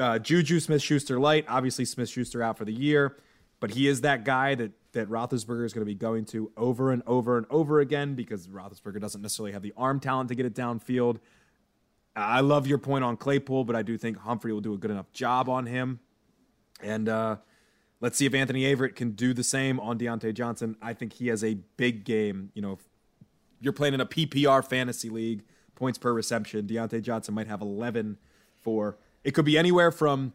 uh, 0.00 0.18
Juju 0.18 0.60
Smith 0.60 0.82
Schuster 0.82 1.18
light. 1.18 1.44
Obviously, 1.48 1.84
Smith 1.84 2.08
Schuster 2.08 2.42
out 2.42 2.58
for 2.58 2.64
the 2.64 2.72
year, 2.72 3.16
but 3.60 3.72
he 3.72 3.88
is 3.88 4.02
that 4.02 4.24
guy 4.24 4.54
that 4.54 4.72
that 4.92 5.08
Roethlisberger 5.08 5.64
is 5.64 5.72
going 5.72 5.82
to 5.82 5.90
be 5.90 5.94
going 5.94 6.24
to 6.26 6.50
over 6.56 6.90
and 6.90 7.02
over 7.06 7.36
and 7.36 7.46
over 7.50 7.80
again 7.80 8.14
because 8.14 8.48
Roethlisberger 8.48 9.00
doesn't 9.00 9.20
necessarily 9.20 9.52
have 9.52 9.62
the 9.62 9.74
arm 9.76 10.00
talent 10.00 10.28
to 10.30 10.34
get 10.34 10.46
it 10.46 10.54
downfield. 10.54 11.18
I 12.16 12.40
love 12.40 12.66
your 12.66 12.78
point 12.78 13.04
on 13.04 13.16
Claypool, 13.16 13.64
but 13.64 13.76
I 13.76 13.82
do 13.82 13.96
think 13.98 14.18
Humphrey 14.18 14.52
will 14.52 14.60
do 14.60 14.72
a 14.74 14.78
good 14.78 14.90
enough 14.90 15.12
job 15.12 15.48
on 15.48 15.66
him. 15.66 16.00
And 16.82 17.08
uh, 17.08 17.36
let's 18.00 18.16
see 18.16 18.26
if 18.26 18.34
Anthony 18.34 18.62
Averett 18.62 18.96
can 18.96 19.12
do 19.12 19.32
the 19.34 19.44
same 19.44 19.78
on 19.78 19.98
Diontae 19.98 20.34
Johnson. 20.34 20.76
I 20.80 20.94
think 20.94 21.12
he 21.12 21.28
has 21.28 21.44
a 21.44 21.54
big 21.76 22.04
game. 22.04 22.50
You 22.54 22.62
know, 22.62 22.78
you're 23.60 23.72
playing 23.72 23.94
in 23.94 24.00
a 24.00 24.06
PPR 24.06 24.64
fantasy 24.64 25.10
league, 25.10 25.44
points 25.74 25.98
per 25.98 26.12
reception, 26.12 26.66
Diontae 26.66 27.02
Johnson 27.02 27.34
might 27.34 27.46
have 27.46 27.60
11 27.60 28.18
for 28.54 28.98
it 29.28 29.34
could 29.34 29.44
be 29.44 29.58
anywhere 29.58 29.92
from 29.92 30.32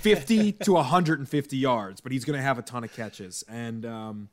50 0.00 0.52
to 0.64 0.72
150 0.72 1.56
yards, 1.56 2.00
but 2.00 2.10
he's 2.10 2.24
going 2.24 2.36
to 2.36 2.42
have 2.42 2.58
a 2.58 2.62
ton 2.62 2.82
of 2.82 2.92
catches. 2.92 3.44
And 3.48 3.86
um, 3.86 4.28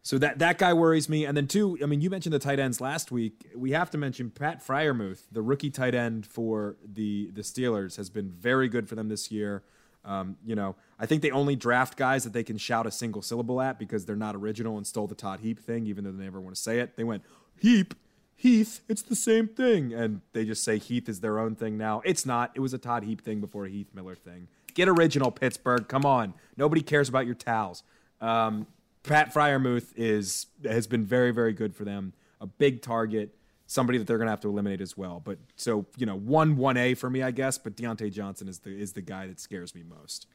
so 0.00 0.16
that 0.16 0.38
that 0.38 0.56
guy 0.56 0.72
worries 0.72 1.10
me. 1.10 1.26
And 1.26 1.36
then 1.36 1.46
two, 1.46 1.76
I 1.82 1.86
mean, 1.86 2.00
you 2.00 2.08
mentioned 2.08 2.32
the 2.32 2.38
tight 2.38 2.58
ends 2.58 2.80
last 2.80 3.12
week. 3.12 3.46
We 3.54 3.72
have 3.72 3.90
to 3.90 3.98
mention 3.98 4.30
Pat 4.30 4.66
Freiermuth, 4.66 5.24
the 5.30 5.42
rookie 5.42 5.68
tight 5.68 5.94
end 5.94 6.24
for 6.24 6.78
the 6.82 7.30
the 7.34 7.42
Steelers, 7.42 7.98
has 7.98 8.08
been 8.08 8.30
very 8.30 8.70
good 8.70 8.88
for 8.88 8.94
them 8.94 9.10
this 9.10 9.30
year. 9.30 9.64
Um, 10.02 10.36
you 10.42 10.54
know, 10.54 10.74
I 10.98 11.04
think 11.04 11.20
they 11.20 11.30
only 11.30 11.56
draft 11.56 11.98
guys 11.98 12.24
that 12.24 12.32
they 12.32 12.44
can 12.44 12.56
shout 12.56 12.86
a 12.86 12.90
single 12.90 13.20
syllable 13.20 13.60
at 13.60 13.78
because 13.78 14.06
they're 14.06 14.16
not 14.16 14.34
original 14.34 14.78
and 14.78 14.86
stole 14.86 15.08
the 15.08 15.14
Todd 15.14 15.40
Heap 15.40 15.60
thing, 15.60 15.86
even 15.86 16.04
though 16.04 16.12
they 16.12 16.24
never 16.24 16.40
want 16.40 16.56
to 16.56 16.62
say 16.62 16.78
it. 16.78 16.96
They 16.96 17.04
went 17.04 17.22
Heap 17.60 17.92
Heath, 18.36 18.82
it's 18.86 19.02
the 19.02 19.16
same 19.16 19.48
thing. 19.48 19.94
And 19.94 20.20
they 20.32 20.44
just 20.44 20.62
say 20.62 20.78
Heath 20.78 21.08
is 21.08 21.20
their 21.20 21.38
own 21.38 21.56
thing 21.56 21.78
now. 21.78 22.02
It's 22.04 22.26
not. 22.26 22.52
It 22.54 22.60
was 22.60 22.74
a 22.74 22.78
Todd 22.78 23.02
Heap 23.04 23.22
thing 23.22 23.40
before 23.40 23.64
a 23.64 23.70
Heath 23.70 23.88
Miller 23.94 24.14
thing. 24.14 24.48
Get 24.74 24.88
original, 24.88 25.30
Pittsburgh. 25.30 25.88
Come 25.88 26.04
on. 26.04 26.34
Nobody 26.56 26.82
cares 26.82 27.08
about 27.08 27.24
your 27.24 27.34
towels. 27.34 27.82
Um, 28.20 28.66
Pat 29.02 29.32
Freiermuth 29.32 29.92
is 29.96 30.46
has 30.64 30.86
been 30.86 31.04
very, 31.04 31.30
very 31.30 31.54
good 31.54 31.74
for 31.74 31.84
them. 31.84 32.12
A 32.40 32.46
big 32.46 32.82
target, 32.82 33.34
somebody 33.66 33.98
that 33.98 34.06
they're 34.06 34.18
to 34.18 34.26
have 34.28 34.40
to 34.40 34.48
eliminate 34.48 34.82
as 34.82 34.96
well. 34.96 35.22
But 35.24 35.38
so 35.54 35.86
you 35.96 36.04
know, 36.04 36.16
one 36.16 36.56
one 36.56 36.76
A 36.76 36.92
for 36.94 37.08
me, 37.08 37.22
I 37.22 37.30
guess. 37.30 37.56
But 37.56 37.74
Diontae 37.74 38.12
Johnson 38.12 38.48
is 38.48 38.58
the 38.58 38.70
is 38.70 38.92
the 38.92 39.02
guy 39.02 39.26
that 39.28 39.40
scares 39.40 39.74
me 39.74 39.82
most. 39.82 40.26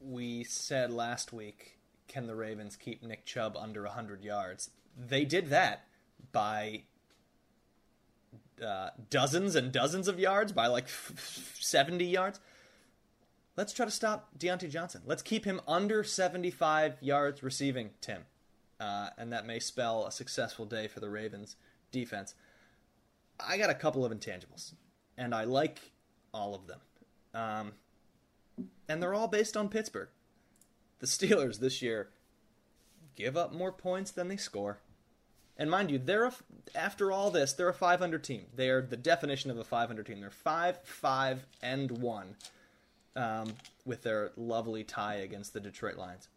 We 0.00 0.44
said 0.44 0.92
last 0.92 1.32
week, 1.32 1.78
can 2.06 2.28
the 2.28 2.36
Ravens 2.36 2.76
keep 2.76 3.02
Nick 3.02 3.24
Chubb 3.26 3.56
under 3.56 3.86
hundred 3.86 4.22
yards? 4.22 4.70
They 4.96 5.24
did 5.24 5.50
that 5.50 5.86
by 6.30 6.82
uh, 8.64 8.90
dozens 9.10 9.54
and 9.54 9.72
dozens 9.72 10.08
of 10.08 10.18
yards 10.18 10.52
by 10.52 10.66
like 10.66 10.84
f- 10.84 11.56
70 11.60 12.04
yards. 12.04 12.40
Let's 13.56 13.72
try 13.72 13.84
to 13.84 13.90
stop 13.90 14.30
Diontae 14.38 14.70
Johnson. 14.70 15.02
Let's 15.04 15.22
keep 15.22 15.44
him 15.44 15.60
under 15.66 16.04
75 16.04 16.96
yards 17.00 17.42
receiving, 17.42 17.90
Tim. 18.00 18.22
Uh, 18.78 19.10
and 19.18 19.32
that 19.32 19.46
may 19.46 19.58
spell 19.58 20.06
a 20.06 20.12
successful 20.12 20.64
day 20.64 20.86
for 20.86 21.00
the 21.00 21.10
Ravens 21.10 21.56
defense. 21.90 22.34
I 23.40 23.58
got 23.58 23.70
a 23.70 23.74
couple 23.74 24.04
of 24.04 24.12
intangibles, 24.12 24.74
and 25.16 25.34
I 25.34 25.44
like 25.44 25.92
all 26.32 26.54
of 26.54 26.66
them. 26.66 26.80
Um, 27.34 27.72
and 28.88 29.02
they're 29.02 29.14
all 29.14 29.28
based 29.28 29.56
on 29.56 29.68
Pittsburgh. 29.68 30.08
The 31.00 31.06
Steelers 31.06 31.58
this 31.58 31.82
year 31.82 32.10
give 33.16 33.36
up 33.36 33.52
more 33.52 33.72
points 33.72 34.10
than 34.10 34.28
they 34.28 34.36
score. 34.36 34.78
And 35.58 35.70
mind 35.70 35.90
you, 35.90 35.98
they're 35.98 36.26
a, 36.26 36.32
after 36.74 37.10
all 37.10 37.30
this, 37.30 37.52
they're 37.52 37.68
a 37.68 37.74
500 37.74 38.22
team. 38.22 38.46
They 38.54 38.70
are 38.70 38.80
the 38.80 38.96
definition 38.96 39.50
of 39.50 39.58
a 39.58 39.64
500 39.64 40.06
team. 40.06 40.20
They're 40.20 40.30
five, 40.30 40.78
five, 40.84 41.46
and 41.60 41.90
one, 41.90 42.36
um, 43.16 43.54
with 43.84 44.02
their 44.02 44.30
lovely 44.36 44.84
tie 44.84 45.16
against 45.16 45.52
the 45.52 45.60
Detroit 45.60 45.96
Lions. 45.96 46.28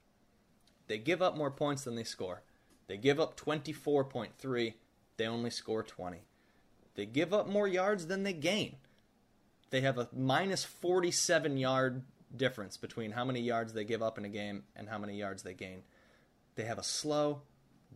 They 0.88 0.98
give 0.98 1.22
up 1.22 1.38
more 1.38 1.52
points 1.52 1.84
than 1.84 1.96
they 1.96 2.04
score. 2.04 2.42
They 2.88 2.98
give 2.98 3.20
up 3.20 3.40
24.3. 3.40 4.74
They 5.18 5.28
only 5.28 5.52
score 5.52 5.84
20. 5.84 6.24
They 6.96 7.06
give 7.06 7.34
up 7.34 7.48
more 7.48 7.68
yards 7.68 8.08
than 8.08 8.24
they 8.24 8.34
gain. 8.34 8.78
They 9.70 9.82
have 9.82 9.98
a 9.98 10.10
minus 10.14 10.64
47 10.64 11.58
yard 11.58 12.04
difference 12.36 12.76
between 12.76 13.12
how 13.12 13.24
many 13.24 13.40
yards 13.40 13.74
they 13.74 13.84
give 13.84 14.02
up 14.02 14.18
in 14.18 14.26
a 14.26 14.30
game 14.30 14.64
and 14.76 14.90
how 14.90 14.98
many 14.98 15.18
yards 15.18 15.44
they 15.44 15.54
gain. 15.54 15.84
They 16.56 16.64
have 16.64 16.78
a 16.78 16.84
slow, 16.84 17.44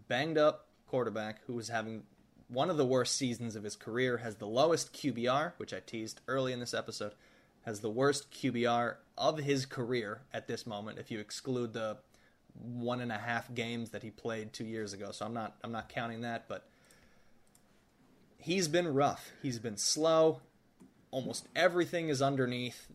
banged 0.07 0.38
up 0.38 0.64
quarterback 0.88 1.41
who 1.45 1.53
was 1.53 1.70
having 1.70 2.03
one 2.48 2.70
of 2.70 2.78
the 2.78 2.86
worst 2.86 3.16
seasons 3.16 3.56
of 3.56 3.64
his 3.64 3.76
career, 3.76 4.18
has 4.18 4.36
the 4.36 4.45
lowest 4.45 4.94
QBR, 4.94 5.53
which 5.57 5.74
I 5.74 5.80
teased 5.80 6.22
early 6.28 6.53
in 6.53 6.60
this 6.60 6.74
episode, 6.74 7.14
has 7.66 7.80
the 7.80 7.90
worst 7.90 8.32
QBR 8.32 8.95
of 9.18 9.40
his 9.40 9.66
career 9.66 10.22
at 10.34 10.48
this 10.48 10.68
moment, 10.68 10.99
if 10.99 11.10
you 11.10 11.20
exclude 11.20 11.74
the 11.74 11.98
one 12.62 13.02
and 13.02 13.12
a 13.12 13.18
half 13.18 13.53
games 13.53 13.90
that 13.90 14.03
he 14.03 14.12
played 14.12 14.53
two 14.53 14.66
years 14.66 14.94
ago. 14.94 15.12
So 15.12 15.26
I'm 15.26 15.34
not 15.34 15.56
I'm 15.64 15.72
not 15.72 15.90
counting 15.90 16.22
that, 16.22 16.48
but 16.48 16.68
he's 18.38 18.68
been 18.68 18.94
rough. 18.94 19.32
He's 19.41 19.60
been 19.60 19.78
slow. 19.78 20.41
Almost 21.12 21.48
everything 21.56 22.10
is 22.10 22.22
underneath. 22.22 22.88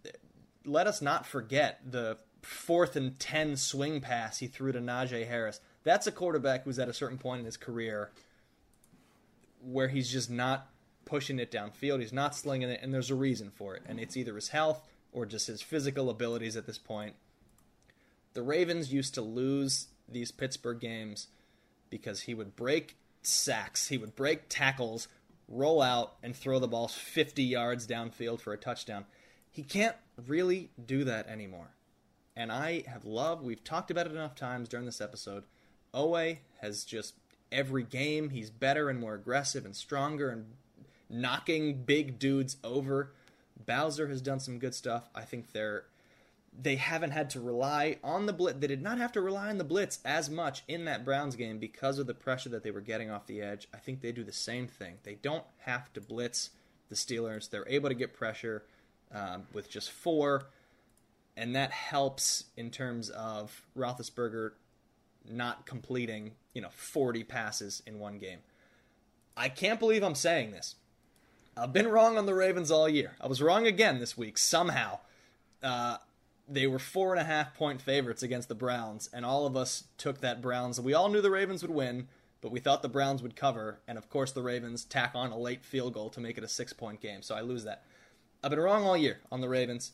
Let 0.65 0.87
us 0.87 1.03
not 1.03 1.27
forget 1.27 1.81
the 1.85 2.19
fourth 2.43 2.97
and 2.97 3.19
ten 3.19 3.57
swing 3.57 4.01
pass 4.01 4.39
he 4.39 4.47
threw 4.47 4.73
to 4.73 4.81
Najee 4.81 5.27
Harris 5.27 5.61
that's 5.85 6.07
a 6.07 6.13
quarterback 6.13 6.65
who's 6.65 6.79
at 6.79 6.89
a 6.89 6.95
certain 6.95 7.19
point 7.19 7.41
in 7.41 7.47
his 7.47 7.57
career 7.57 8.11
where 9.63 9.89
he's 9.89 10.11
just 10.11 10.31
not 10.31 10.69
pushing 11.05 11.39
it 11.39 11.51
downfield. 11.51 12.01
He's 12.01 12.13
not 12.13 12.35
slinging 12.35 12.69
it, 12.69 12.81
and 12.83 12.93
there's 12.93 13.11
a 13.11 13.15
reason 13.15 13.51
for 13.51 13.75
it. 13.75 13.83
And 13.87 13.99
it's 13.99 14.17
either 14.17 14.35
his 14.35 14.49
health 14.49 14.83
or 15.13 15.27
just 15.27 15.47
his 15.47 15.63
physical 15.63 16.11
abilities 16.11 16.57
at 16.57 16.67
this 16.67 16.79
point. 16.79 17.15
The 18.35 18.43
Ravens 18.43 18.93
used 18.93 19.15
to 19.15 19.23
lose 19.23 19.89
these 20.09 20.31
Pittsburgh 20.31 20.81
games 20.81 21.29
because 21.89 22.23
he 22.23 22.35
would 22.35 22.55
break 22.55 22.97
sacks, 23.23 23.89
he 23.89 23.99
would 23.99 24.15
break 24.15 24.49
tackles, 24.49 25.09
roll 25.49 25.83
out, 25.83 26.15
and 26.23 26.35
throw 26.35 26.59
the 26.59 26.69
ball 26.69 26.89
50 26.89 27.43
yards 27.43 27.87
downfield 27.87 28.41
for 28.41 28.53
a 28.53 28.59
touchdown. 28.59 29.05
He 29.51 29.63
can't 29.63 29.97
really 30.29 30.71
do 30.83 31.05
that 31.05 31.29
anymore. 31.29 31.71
And 32.37 32.53
I 32.53 32.85
have 32.87 33.05
loved, 33.05 33.45
we've 33.45 33.65
talked 33.65 33.91
about 33.91 34.07
it 34.07 34.13
enough 34.13 34.37
times 34.37 34.69
during 34.69 34.87
this 34.87 35.01
episode 35.01 35.43
Oweh 35.95 36.39
has 36.61 36.85
just 36.85 37.15
every 37.51 37.83
game 37.83 38.31
he's 38.31 38.51
better 38.51 38.89
and 38.89 39.01
more 39.01 39.15
aggressive 39.15 39.65
and 39.65 39.75
stronger 39.75 40.31
and 40.31 40.47
knocking 41.09 41.83
big 41.83 42.19
dudes 42.19 42.57
over. 42.63 43.13
Bowser 43.67 44.09
has 44.09 44.23
done 44.23 44.41
some 44.41 44.59
good 44.59 44.75
stuff. 44.75 45.11
I 45.15 45.23
think 45.23 45.53
they're 45.53 45.85
they 46.59 46.77
haven't 46.77 47.13
had 47.13 47.31
to 47.31 47.41
rely 47.41 47.99
on 48.03 48.27
the 48.27 48.33
blitz. 48.33 48.59
They 48.59 48.67
did 48.67 48.83
not 48.83 48.99
have 48.99 49.13
to 49.13 49.21
rely 49.21 49.51
on 49.51 49.59
the 49.59 49.65
blitz 49.65 50.01
as 50.05 50.29
much 50.29 50.65
in 50.67 50.85
that 50.87 51.05
Browns 51.05 51.37
game 51.37 51.59
because 51.59 51.99
of 51.99 52.07
the 52.07 52.15
pressure 52.15 52.49
that 52.49 52.65
they 52.65 52.73
were 52.73 52.81
getting 52.81 53.11
off 53.11 53.27
the 53.27 53.41
edge. 53.41 53.69
I 53.73 53.77
think 53.77 54.01
they 54.01 54.13
do 54.13 54.25
the 54.25 54.33
same 54.33 54.67
thing. 54.67 54.97
They 55.05 55.15
don't 55.15 55.45
have 55.59 55.93
to 55.93 56.01
blitz 56.01 56.51
the 56.89 56.97
Steelers. 56.97 57.49
They're 57.49 57.69
able 57.69 57.89
to 57.89 57.95
get 57.95 58.15
pressure 58.15 58.65
um, 59.15 59.45
with 59.53 59.71
just 59.71 59.93
four, 59.93 60.49
and 61.37 61.55
that 61.55 61.71
helps 61.71 62.45
in 62.57 62.71
terms 62.71 63.11
of 63.11 63.63
Roethlisberger 63.77 64.53
not 65.29 65.67
completing, 65.67 66.33
you 66.55 66.63
know, 66.63 66.71
40 66.71 67.25
passes 67.25 67.83
in 67.87 67.99
one 67.99 68.19
game. 68.19 68.41
I 69.37 69.49
can't 69.49 69.81
believe 69.81 70.03
I'm 70.03 70.15
saying 70.15 70.51
this. 70.51 70.77
I've 71.57 71.73
been 71.73 71.89
wrong 71.89 72.17
on 72.17 72.27
the 72.27 72.35
Ravens 72.35 72.71
all 72.71 72.89
year. 72.89 73.17
I 73.21 73.27
was 73.27 73.43
wrong 73.43 73.67
again 73.67 73.99
this 73.99 74.17
week 74.17 74.39
somehow. 74.39 75.01
Uh, 75.63 75.99
they 76.49 76.67
were 76.67 76.79
four 76.79 77.13
and 77.13 77.21
a 77.21 77.25
half 77.25 77.55
point 77.55 77.81
favorites 77.81 78.23
against 78.23 78.49
the 78.49 78.55
Browns, 78.55 79.09
and 79.13 79.25
all 79.25 79.47
of 79.47 79.57
us 79.57 79.85
took 79.99 80.21
that 80.21 80.43
Browns. 80.43 80.81
We 80.81 80.95
all 80.95 81.09
knew 81.09 81.21
the 81.21 81.31
Ravens 81.31 81.63
would 81.63 81.71
win, 81.71 82.09
but 82.41 82.51
we 82.51 82.61
thought 82.61 82.83
the 82.83 82.89
Browns 82.89 83.23
would 83.23 83.37
cover, 83.37 83.81
and 83.87 83.99
of 83.99 84.09
course 84.09 84.33
the 84.33 84.43
Ravens 84.43 84.85
tack 84.85 85.13
on 85.15 85.31
a 85.31 85.39
late 85.39 85.65
field 85.65 85.95
goal 85.95 86.11
to 86.11 86.21
make 86.21 86.39
it 86.39 86.45
a 86.45 86.49
six 86.49 86.73
point 86.73 87.01
game. 87.01 87.23
So 87.23 87.35
I 87.35 87.41
lose 87.41 87.65
that. 87.65 87.85
I've 88.43 88.51
been 88.51 88.61
wrong 88.61 88.85
all 88.85 88.97
year 88.97 89.21
on 89.31 89.41
the 89.41 89.49
Ravens. 89.49 89.93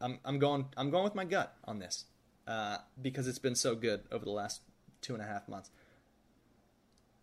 I'm, 0.00 0.18
I'm 0.24 0.38
going 0.38 0.66
I'm 0.76 0.90
going 0.90 1.04
with 1.04 1.14
my 1.14 1.24
gut 1.24 1.56
on 1.64 1.78
this 1.78 2.06
uh, 2.46 2.78
because 3.00 3.28
it's 3.28 3.38
been 3.38 3.54
so 3.54 3.74
good 3.74 4.02
over 4.10 4.24
the 4.24 4.30
last 4.30 4.62
two 5.00 5.14
and 5.14 5.22
a 5.22 5.26
half 5.26 5.48
months. 5.48 5.70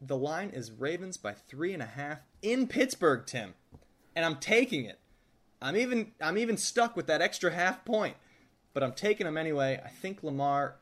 The 0.01 0.17
line 0.17 0.49
is 0.49 0.71
Ravens 0.71 1.17
by 1.17 1.33
three 1.33 1.73
and 1.73 1.83
a 1.83 1.87
half 1.87 2.19
in 2.41 2.67
Pittsburgh, 2.67 3.25
Tim, 3.25 3.53
and 4.15 4.25
I'm 4.25 4.37
taking 4.37 4.85
it. 4.85 4.99
I'm 5.61 5.75
even 5.75 6.13
I'm 6.21 6.37
even 6.37 6.55
stuck 6.55 6.95
with 6.95 7.07
that 7.07 7.21
extra 7.21 7.51
half 7.51 7.83
point, 7.83 8.15
but 8.73 8.81
I'm 8.81 8.93
taking 8.93 9.25
them 9.25 9.37
anyway. 9.37 9.81
I 9.83 9.89
think 9.89 10.23
Lamar 10.23 10.75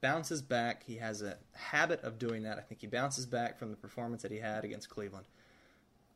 bounces 0.00 0.42
back. 0.42 0.82
He 0.84 0.96
has 0.96 1.22
a 1.22 1.36
habit 1.52 2.02
of 2.02 2.18
doing 2.18 2.42
that. 2.42 2.58
I 2.58 2.62
think 2.62 2.80
he 2.80 2.88
bounces 2.88 3.24
back 3.24 3.58
from 3.58 3.70
the 3.70 3.76
performance 3.76 4.22
that 4.22 4.32
he 4.32 4.38
had 4.38 4.64
against 4.64 4.90
Cleveland. 4.90 5.26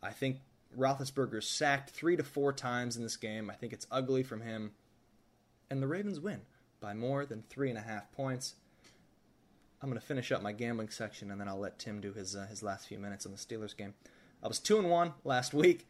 I 0.03 0.11
think 0.11 0.39
Roethlisberger's 0.77 1.49
sacked 1.49 1.91
three 1.91 2.17
to 2.17 2.25
four 2.25 2.53
times 2.53 2.97
in 2.97 3.03
this 3.03 3.17
game. 3.17 3.49
I 3.49 3.55
think 3.55 3.73
it's 3.73 3.87
ugly 3.91 4.23
from 4.23 4.41
him. 4.41 4.73
And 5.71 5.81
the 5.81 5.87
Ravens 5.87 6.19
win 6.19 6.41
by 6.81 6.95
more 6.95 7.27
than 7.27 7.45
three 7.49 7.69
and 7.69 7.79
a 7.79 7.83
half 7.83 8.11
points. 8.13 8.55
I'm 9.83 9.89
going 9.89 10.01
to 10.01 10.07
finish 10.07 10.31
up 10.33 10.43
my 10.43 10.53
gambling 10.53 10.91
section 10.91 11.31
and 11.31 11.41
then 11.41 11.49
I'll 11.49 11.59
let 11.59 11.79
Tim 11.79 12.01
do 12.01 12.13
his 12.13 12.37
uh, 12.37 12.47
his 12.49 12.63
last 12.63 12.89
few 12.89 12.99
minutes 12.99 13.25
on 13.25 13.33
the 13.33 13.39
Steelers 13.39 13.77
game. 13.77 13.95
I 14.43 14.49
was 14.49 14.59
two 14.59 14.79
and 14.79 14.91
one 14.91 15.15
last 15.25 15.55
week. 15.55 15.87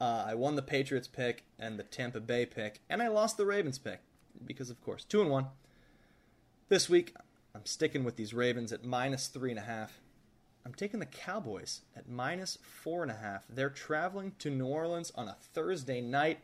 Uh, 0.00 0.24
I 0.28 0.34
won 0.34 0.56
the 0.56 0.62
Patriots 0.62 1.08
pick 1.08 1.44
and 1.58 1.78
the 1.78 1.82
Tampa 1.82 2.20
Bay 2.20 2.46
pick, 2.46 2.80
and 2.88 3.02
I 3.02 3.08
lost 3.08 3.36
the 3.36 3.44
Ravens 3.44 3.78
pick 3.78 4.00
because, 4.46 4.70
of 4.70 4.80
course, 4.80 5.04
two 5.04 5.20
and 5.20 5.30
one. 5.30 5.46
This 6.68 6.88
week, 6.88 7.14
I'm 7.54 7.66
sticking 7.66 8.04
with 8.04 8.16
these 8.16 8.32
Ravens 8.32 8.72
at 8.72 8.84
minus 8.84 9.26
three 9.26 9.50
and 9.50 9.58
a 9.58 9.62
half. 9.62 10.00
I'm 10.64 10.72
taking 10.72 11.00
the 11.00 11.06
Cowboys 11.06 11.82
at 11.96 12.08
minus 12.08 12.58
four 12.62 13.02
and 13.02 13.10
a 13.10 13.16
half. 13.16 13.44
They're 13.48 13.70
traveling 13.70 14.32
to 14.38 14.50
New 14.50 14.66
Orleans 14.66 15.12
on 15.14 15.28
a 15.28 15.36
Thursday 15.52 16.00
night. 16.00 16.40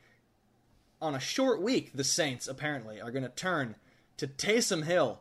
On 1.01 1.15
a 1.15 1.21
short 1.21 1.61
week, 1.61 1.93
the 1.95 2.05
Saints 2.05 2.49
apparently 2.49 3.01
are 3.01 3.11
going 3.11 3.23
to 3.23 3.29
turn 3.29 3.77
to 4.17 4.27
Taysom 4.27 4.85
Hill, 4.85 5.21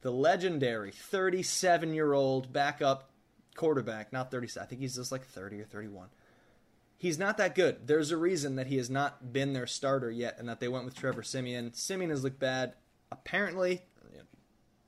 the 0.00 0.10
legendary 0.10 0.90
37 0.90 1.92
year 1.92 2.12
old 2.12 2.52
backup 2.52 3.10
quarterback. 3.54 4.12
Not 4.12 4.30
30, 4.30 4.60
I 4.60 4.64
think 4.64 4.80
he's 4.80 4.96
just 4.96 5.12
like 5.12 5.24
30 5.24 5.60
or 5.60 5.64
31. 5.64 6.08
He's 6.96 7.18
not 7.18 7.36
that 7.38 7.54
good. 7.54 7.88
There's 7.88 8.10
a 8.10 8.16
reason 8.16 8.56
that 8.56 8.68
he 8.68 8.76
has 8.76 8.88
not 8.88 9.32
been 9.32 9.52
their 9.52 9.66
starter 9.66 10.10
yet 10.10 10.36
and 10.38 10.48
that 10.48 10.60
they 10.60 10.68
went 10.68 10.84
with 10.84 10.94
Trevor 10.94 11.22
Siemian. 11.22 11.74
Siemian 11.74 12.10
has 12.10 12.22
looked 12.22 12.38
bad. 12.38 12.74
Apparently, 13.10 13.82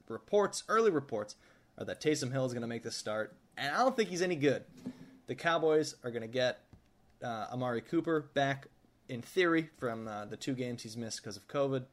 reports, 0.08 0.64
early 0.68 0.90
reports, 0.90 1.36
are 1.78 1.84
that 1.84 2.00
Taysom 2.00 2.32
Hill 2.32 2.46
is 2.46 2.52
going 2.52 2.62
to 2.62 2.68
make 2.68 2.82
the 2.82 2.90
start, 2.90 3.36
and 3.56 3.74
I 3.74 3.78
don't 3.78 3.96
think 3.96 4.08
he's 4.08 4.22
any 4.22 4.36
good. 4.36 4.64
The 5.26 5.34
Cowboys 5.34 5.96
are 6.04 6.10
going 6.10 6.22
to 6.22 6.28
get 6.28 6.60
uh, 7.22 7.46
Amari 7.52 7.80
Cooper 7.80 8.30
back 8.34 8.68
in 9.08 9.22
theory 9.22 9.70
from 9.78 10.08
uh, 10.08 10.24
the 10.26 10.36
two 10.36 10.54
games 10.54 10.82
he's 10.82 10.96
missed 10.96 11.22
because 11.22 11.36
of 11.36 11.46
COVID. 11.48 11.84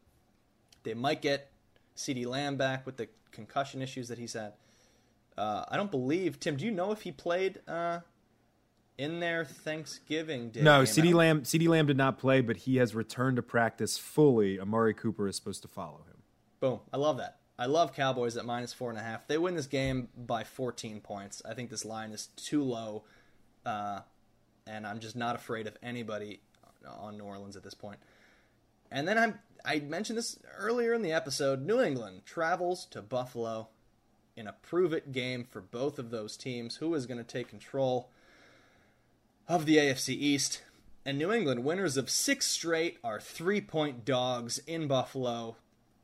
They 0.83 0.93
might 0.93 1.21
get 1.21 1.51
CeeDee 1.95 2.25
Lamb 2.25 2.57
back 2.57 2.85
with 2.85 2.97
the 2.97 3.07
concussion 3.31 3.81
issues 3.81 4.07
that 4.07 4.17
he's 4.17 4.33
had. 4.33 4.53
Uh, 5.37 5.65
I 5.69 5.77
don't 5.77 5.91
believe 5.91 6.39
Tim. 6.39 6.57
Do 6.57 6.65
you 6.65 6.71
know 6.71 6.91
if 6.91 7.01
he 7.01 7.11
played 7.11 7.59
uh, 7.67 7.99
in 8.97 9.19
their 9.19 9.45
Thanksgiving 9.45 10.49
day? 10.49 10.61
No, 10.61 10.85
CD 10.85 11.13
Lamb. 11.13 11.43
CeeDee 11.43 11.67
Lamb 11.67 11.87
did 11.87 11.97
not 11.97 12.17
play, 12.17 12.41
but 12.41 12.57
he 12.57 12.77
has 12.77 12.93
returned 12.93 13.37
to 13.37 13.41
practice 13.41 13.97
fully. 13.97 14.59
Amari 14.59 14.93
Cooper 14.93 15.27
is 15.27 15.35
supposed 15.35 15.61
to 15.61 15.67
follow 15.67 16.03
him. 16.07 16.21
Boom! 16.59 16.79
I 16.91 16.97
love 16.97 17.17
that. 17.17 17.37
I 17.57 17.67
love 17.67 17.95
Cowboys 17.95 18.37
at 18.37 18.45
minus 18.45 18.73
four 18.73 18.89
and 18.89 18.97
a 18.97 19.03
half. 19.03 19.27
They 19.27 19.37
win 19.37 19.55
this 19.55 19.67
game 19.67 20.09
by 20.17 20.43
14 20.43 20.99
points. 20.99 21.41
I 21.47 21.53
think 21.53 21.69
this 21.69 21.85
line 21.85 22.11
is 22.11 22.27
too 22.35 22.63
low, 22.63 23.03
uh, 23.65 24.01
and 24.65 24.85
I'm 24.85 24.99
just 24.99 25.15
not 25.15 25.35
afraid 25.35 25.67
of 25.67 25.77
anybody 25.83 26.41
on 26.87 27.17
New 27.17 27.23
Orleans 27.23 27.55
at 27.55 27.63
this 27.63 27.73
point. 27.73 27.99
And 28.91 29.07
then 29.07 29.17
I'm 29.17 29.39
I 29.63 29.79
mentioned 29.79 30.17
this 30.17 30.39
earlier 30.57 30.93
in 30.93 31.01
the 31.01 31.11
episode. 31.11 31.61
New 31.61 31.81
England 31.81 32.21
travels 32.25 32.85
to 32.91 33.01
Buffalo 33.01 33.69
in 34.35 34.47
a 34.47 34.53
prove 34.53 34.93
it 34.93 35.11
game 35.11 35.45
for 35.49 35.61
both 35.61 35.99
of 35.99 36.09
those 36.09 36.35
teams. 36.35 36.77
Who 36.77 36.93
is 36.95 37.05
going 37.05 37.19
to 37.19 37.23
take 37.23 37.47
control 37.47 38.09
of 39.47 39.65
the 39.65 39.77
AFC 39.77 40.09
East? 40.09 40.63
And 41.05 41.17
New 41.17 41.31
England, 41.31 41.63
winners 41.63 41.97
of 41.97 42.09
six 42.09 42.47
straight, 42.47 42.97
are 43.03 43.19
three 43.19 43.61
point 43.61 44.05
dogs 44.05 44.59
in 44.59 44.87
Buffalo 44.87 45.57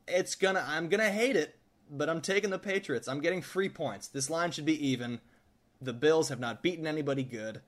it's 0.07 0.35
gonna 0.35 0.63
I'm 0.65 0.87
gonna 0.87 1.09
hate 1.09 1.35
it, 1.35 1.57
but 1.91 2.09
I'm 2.09 2.21
taking 2.21 2.49
the 2.49 2.59
Patriots. 2.59 3.07
I'm 3.07 3.21
getting 3.21 3.41
free 3.41 3.69
points. 3.69 4.07
This 4.07 4.29
line 4.29 4.51
should 4.51 4.65
be 4.65 4.87
even. 4.87 5.19
The 5.81 5.93
Bills 5.93 6.29
have 6.29 6.39
not 6.39 6.63
beaten 6.63 6.87
anybody 6.87 7.23
good. 7.23 7.61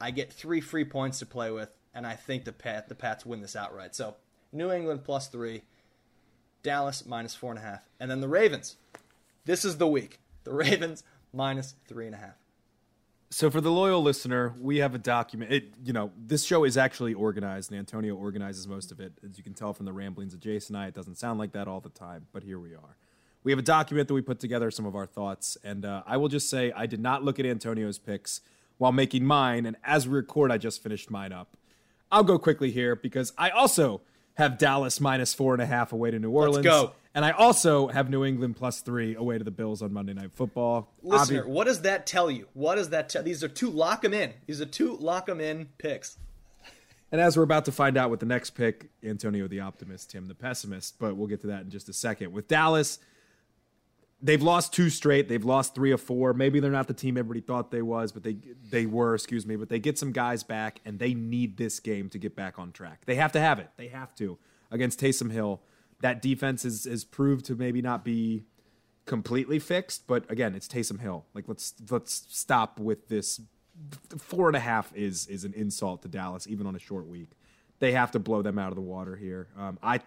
I 0.00 0.10
get 0.10 0.32
three 0.32 0.60
free 0.60 0.84
points 0.84 1.18
to 1.18 1.26
play 1.26 1.50
with, 1.50 1.70
and 1.94 2.06
I 2.06 2.14
think 2.14 2.44
the 2.44 2.52
Pat 2.52 2.88
the 2.88 2.94
Pats 2.94 3.26
win 3.26 3.40
this 3.40 3.56
outright. 3.56 3.94
So 3.94 4.16
New 4.52 4.70
England 4.70 5.04
plus 5.04 5.28
three, 5.28 5.62
Dallas 6.62 7.06
minus 7.06 7.34
four 7.34 7.50
and 7.50 7.58
a 7.58 7.62
half, 7.62 7.82
and 7.98 8.10
then 8.10 8.20
the 8.20 8.28
Ravens. 8.28 8.76
This 9.44 9.64
is 9.64 9.78
the 9.78 9.88
week. 9.88 10.20
The 10.44 10.52
Ravens 10.52 11.02
minus 11.32 11.74
three 11.86 12.06
and 12.06 12.14
a 12.14 12.18
half. 12.18 12.36
So 13.32 13.48
for 13.48 13.60
the 13.60 13.70
loyal 13.70 14.02
listener, 14.02 14.54
we 14.60 14.78
have 14.78 14.92
a 14.92 14.98
document. 14.98 15.52
It, 15.52 15.74
you 15.84 15.92
know, 15.92 16.10
this 16.18 16.44
show 16.44 16.64
is 16.64 16.76
actually 16.76 17.14
organized, 17.14 17.70
and 17.70 17.78
Antonio 17.78 18.16
organizes 18.16 18.66
most 18.66 18.90
of 18.90 18.98
it. 18.98 19.12
As 19.24 19.38
you 19.38 19.44
can 19.44 19.54
tell 19.54 19.72
from 19.72 19.86
the 19.86 19.92
ramblings 19.92 20.34
of 20.34 20.40
Jason 20.40 20.74
and 20.74 20.84
I, 20.84 20.88
it 20.88 20.94
doesn't 20.94 21.16
sound 21.16 21.38
like 21.38 21.52
that 21.52 21.68
all 21.68 21.80
the 21.80 21.90
time, 21.90 22.26
but 22.32 22.42
here 22.42 22.58
we 22.58 22.74
are. 22.74 22.96
We 23.44 23.52
have 23.52 23.58
a 23.60 23.62
document 23.62 24.08
that 24.08 24.14
we 24.14 24.20
put 24.20 24.40
together 24.40 24.70
some 24.72 24.84
of 24.84 24.96
our 24.96 25.06
thoughts, 25.06 25.56
and 25.62 25.84
uh, 25.84 26.02
I 26.06 26.16
will 26.16 26.28
just 26.28 26.50
say 26.50 26.72
I 26.72 26.86
did 26.86 27.00
not 27.00 27.22
look 27.22 27.38
at 27.38 27.46
Antonio's 27.46 27.98
picks 27.98 28.40
while 28.78 28.92
making 28.92 29.24
mine, 29.24 29.64
and 29.64 29.76
as 29.84 30.08
we 30.08 30.14
record, 30.14 30.50
I 30.50 30.58
just 30.58 30.82
finished 30.82 31.08
mine 31.08 31.32
up. 31.32 31.56
I'll 32.10 32.24
go 32.24 32.38
quickly 32.38 32.70
here 32.70 32.96
because 32.96 33.32
I 33.38 33.50
also 33.50 34.00
have 34.34 34.58
Dallas 34.58 35.00
minus 35.00 35.34
four 35.34 35.54
and 35.54 35.62
a 35.62 35.66
half 35.66 35.92
away 35.92 36.10
to 36.10 36.18
New 36.18 36.30
Orleans. 36.30 36.64
Let's 36.64 36.66
go. 36.66 36.92
And 37.14 37.24
I 37.24 37.32
also 37.32 37.88
have 37.88 38.08
New 38.08 38.24
England 38.24 38.56
plus 38.56 38.80
three 38.82 39.16
away 39.16 39.36
to 39.36 39.44
the 39.44 39.50
Bills 39.50 39.82
on 39.82 39.92
Monday 39.92 40.14
Night 40.14 40.32
Football. 40.32 40.92
Listener, 41.02 41.42
Obvi- 41.42 41.48
what 41.48 41.64
does 41.64 41.82
that 41.82 42.06
tell 42.06 42.30
you? 42.30 42.46
What 42.54 42.76
does 42.76 42.90
that 42.90 43.08
tell? 43.08 43.22
These 43.22 43.42
are 43.42 43.48
two 43.48 43.68
lock 43.70 44.02
them 44.02 44.14
in. 44.14 44.32
These 44.46 44.60
are 44.60 44.66
two 44.66 44.96
lock 44.96 45.26
them 45.26 45.40
in 45.40 45.68
picks. 45.78 46.18
And 47.12 47.20
as 47.20 47.36
we're 47.36 47.42
about 47.42 47.64
to 47.64 47.72
find 47.72 47.96
out 47.96 48.10
with 48.10 48.20
the 48.20 48.26
next 48.26 48.50
pick, 48.50 48.90
Antonio 49.02 49.48
the 49.48 49.60
optimist, 49.60 50.10
Tim 50.12 50.28
the 50.28 50.34
pessimist, 50.34 51.00
but 51.00 51.16
we'll 51.16 51.26
get 51.26 51.40
to 51.40 51.48
that 51.48 51.62
in 51.62 51.70
just 51.70 51.88
a 51.88 51.92
second. 51.92 52.32
With 52.32 52.46
Dallas, 52.46 53.00
they've 54.22 54.42
lost 54.42 54.72
two 54.72 54.90
straight. 54.90 55.28
They've 55.28 55.44
lost 55.44 55.74
three 55.74 55.92
or 55.92 55.98
four. 55.98 56.34
Maybe 56.34 56.60
they're 56.60 56.70
not 56.70 56.88
the 56.88 56.94
team 56.94 57.16
everybody 57.16 57.40
thought 57.40 57.70
they 57.70 57.82
was, 57.82 58.12
but 58.12 58.22
they 58.22 58.36
they 58.70 58.86
were, 58.86 59.14
excuse 59.14 59.46
me. 59.46 59.56
But 59.56 59.68
they 59.68 59.78
get 59.78 59.98
some 59.98 60.12
guys 60.12 60.42
back, 60.42 60.80
and 60.84 60.98
they 60.98 61.14
need 61.14 61.56
this 61.56 61.80
game 61.80 62.08
to 62.10 62.18
get 62.18 62.36
back 62.36 62.58
on 62.58 62.72
track. 62.72 63.02
They 63.06 63.16
have 63.16 63.32
to 63.32 63.40
have 63.40 63.58
it. 63.58 63.70
They 63.76 63.88
have 63.88 64.14
to 64.16 64.38
against 64.70 65.00
Taysom 65.00 65.30
Hill 65.30 65.60
that 66.00 66.22
defense 66.22 66.64
is 66.64 66.86
is 66.86 67.04
proved 67.04 67.44
to 67.46 67.54
maybe 67.54 67.82
not 67.82 68.04
be 68.04 68.44
completely 69.06 69.58
fixed, 69.58 70.06
but 70.06 70.30
again, 70.30 70.54
it's 70.54 70.68
Taysom 70.68 71.00
Hill. 71.00 71.24
Like 71.34 71.44
let's 71.46 71.74
let's 71.90 72.26
stop 72.28 72.78
with 72.78 73.08
this. 73.08 73.40
Four 74.18 74.48
and 74.48 74.56
a 74.56 74.60
half 74.60 74.94
is 74.94 75.26
is 75.26 75.44
an 75.44 75.54
insult 75.54 76.02
to 76.02 76.08
Dallas, 76.08 76.46
even 76.46 76.66
on 76.66 76.74
a 76.74 76.78
short 76.78 77.06
week. 77.06 77.30
They 77.78 77.92
have 77.92 78.10
to 78.12 78.18
blow 78.18 78.42
them 78.42 78.58
out 78.58 78.68
of 78.68 78.76
the 78.76 78.82
water 78.82 79.16
here. 79.16 79.48
Um, 79.56 79.78
I 79.82 80.00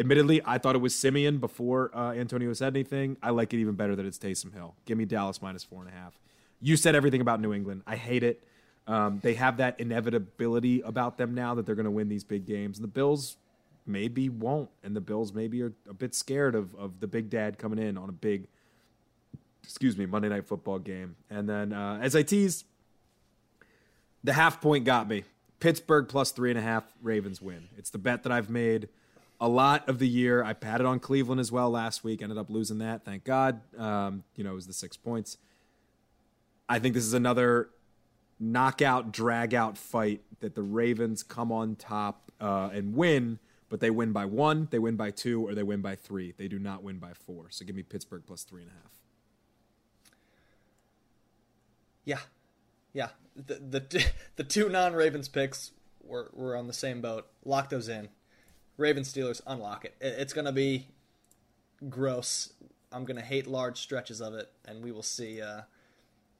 admittedly 0.00 0.40
I 0.44 0.58
thought 0.58 0.74
it 0.74 0.80
was 0.80 0.94
Siemian 0.94 1.38
before 1.38 1.90
uh, 1.94 2.12
Antonio 2.12 2.52
said 2.54 2.74
anything. 2.74 3.16
I 3.22 3.30
like 3.30 3.54
it 3.54 3.58
even 3.58 3.74
better 3.74 3.94
that 3.94 4.06
it's 4.06 4.18
Taysom 4.18 4.52
Hill. 4.52 4.74
Give 4.86 4.98
me 4.98 5.04
Dallas 5.04 5.40
minus 5.40 5.62
four 5.62 5.80
and 5.80 5.88
a 5.88 5.92
half. 5.92 6.18
You 6.60 6.76
said 6.76 6.94
everything 6.94 7.20
about 7.20 7.40
New 7.40 7.52
England. 7.52 7.82
I 7.86 7.96
hate 7.96 8.22
it. 8.22 8.42
Um, 8.86 9.20
they 9.22 9.34
have 9.34 9.58
that 9.58 9.78
inevitability 9.78 10.80
about 10.80 11.16
them 11.18 11.34
now 11.34 11.54
that 11.54 11.66
they're 11.66 11.74
going 11.74 11.84
to 11.84 11.90
win 11.90 12.08
these 12.08 12.24
big 12.24 12.46
games. 12.46 12.78
And 12.78 12.84
the 12.84 12.88
Bills 12.88 13.36
maybe 13.86 14.28
won't, 14.28 14.70
and 14.82 14.96
the 14.96 15.00
Bills 15.00 15.32
maybe 15.32 15.62
are 15.62 15.72
a 15.88 15.94
bit 15.94 16.14
scared 16.14 16.54
of 16.54 16.74
of 16.74 17.00
the 17.00 17.06
big 17.06 17.30
dad 17.30 17.58
coming 17.58 17.78
in 17.78 17.96
on 17.96 18.08
a 18.08 18.12
big, 18.12 18.48
excuse 19.62 19.96
me, 19.96 20.06
Monday 20.06 20.28
night 20.28 20.46
football 20.46 20.78
game. 20.78 21.16
And 21.28 21.48
then 21.48 21.72
uh, 21.72 21.98
as 22.02 22.16
I 22.16 22.22
tease, 22.22 22.64
the 24.24 24.32
half 24.32 24.60
point 24.60 24.84
got 24.84 25.08
me. 25.08 25.24
Pittsburgh 25.60 26.08
plus 26.08 26.30
three 26.30 26.50
and 26.50 26.58
a 26.58 26.62
half, 26.62 26.84
Ravens 27.02 27.40
win. 27.42 27.68
It's 27.76 27.90
the 27.90 27.98
bet 27.98 28.22
that 28.22 28.32
I've 28.32 28.48
made 28.48 28.88
a 29.40 29.48
lot 29.48 29.88
of 29.88 29.98
the 29.98 30.08
year. 30.08 30.44
I 30.44 30.52
patted 30.52 30.86
on 30.86 31.00
Cleveland 31.00 31.40
as 31.40 31.50
well 31.50 31.70
last 31.70 32.04
week. 32.04 32.22
Ended 32.22 32.38
up 32.38 32.50
losing 32.50 32.78
that. 32.78 33.04
Thank 33.04 33.24
God. 33.24 33.60
Um, 33.78 34.24
you 34.36 34.44
know, 34.44 34.52
it 34.52 34.56
was 34.56 34.66
the 34.66 34.72
six 34.72 34.96
points. 34.96 35.38
I 36.68 36.78
think 36.78 36.94
this 36.94 37.04
is 37.04 37.14
another 37.14 37.70
knockout, 38.38 39.12
drag 39.12 39.54
out 39.54 39.76
fight 39.76 40.22
that 40.40 40.54
the 40.54 40.62
Ravens 40.62 41.22
come 41.22 41.50
on 41.50 41.76
top 41.76 42.30
uh, 42.40 42.70
and 42.72 42.94
win 42.94 43.38
but 43.70 43.78
they 43.78 43.88
win 43.88 44.12
by 44.12 44.26
one, 44.26 44.68
they 44.70 44.80
win 44.80 44.96
by 44.96 45.12
two, 45.12 45.46
or 45.46 45.54
they 45.54 45.62
win 45.62 45.80
by 45.80 45.94
three. 45.94 46.34
They 46.36 46.48
do 46.48 46.58
not 46.58 46.82
win 46.82 46.98
by 46.98 47.14
four. 47.14 47.46
So 47.50 47.64
give 47.64 47.76
me 47.76 47.84
Pittsburgh 47.84 48.24
plus 48.26 48.42
three 48.42 48.62
and 48.62 48.70
a 48.70 48.74
half. 48.74 48.98
Yeah, 52.04 52.18
yeah. 52.92 53.08
The 53.36 53.54
the 53.54 54.06
the 54.36 54.44
two 54.44 54.68
non 54.68 54.92
Ravens 54.92 55.28
picks 55.28 55.70
were 56.02 56.30
were 56.34 56.56
on 56.56 56.66
the 56.66 56.72
same 56.72 57.00
boat. 57.00 57.28
Lock 57.44 57.70
those 57.70 57.88
in. 57.88 58.08
Ravens 58.80 59.12
Steelers 59.12 59.40
unlock 59.46 59.84
it. 59.84 59.94
It's 60.00 60.32
gonna 60.32 60.52
be 60.52 60.88
gross. 61.88 62.52
I'm 62.90 63.04
gonna 63.04 63.20
hate 63.20 63.46
large 63.46 63.78
stretches 63.78 64.20
of 64.20 64.34
it, 64.34 64.50
and 64.64 64.82
we 64.82 64.90
will 64.90 65.02
see. 65.02 65.40
Uh, 65.40 65.62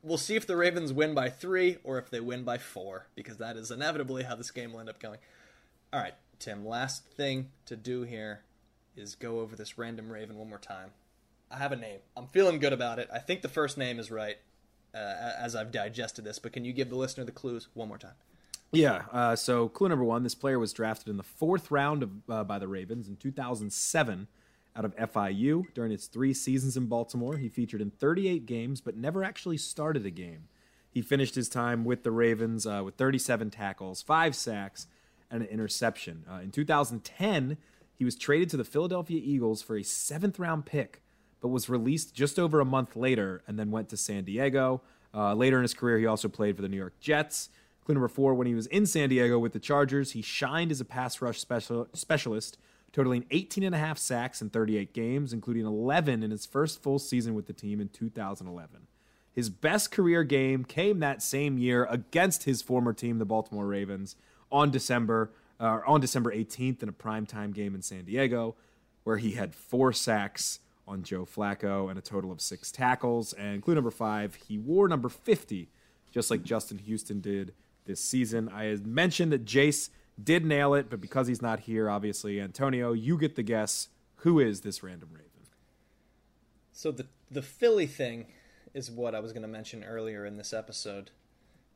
we'll 0.03 0.19
see 0.19 0.37
if 0.37 0.47
the 0.47 0.57
Ravens 0.57 0.93
win 0.93 1.15
by 1.15 1.29
three 1.29 1.77
or 1.85 1.99
if 1.99 2.11
they 2.11 2.21
win 2.21 2.43
by 2.43 2.59
four, 2.59 3.07
because 3.15 3.37
that 3.37 3.57
is 3.57 3.71
inevitably 3.71 4.25
how 4.25 4.35
this 4.35 4.51
game 4.51 4.73
will 4.73 4.81
end 4.81 4.89
up 4.89 4.99
going. 4.99 5.19
All 5.93 6.01
right, 6.01 6.15
Tim, 6.39 6.67
last 6.67 7.05
thing 7.05 7.51
to 7.67 7.77
do 7.77 8.03
here 8.03 8.41
is 8.97 9.15
go 9.15 9.41
over 9.41 9.55
this 9.55 9.79
random 9.79 10.11
Raven 10.11 10.37
one 10.37 10.49
more 10.49 10.59
time. 10.59 10.91
I 11.51 11.59
have 11.59 11.73
a 11.73 11.77
name. 11.77 12.01
I'm 12.17 12.27
feeling 12.29 12.59
good 12.59 12.73
about 12.73 12.99
it. 12.99 13.09
I 13.13 13.19
think 13.19 13.43
the 13.43 13.49
first 13.49 13.77
name 13.77 13.99
is 13.99 14.11
right 14.11 14.39
uh, 14.95 14.99
as 15.39 15.55
I've 15.55 15.73
digested 15.73 16.25
this, 16.25 16.39
but 16.39 16.53
can 16.53 16.65
you 16.65 16.73
give 16.73 16.91
the 16.91 16.97
listener 16.97 17.25
the 17.25 17.33
clues 17.33 17.69
one 17.75 17.89
more 17.89 17.99
time? 17.99 18.15
Yeah. 18.73 19.03
Uh, 19.13 19.37
so, 19.37 19.69
clue 19.69 19.89
number 19.89 20.05
one 20.05 20.23
this 20.23 20.35
player 20.35 20.59
was 20.59 20.73
drafted 20.73 21.09
in 21.09 21.17
the 21.17 21.23
fourth 21.23 21.71
round 21.71 22.03
of, 22.03 22.11
uh, 22.29 22.45
by 22.45 22.59
the 22.59 22.69
Ravens 22.69 23.09
in 23.09 23.17
2007 23.17 24.29
out 24.77 24.85
of 24.85 24.97
FIU. 24.97 25.65
During 25.75 25.91
his 25.91 26.07
three 26.07 26.33
seasons 26.33 26.77
in 26.77 26.87
Baltimore, 26.87 27.37
he 27.37 27.49
featured 27.49 27.81
in 27.81 27.91
38 27.91 28.47
games 28.47 28.81
but 28.81 28.97
never 28.97 29.25
actually 29.25 29.57
started 29.57 30.07
a 30.07 30.11
game. 30.11 30.49
He 30.91 31.03
finished 31.03 31.35
his 31.35 31.49
time 31.49 31.85
with 31.85 32.03
the 32.03 32.11
Ravens 32.11 32.67
uh, 32.67 32.83
with 32.85 32.95
37 32.95 33.51
tackles, 33.51 34.03
five 34.03 34.35
sacks, 34.35 34.87
and 35.31 35.43
an 35.43 35.49
interception. 35.49 36.25
Uh, 36.31 36.41
in 36.41 36.51
2010, 36.51 37.57
he 37.95 38.05
was 38.05 38.17
traded 38.17 38.51
to 38.51 38.57
the 38.57 38.65
Philadelphia 38.65 39.21
Eagles 39.23 39.63
for 39.63 39.77
a 39.77 39.83
seventh 39.83 40.39
round 40.39 40.67
pick, 40.67 41.03
but 41.41 41.49
was 41.49 41.69
released 41.69 42.15
just 42.15 42.39
over 42.39 42.61
a 42.61 42.65
month 42.65 42.97
later 42.97 43.43
and 43.47 43.59
then 43.59 43.71
went 43.71 43.89
to 43.91 43.97
San 43.97 44.25
Diego. 44.25 44.83
Uh, 45.15 45.35
later 45.35 45.57
in 45.57 45.63
his 45.63 45.75
career, 45.75 45.99
he 45.99 46.07
also 46.07 46.29
played 46.29 46.57
for 46.57 46.63
the 46.63 46.69
New 46.69 46.77
York 46.77 46.95
Jets. 47.01 47.51
Number 47.93 48.09
four, 48.09 48.35
when 48.35 48.47
he 48.47 48.55
was 48.55 48.67
in 48.67 48.87
San 48.87 49.09
Diego 49.09 49.39
with 49.39 49.53
the 49.53 49.59
Chargers, 49.59 50.13
he 50.13 50.23
shined 50.23 50.71
as 50.71 50.81
a 50.81 50.85
pass 50.85 51.21
rush 51.21 51.41
special, 51.41 51.89
specialist, 51.93 52.59
totaling 52.93 53.25
18 53.31 53.65
and 53.65 53.75
a 53.75 53.79
half 53.79 53.99
sacks 53.99 54.43
in 54.43 54.51
38 54.51 54.93
games, 54.93 55.33
including 55.33 55.67
11 55.67 56.23
in 56.23 56.31
his 56.31 56.47
first 56.47 56.83
full 56.83 56.99
season 56.99 57.35
with 57.35 57.47
the 57.47 57.53
team 57.53 57.81
in 57.81 57.89
2011. 57.89 58.87
His 59.33 59.49
best 59.49 59.91
career 59.93 60.25
game 60.25 60.65
came 60.65 60.99
that 60.99 61.23
same 61.23 61.57
year 61.57 61.85
against 61.85 62.45
his 62.45 62.63
former 62.63 62.93
team, 62.93 63.19
the 63.19 63.25
Baltimore 63.25 63.67
Ravens, 63.67 64.17
on 64.51 64.71
December 64.71 65.31
uh, 65.61 65.81
on 65.87 66.01
December 66.01 66.35
18th 66.35 66.83
in 66.83 66.89
a 66.89 66.93
primetime 66.93 67.53
game 67.53 67.75
in 67.75 67.83
San 67.83 68.05
Diego, 68.05 68.57
where 69.05 69.19
he 69.19 69.33
had 69.33 69.55
four 69.55 69.93
sacks 69.93 70.61
on 70.89 71.03
Joe 71.03 71.27
Flacco 71.27 71.89
and 71.89 71.99
a 71.99 72.03
total 72.03 72.33
of 72.33 72.41
six 72.41 72.73
tackles. 72.73 73.33
And 73.35 73.63
clue 73.63 73.75
number 73.75 73.91
five, 73.91 74.35
he 74.35 74.59
wore 74.59 74.89
number 74.89 75.09
50, 75.09 75.69
just 76.11 76.31
like 76.31 76.43
Justin 76.43 76.79
Houston 76.79 77.21
did 77.21 77.53
this 77.87 78.01
season. 78.01 78.49
I 78.49 78.65
had 78.65 78.87
mentioned 78.87 79.33
that 79.33 79.45
Jace 79.45 79.91
did 80.23 80.45
nail 80.45 80.75
it, 80.75 80.91
but 80.91 81.01
because 81.01 81.27
he's 81.27 81.43
not 81.43 81.61
here, 81.61 81.89
obviously, 81.89 82.41
Antonio, 82.41 82.93
you 82.93 83.19
get 83.19 83.37
the 83.37 83.43
guess. 83.43 83.89
Who 84.17 84.39
is 84.39 84.61
this 84.61 84.83
random 84.83 85.11
Raven? 85.13 85.31
So 86.73 86.91
the 86.91 87.07
the 87.31 87.43
Philly 87.43 87.87
thing 87.87 88.27
is 88.73 88.91
what 88.91 89.15
I 89.15 89.21
was 89.21 89.33
going 89.33 89.43
to 89.43 89.49
mention 89.49 89.85
earlier 89.85 90.25
in 90.25 90.37
this 90.37 90.53
episode. 90.53 91.11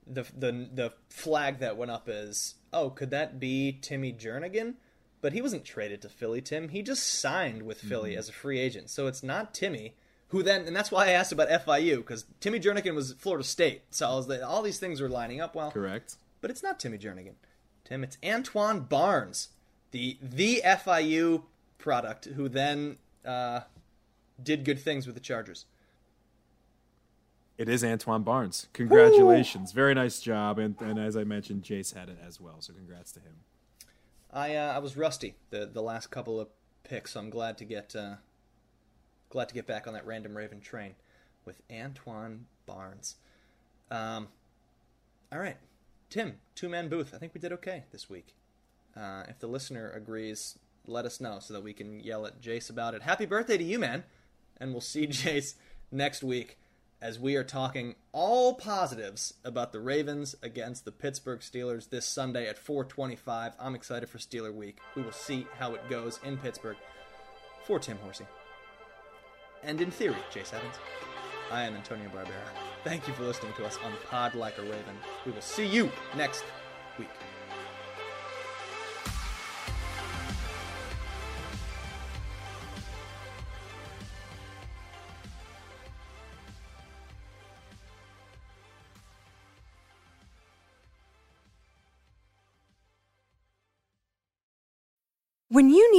The 0.06 0.22
the 0.35 0.68
the 0.72 0.93
flag 1.09 1.59
that 1.59 1.76
went 1.76 1.90
up 1.90 2.09
is, 2.09 2.55
oh, 2.72 2.90
could 2.90 3.10
that 3.10 3.39
be 3.39 3.78
Timmy 3.82 4.12
Jernigan? 4.12 4.74
But 5.20 5.32
he 5.32 5.43
wasn't 5.43 5.64
traded 5.64 6.02
to 6.02 6.09
Philly, 6.09 6.40
Tim. 6.40 6.68
He 6.68 6.82
just 6.82 7.06
signed 7.06 7.62
with 7.62 7.81
Philly 7.81 8.12
mm-hmm. 8.12 8.18
as 8.18 8.28
a 8.28 8.32
free 8.32 8.59
agent. 8.59 8.90
So 8.90 9.06
it's 9.06 9.22
not 9.22 9.55
Timmy 9.55 9.94
who 10.35 10.43
then, 10.43 10.66
and 10.66 10.74
that's 10.74 10.90
why 10.90 11.06
I 11.06 11.11
asked 11.11 11.31
about 11.31 11.48
FIU 11.48 11.98
because 11.98 12.24
Timmy 12.40 12.59
Jernigan 12.59 12.97
was 12.97 13.12
Florida 13.12 13.44
State. 13.44 13.82
So 13.90 14.11
I 14.11 14.16
was 14.16 14.27
like, 14.27 14.43
all 14.43 14.62
these 14.62 14.81
things 14.81 15.01
were 15.01 15.09
lining 15.09 15.40
up 15.40 15.55
well. 15.55 15.70
Correct. 15.70 16.16
But 16.40 16.51
it's 16.51 16.61
not 16.61 16.81
Timmy 16.81 16.98
Jernigan. 16.98 17.35
Tim, 17.85 18.02
it's 18.02 18.16
Antwan 18.16 18.89
Barnes, 18.89 19.51
the 19.93 20.19
the 20.20 20.61
FIU 20.65 21.44
product, 21.78 22.24
who 22.24 22.48
then 22.48 22.98
uh, 23.24 23.61
did 24.43 24.65
good 24.65 24.81
things 24.81 25.06
with 25.06 25.15
the 25.15 25.20
Chargers. 25.20 25.66
It 27.56 27.69
is 27.69 27.85
Antwan 27.85 28.24
Barnes. 28.24 28.66
Congratulations. 28.73 29.70
Ooh. 29.70 29.77
Very 29.77 29.94
nice 29.94 30.20
job. 30.20 30.59
And, 30.59 30.74
and 30.81 30.98
as 30.98 31.16
I 31.16 31.23
mentioned, 31.23 31.62
Jace 31.62 31.94
had 31.94 32.09
it 32.09 32.19
as 32.27 32.40
well. 32.40 32.56
So 32.59 32.73
congrats 32.73 33.12
to 33.12 33.20
him. 33.20 33.36
I 34.32 34.56
uh, 34.56 34.73
I 34.73 34.78
was 34.78 34.97
rusty 34.97 35.36
the 35.51 35.65
the 35.65 35.82
last 35.82 36.11
couple 36.11 36.40
of 36.40 36.48
picks, 36.82 37.12
so 37.12 37.20
I'm 37.20 37.31
glad 37.31 37.56
to 37.59 37.65
get 37.65 37.94
uh, 37.94 38.15
glad 39.35 39.48
to 39.48 39.55
get 39.55 39.66
back 39.66 39.89
on 39.89 39.94
that 39.94 40.06
random 40.06 40.36
Raven 40.36 40.61
train 40.61 40.94
with 41.44 41.61
Antwan 41.69 42.43
Barnes. 42.66 43.16
Um, 43.90 44.28
all 45.32 45.40
right, 45.40 45.56
Tim, 46.09 46.36
two 46.55 46.69
man 46.69 46.89
booth. 46.89 47.12
I 47.12 47.19
think 47.19 47.35
we 47.35 47.40
did 47.40 47.52
okay 47.55 47.82
this 47.90 48.09
week. 48.09 48.36
Uh, 48.97 49.24
if 49.28 49.40
the 49.40 49.48
listener 49.48 49.90
agrees, 49.90 50.56
let 50.86 51.05
us 51.05 51.20
know 51.20 51.40
so 51.40 51.52
that 51.52 51.65
we 51.65 51.73
can 51.73 51.98
yell 51.98 52.27
at 52.27 52.40
Jace 52.40 52.70
about 52.70 52.94
it. 52.94 53.02
Happy 53.02 53.27
birthday 53.27 53.59
to 53.59 53.65
you, 53.65 53.81
man! 53.81 54.05
And 54.59 54.70
we'll 54.70 54.81
see 54.81 55.06
Jace 55.09 55.55
next 55.90 56.23
week 56.23 56.56
as 57.02 57.19
we 57.19 57.35
are 57.35 57.43
talking 57.43 57.97
all 58.12 58.55
positives 58.55 59.35
about 59.44 59.73
the 59.73 59.81
Ravens 59.81 60.36
against 60.44 60.85
the 60.85 60.93
Pittsburgh 60.93 61.40
Steelers 61.40 61.90
this 61.90 62.06
Sunday 62.06 62.47
at 62.47 62.65
4:25. 62.65 63.55
I'm 63.59 63.74
excited 63.74 64.09
for 64.09 64.19
Steeler 64.19 64.55
Week. 64.55 64.78
We 64.94 65.02
will 65.02 65.11
see 65.11 65.48
how 65.59 65.74
it 65.74 65.90
goes 65.90 66.20
in 66.23 66.36
Pittsburgh. 66.36 66.77
For 67.65 67.81
Tim 67.81 67.98
Horsey, 67.98 68.27
and 69.66 69.81
in 69.81 69.91
theory, 69.91 70.16
Jace 70.32 70.53
Evans, 70.53 70.74
I 71.51 71.62
am 71.62 71.74
Antonio 71.74 72.09
Barbera. 72.09 72.49
Thank 72.85 73.09
you 73.09 73.15
for 73.15 73.23
listening 73.23 73.53
to 73.55 73.65
us 73.65 73.78
on 73.85 73.93
Pod 74.11 74.35
Like 74.35 74.59
a 74.59 74.62
Raven. 74.62 74.97
We 75.24 75.32
will 75.32 75.41
see 75.41 75.66
you 75.66 75.91
next 76.16 76.45
week. 76.99 77.09